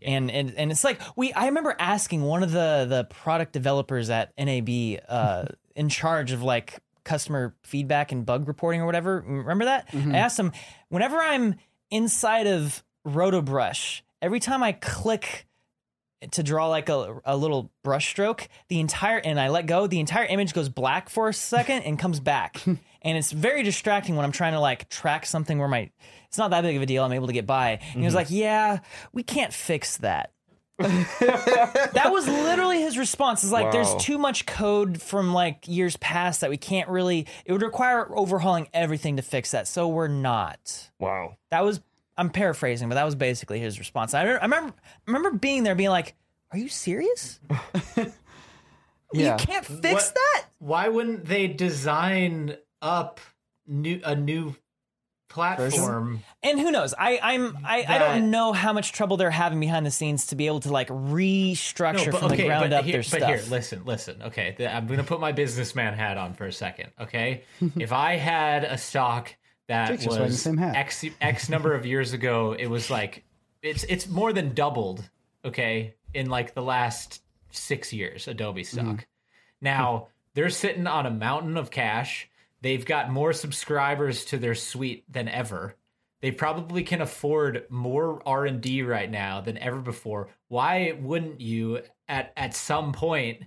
and, 0.00 0.30
and 0.30 0.54
and 0.56 0.70
it's 0.70 0.84
like 0.84 1.00
we 1.16 1.32
I 1.32 1.46
remember 1.46 1.74
asking 1.76 2.22
one 2.22 2.44
of 2.44 2.52
the 2.52 2.86
the 2.88 3.04
product 3.04 3.52
developers 3.52 4.10
at 4.10 4.32
NAB 4.38 5.00
uh, 5.08 5.46
in 5.74 5.88
charge 5.88 6.30
of 6.30 6.40
like 6.42 6.78
customer 7.08 7.54
feedback 7.62 8.12
and 8.12 8.24
bug 8.24 8.46
reporting 8.46 8.82
or 8.82 8.86
whatever. 8.86 9.24
Remember 9.26 9.64
that? 9.64 9.88
Mm-hmm. 9.88 10.14
I 10.14 10.18
asked 10.18 10.38
him 10.38 10.52
whenever 10.90 11.16
I'm 11.16 11.56
inside 11.90 12.46
of 12.46 12.84
RotoBrush, 13.06 14.02
every 14.20 14.40
time 14.40 14.62
I 14.62 14.72
click 14.72 15.46
to 16.32 16.42
draw 16.42 16.68
like 16.68 16.88
a, 16.88 17.20
a 17.24 17.36
little 17.36 17.70
brush 17.82 18.08
stroke, 18.08 18.48
the 18.68 18.80
entire 18.80 19.18
and 19.18 19.40
I 19.40 19.48
let 19.48 19.66
go, 19.66 19.86
the 19.86 20.00
entire 20.00 20.26
image 20.26 20.52
goes 20.52 20.68
black 20.68 21.08
for 21.08 21.28
a 21.28 21.34
second 21.34 21.82
and 21.82 21.98
comes 21.98 22.20
back. 22.20 22.62
and 22.66 22.78
it's 23.02 23.32
very 23.32 23.62
distracting 23.62 24.14
when 24.14 24.24
I'm 24.24 24.32
trying 24.32 24.52
to 24.52 24.60
like 24.60 24.88
track 24.90 25.24
something 25.24 25.58
where 25.58 25.68
my 25.68 25.90
it's 26.26 26.36
not 26.36 26.50
that 26.50 26.60
big 26.60 26.76
of 26.76 26.82
a 26.82 26.86
deal. 26.86 27.04
I'm 27.04 27.12
able 27.12 27.28
to 27.28 27.32
get 27.32 27.46
by. 27.46 27.70
And 27.70 27.80
he 27.80 28.00
was 28.00 28.08
mm-hmm. 28.08 28.16
like, 28.16 28.30
"Yeah, 28.30 28.80
we 29.14 29.22
can't 29.22 29.52
fix 29.52 29.96
that." 29.98 30.32
that 30.78 32.08
was 32.10 32.28
literally 32.28 32.80
his 32.80 32.96
response. 32.96 33.42
Is 33.44 33.50
like, 33.52 33.66
Wow. 33.66 33.70
there's 33.72 33.94
too 33.96 34.16
much 34.18 34.46
code 34.46 35.02
from 35.02 35.32
like 35.32 35.66
years 35.66 35.96
past 35.96 36.40
that 36.42 36.50
we 36.50 36.56
can't 36.56 36.88
really. 36.88 37.26
It 37.44 37.52
would 37.52 37.62
require 37.62 38.08
overhauling 38.16 38.68
everything 38.72 39.16
to 39.16 39.22
fix 39.22 39.50
that. 39.50 39.66
So 39.66 39.88
we're 39.88 40.08
not. 40.08 40.90
Wow. 41.00 41.36
That 41.50 41.64
was 41.64 41.80
I'm 42.16 42.30
paraphrasing, 42.30 42.88
but 42.88 42.94
that 42.96 43.04
was 43.04 43.14
basically 43.14 43.58
his 43.60 43.78
response. 43.78 44.14
I, 44.14 44.20
I 44.22 44.42
remember 44.44 44.72
I 44.78 45.00
remember 45.06 45.32
being 45.32 45.62
there, 45.64 45.74
being 45.74 45.90
like, 45.90 46.14
"Are 46.52 46.58
you 46.58 46.68
serious? 46.68 47.40
yeah 47.96 48.04
You 49.12 49.44
can't 49.44 49.64
fix 49.66 49.82
What- 50.06 50.14
that." 50.14 50.44
Why 50.60 50.88
wouldn't 50.88 51.24
they 51.26 51.46
design 51.46 52.56
up 52.82 53.20
new 53.66 54.00
a 54.04 54.14
new 54.16 54.54
platform? 55.38 56.22
And 56.42 56.60
who 56.60 56.70
knows? 56.70 56.94
I 56.98 57.18
I'm 57.22 57.58
I, 57.64 57.84
I 57.88 57.98
don't 57.98 58.30
know 58.30 58.52
how 58.52 58.72
much 58.72 58.92
trouble 58.92 59.16
they're 59.16 59.30
having 59.30 59.60
behind 59.60 59.86
the 59.86 59.90
scenes 59.90 60.26
to 60.28 60.36
be 60.36 60.46
able 60.46 60.60
to 60.60 60.72
like 60.72 60.88
restructure 60.88 62.16
from 62.18 62.30
the 62.30 62.36
ground 62.44 62.70
but 62.70 62.72
up 62.78 62.84
here, 62.84 62.92
their 62.92 63.00
but 63.00 63.06
stuff. 63.06 63.28
here, 63.28 63.42
listen, 63.48 63.82
listen. 63.84 64.22
Okay, 64.22 64.54
th- 64.56 64.68
I'm 64.68 64.86
gonna 64.86 65.04
put 65.04 65.20
my 65.20 65.32
businessman 65.32 65.94
hat 65.94 66.16
on 66.18 66.34
for 66.34 66.46
a 66.46 66.52
second. 66.52 66.90
Okay, 67.00 67.42
if 67.78 67.92
I 67.92 68.16
had 68.16 68.64
a 68.64 68.78
stock 68.78 69.34
that 69.68 69.88
Jake's 69.88 70.04
just 70.04 70.10
wearing 70.10 70.28
the 70.28 70.32
was 70.32 70.42
same 70.42 70.56
hat. 70.56 70.76
x 70.76 71.04
x 71.20 71.48
number 71.48 71.74
of 71.74 71.86
years 71.86 72.12
ago, 72.12 72.54
it 72.58 72.66
was 72.66 72.90
like 72.90 73.24
it's 73.62 73.84
it's 73.84 74.08
more 74.08 74.32
than 74.32 74.54
doubled. 74.54 75.08
Okay, 75.44 75.94
in 76.14 76.28
like 76.28 76.54
the 76.54 76.62
last 76.62 77.22
six 77.50 77.92
years, 77.92 78.28
Adobe 78.28 78.64
stock. 78.64 78.84
Mm-hmm. 78.84 79.00
Now 79.60 80.08
they're 80.34 80.50
sitting 80.50 80.86
on 80.86 81.06
a 81.06 81.10
mountain 81.10 81.56
of 81.56 81.70
cash. 81.70 82.28
They've 82.60 82.84
got 82.84 83.10
more 83.10 83.32
subscribers 83.32 84.24
to 84.26 84.38
their 84.38 84.54
suite 84.54 85.04
than 85.10 85.28
ever. 85.28 85.76
They 86.20 86.32
probably 86.32 86.82
can 86.82 87.00
afford 87.00 87.64
more 87.70 88.20
R 88.26 88.46
and 88.46 88.60
D 88.60 88.82
right 88.82 89.10
now 89.10 89.40
than 89.40 89.58
ever 89.58 89.80
before. 89.80 90.28
Why 90.48 90.98
wouldn't 91.00 91.40
you 91.40 91.82
at 92.08 92.32
at 92.36 92.54
some 92.54 92.92
point 92.92 93.44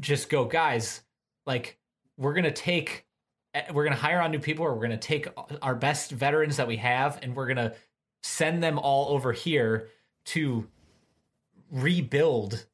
just 0.00 0.28
go, 0.28 0.44
guys? 0.44 1.00
Like 1.46 1.78
we're 2.18 2.34
gonna 2.34 2.50
take, 2.50 3.06
eh, 3.54 3.64
we're 3.72 3.84
gonna 3.84 3.96
hire 3.96 4.20
on 4.20 4.30
new 4.30 4.38
people, 4.38 4.66
or 4.66 4.74
we're 4.74 4.82
gonna 4.82 4.98
take 4.98 5.28
our 5.62 5.74
best 5.74 6.10
veterans 6.10 6.58
that 6.58 6.68
we 6.68 6.76
have, 6.76 7.18
and 7.22 7.34
we're 7.34 7.46
gonna 7.46 7.74
send 8.22 8.62
them 8.62 8.78
all 8.78 9.08
over 9.14 9.32
here 9.32 9.88
to 10.26 10.68
rebuild 11.70 12.66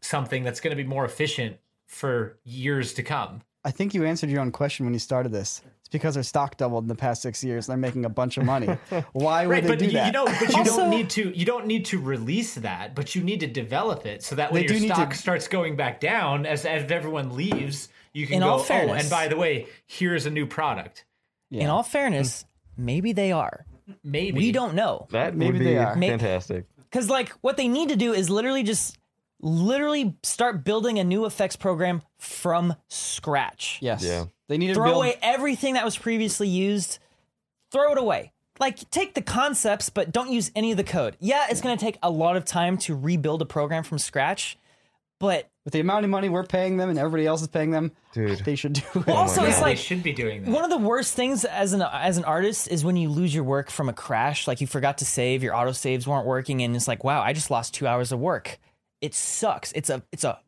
something 0.00 0.44
that's 0.44 0.60
going 0.60 0.76
to 0.76 0.82
be 0.82 0.88
more 0.88 1.04
efficient 1.04 1.56
for 1.86 2.38
years 2.44 2.94
to 2.94 3.02
come. 3.02 3.42
I 3.64 3.70
think 3.70 3.94
you 3.94 4.04
answered 4.04 4.30
your 4.30 4.40
own 4.40 4.50
question 4.52 4.84
when 4.86 4.92
you 4.92 4.98
started 5.00 5.30
this 5.32 5.62
it's 5.80 5.88
because 5.88 6.14
their 6.14 6.22
stock 6.22 6.56
doubled 6.56 6.84
in 6.84 6.88
the 6.88 6.94
past 6.94 7.22
six 7.22 7.42
years 7.44 7.68
and 7.68 7.72
they're 7.72 7.88
making 7.88 8.04
a 8.04 8.08
bunch 8.08 8.36
of 8.38 8.44
money 8.44 8.66
why 9.12 9.46
would 9.46 9.52
Right, 9.52 9.62
they 9.62 9.68
but 9.68 9.78
do 9.78 9.84
you, 9.86 9.90
that 9.92 10.06
you 10.06 10.12
know, 10.12 10.24
but 10.26 10.48
you 10.50 10.56
Also- 10.58 10.76
don't 10.78 10.90
need 10.90 11.10
to. 11.10 11.36
You 11.36 11.44
don't 11.44 11.66
need 11.66 11.84
to 11.86 11.98
release 12.00 12.54
that, 12.56 12.94
but 12.94 13.14
you 13.14 13.22
need 13.22 13.40
to 13.40 13.46
develop 13.46 14.06
it 14.06 14.22
so 14.22 14.34
that 14.36 14.52
when 14.52 14.66
They 14.66 14.74
your 14.76 14.88
stock 14.94 15.10
to- 15.10 15.16
starts 15.16 15.48
going 15.48 15.74
back 15.76 16.00
down, 16.00 16.46
as 16.46 16.64
as 16.64 16.90
everyone 16.90 17.34
leaves, 17.36 17.88
you 18.12 18.26
can 18.26 18.36
In 18.36 18.40
go. 18.42 18.50
all 18.50 18.66
oh, 18.68 18.92
and 18.92 19.10
by 19.10 19.26
the 19.28 19.36
way, 19.36 19.66
here's 19.86 20.26
a 20.26 20.30
new 20.30 20.46
product. 20.46 21.04
Yeah. 21.50 21.64
In 21.64 21.70
all 21.70 21.82
fairness, 21.82 22.44
maybe 22.76 23.12
they 23.12 23.32
are. 23.32 23.66
Maybe 24.04 24.38
We 24.38 24.52
don't 24.52 24.74
know. 24.74 25.08
That 25.10 25.34
Maybe 25.34 25.52
would 25.52 25.58
be 25.58 25.64
they 25.64 25.78
are. 25.78 25.94
Fantastic. 25.96 26.66
Because 26.90 27.10
like 27.10 27.30
what 27.40 27.56
they 27.56 27.66
need 27.66 27.88
to 27.88 27.96
do 27.96 28.12
is 28.12 28.30
literally 28.30 28.62
just 28.62 28.96
literally 29.42 30.16
start 30.22 30.64
building 30.64 30.98
a 30.98 31.04
new 31.04 31.24
effects 31.24 31.56
program 31.56 32.02
from 32.18 32.74
scratch. 32.88 33.78
yes 33.80 34.02
Yeah. 34.04 34.26
they 34.48 34.58
need 34.58 34.68
to 34.68 34.74
Throw 34.74 34.84
build 34.84 34.96
away 34.96 35.18
everything 35.22 35.74
that 35.74 35.84
was 35.84 35.96
previously 35.96 36.48
used. 36.48 36.98
Throw 37.72 37.92
it 37.92 37.98
away. 37.98 38.32
Like 38.58 38.90
take 38.90 39.14
the 39.14 39.22
concepts, 39.22 39.88
but 39.88 40.12
don't 40.12 40.30
use 40.30 40.50
any 40.54 40.70
of 40.70 40.76
the 40.76 40.84
code. 40.84 41.16
Yeah, 41.20 41.46
it's 41.48 41.60
going 41.62 41.76
to 41.78 41.82
take 41.82 41.98
a 42.02 42.10
lot 42.10 42.36
of 42.36 42.44
time 42.44 42.76
to 42.78 42.94
rebuild 42.94 43.40
a 43.40 43.46
program 43.46 43.84
from 43.84 43.98
scratch, 43.98 44.58
but 45.18 45.48
with 45.64 45.72
the 45.72 45.80
amount 45.80 46.04
of 46.04 46.10
money 46.10 46.28
we're 46.28 46.44
paying 46.44 46.76
them 46.78 46.88
and 46.90 46.98
everybody 46.98 47.26
else 47.26 47.42
is 47.42 47.48
paying 47.48 47.70
them 47.70 47.92
Dude. 48.14 48.38
they 48.44 48.56
should 48.56 48.72
do 48.72 48.82
it 48.94 49.08
also 49.08 49.42
my 49.42 49.48
it's 49.48 49.60
like 49.60 49.76
they 49.76 49.82
should 49.82 50.02
be 50.02 50.12
doing 50.12 50.42
that. 50.44 50.50
One 50.50 50.64
of 50.64 50.70
the 50.70 50.78
worst 50.78 51.14
things 51.14 51.44
as 51.44 51.72
an 51.74 51.82
as 51.82 52.16
an 52.18 52.24
artist 52.24 52.68
is 52.68 52.84
when 52.84 52.96
you 52.96 53.08
lose 53.08 53.34
your 53.34 53.44
work 53.44 53.70
from 53.70 53.88
a 53.88 53.92
crash, 53.92 54.46
like 54.48 54.60
you 54.60 54.66
forgot 54.66 54.98
to 54.98 55.04
save, 55.04 55.42
your 55.42 55.54
auto 55.54 55.72
saves 55.72 56.06
weren't 56.06 56.26
working, 56.26 56.62
and 56.62 56.74
it's 56.74 56.88
like, 56.88 57.04
wow, 57.04 57.20
I 57.22 57.32
just 57.32 57.50
lost 57.50 57.72
two 57.74 57.86
hours 57.86 58.12
of 58.12 58.18
work. 58.18 58.58
It 59.00 59.14
sucks. 59.14 59.72
It's 59.72 59.90
a 59.90 60.02
it's 60.12 60.24
a 60.24 60.38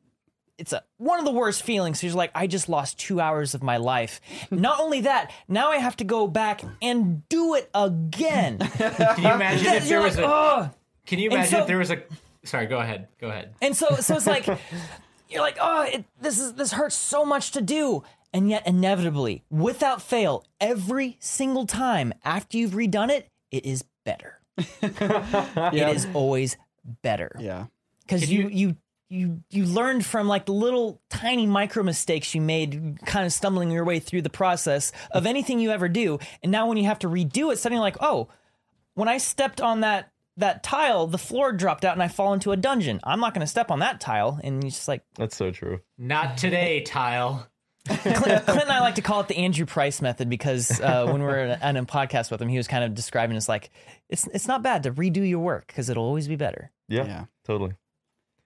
it's 0.59 0.73
a 0.73 0.83
one 0.99 1.19
of 1.19 1.25
the 1.25 1.33
worst 1.33 1.63
feelings. 1.63 2.03
You're 2.03 2.13
like, 2.13 2.31
I 2.35 2.47
just 2.47 2.69
lost 2.69 2.99
two 2.99 3.21
hours 3.21 3.55
of 3.55 3.63
my 3.63 3.79
life. 3.79 4.21
Not 4.51 4.81
only 4.81 5.01
that, 5.03 5.31
now 5.49 5.71
I 5.71 5.77
have 5.79 5.97
to 5.99 6.05
go 6.05 6.27
back 6.27 6.63
and 6.81 7.27
do 7.29 7.55
it 7.55 7.71
again. 7.75 8.59
Can 8.79 9.23
you 9.25 9.33
imagine 9.33 9.67
if 9.75 9.85
there 9.89 9.99
You're 9.99 10.03
was 10.03 10.17
like, 10.17 10.27
a? 10.27 10.29
"Ugh." 10.31 10.71
Can 11.07 11.19
you 11.19 11.31
imagine 11.31 11.51
so- 11.51 11.61
if 11.63 11.67
there 11.67 11.79
was 11.79 11.91
a? 11.91 12.03
Sorry, 12.45 12.67
go 12.67 12.79
ahead. 12.79 13.09
Go 13.21 13.29
ahead. 13.29 13.55
And 13.63 13.77
so 13.77 13.97
so 13.97 14.17
it's 14.17 14.27
like 14.27 14.47
you're 15.31 15.41
like, 15.43 15.57
oh, 15.61 15.83
it, 15.83 16.05
this 16.21 16.39
is 16.39 16.55
this 16.55 16.73
hurts 16.73 16.97
so 16.97 17.25
much 17.25 17.53
to 17.53 17.61
do. 17.63 18.03
And 18.35 18.49
yet, 18.49 18.67
inevitably, 18.67 19.45
without 19.51 20.01
fail, 20.01 20.45
every 20.59 21.17
single 21.21 21.67
time 21.67 22.15
after 22.25 22.57
you've 22.57 22.71
redone 22.73 23.11
it, 23.11 23.29
it 23.51 23.67
is 23.67 23.85
better. 24.07 24.41
It 24.83 25.95
is 25.97 26.07
always 26.15 26.57
better 27.03 27.37
Yeah. 27.39 27.67
Because 28.15 28.31
you, 28.31 28.49
you 28.49 28.77
you 29.09 29.43
you 29.51 29.65
learned 29.67 30.07
from 30.07 30.27
like 30.27 30.47
the 30.47 30.53
little 30.53 31.01
tiny 31.11 31.47
micro 31.47 31.83
mistakes 31.83 32.35
you 32.35 32.41
made 32.41 32.99
kind 33.05 33.27
of 33.27 33.33
stumbling 33.33 33.71
your 33.71 33.85
way 33.85 33.99
through 33.99 34.23
the 34.23 34.31
process 34.31 34.91
of 35.11 35.27
anything 35.27 35.61
you 35.61 35.71
ever 35.71 35.89
do 35.89 36.19
and 36.43 36.51
now 36.51 36.67
when 36.67 36.79
you 36.79 36.85
have 36.85 36.99
to 36.99 37.09
redo 37.09 37.53
it 37.53 37.59
suddenly 37.59 37.81
like 37.81 37.97
oh 38.01 38.29
when 38.95 39.09
i 39.09 39.19
stepped 39.19 39.61
on 39.61 39.81
that 39.81 40.11
that 40.39 40.63
tile 40.63 41.07
the 41.07 41.19
floor 41.19 41.53
dropped 41.53 41.85
out 41.85 41.93
and 41.93 42.03
i 42.03 42.09
fall 42.09 42.33
into 42.33 42.53
a 42.53 42.57
dungeon 42.57 42.99
i'm 43.05 43.21
not 43.21 43.35
going 43.35 43.43
to 43.43 43.47
step 43.47 43.71
on 43.71 43.81
that 43.81 44.01
tile 44.01 44.41
and 44.43 44.65
it's 44.65 44.77
just 44.77 44.89
like 44.89 45.03
That's 45.17 45.37
so 45.37 45.51
true. 45.51 45.81
Not 45.99 46.39
today, 46.39 46.81
Tile. 46.81 47.47
Clint, 47.87 48.05
Clint 48.47 48.49
and 48.49 48.71
I 48.71 48.81
like 48.81 48.95
to 48.95 49.03
call 49.03 49.21
it 49.21 49.29
the 49.29 49.37
Andrew 49.37 49.67
Price 49.67 50.01
method 50.01 50.29
because 50.31 50.81
uh, 50.81 51.05
when 51.07 51.21
we 51.21 51.27
were 51.27 51.59
on 51.61 51.77
a 51.77 51.85
podcast 51.85 52.31
with 52.31 52.41
him, 52.41 52.49
he 52.49 52.57
was 52.57 52.69
kind 52.69 52.85
of 52.85 52.95
describing 52.95 53.37
it's 53.37 53.49
like 53.49 53.71
it's 54.09 54.27
it's 54.29 54.47
not 54.47 54.63
bad 54.63 54.85
to 54.85 54.93
redo 54.93 55.29
your 55.29 55.41
work 55.41 55.67
because 55.67 55.91
it'll 55.91 56.05
always 56.05 56.29
be 56.29 56.37
better. 56.37 56.71
Yeah, 56.89 57.05
Yeah. 57.05 57.25
totally. 57.45 57.73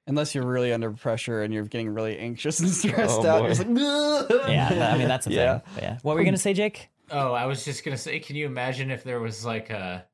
Unless 0.08 0.34
you're 0.34 0.46
really 0.46 0.72
under 0.72 0.90
pressure 0.92 1.42
and 1.42 1.52
you're 1.52 1.64
getting 1.64 1.88
really 1.92 2.16
anxious 2.18 2.60
and 2.60 2.70
stressed 2.82 3.20
Oh, 3.20 3.26
out. 3.26 3.38
boy. 3.40 3.46
You're 3.46 3.54
just 3.54 3.66
like, 3.66 4.48
Yeah, 4.48 4.68
that- 4.70 4.94
I 4.94 4.98
mean 4.98 5.08
that's 5.08 5.26
a 5.26 5.32
Yeah. 5.32 5.58
thing. 5.58 5.72
But 5.74 5.82
yeah. 5.82 5.98
What 6.02 6.14
were 6.14 6.20
you 6.20 6.24
gonna 6.26 6.36
say, 6.36 6.52
Jake? 6.54 6.88
Oh, 7.10 7.32
I 7.32 7.46
was 7.46 7.64
just 7.64 7.84
gonna 7.84 7.96
say, 7.98 8.18
can 8.20 8.36
you 8.36 8.46
imagine 8.46 8.90
if 8.90 9.02
there 9.04 9.20
was 9.20 9.44
like 9.44 9.70
a 9.70 10.04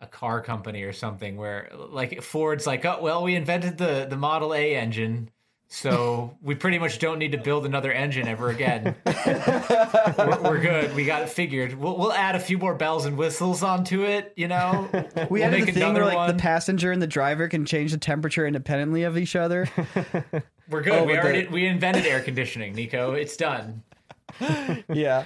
a 0.00 0.06
car 0.06 0.40
company 0.40 0.82
or 0.84 0.92
something 0.92 1.36
where 1.36 1.70
like 1.74 2.22
Ford's 2.22 2.66
like, 2.66 2.84
oh 2.84 2.98
well, 3.00 3.22
we 3.24 3.34
invented 3.34 3.78
the 3.78 4.06
the 4.08 4.16
Model 4.16 4.54
A 4.54 4.76
engine, 4.76 5.30
so 5.70 6.34
we 6.42 6.54
pretty 6.54 6.78
much 6.78 6.98
don't 6.98 7.18
need 7.18 7.32
to 7.32 7.38
build 7.38 7.66
another 7.66 7.92
engine 7.92 8.26
ever 8.26 8.48
again. 8.48 8.94
we're, 9.06 10.38
we're 10.42 10.60
good. 10.60 10.94
We 10.94 11.04
got 11.04 11.20
it 11.22 11.28
figured. 11.28 11.74
We'll 11.74 11.96
we'll 11.98 12.12
add 12.12 12.34
a 12.34 12.40
few 12.40 12.56
more 12.56 12.74
bells 12.74 13.04
and 13.04 13.18
whistles 13.18 13.62
onto 13.62 14.02
it. 14.04 14.32
You 14.34 14.48
know, 14.48 14.88
We 15.30 15.40
we'll 15.40 15.44
added 15.44 15.66
the 15.66 15.72
thing 15.72 15.92
where 15.92 16.06
like 16.06 16.16
one. 16.16 16.34
the 16.34 16.40
passenger 16.42 16.90
and 16.90 17.02
the 17.02 17.06
driver 17.06 17.48
can 17.48 17.66
change 17.66 17.92
the 17.92 17.98
temperature 17.98 18.46
independently 18.46 19.02
of 19.02 19.18
each 19.18 19.36
other. 19.36 19.68
we're 20.70 20.82
good. 20.82 20.94
Oh, 20.94 21.04
we 21.04 21.18
already 21.18 21.42
the- 21.42 21.50
we 21.52 21.66
invented 21.66 22.06
air 22.06 22.20
conditioning, 22.20 22.74
Niko. 22.74 23.14
It's 23.14 23.36
done. 23.36 23.82
yeah. 24.92 25.24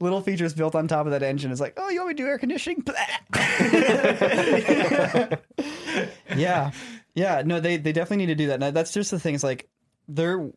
Little 0.00 0.20
features 0.20 0.54
built 0.54 0.74
on 0.74 0.88
top 0.88 1.06
of 1.06 1.12
that 1.12 1.22
engine. 1.22 1.52
It's 1.52 1.60
like, 1.60 1.74
oh, 1.76 1.88
you 1.88 2.00
want 2.00 2.08
me 2.08 2.14
to 2.14 2.22
do 2.24 2.28
air 2.28 2.36
conditioning? 2.38 2.82
yeah. 6.36 6.72
Yeah. 7.14 7.42
No, 7.44 7.60
they, 7.60 7.76
they 7.76 7.92
definitely 7.92 8.18
need 8.26 8.32
to 8.32 8.34
do 8.34 8.46
that. 8.48 8.58
Now, 8.60 8.70
that's 8.72 8.92
just 8.92 9.10
the 9.12 9.20
thing. 9.20 9.34
It's 9.36 9.44
like 9.44 9.68
they're 10.08 10.50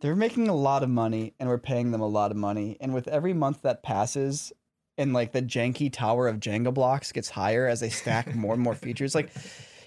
they're 0.00 0.16
making 0.16 0.48
a 0.48 0.54
lot 0.54 0.82
of 0.82 0.90
money 0.90 1.34
and 1.40 1.48
we're 1.48 1.58
paying 1.58 1.90
them 1.90 2.00
a 2.00 2.06
lot 2.06 2.30
of 2.30 2.36
money. 2.36 2.76
And 2.80 2.92
with 2.92 3.08
every 3.08 3.32
month 3.32 3.62
that 3.62 3.82
passes 3.82 4.52
and 4.98 5.12
like 5.12 5.32
the 5.32 5.42
janky 5.42 5.92
tower 5.92 6.28
of 6.28 6.40
Jenga 6.40 6.72
blocks 6.72 7.10
gets 7.12 7.30
higher 7.30 7.66
as 7.66 7.80
they 7.80 7.88
stack 7.88 8.34
more 8.34 8.54
and 8.54 8.62
more 8.62 8.74
features, 8.74 9.14
like 9.14 9.30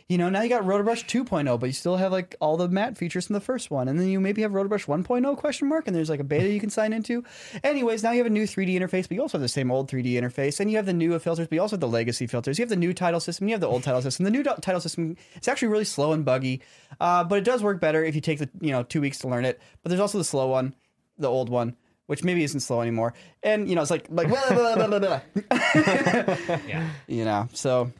you 0.09 0.17
know, 0.17 0.29
now 0.29 0.41
you 0.41 0.47
got 0.47 0.63
Rotobrush 0.63 1.05
2.0, 1.05 1.59
but 1.59 1.65
you 1.65 1.73
still 1.73 1.97
have 1.97 2.13
like 2.13 2.35
all 2.39 2.55
the 2.55 2.69
matte 2.69 2.97
features 2.97 3.27
from 3.27 3.33
the 3.33 3.41
first 3.41 3.69
one. 3.69 3.89
And 3.89 3.99
then 3.99 4.07
you 4.07 4.21
maybe 4.21 4.41
have 4.43 4.51
Rotobrush 4.51 4.85
1.0 4.85 5.35
question 5.35 5.67
mark, 5.67 5.85
and 5.85 5.93
there's 5.95 6.09
like 6.09 6.21
a 6.21 6.23
beta 6.23 6.47
you 6.49 6.61
can 6.61 6.69
sign 6.69 6.93
into. 6.93 7.25
Anyways, 7.63 8.03
now 8.03 8.11
you 8.11 8.19
have 8.19 8.27
a 8.27 8.29
new 8.29 8.43
3D 8.45 8.73
interface, 8.79 9.03
but 9.03 9.11
you 9.11 9.21
also 9.21 9.37
have 9.37 9.41
the 9.43 9.49
same 9.49 9.69
old 9.69 9.91
3D 9.91 10.13
interface. 10.13 10.61
And 10.61 10.71
you 10.71 10.77
have 10.77 10.85
the 10.85 10.93
new 10.93 11.17
filters, 11.19 11.47
but 11.47 11.55
you 11.55 11.61
also 11.61 11.75
have 11.75 11.81
the 11.81 11.89
legacy 11.89 12.25
filters. 12.25 12.57
You 12.57 12.63
have 12.63 12.69
the 12.69 12.77
new 12.77 12.93
title 12.93 13.19
system, 13.19 13.49
you 13.49 13.53
have 13.53 13.59
the 13.61 13.67
old 13.67 13.83
title 13.83 14.01
system. 14.01 14.23
The 14.23 14.31
new 14.31 14.43
title 14.43 14.79
system, 14.79 15.17
it's 15.35 15.49
actually 15.49 15.67
really 15.69 15.83
slow 15.83 16.13
and 16.13 16.23
buggy, 16.23 16.61
uh, 17.01 17.25
but 17.25 17.39
it 17.39 17.43
does 17.43 17.61
work 17.61 17.81
better 17.81 18.01
if 18.03 18.15
you 18.15 18.21
take 18.21 18.39
the, 18.39 18.49
you 18.61 18.71
know, 18.71 18.83
two 18.83 19.01
weeks 19.01 19.17
to 19.19 19.27
learn 19.27 19.43
it. 19.43 19.59
But 19.83 19.89
there's 19.89 19.99
also 20.01 20.17
the 20.19 20.23
slow 20.23 20.47
one, 20.47 20.73
the 21.17 21.27
old 21.29 21.49
one. 21.49 21.75
Which 22.05 22.23
maybe 22.23 22.41
isn't 22.45 22.61
slow 22.61 22.79
anymore, 22.81 23.13
and 23.43 23.67
you 23.67 23.75
know 23.75 23.81
it's 23.81 23.91
like 23.91 24.07
like 24.09 24.29
blah, 24.29 24.39
blah, 24.47 24.75
blah, 24.87 24.87
blah, 24.87 24.99
blah. 24.99 25.19
Yeah. 26.65 26.87
you 27.05 27.25
know. 27.25 27.49
So 27.51 27.91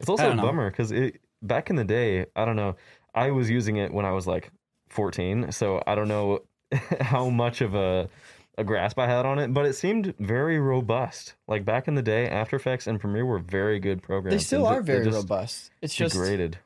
It's 0.00 0.08
also 0.08 0.32
a 0.32 0.34
know. 0.34 0.42
bummer 0.42 0.68
because 0.68 0.90
it 0.90 1.20
back 1.46 1.70
in 1.70 1.76
the 1.76 1.84
day, 1.84 2.26
I 2.34 2.44
don't 2.44 2.56
know. 2.56 2.76
I 3.14 3.30
was 3.30 3.48
using 3.50 3.76
it 3.76 3.92
when 3.92 4.04
I 4.04 4.10
was 4.12 4.26
like 4.26 4.50
14, 4.88 5.52
so 5.52 5.82
I 5.86 5.94
don't 5.94 6.08
know 6.08 6.40
how 7.00 7.28
much 7.28 7.60
of 7.60 7.74
a 7.74 8.08
a 8.58 8.64
grasp 8.64 8.98
I 8.98 9.06
had 9.06 9.26
on 9.26 9.38
it, 9.38 9.52
but 9.52 9.66
it 9.66 9.74
seemed 9.74 10.14
very 10.18 10.58
robust. 10.58 11.34
Like 11.46 11.66
back 11.66 11.88
in 11.88 11.94
the 11.94 12.00
day, 12.02 12.26
After 12.28 12.56
Effects 12.56 12.86
and 12.86 12.98
Premiere 12.98 13.26
were 13.26 13.38
very 13.38 13.78
good 13.78 14.02
programs. 14.02 14.34
they 14.34 14.42
still 14.44 14.66
are 14.66 14.80
very 14.80 15.06
robust. 15.08 15.70
It's 15.82 15.94
just 15.94 16.14
degraded. 16.14 16.58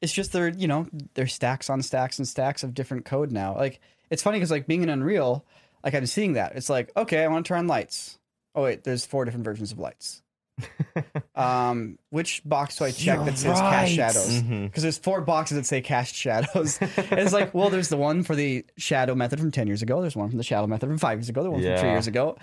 it's 0.00 0.12
just 0.12 0.32
they're 0.32 0.48
you 0.48 0.66
know 0.66 0.86
they're 1.12 1.26
stacks 1.26 1.68
on 1.68 1.82
stacks 1.82 2.18
and 2.18 2.26
stacks 2.26 2.62
of 2.62 2.72
different 2.72 3.04
code 3.04 3.30
now 3.30 3.54
like 3.54 3.78
it's 4.08 4.22
funny 4.22 4.38
because 4.38 4.50
like 4.50 4.66
being 4.66 4.82
in 4.82 4.88
unreal 4.88 5.44
like 5.84 5.94
i'm 5.94 6.06
seeing 6.06 6.32
that 6.32 6.56
it's 6.56 6.68
like 6.70 6.90
okay 6.96 7.22
i 7.22 7.28
want 7.28 7.44
to 7.44 7.48
turn 7.48 7.58
on 7.60 7.66
lights 7.68 8.18
oh 8.54 8.62
wait 8.64 8.82
there's 8.84 9.04
four 9.06 9.24
different 9.26 9.44
versions 9.44 9.70
of 9.70 9.78
lights 9.78 10.21
um 11.34 11.98
which 12.10 12.42
box 12.44 12.76
do 12.76 12.84
i 12.84 12.90
check 12.90 13.16
You're 13.16 13.24
that 13.26 13.38
says 13.38 13.58
cast 13.60 13.92
shadows? 13.92 14.42
Because 14.42 14.82
there's 14.82 14.98
four 14.98 15.20
boxes 15.20 15.56
that 15.56 15.66
say 15.66 15.80
cast 15.80 16.14
shadows. 16.14 16.78
It's 17.12 17.32
like 17.32 17.54
well 17.54 17.70
there's 17.70 17.88
the 17.88 17.96
one 17.96 18.22
for 18.22 18.34
the 18.34 18.64
shadow 18.76 19.14
method 19.14 19.38
from 19.40 19.50
10 19.50 19.66
years 19.66 19.82
ago. 19.82 20.00
There's 20.00 20.16
one 20.16 20.28
from 20.28 20.38
the 20.38 20.44
shadow 20.44 20.66
method 20.66 20.88
from 20.88 20.98
five 20.98 21.18
years 21.18 21.28
ago. 21.28 21.42
There's 21.42 21.52
one 21.52 21.62
from 21.62 21.76
three 21.78 21.90
years 21.90 22.06
ago. 22.06 22.36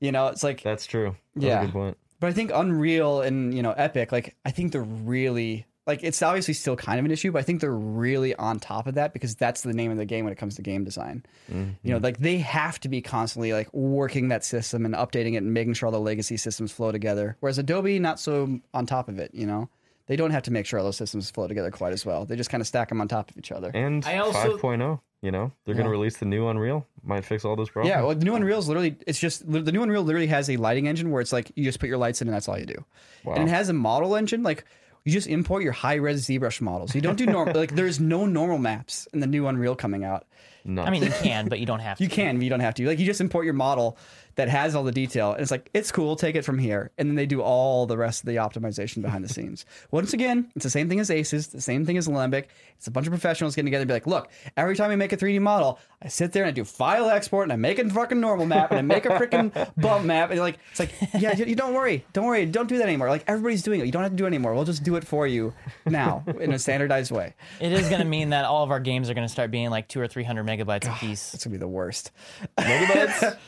You 0.00 0.12
know 0.12 0.28
it's 0.28 0.42
like 0.42 0.62
That's 0.62 0.86
true. 0.86 1.16
That's 1.34 1.44
Yeah. 1.46 1.62
a 1.62 1.64
good 1.66 1.72
point. 1.72 1.96
but 2.20 2.28
I 2.28 2.32
think 2.32 2.50
Unreal 2.54 3.20
and 3.22 3.54
you 3.54 3.62
know 3.62 3.72
Epic, 3.72 4.12
like 4.12 4.36
I 4.44 4.50
think 4.50 4.72
they're 4.72 4.82
really 4.82 5.66
like 5.88 6.04
it's 6.04 6.22
obviously 6.22 6.54
still 6.54 6.76
kind 6.76 6.98
of 6.98 7.04
an 7.06 7.10
issue, 7.10 7.32
but 7.32 7.38
I 7.38 7.42
think 7.42 7.60
they're 7.60 7.72
really 7.72 8.34
on 8.34 8.60
top 8.60 8.86
of 8.86 8.94
that 8.94 9.12
because 9.14 9.34
that's 9.34 9.62
the 9.62 9.72
name 9.72 9.90
of 9.90 9.96
the 9.96 10.04
game 10.04 10.24
when 10.24 10.32
it 10.32 10.36
comes 10.36 10.54
to 10.56 10.62
game 10.62 10.84
design. 10.84 11.24
You 11.48 11.56
know, 11.56 11.96
mm-hmm. 11.96 12.04
like 12.04 12.18
they 12.18 12.38
have 12.38 12.78
to 12.80 12.88
be 12.88 13.00
constantly 13.00 13.52
like 13.52 13.72
working 13.72 14.28
that 14.28 14.44
system 14.44 14.84
and 14.84 14.94
updating 14.94 15.32
it 15.32 15.38
and 15.38 15.52
making 15.52 15.72
sure 15.72 15.86
all 15.86 15.92
the 15.92 15.98
legacy 15.98 16.36
systems 16.36 16.70
flow 16.70 16.92
together. 16.92 17.36
Whereas 17.40 17.58
Adobe, 17.58 17.98
not 17.98 18.20
so 18.20 18.60
on 18.74 18.86
top 18.86 19.08
of 19.08 19.18
it. 19.18 19.34
You 19.34 19.46
know, 19.46 19.70
they 20.06 20.16
don't 20.16 20.30
have 20.30 20.42
to 20.44 20.50
make 20.50 20.66
sure 20.66 20.78
all 20.78 20.84
those 20.84 20.96
systems 20.96 21.30
flow 21.30 21.48
together 21.48 21.70
quite 21.70 21.94
as 21.94 22.04
well. 22.04 22.26
They 22.26 22.36
just 22.36 22.50
kind 22.50 22.60
of 22.60 22.66
stack 22.66 22.90
them 22.90 23.00
on 23.00 23.08
top 23.08 23.30
of 23.30 23.38
each 23.38 23.50
other. 23.50 23.70
And 23.72 24.04
I 24.04 24.18
also- 24.18 24.58
5.0, 24.58 25.00
you 25.22 25.30
know, 25.30 25.52
they're 25.64 25.74
going 25.74 25.86
to 25.86 25.90
release 25.90 26.18
the 26.18 26.26
new 26.26 26.48
Unreal. 26.48 26.86
Might 27.02 27.24
fix 27.24 27.44
all 27.44 27.56
those 27.56 27.70
problems. 27.70 27.90
Yeah, 27.90 28.02
well, 28.02 28.14
the 28.14 28.24
new 28.24 28.34
Unreal 28.34 28.58
is 28.58 28.68
literally 28.68 28.96
it's 29.06 29.18
just 29.18 29.50
the 29.50 29.72
new 29.72 29.82
Unreal 29.82 30.02
literally 30.02 30.26
has 30.26 30.50
a 30.50 30.56
lighting 30.58 30.86
engine 30.86 31.10
where 31.10 31.20
it's 31.20 31.32
like 31.32 31.50
you 31.54 31.64
just 31.64 31.80
put 31.80 31.88
your 31.88 31.98
lights 31.98 32.20
in 32.20 32.28
and 32.28 32.34
that's 32.34 32.48
all 32.48 32.58
you 32.58 32.66
do. 32.66 32.84
Wow. 33.24 33.34
And 33.34 33.48
it 33.48 33.52
has 33.52 33.68
a 33.68 33.72
model 33.72 34.14
engine 34.14 34.42
like 34.42 34.64
you 35.08 35.14
just 35.14 35.26
import 35.26 35.62
your 35.62 35.72
high 35.72 35.94
res 35.94 36.26
ZBrush 36.26 36.60
models. 36.60 36.94
You 36.94 37.00
don't 37.00 37.16
do 37.16 37.24
normal 37.24 37.54
like 37.58 37.74
there's 37.74 37.98
no 37.98 38.26
normal 38.26 38.58
maps 38.58 39.08
in 39.14 39.20
the 39.20 39.26
new 39.26 39.46
Unreal 39.46 39.74
coming 39.74 40.04
out. 40.04 40.26
I 40.66 40.90
mean, 40.90 41.02
you 41.02 41.10
can, 41.22 41.48
but 41.48 41.58
you 41.58 41.66
don't 41.66 41.80
have 41.80 41.98
to. 41.98 42.04
You 42.04 42.10
can, 42.10 42.36
but 42.36 42.44
you 42.44 42.50
don't 42.50 42.60
have 42.60 42.74
to. 42.74 42.86
Like 42.86 42.98
you 42.98 43.06
just 43.06 43.20
import 43.20 43.44
your 43.44 43.54
model 43.54 43.96
that 44.38 44.48
has 44.48 44.76
all 44.76 44.84
the 44.84 44.92
detail, 44.92 45.32
and 45.32 45.40
it's 45.40 45.50
like 45.50 45.68
it's 45.74 45.90
cool. 45.90 46.14
Take 46.14 46.36
it 46.36 46.44
from 46.44 46.58
here, 46.58 46.92
and 46.96 47.08
then 47.08 47.16
they 47.16 47.26
do 47.26 47.42
all 47.42 47.86
the 47.86 47.96
rest 47.96 48.22
of 48.22 48.26
the 48.26 48.36
optimization 48.36 49.02
behind 49.02 49.24
the 49.24 49.28
scenes. 49.28 49.66
Once 49.90 50.12
again, 50.12 50.50
it's 50.54 50.62
the 50.62 50.70
same 50.70 50.88
thing 50.88 51.00
as 51.00 51.10
Aces, 51.10 51.48
the 51.48 51.60
same 51.60 51.84
thing 51.84 51.98
as 51.98 52.06
Alembic. 52.06 52.48
It's 52.76 52.86
a 52.86 52.92
bunch 52.92 53.08
of 53.08 53.10
professionals 53.10 53.56
getting 53.56 53.66
together 53.66 53.82
and 53.82 53.88
be 53.88 53.94
like, 53.94 54.06
look, 54.06 54.30
every 54.56 54.76
time 54.76 54.90
we 54.90 54.96
make 54.96 55.12
a 55.12 55.16
3D 55.16 55.40
model, 55.40 55.80
I 56.00 56.06
sit 56.06 56.30
there 56.30 56.44
and 56.44 56.50
I 56.50 56.52
do 56.52 56.64
file 56.64 57.10
export 57.10 57.46
and 57.46 57.52
I 57.52 57.56
make 57.56 57.80
a 57.80 57.90
fucking 57.90 58.20
normal 58.20 58.46
map 58.46 58.70
and 58.70 58.78
I 58.78 58.82
make 58.82 59.06
a 59.06 59.08
freaking 59.08 59.52
bump 59.76 60.04
map, 60.04 60.30
and 60.30 60.38
like, 60.38 60.58
it's 60.70 60.78
like, 60.78 60.92
yeah, 61.18 61.36
you, 61.36 61.44
you 61.44 61.56
don't 61.56 61.74
worry, 61.74 62.04
don't 62.12 62.24
worry, 62.26 62.46
don't 62.46 62.68
do 62.68 62.78
that 62.78 62.86
anymore. 62.86 63.08
Like 63.08 63.24
everybody's 63.26 63.62
doing 63.62 63.80
it, 63.80 63.86
you 63.86 63.92
don't 63.92 64.02
have 64.04 64.12
to 64.12 64.16
do 64.16 64.24
it 64.24 64.28
anymore. 64.28 64.54
We'll 64.54 64.64
just 64.64 64.84
do 64.84 64.94
it 64.94 65.04
for 65.04 65.26
you 65.26 65.52
now 65.84 66.22
in 66.38 66.52
a 66.52 66.58
standardized 66.60 67.10
way. 67.10 67.34
It 67.60 67.72
is 67.72 67.88
going 67.88 68.00
to 68.00 68.06
mean 68.06 68.30
that 68.30 68.44
all 68.44 68.62
of 68.62 68.70
our 68.70 68.80
games 68.80 69.10
are 69.10 69.14
going 69.14 69.26
to 69.26 69.32
start 69.32 69.50
being 69.50 69.70
like 69.70 69.88
two 69.88 70.00
or 70.00 70.06
three 70.06 70.22
hundred 70.22 70.44
megabytes 70.58 70.86
a 70.90 70.98
piece. 70.98 71.34
It's 71.34 71.44
gonna 71.44 71.54
be 71.54 71.58
the 71.58 71.68
worst. 71.68 72.10
Megabytes? 72.58 73.36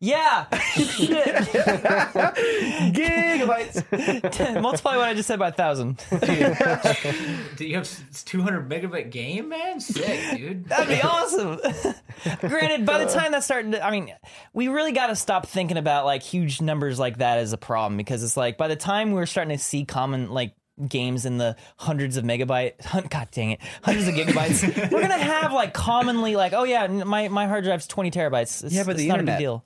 Yeah, 0.00 0.46
shit. 0.74 1.24
Gigabytes. 2.92 4.60
Multiply 4.60 4.96
what 4.96 5.08
I 5.08 5.14
just 5.14 5.26
said 5.26 5.38
by 5.38 5.48
a 5.48 5.52
thousand. 5.52 6.04
Do 6.10 7.64
you 7.64 7.74
have 7.76 7.84
s- 7.84 8.22
200 8.24 8.68
megabyte 8.68 9.10
game, 9.10 9.48
man? 9.48 9.80
Sick, 9.80 10.36
dude. 10.36 10.68
That'd 10.68 10.88
be 10.88 11.00
awesome. 11.02 11.58
Granted, 12.40 12.84
by 12.84 13.02
the 13.02 13.10
time 13.10 13.32
that's 13.32 13.46
starting 13.46 13.72
to, 13.72 13.82
I 13.82 13.90
mean, 13.90 14.12
we 14.52 14.68
really 14.68 14.92
got 14.92 15.06
to 15.06 15.16
stop 15.16 15.46
thinking 15.46 15.78
about 15.78 16.04
like 16.04 16.22
huge 16.22 16.60
numbers 16.60 16.98
like 16.98 17.18
that 17.18 17.38
as 17.38 17.54
a 17.54 17.58
problem 17.58 17.96
because 17.96 18.22
it's 18.22 18.36
like 18.36 18.58
by 18.58 18.68
the 18.68 18.76
time 18.76 19.12
we're 19.12 19.24
starting 19.26 19.56
to 19.56 19.62
see 19.62 19.86
common 19.86 20.30
like 20.30 20.54
games 20.88 21.24
in 21.24 21.38
the 21.38 21.56
hundreds 21.76 22.16
of 22.16 22.24
megabyte, 22.24 23.08
god 23.10 23.28
dang 23.30 23.52
it, 23.52 23.60
hundreds 23.82 24.08
of 24.08 24.14
gigabytes, 24.14 24.90
we're 24.92 25.00
gonna 25.00 25.16
have 25.18 25.52
like 25.52 25.72
commonly 25.74 26.36
like, 26.36 26.52
oh 26.52 26.64
yeah, 26.64 26.86
my 26.86 27.28
my 27.28 27.46
hard 27.46 27.64
drive's 27.64 27.86
twenty 27.86 28.10
terabytes. 28.10 28.64
It's, 28.64 28.74
Yeah, 28.74 28.84
but 28.84 28.92
it's 28.92 29.00
the 29.00 29.08
not 29.08 29.16
a 29.16 29.20
internet. 29.20 29.38
big 29.38 29.44
deal. 29.44 29.64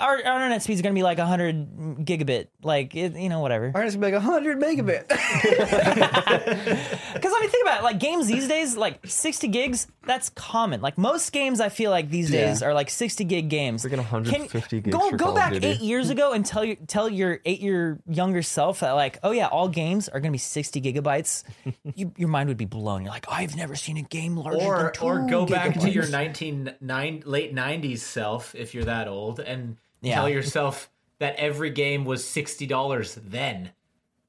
Our, 0.00 0.14
our 0.24 0.36
internet 0.36 0.62
speed 0.62 0.74
is 0.74 0.82
going 0.82 0.94
to 0.94 0.98
be 0.98 1.02
like 1.02 1.18
100 1.18 2.04
gigabit. 2.04 2.48
Like, 2.62 2.94
it, 2.94 3.14
you 3.16 3.28
know, 3.28 3.40
whatever. 3.40 3.66
All 3.66 3.72
right, 3.80 3.86
it's 3.86 3.94
gonna 3.96 4.06
be 4.08 4.12
like 4.12 4.22
100 4.24 4.60
megabit. 4.60 5.06
Because 7.10 7.32
I 7.34 7.40
mean, 7.40 7.50
think 7.50 7.64
about 7.66 7.80
it. 7.80 7.84
Like 7.84 7.98
games 7.98 8.26
these 8.28 8.48
days, 8.48 8.76
like 8.76 9.00
60 9.06 9.48
gigs, 9.48 9.86
that's 10.06 10.30
common. 10.30 10.80
Like 10.80 10.96
most 10.96 11.32
games, 11.32 11.60
I 11.60 11.68
feel 11.68 11.90
like 11.90 12.08
these 12.08 12.30
Yeah. 12.30 12.46
days 12.46 12.62
are 12.62 12.72
like 12.72 12.88
60 12.88 13.24
gig 13.24 13.48
games. 13.48 13.84
Freaking 13.84 13.96
150 13.98 14.80
gigs 14.80 14.96
Go 14.96 15.10
for 15.10 15.16
go 15.16 15.24
Call 15.26 15.32
of 15.32 15.36
back 15.36 15.52
Duty. 15.52 15.66
eight 15.66 15.80
years 15.80 16.08
ago 16.10 16.32
and 16.32 16.44
tell 16.46 16.64
your 16.64 16.76
tell 16.86 17.08
your 17.08 17.40
eight 17.44 17.60
year 17.60 18.00
younger 18.08 18.42
self 18.42 18.80
that 18.80 18.92
like, 18.92 19.18
oh 19.22 19.32
yeah, 19.32 19.48
all 19.48 19.68
games 19.68 20.08
are 20.08 20.20
going 20.20 20.30
to 20.30 20.34
be 20.34 20.38
60 20.38 20.80
gigabytes. 20.80 21.44
you, 21.94 22.12
your 22.16 22.28
mind 22.28 22.48
would 22.48 22.56
be 22.58 22.64
blown. 22.64 23.02
You're 23.02 23.12
like, 23.12 23.26
I've 23.30 23.56
never 23.56 23.74
seen 23.74 23.96
a 23.96 24.02
game 24.02 24.36
larger 24.36 24.58
or 24.64 24.82
than 24.84 24.92
two 24.92 25.04
or 25.04 25.26
go 25.28 25.46
back 25.46 25.78
to 25.80 25.90
your 25.90 26.04
gigabytes." 26.04 26.10
19 26.10 26.74
nine, 26.80 27.22
late 27.26 27.54
90s 27.54 27.98
self 27.98 28.54
if 28.54 28.72
you're 28.74 28.84
that 28.84 29.08
old 29.08 29.40
and 29.40 29.76
Yeah. 30.02 30.14
tell 30.14 30.28
yourself 30.28 30.90
that 31.18 31.36
every 31.36 31.70
game 31.70 32.04
was 32.04 32.22
$60 32.24 33.18
then 33.24 33.70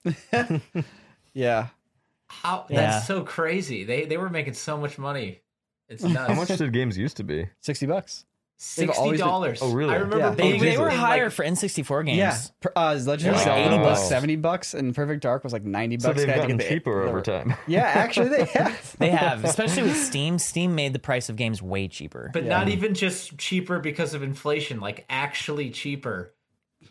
yeah. 1.34 1.68
how 2.27 2.65
Yeah. 2.69 2.81
that's 2.91 3.07
so 3.07 3.23
crazy 3.23 3.84
they 3.84 4.06
they 4.06 4.18
were 4.18 4.30
making 4.30 4.53
so 4.53 4.77
much 4.77 4.98
money 4.98 5.41
it's 5.89 6.03
nuts 6.03 6.27
How 6.31 6.34
much 6.34 6.48
did 6.57 6.72
games 6.73 6.98
used 6.98 7.18
to 7.18 7.23
be? 7.23 7.48
60 7.60 7.85
bucks. 7.85 8.26
They've 8.75 8.85
sixty 8.89 9.01
always 9.01 9.19
been- 9.19 9.27
dollars. 9.27 9.59
Oh, 9.63 9.73
really? 9.73 9.91
I 9.91 9.97
remember 9.97 10.19
Yeah. 10.19 10.29
They, 10.35 10.51
being 10.51 10.61
they 10.61 10.77
were 10.77 10.91
higher 10.91 11.23
like, 11.25 11.33
for 11.33 11.43
N64 11.43 12.05
games. 12.05 12.17
Yeah. 12.19 12.38
Per- 12.59 12.71
Uh, 12.75 12.99
Legend 13.03 13.31
of 13.31 13.35
Like 13.38 13.43
Zelda 13.45 13.61
80 13.73 13.77
was 13.79 13.88
bucks. 13.99 14.09
70 14.09 14.35
bucks 14.35 14.73
and 14.75 14.93
Perfect 14.95 15.23
Dark 15.23 15.43
was 15.43 15.51
like 15.51 15.63
90 15.63 15.95
bucks. 15.97 16.03
So 16.03 16.09
bucks. 16.09 16.19
they've 16.19 16.27
You 16.27 16.31
had 16.33 16.41
to 16.41 16.41
gotten 16.43 16.57
the- 16.57 16.63
cheaper 16.69 17.01
over 17.01 17.21
time. 17.21 17.55
Yeah, 17.67 17.81
actually 17.81 18.29
they 18.29 18.45
have. 18.53 18.95
They 18.99 19.09
have, 19.09 19.43
especially 19.43 19.81
with 19.83 19.97
Steam. 19.97 20.38
Steam 20.38 20.75
made 20.75 20.93
the 20.93 20.99
price 20.99 21.27
of 21.29 21.38
games 21.38 21.59
way 21.61 21.88
cheaper. 21.88 22.29
but 22.33 22.45
not 22.45 22.69
even 22.69 22.93
just 22.93 23.35
cheaper 23.39 23.79
because 23.79 24.13
of 24.13 24.21
inflation, 24.21 24.79
like 24.79 25.05
actually 25.09 25.71
cheaper 25.71 26.35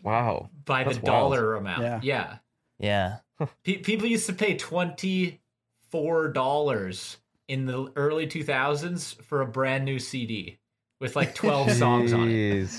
Wow. 0.03 0.49
by 0.65 0.83
That's 0.83 0.97
the 0.97 1.03
wild. 1.03 1.33
dollar 1.33 1.55
amount. 1.55 1.83
Yeah. 1.83 1.99
Yeah, 2.03 2.37
yeah. 2.79 3.47
Pe- 3.63 3.77
people 3.77 4.07
used 4.07 4.25
to 4.27 4.33
pay 4.33 4.57
twenty 4.57 5.41
four 5.89 6.27
dollars 6.29 7.17
in 7.47 7.65
the 7.65 7.91
early 7.95 8.27
two 8.27 8.43
thousands 8.43 9.13
for 9.13 9.41
a 9.41 9.45
brand 9.47 9.83
new 9.85 9.99
CD 9.99 10.59
with 11.01 11.15
like 11.17 11.35
twelve 11.35 11.69
songs 11.71 12.13
on 12.13 12.29
it. 12.31 12.69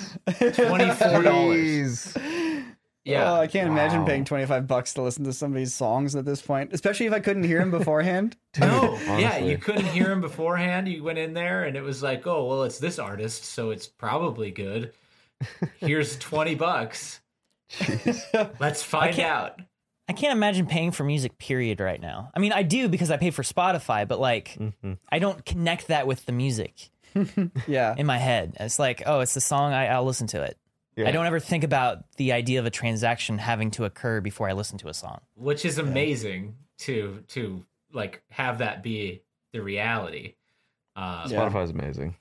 Twenty 0.55 0.91
four 0.93 1.23
dollars. 1.23 2.15
Jeez. 2.15 2.65
Yeah, 3.05 3.33
Oh, 3.33 3.35
I 3.41 3.49
can't 3.49 3.67
imagine 3.69 4.03
Wow. 4.03 4.07
paying 4.07 4.25
25 4.25 4.69
bucks 4.69 4.95
to 4.95 5.03
listen 5.03 5.25
to 5.25 5.33
somebody's 5.33 5.75
songs 5.75 6.15
at 6.15 6.25
this 6.25 6.41
point, 6.41 6.73
especially 6.73 7.07
if 7.07 7.13
I 7.13 7.19
couldn't 7.19 7.43
hear 7.43 7.59
them 7.59 7.71
beforehand. 7.79 8.37
No, 8.61 8.97
yeah, 9.05 9.11
honestly. 9.33 9.51
you 9.51 9.59
couldn't 9.59 9.87
hear 9.87 10.13
him 10.13 10.21
beforehand. 10.21 10.87
You 10.87 11.03
went 11.03 11.19
in 11.19 11.35
there 11.35 11.65
and 11.65 11.77
it 11.77 11.83
was 11.83 12.01
like, 12.01 12.25
oh, 12.29 12.47
well, 12.47 12.63
it's 12.63 12.79
this 12.79 13.01
artist, 13.01 13.45
so 13.45 13.71
it's 13.73 13.89
probably 13.89 14.53
good. 14.53 14.93
Here's 15.81 16.17
20 16.21 16.55
bucks. 16.55 17.21
Let's 18.61 18.85
find 18.85 19.19
out. 19.19 19.61
I 20.09 20.13
can't 20.13 20.33
imagine 20.33 20.67
paying 20.67 20.93
for 20.93 21.03
music, 21.03 21.39
period, 21.39 21.81
right 21.81 22.01
now. 22.01 22.31
I 22.37 22.39
mean, 22.39 22.53
I 22.53 22.63
do 22.63 22.89
because 22.89 23.11
I 23.11 23.17
pay 23.17 23.31
for 23.31 23.43
Spotify, 23.43 24.07
but 24.07 24.21
like, 24.21 24.57
Mm-hmm. 24.61 24.93
I 25.11 25.19
don't 25.19 25.45
connect 25.45 25.89
that 25.89 26.07
with 26.07 26.25
the 26.27 26.33
music 26.33 26.91
Yeah. 27.67 27.95
in 27.97 28.07
my 28.07 28.19
head. 28.19 28.57
It's 28.61 28.79
like, 28.79 29.03
oh, 29.07 29.21
it's 29.21 29.35
the 29.35 29.41
song, 29.41 29.73
I, 29.73 29.87
I'll 29.89 30.05
listen 30.05 30.27
to 30.29 30.43
it. 30.43 30.57
Yeah. 30.97 31.09
I 31.09 31.13
don't 31.13 31.27
ever 31.27 31.41
think 31.41 31.65
about 31.65 32.05
the 32.17 32.33
idea 32.33 32.59
of 32.61 32.67
a 32.67 32.71
transaction 32.71 33.39
having 33.39 33.71
to 33.73 33.85
occur 33.85 34.21
before 34.21 34.49
I 34.49 34.53
listen 34.53 34.77
to 34.79 34.89
a 34.89 34.95
song. 34.95 35.21
Which 35.37 35.65
is 35.65 35.79
amazing 35.79 36.57
to 36.81 37.25
to 37.29 37.65
like 37.95 38.23
have 38.31 38.59
that 38.59 38.83
be 38.83 39.23
the 39.53 39.61
reality. 39.63 40.35
Um, 40.95 41.23
Yeah. 41.29 41.39
Spotify's 41.41 41.71
amazing. 41.71 42.17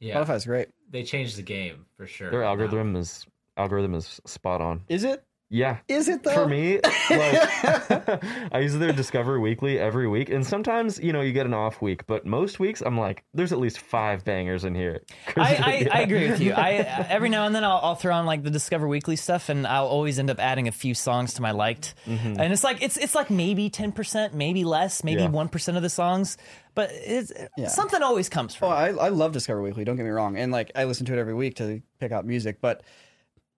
yeah, 0.00 0.16
Spotify's 0.16 0.44
great. 0.44 0.68
they 0.90 1.04
changed 1.04 1.36
the 1.36 1.42
game 1.42 1.86
for 1.96 2.06
sure. 2.06 2.30
Their 2.32 2.40
now. 2.40 2.48
algorithm 2.48 2.96
is 2.96 3.24
algorithm 3.56 3.94
is 3.94 4.20
spot 4.26 4.60
on. 4.60 4.82
Is 4.88 5.04
it? 5.04 5.22
Yeah. 5.48 5.78
Is 5.86 6.08
it 6.08 6.24
though? 6.24 6.34
For 6.34 6.48
me, 6.48 6.80
like 6.82 6.90
I 8.52 8.58
use 8.60 8.76
their 8.76 8.92
Discover 8.92 9.38
Weekly 9.38 9.78
every 9.78 10.08
week, 10.08 10.28
and 10.28 10.44
sometimes 10.44 10.98
you 10.98 11.12
know 11.12 11.20
you 11.20 11.32
get 11.32 11.46
an 11.46 11.54
off 11.54 11.80
week, 11.80 12.04
but 12.06 12.26
most 12.26 12.58
weeks 12.58 12.80
I'm 12.84 12.98
like, 12.98 13.24
there's 13.32 13.52
at 13.52 13.58
least 13.58 13.78
five 13.78 14.24
bangers 14.24 14.64
in 14.64 14.74
here. 14.74 15.02
I, 15.36 15.40
I, 15.40 15.74
yeah. 15.76 15.88
I 15.92 16.00
agree 16.00 16.28
with 16.28 16.40
you. 16.40 16.52
I 16.52 16.72
every 17.08 17.28
now 17.28 17.46
and 17.46 17.54
then 17.54 17.62
I'll, 17.62 17.78
I'll 17.80 17.94
throw 17.94 18.14
on 18.14 18.26
like 18.26 18.42
the 18.42 18.50
Discover 18.50 18.88
Weekly 18.88 19.14
stuff, 19.14 19.48
and 19.48 19.66
I'll 19.68 19.86
always 19.86 20.18
end 20.18 20.30
up 20.30 20.40
adding 20.40 20.66
a 20.66 20.72
few 20.72 20.94
songs 20.94 21.34
to 21.34 21.42
my 21.42 21.52
liked. 21.52 21.94
Mm-hmm. 22.06 22.40
And 22.40 22.52
it's 22.52 22.64
like 22.64 22.82
it's 22.82 22.96
it's 22.96 23.14
like 23.14 23.30
maybe 23.30 23.70
ten 23.70 23.92
percent, 23.92 24.34
maybe 24.34 24.64
less, 24.64 25.04
maybe 25.04 25.22
Yeah. 25.22 25.28
one 25.28 25.48
of 25.76 25.82
the 25.82 25.90
songs, 25.90 26.36
but 26.74 26.90
it's 26.92 27.32
something 27.72 28.02
always 28.02 28.28
comes 28.28 28.54
from. 28.54 28.68
Oh, 28.68 28.72
it. 28.72 28.98
I, 28.98 29.06
I 29.06 29.08
love 29.10 29.32
Discover 29.32 29.62
Weekly. 29.62 29.84
Don't 29.84 29.96
get 29.96 30.02
me 30.04 30.10
wrong, 30.10 30.36
and 30.36 30.50
like 30.50 30.72
I 30.74 30.84
listen 30.84 31.06
to 31.06 31.12
it 31.12 31.18
every 31.18 31.34
week 31.34 31.54
to 31.56 31.80
pick 32.00 32.10
out 32.12 32.26
music. 32.26 32.60
But 32.60 32.82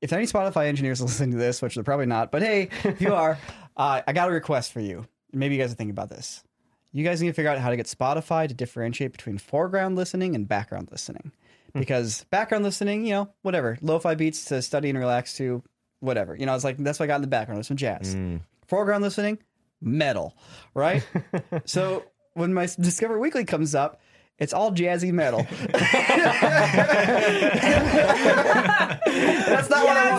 if 0.01 0.13
any 0.13 0.25
Spotify 0.25 0.67
engineers 0.67 1.01
listening 1.03 1.33
to 1.33 1.37
this, 1.37 1.63
which 1.63 1.75
they're 1.75 1.85
probably 1.85 2.07
not, 2.07 2.31
but 2.31 2.43
hey, 2.43 2.69
if 2.85 3.01
you 3.01 3.15
are, 3.15 3.39
uh, 3.77 4.03
I 4.07 4.13
got 4.13 4.29
a 4.29 4.33
request 4.33 4.73
for 4.73 4.81
you. 4.81 5.07
Maybe 5.33 5.57
you 5.57 5.61
guys 5.61 5.73
are 5.73 5.77
thinking 5.77 5.93
about 5.93 6.09
this. 6.09 6.43
You 6.93 7.05
guys 7.05 7.21
need 7.21 7.29
to 7.29 7.35
figure 7.35 7.51
out 7.51 7.59
how 7.59 7.71
to 7.71 7.77
get 7.77 7.87
Spotify 7.87 8.49
to 8.49 8.55
differentiate 8.55 9.13
between 9.13 9.37
foreground 9.37 9.97
listening 9.97 10.35
and 10.35 10.49
background 10.49 10.89
listening. 10.91 11.33
Because 11.75 12.25
background 12.31 12.65
listening, 12.65 13.05
you 13.05 13.13
know, 13.13 13.29
whatever, 13.43 13.79
lo-fi 13.83 14.15
beats 14.15 14.47
to 14.47 14.63
study 14.63 14.89
and 14.89 14.99
relax 14.99 15.37
to, 15.37 15.63
whatever. 16.01 16.35
You 16.35 16.47
know, 16.47 16.55
it's 16.55 16.65
like 16.65 16.79
that's 16.79 16.99
what 16.99 17.05
I 17.05 17.07
got 17.09 17.17
in 17.17 17.21
the 17.21 17.29
background. 17.29 17.65
Some 17.67 17.77
jazz. 17.77 18.17
Foreground 18.67 19.03
listening, 19.03 19.39
metal, 19.81 20.35
right? 20.75 21.07
so 21.67 22.05
when 22.35 22.55
my 22.55 22.67
Discover 22.81 23.19
Weekly 23.19 23.45
comes 23.45 23.75
up, 23.75 24.01
it's 24.39 24.53
all 24.53 24.73
jazzy 24.73 25.13
metal. 25.13 25.47
That's 28.29 29.71
not 29.71 29.85
what 29.85 29.97
I 29.97 30.11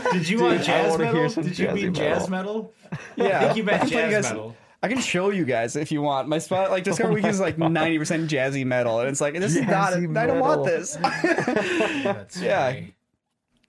want. 0.00 0.12
Did 0.12 0.28
you 0.28 0.42
want 0.42 0.62
jazz 0.62 0.90
wanna 0.90 1.04
metal? 1.04 1.20
hear 1.20 1.28
some 1.28 1.44
Did 1.44 1.58
you 1.58 1.66
jazzy 1.68 1.74
mean 1.74 1.94
jazz 1.94 2.28
metal. 2.28 2.72
metal? 2.88 2.98
Yeah, 3.16 3.38
I 3.38 3.44
think 3.44 3.56
you 3.56 3.64
meant 3.64 3.80
can 3.82 3.90
tell 3.90 4.00
you 4.04 4.10
jazz 4.10 4.24
guys- 4.24 4.32
metal. 4.34 4.56
I 4.82 4.88
can 4.88 5.00
show 5.00 5.30
you 5.30 5.44
guys 5.46 5.74
if 5.74 5.90
you 5.90 6.02
want. 6.02 6.28
My 6.28 6.38
spot, 6.38 6.70
like 6.70 6.84
Discover 6.84 7.12
Weekly, 7.14 7.30
is 7.30 7.40
like 7.40 7.58
ninety 7.58 7.98
percent 7.98 8.30
jazzy 8.30 8.64
metal, 8.64 9.00
and 9.00 9.08
it's 9.08 9.20
like 9.20 9.34
this 9.34 9.56
is 9.56 9.62
not. 9.62 9.94
Jazzy 9.94 10.16
I 10.16 10.26
don't 10.26 10.38
want 10.38 10.64
metal. 10.64 10.78
this. 10.78 10.96
That's 12.04 12.36
Yeah. 12.40 12.66
funny. 12.72 12.94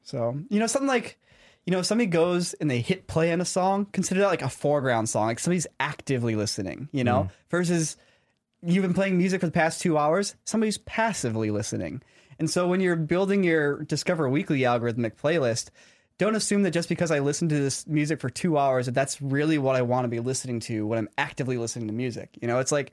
So, 0.03 0.37
you 0.49 0.59
know, 0.59 0.67
something 0.67 0.87
like, 0.87 1.17
you 1.65 1.71
know, 1.71 1.79
if 1.79 1.85
somebody 1.85 2.07
goes 2.07 2.53
and 2.55 2.69
they 2.69 2.81
hit 2.81 3.07
play 3.07 3.31
on 3.33 3.41
a 3.41 3.45
song, 3.45 3.87
consider 3.91 4.19
that 4.21 4.27
like 4.27 4.41
a 4.41 4.49
foreground 4.49 5.09
song. 5.09 5.27
Like 5.27 5.39
somebody's 5.39 5.65
actively 5.79 6.35
listening, 6.35 6.87
you 6.91 7.03
know, 7.03 7.23
mm. 7.23 7.31
versus 7.49 7.97
you've 8.73 8.84
been 8.84 8.94
playing 8.94 9.18
music 9.18 9.41
for 9.41 9.48
the 9.48 9.52
past 9.52 9.81
two 9.81 9.98
hours, 9.98 10.35
somebody's 10.44 10.77
passively 10.80 11.52
listening. 11.52 12.02
And 12.39 12.49
so 12.49 12.68
when 12.68 12.81
you're 12.81 12.95
building 12.95 13.44
your 13.44 13.84
Discover 13.84 14.30
Weekly 14.30 14.60
algorithmic 14.60 15.15
playlist, 15.15 15.69
don't 16.18 16.35
assume 16.35 16.64
that 16.64 16.72
just 16.72 16.89
because 16.89 17.11
I 17.11 17.19
listen 17.19 17.48
to 17.49 17.56
this 17.56 17.85
music 17.88 18.19
for 18.19 18.30
two 18.30 18.57
hours, 18.57 18.88
that 18.88 18.94
that's 18.95 19.22
really 19.22 19.57
what 19.57 19.76
I 19.76 19.84
want 19.84 20.06
to 20.06 20.10
be 20.10 20.19
listening 20.19 20.60
to 20.61 20.85
when 20.85 20.99
I'm 20.99 21.10
actively 21.18 21.57
listening 21.57 21.88
to 21.88 21.94
music. 21.94 22.38
You 22.41 22.48
know, 22.48 22.60
it's 22.60 22.72
like 22.72 22.91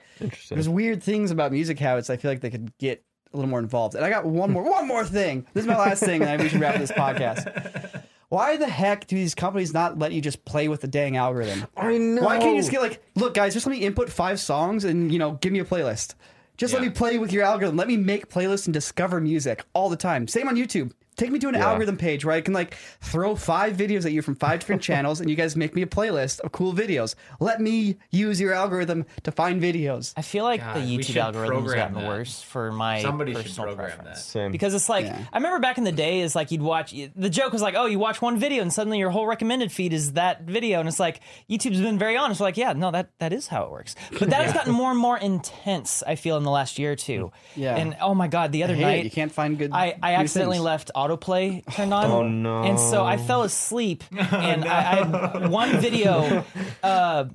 there's 0.51 0.69
weird 0.69 1.03
things 1.03 1.31
about 1.31 1.53
music 1.53 1.79
habits. 1.79 2.11
I 2.11 2.17
feel 2.17 2.31
like 2.31 2.41
they 2.41 2.51
could 2.51 2.77
get 2.79 3.03
a 3.33 3.37
little 3.37 3.51
more 3.51 3.59
involved. 3.59 3.95
And 3.95 4.05
I 4.05 4.11
got 4.11 4.27
one 4.27 4.53
more, 4.53 4.63
one 4.63 4.87
more 4.87 5.05
thing. 5.05 5.47
This 5.55 5.63
is 5.63 5.69
my 5.69 5.79
last 5.79 6.03
thing, 6.03 6.23
and 6.23 6.41
we 6.41 6.49
should 6.49 6.61
wrap 6.61 6.79
this 6.79 6.93
podcast. 6.93 8.03
Why 8.29 8.57
the 8.57 8.69
heck 8.69 9.07
do 9.07 9.17
these 9.17 9.35
companies 9.35 9.73
not 9.73 9.99
let 9.99 10.13
you 10.13 10.21
just 10.21 10.45
play 10.45 10.69
with 10.69 10.81
the 10.81 10.89
dang 10.89 11.17
algorithm? 11.17 11.67
I 11.77 11.99
know. 11.99 12.23
Why 12.23 12.39
can't 12.39 12.55
you 12.55 12.61
just 12.61 12.71
get 12.71 12.83
like, 12.83 13.03
look, 13.15 13.35
guys, 13.35 13.55
just 13.55 13.67
let 13.67 13.73
me 13.77 13.85
input 13.85 14.11
five 14.11 14.41
songs 14.41 14.85
and 14.85 15.13
you 15.13 15.19
know, 15.19 15.33
give 15.33 15.53
me 15.53 15.59
a 15.61 15.65
playlist. 15.65 16.15
Just 16.57 16.73
let 16.73 16.83
me 16.83 16.91
play 16.91 17.19
with 17.19 17.33
your 17.33 17.43
algorithm. 17.43 17.77
Let 17.77 17.89
me 17.89 17.97
make 17.97 18.29
playlists 18.31 18.67
and 18.67 18.75
discover 18.75 19.21
music 19.21 19.65
all 19.73 19.89
the 19.89 19.97
time. 19.97 20.29
Same 20.29 20.49
on 20.49 20.55
YouTube. 20.55 20.93
Take 21.17 21.31
me 21.31 21.39
to 21.41 21.49
an 21.49 21.55
Yeah. 21.55 21.67
algorithm 21.69 21.97
page 21.97 22.25
where 22.25 22.35
I 22.35 22.41
can 22.41 22.55
like 22.55 22.75
throw 23.01 23.37
five 23.37 23.77
videos 23.77 24.05
at 24.05 24.13
you 24.13 24.23
from 24.23 24.35
five 24.35 24.61
different 24.61 24.83
channels, 24.91 25.21
and 25.21 25.31
you 25.31 25.37
guys 25.37 25.55
make 25.57 25.75
me 25.75 25.83
a 25.83 25.87
playlist 25.87 26.41
of 26.41 26.53
cool 26.53 26.73
videos. 26.73 27.15
Let 27.41 27.61
me 27.61 27.97
use 28.11 28.41
your 28.41 28.53
algorithm 28.53 29.07
to 29.23 29.31
find 29.33 29.63
videos. 29.63 30.13
I 30.17 30.23
feel 30.23 30.45
like 30.45 30.61
God, 30.61 30.77
the 30.77 30.81
we 30.81 30.99
YouTube 30.99 31.05
should 31.07 31.17
algorithm's 31.19 31.65
program 31.65 31.93
gotten 31.93 31.95
that. 32.09 32.09
worse 32.19 32.43
for 32.43 32.73
my 32.73 33.01
Somebody 33.03 33.33
should 33.35 33.43
personal 33.45 33.69
program 33.75 33.91
preference. 33.97 34.19
that. 34.25 34.25
Same. 34.31 34.53
Because 34.53 34.75
it's 34.75 34.89
like 34.89 35.07
Yeah. 35.07 35.19
I 35.33 35.37
remember 35.37 35.61
back 35.61 35.79
in 35.79 35.85
the 35.85 35.93
day, 35.93 36.21
it's 36.21 36.35
like 36.35 36.51
you'd 36.51 36.63
watch 36.63 36.93
the 37.15 37.31
joke 37.31 37.53
was 37.53 37.63
like, 37.63 37.75
oh, 37.77 37.87
you 37.87 37.99
watch 37.99 38.21
one 38.21 38.39
video 38.39 38.63
and 38.63 38.73
suddenly 38.73 38.99
your 38.99 39.11
whole 39.11 39.27
recommended 39.27 39.71
feed 39.71 39.93
is 39.93 40.13
that 40.15 40.43
video, 40.43 40.81
and 40.81 40.89
it's 40.89 41.01
like 41.01 41.21
YouTube's 41.49 41.81
been 41.81 41.99
very 41.99 42.17
honest, 42.17 42.41
like, 42.41 42.57
yeah, 42.57 42.73
no, 42.73 42.91
that 42.91 43.11
that 43.19 43.33
is 43.33 43.47
how 43.49 43.65
it 43.65 43.71
works. 43.71 43.95
But 44.19 44.31
that 44.31 44.45
has 44.47 44.53
gotten 44.53 44.73
more 44.73 44.91
and 44.91 44.99
more 44.99 45.19
intense. 45.19 46.03
I 46.07 46.17
feel 46.17 46.37
in 46.37 46.43
the 46.45 46.51
last 46.51 46.79
year 46.79 46.93
or 46.93 46.97
two. 46.97 47.31
Yeah. 47.57 47.77
And 47.77 47.97
oh 48.01 48.15
my 48.15 48.29
god, 48.29 48.53
the 48.53 48.65
other 48.65 48.77
night 48.77 49.01
it. 49.01 49.05
You 49.05 49.11
can't 49.11 49.33
find 49.33 49.57
good. 49.59 49.71
I, 49.73 49.97
I 50.03 50.15
accidentally 50.15 50.57
things. 50.57 50.65
left 50.65 50.91
autoplay 51.09 51.63
turned 51.75 51.93
on. 51.95 52.11
Oh, 52.11 52.27
no. 52.29 52.63
And 52.63 52.79
so 52.79 53.05
I 53.05 53.17
fell 53.17 53.43
asleep 53.43 54.05
and 54.13 54.65
I, 54.65 54.79
I 54.79 55.05
had 55.05 55.49
one 55.51 55.79
video 55.79 56.45
uh, 56.83 57.27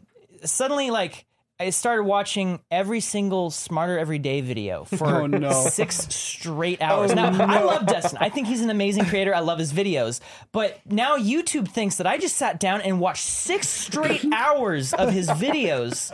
suddenly 0.43 0.89
like 0.91 1.25
I 1.61 1.71
started 1.71 2.03
watching 2.03 2.61
every 2.71 3.01
single 3.01 3.51
Smarter 3.51 3.99
Everyday 3.99 4.39
video 4.39 4.85
for 4.85 5.23
Oh, 5.23 5.27
no. 5.27 5.51
six 5.51 5.97
straight 6.07 6.81
hours. 6.81 7.13
now, 7.13 7.25
I 7.27 7.63
love 7.63 7.85
Destin. 7.85 8.17
I 8.21 8.29
think 8.29 8.47
he's 8.47 8.61
an 8.61 8.69
amazing 8.69 9.03
creator. 9.03 9.35
I 9.35 9.41
love 9.41 9.59
his 9.59 9.73
videos. 9.73 10.21
But 10.53 10.79
now 10.85 11.17
YouTube 11.17 11.67
thinks 11.67 11.97
that 11.97 12.07
I 12.07 12.17
just 12.17 12.37
sat 12.37 12.61
down 12.61 12.79
and 12.79 13.01
watched 13.01 13.25
six 13.25 13.67
straight 13.67 14.23
hours 14.33 14.93
of 14.93 15.11
his 15.11 15.27
videos 15.27 16.13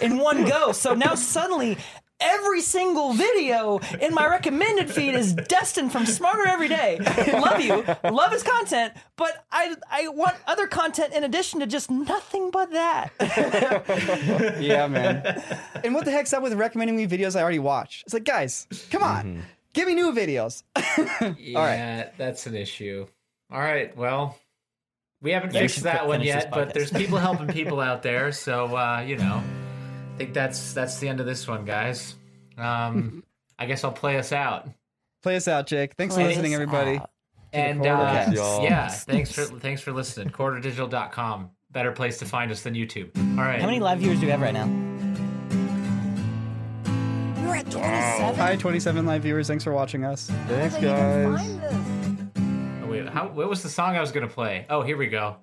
in 0.00 0.16
one 0.16 0.44
go. 0.48 0.72
So 0.72 0.94
now 0.94 1.14
suddenly 1.14 1.76
every 2.20 2.60
single 2.60 3.12
video 3.12 3.78
in 4.00 4.14
my 4.14 4.26
recommended 4.26 4.90
feed 4.90 5.14
is 5.14 5.34
Destin 5.34 5.90
from 5.90 6.06
Smarter 6.06 6.46
Every 6.46 6.68
Day. 6.68 6.98
Love 7.32 7.60
you, 7.60 7.84
love 8.10 8.32
his 8.32 8.42
content, 8.42 8.94
but 9.16 9.44
I 9.52 9.76
I 9.90 10.08
want 10.08 10.36
other 10.46 10.66
content 10.66 11.12
in 11.12 11.24
addition 11.24 11.60
to 11.60 11.66
just 11.66 11.90
nothing 11.90 12.50
but 12.50 12.70
that. 12.72 13.10
yeah, 14.60 14.86
man. 14.86 15.42
And 15.84 15.94
what 15.94 16.04
the 16.04 16.10
heck's 16.10 16.32
up 16.32 16.42
with 16.42 16.54
recommending 16.54 16.96
me 16.96 17.06
videos 17.06 17.36
I 17.36 17.42
already 17.42 17.58
watched? 17.58 18.04
It's 18.04 18.14
like, 18.14 18.24
guys, 18.24 18.66
come 18.90 19.02
on, 19.02 19.42
give 19.72 19.86
me 19.86 19.94
new 19.94 20.12
videos. 20.12 20.62
Yeah, 21.38 22.10
that's 22.16 22.46
an 22.46 22.54
issue. 22.54 23.06
All 23.50 23.60
right, 23.60 23.96
well, 23.96 24.38
we 25.22 25.30
haven't 25.32 25.54
Yeah, 25.54 25.60
fixed 25.60 25.76
should 25.76 25.84
that 25.84 26.06
one 26.06 26.20
yet, 26.22 26.50
but 26.50 26.74
there's 26.74 26.90
people 26.90 27.18
helping 27.18 27.48
people 27.48 27.80
out 27.80 28.02
there, 28.02 28.32
so 28.32 28.76
uh, 28.76 29.00
you 29.06 29.16
know, 29.16 29.42
I 30.16 30.18
think 30.20 30.32
that's 30.32 30.72
that's 30.72 30.98
the 30.98 31.10
end 31.10 31.20
of 31.20 31.26
this 31.26 31.46
one, 31.46 31.66
guys. 31.66 32.14
Um, 32.56 33.22
I 33.58 33.66
guess 33.66 33.84
I'll 33.84 33.92
play 33.92 34.16
us 34.16 34.32
out. 34.32 34.66
Play 35.22 35.36
us 35.36 35.46
out, 35.46 35.66
Jake. 35.66 35.92
Thanks 35.98 36.14
for 36.14 36.22
listening, 36.22 36.54
everybody. 36.54 36.96
out. 36.96 37.10
And 37.52 37.84
uh, 37.86 38.32
yeah, 38.62 38.88
thanks 38.88 39.30
for 39.30 39.42
thanks 39.42 39.82
for 39.82 39.92
listening. 39.92 40.30
corridordigital.com, 40.30 41.50
better 41.70 41.92
place 41.92 42.18
to 42.20 42.24
find 42.24 42.50
us 42.50 42.62
than 42.62 42.72
YouTube. 42.72 43.10
All 43.38 43.44
right, 43.44 43.60
How 43.60 43.66
many 43.66 43.78
live 43.78 43.98
viewers 43.98 44.18
do 44.18 44.24
we 44.24 44.32
have 44.32 44.40
right 44.40 44.54
now? 44.54 44.66
We're 47.46 47.56
at 47.56 47.70
27. 47.70 48.34
Hi, 48.36 48.56
27 48.56 49.04
live 49.04 49.22
viewers. 49.22 49.48
Thanks 49.48 49.64
for 49.64 49.74
watching 49.74 50.06
us. 50.06 50.30
Thanks, 50.48 50.76
guys. 50.78 51.58
Oh, 52.82 52.86
wait, 52.86 53.06
how, 53.06 53.28
what 53.28 53.50
was 53.50 53.62
the 53.62 53.68
song 53.68 53.96
I 53.96 54.00
was 54.00 54.12
gonna 54.12 54.28
play? 54.28 54.64
Oh, 54.70 54.80
here 54.80 54.96
we 54.96 55.08
go. 55.08 55.36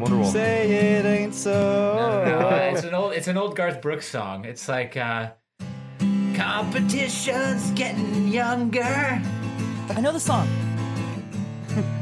Wonderwall. 0.00 0.32
Say 0.32 0.70
it 0.70 1.04
ain't 1.04 1.34
so. 1.34 1.50
No, 1.96 2.24
no, 2.24 2.40
no, 2.50 2.56
it's 2.56 2.84
an 2.84 2.94
old 2.94 3.12
it's 3.12 3.28
an 3.28 3.36
old 3.36 3.54
Garth 3.56 3.80
Brooks 3.82 4.08
song. 4.08 4.44
It's 4.44 4.68
like 4.68 4.96
uh 4.96 5.30
competition's 6.34 7.70
getting 7.72 8.28
younger. 8.28 9.20
I 9.90 10.00
know 10.00 10.12
the 10.12 10.20
song. 10.20 10.48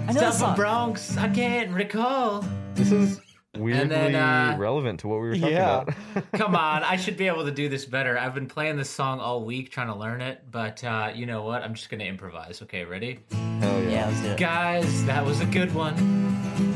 I 0.06 0.12
know 0.12 0.20
the 0.20 0.30
Stuff 0.30 0.34
song. 0.34 0.46
from 0.50 0.56
Bronx, 0.56 1.16
I 1.16 1.28
can't 1.28 1.70
recall. 1.72 2.44
This 2.74 2.92
is 2.92 3.20
weirdly 3.56 3.88
then, 3.88 4.14
uh, 4.14 4.56
relevant 4.58 5.00
to 5.00 5.08
what 5.08 5.20
we 5.20 5.28
were 5.28 5.34
talking 5.36 5.54
Yeah. 5.56 5.82
about. 5.82 6.32
Come 6.34 6.54
on, 6.54 6.82
I 6.84 6.96
should 6.96 7.16
be 7.16 7.26
able 7.26 7.44
to 7.44 7.50
do 7.50 7.68
this 7.68 7.84
better. 7.84 8.16
I've 8.18 8.34
been 8.34 8.46
playing 8.46 8.76
this 8.76 8.88
song 8.90 9.18
all 9.20 9.44
week 9.44 9.70
trying 9.70 9.88
to 9.88 9.94
learn 9.96 10.20
it, 10.20 10.42
but 10.50 10.82
uh, 10.84 11.10
you 11.14 11.26
know 11.26 11.42
what? 11.42 11.62
I'm 11.62 11.74
just 11.74 11.90
gonna 11.90 12.04
improvise. 12.04 12.62
Okay, 12.62 12.84
ready? 12.84 13.18
Hell 13.32 13.82
yeah. 13.82 13.88
Yeah, 13.90 14.06
let's 14.06 14.20
do 14.20 14.28
it. 14.28 14.38
Guys, 14.38 15.04
that 15.06 15.24
was 15.24 15.40
a 15.40 15.46
good 15.46 15.74
one. 15.74 16.67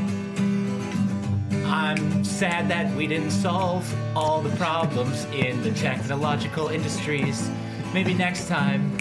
I'm 1.73 2.23
sad 2.23 2.69
that 2.69 2.95
we 2.95 3.07
didn't 3.07 3.31
solve 3.31 3.91
all 4.15 4.43
the 4.43 4.55
problems 4.57 5.25
in 5.33 5.63
the 5.63 5.71
technological 5.71 6.69
industries. 6.69 7.49
Maybe 7.95 8.13
next 8.13 8.47
time. 8.47 8.93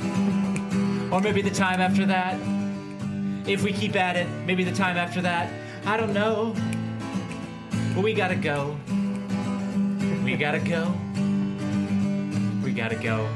Or 1.11 1.19
maybe 1.19 1.41
the 1.41 1.49
time 1.49 1.81
after 1.81 2.05
that. 2.05 2.39
If 3.45 3.61
we 3.63 3.73
keep 3.73 3.97
at 3.97 4.15
it, 4.15 4.25
maybe 4.45 4.63
the 4.63 4.71
time 4.71 4.95
after 4.95 5.21
that. 5.21 5.51
I 5.85 5.97
don't 5.97 6.13
know. 6.13 6.55
But 7.93 8.05
we 8.05 8.13
gotta 8.13 8.37
go. 8.37 8.77
We 10.23 10.37
gotta 10.37 10.59
go. 10.59 10.93
We 12.63 12.71
gotta 12.71 12.95
go. 12.95 13.27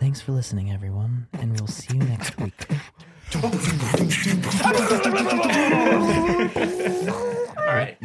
Thanks 0.00 0.20
for 0.20 0.32
listening, 0.32 0.72
everyone, 0.72 1.28
and 1.34 1.56
we'll 1.56 1.68
see 1.68 1.96
you 1.96 2.02
next 2.02 2.36
week. 2.40 2.66
Right. 7.80 7.98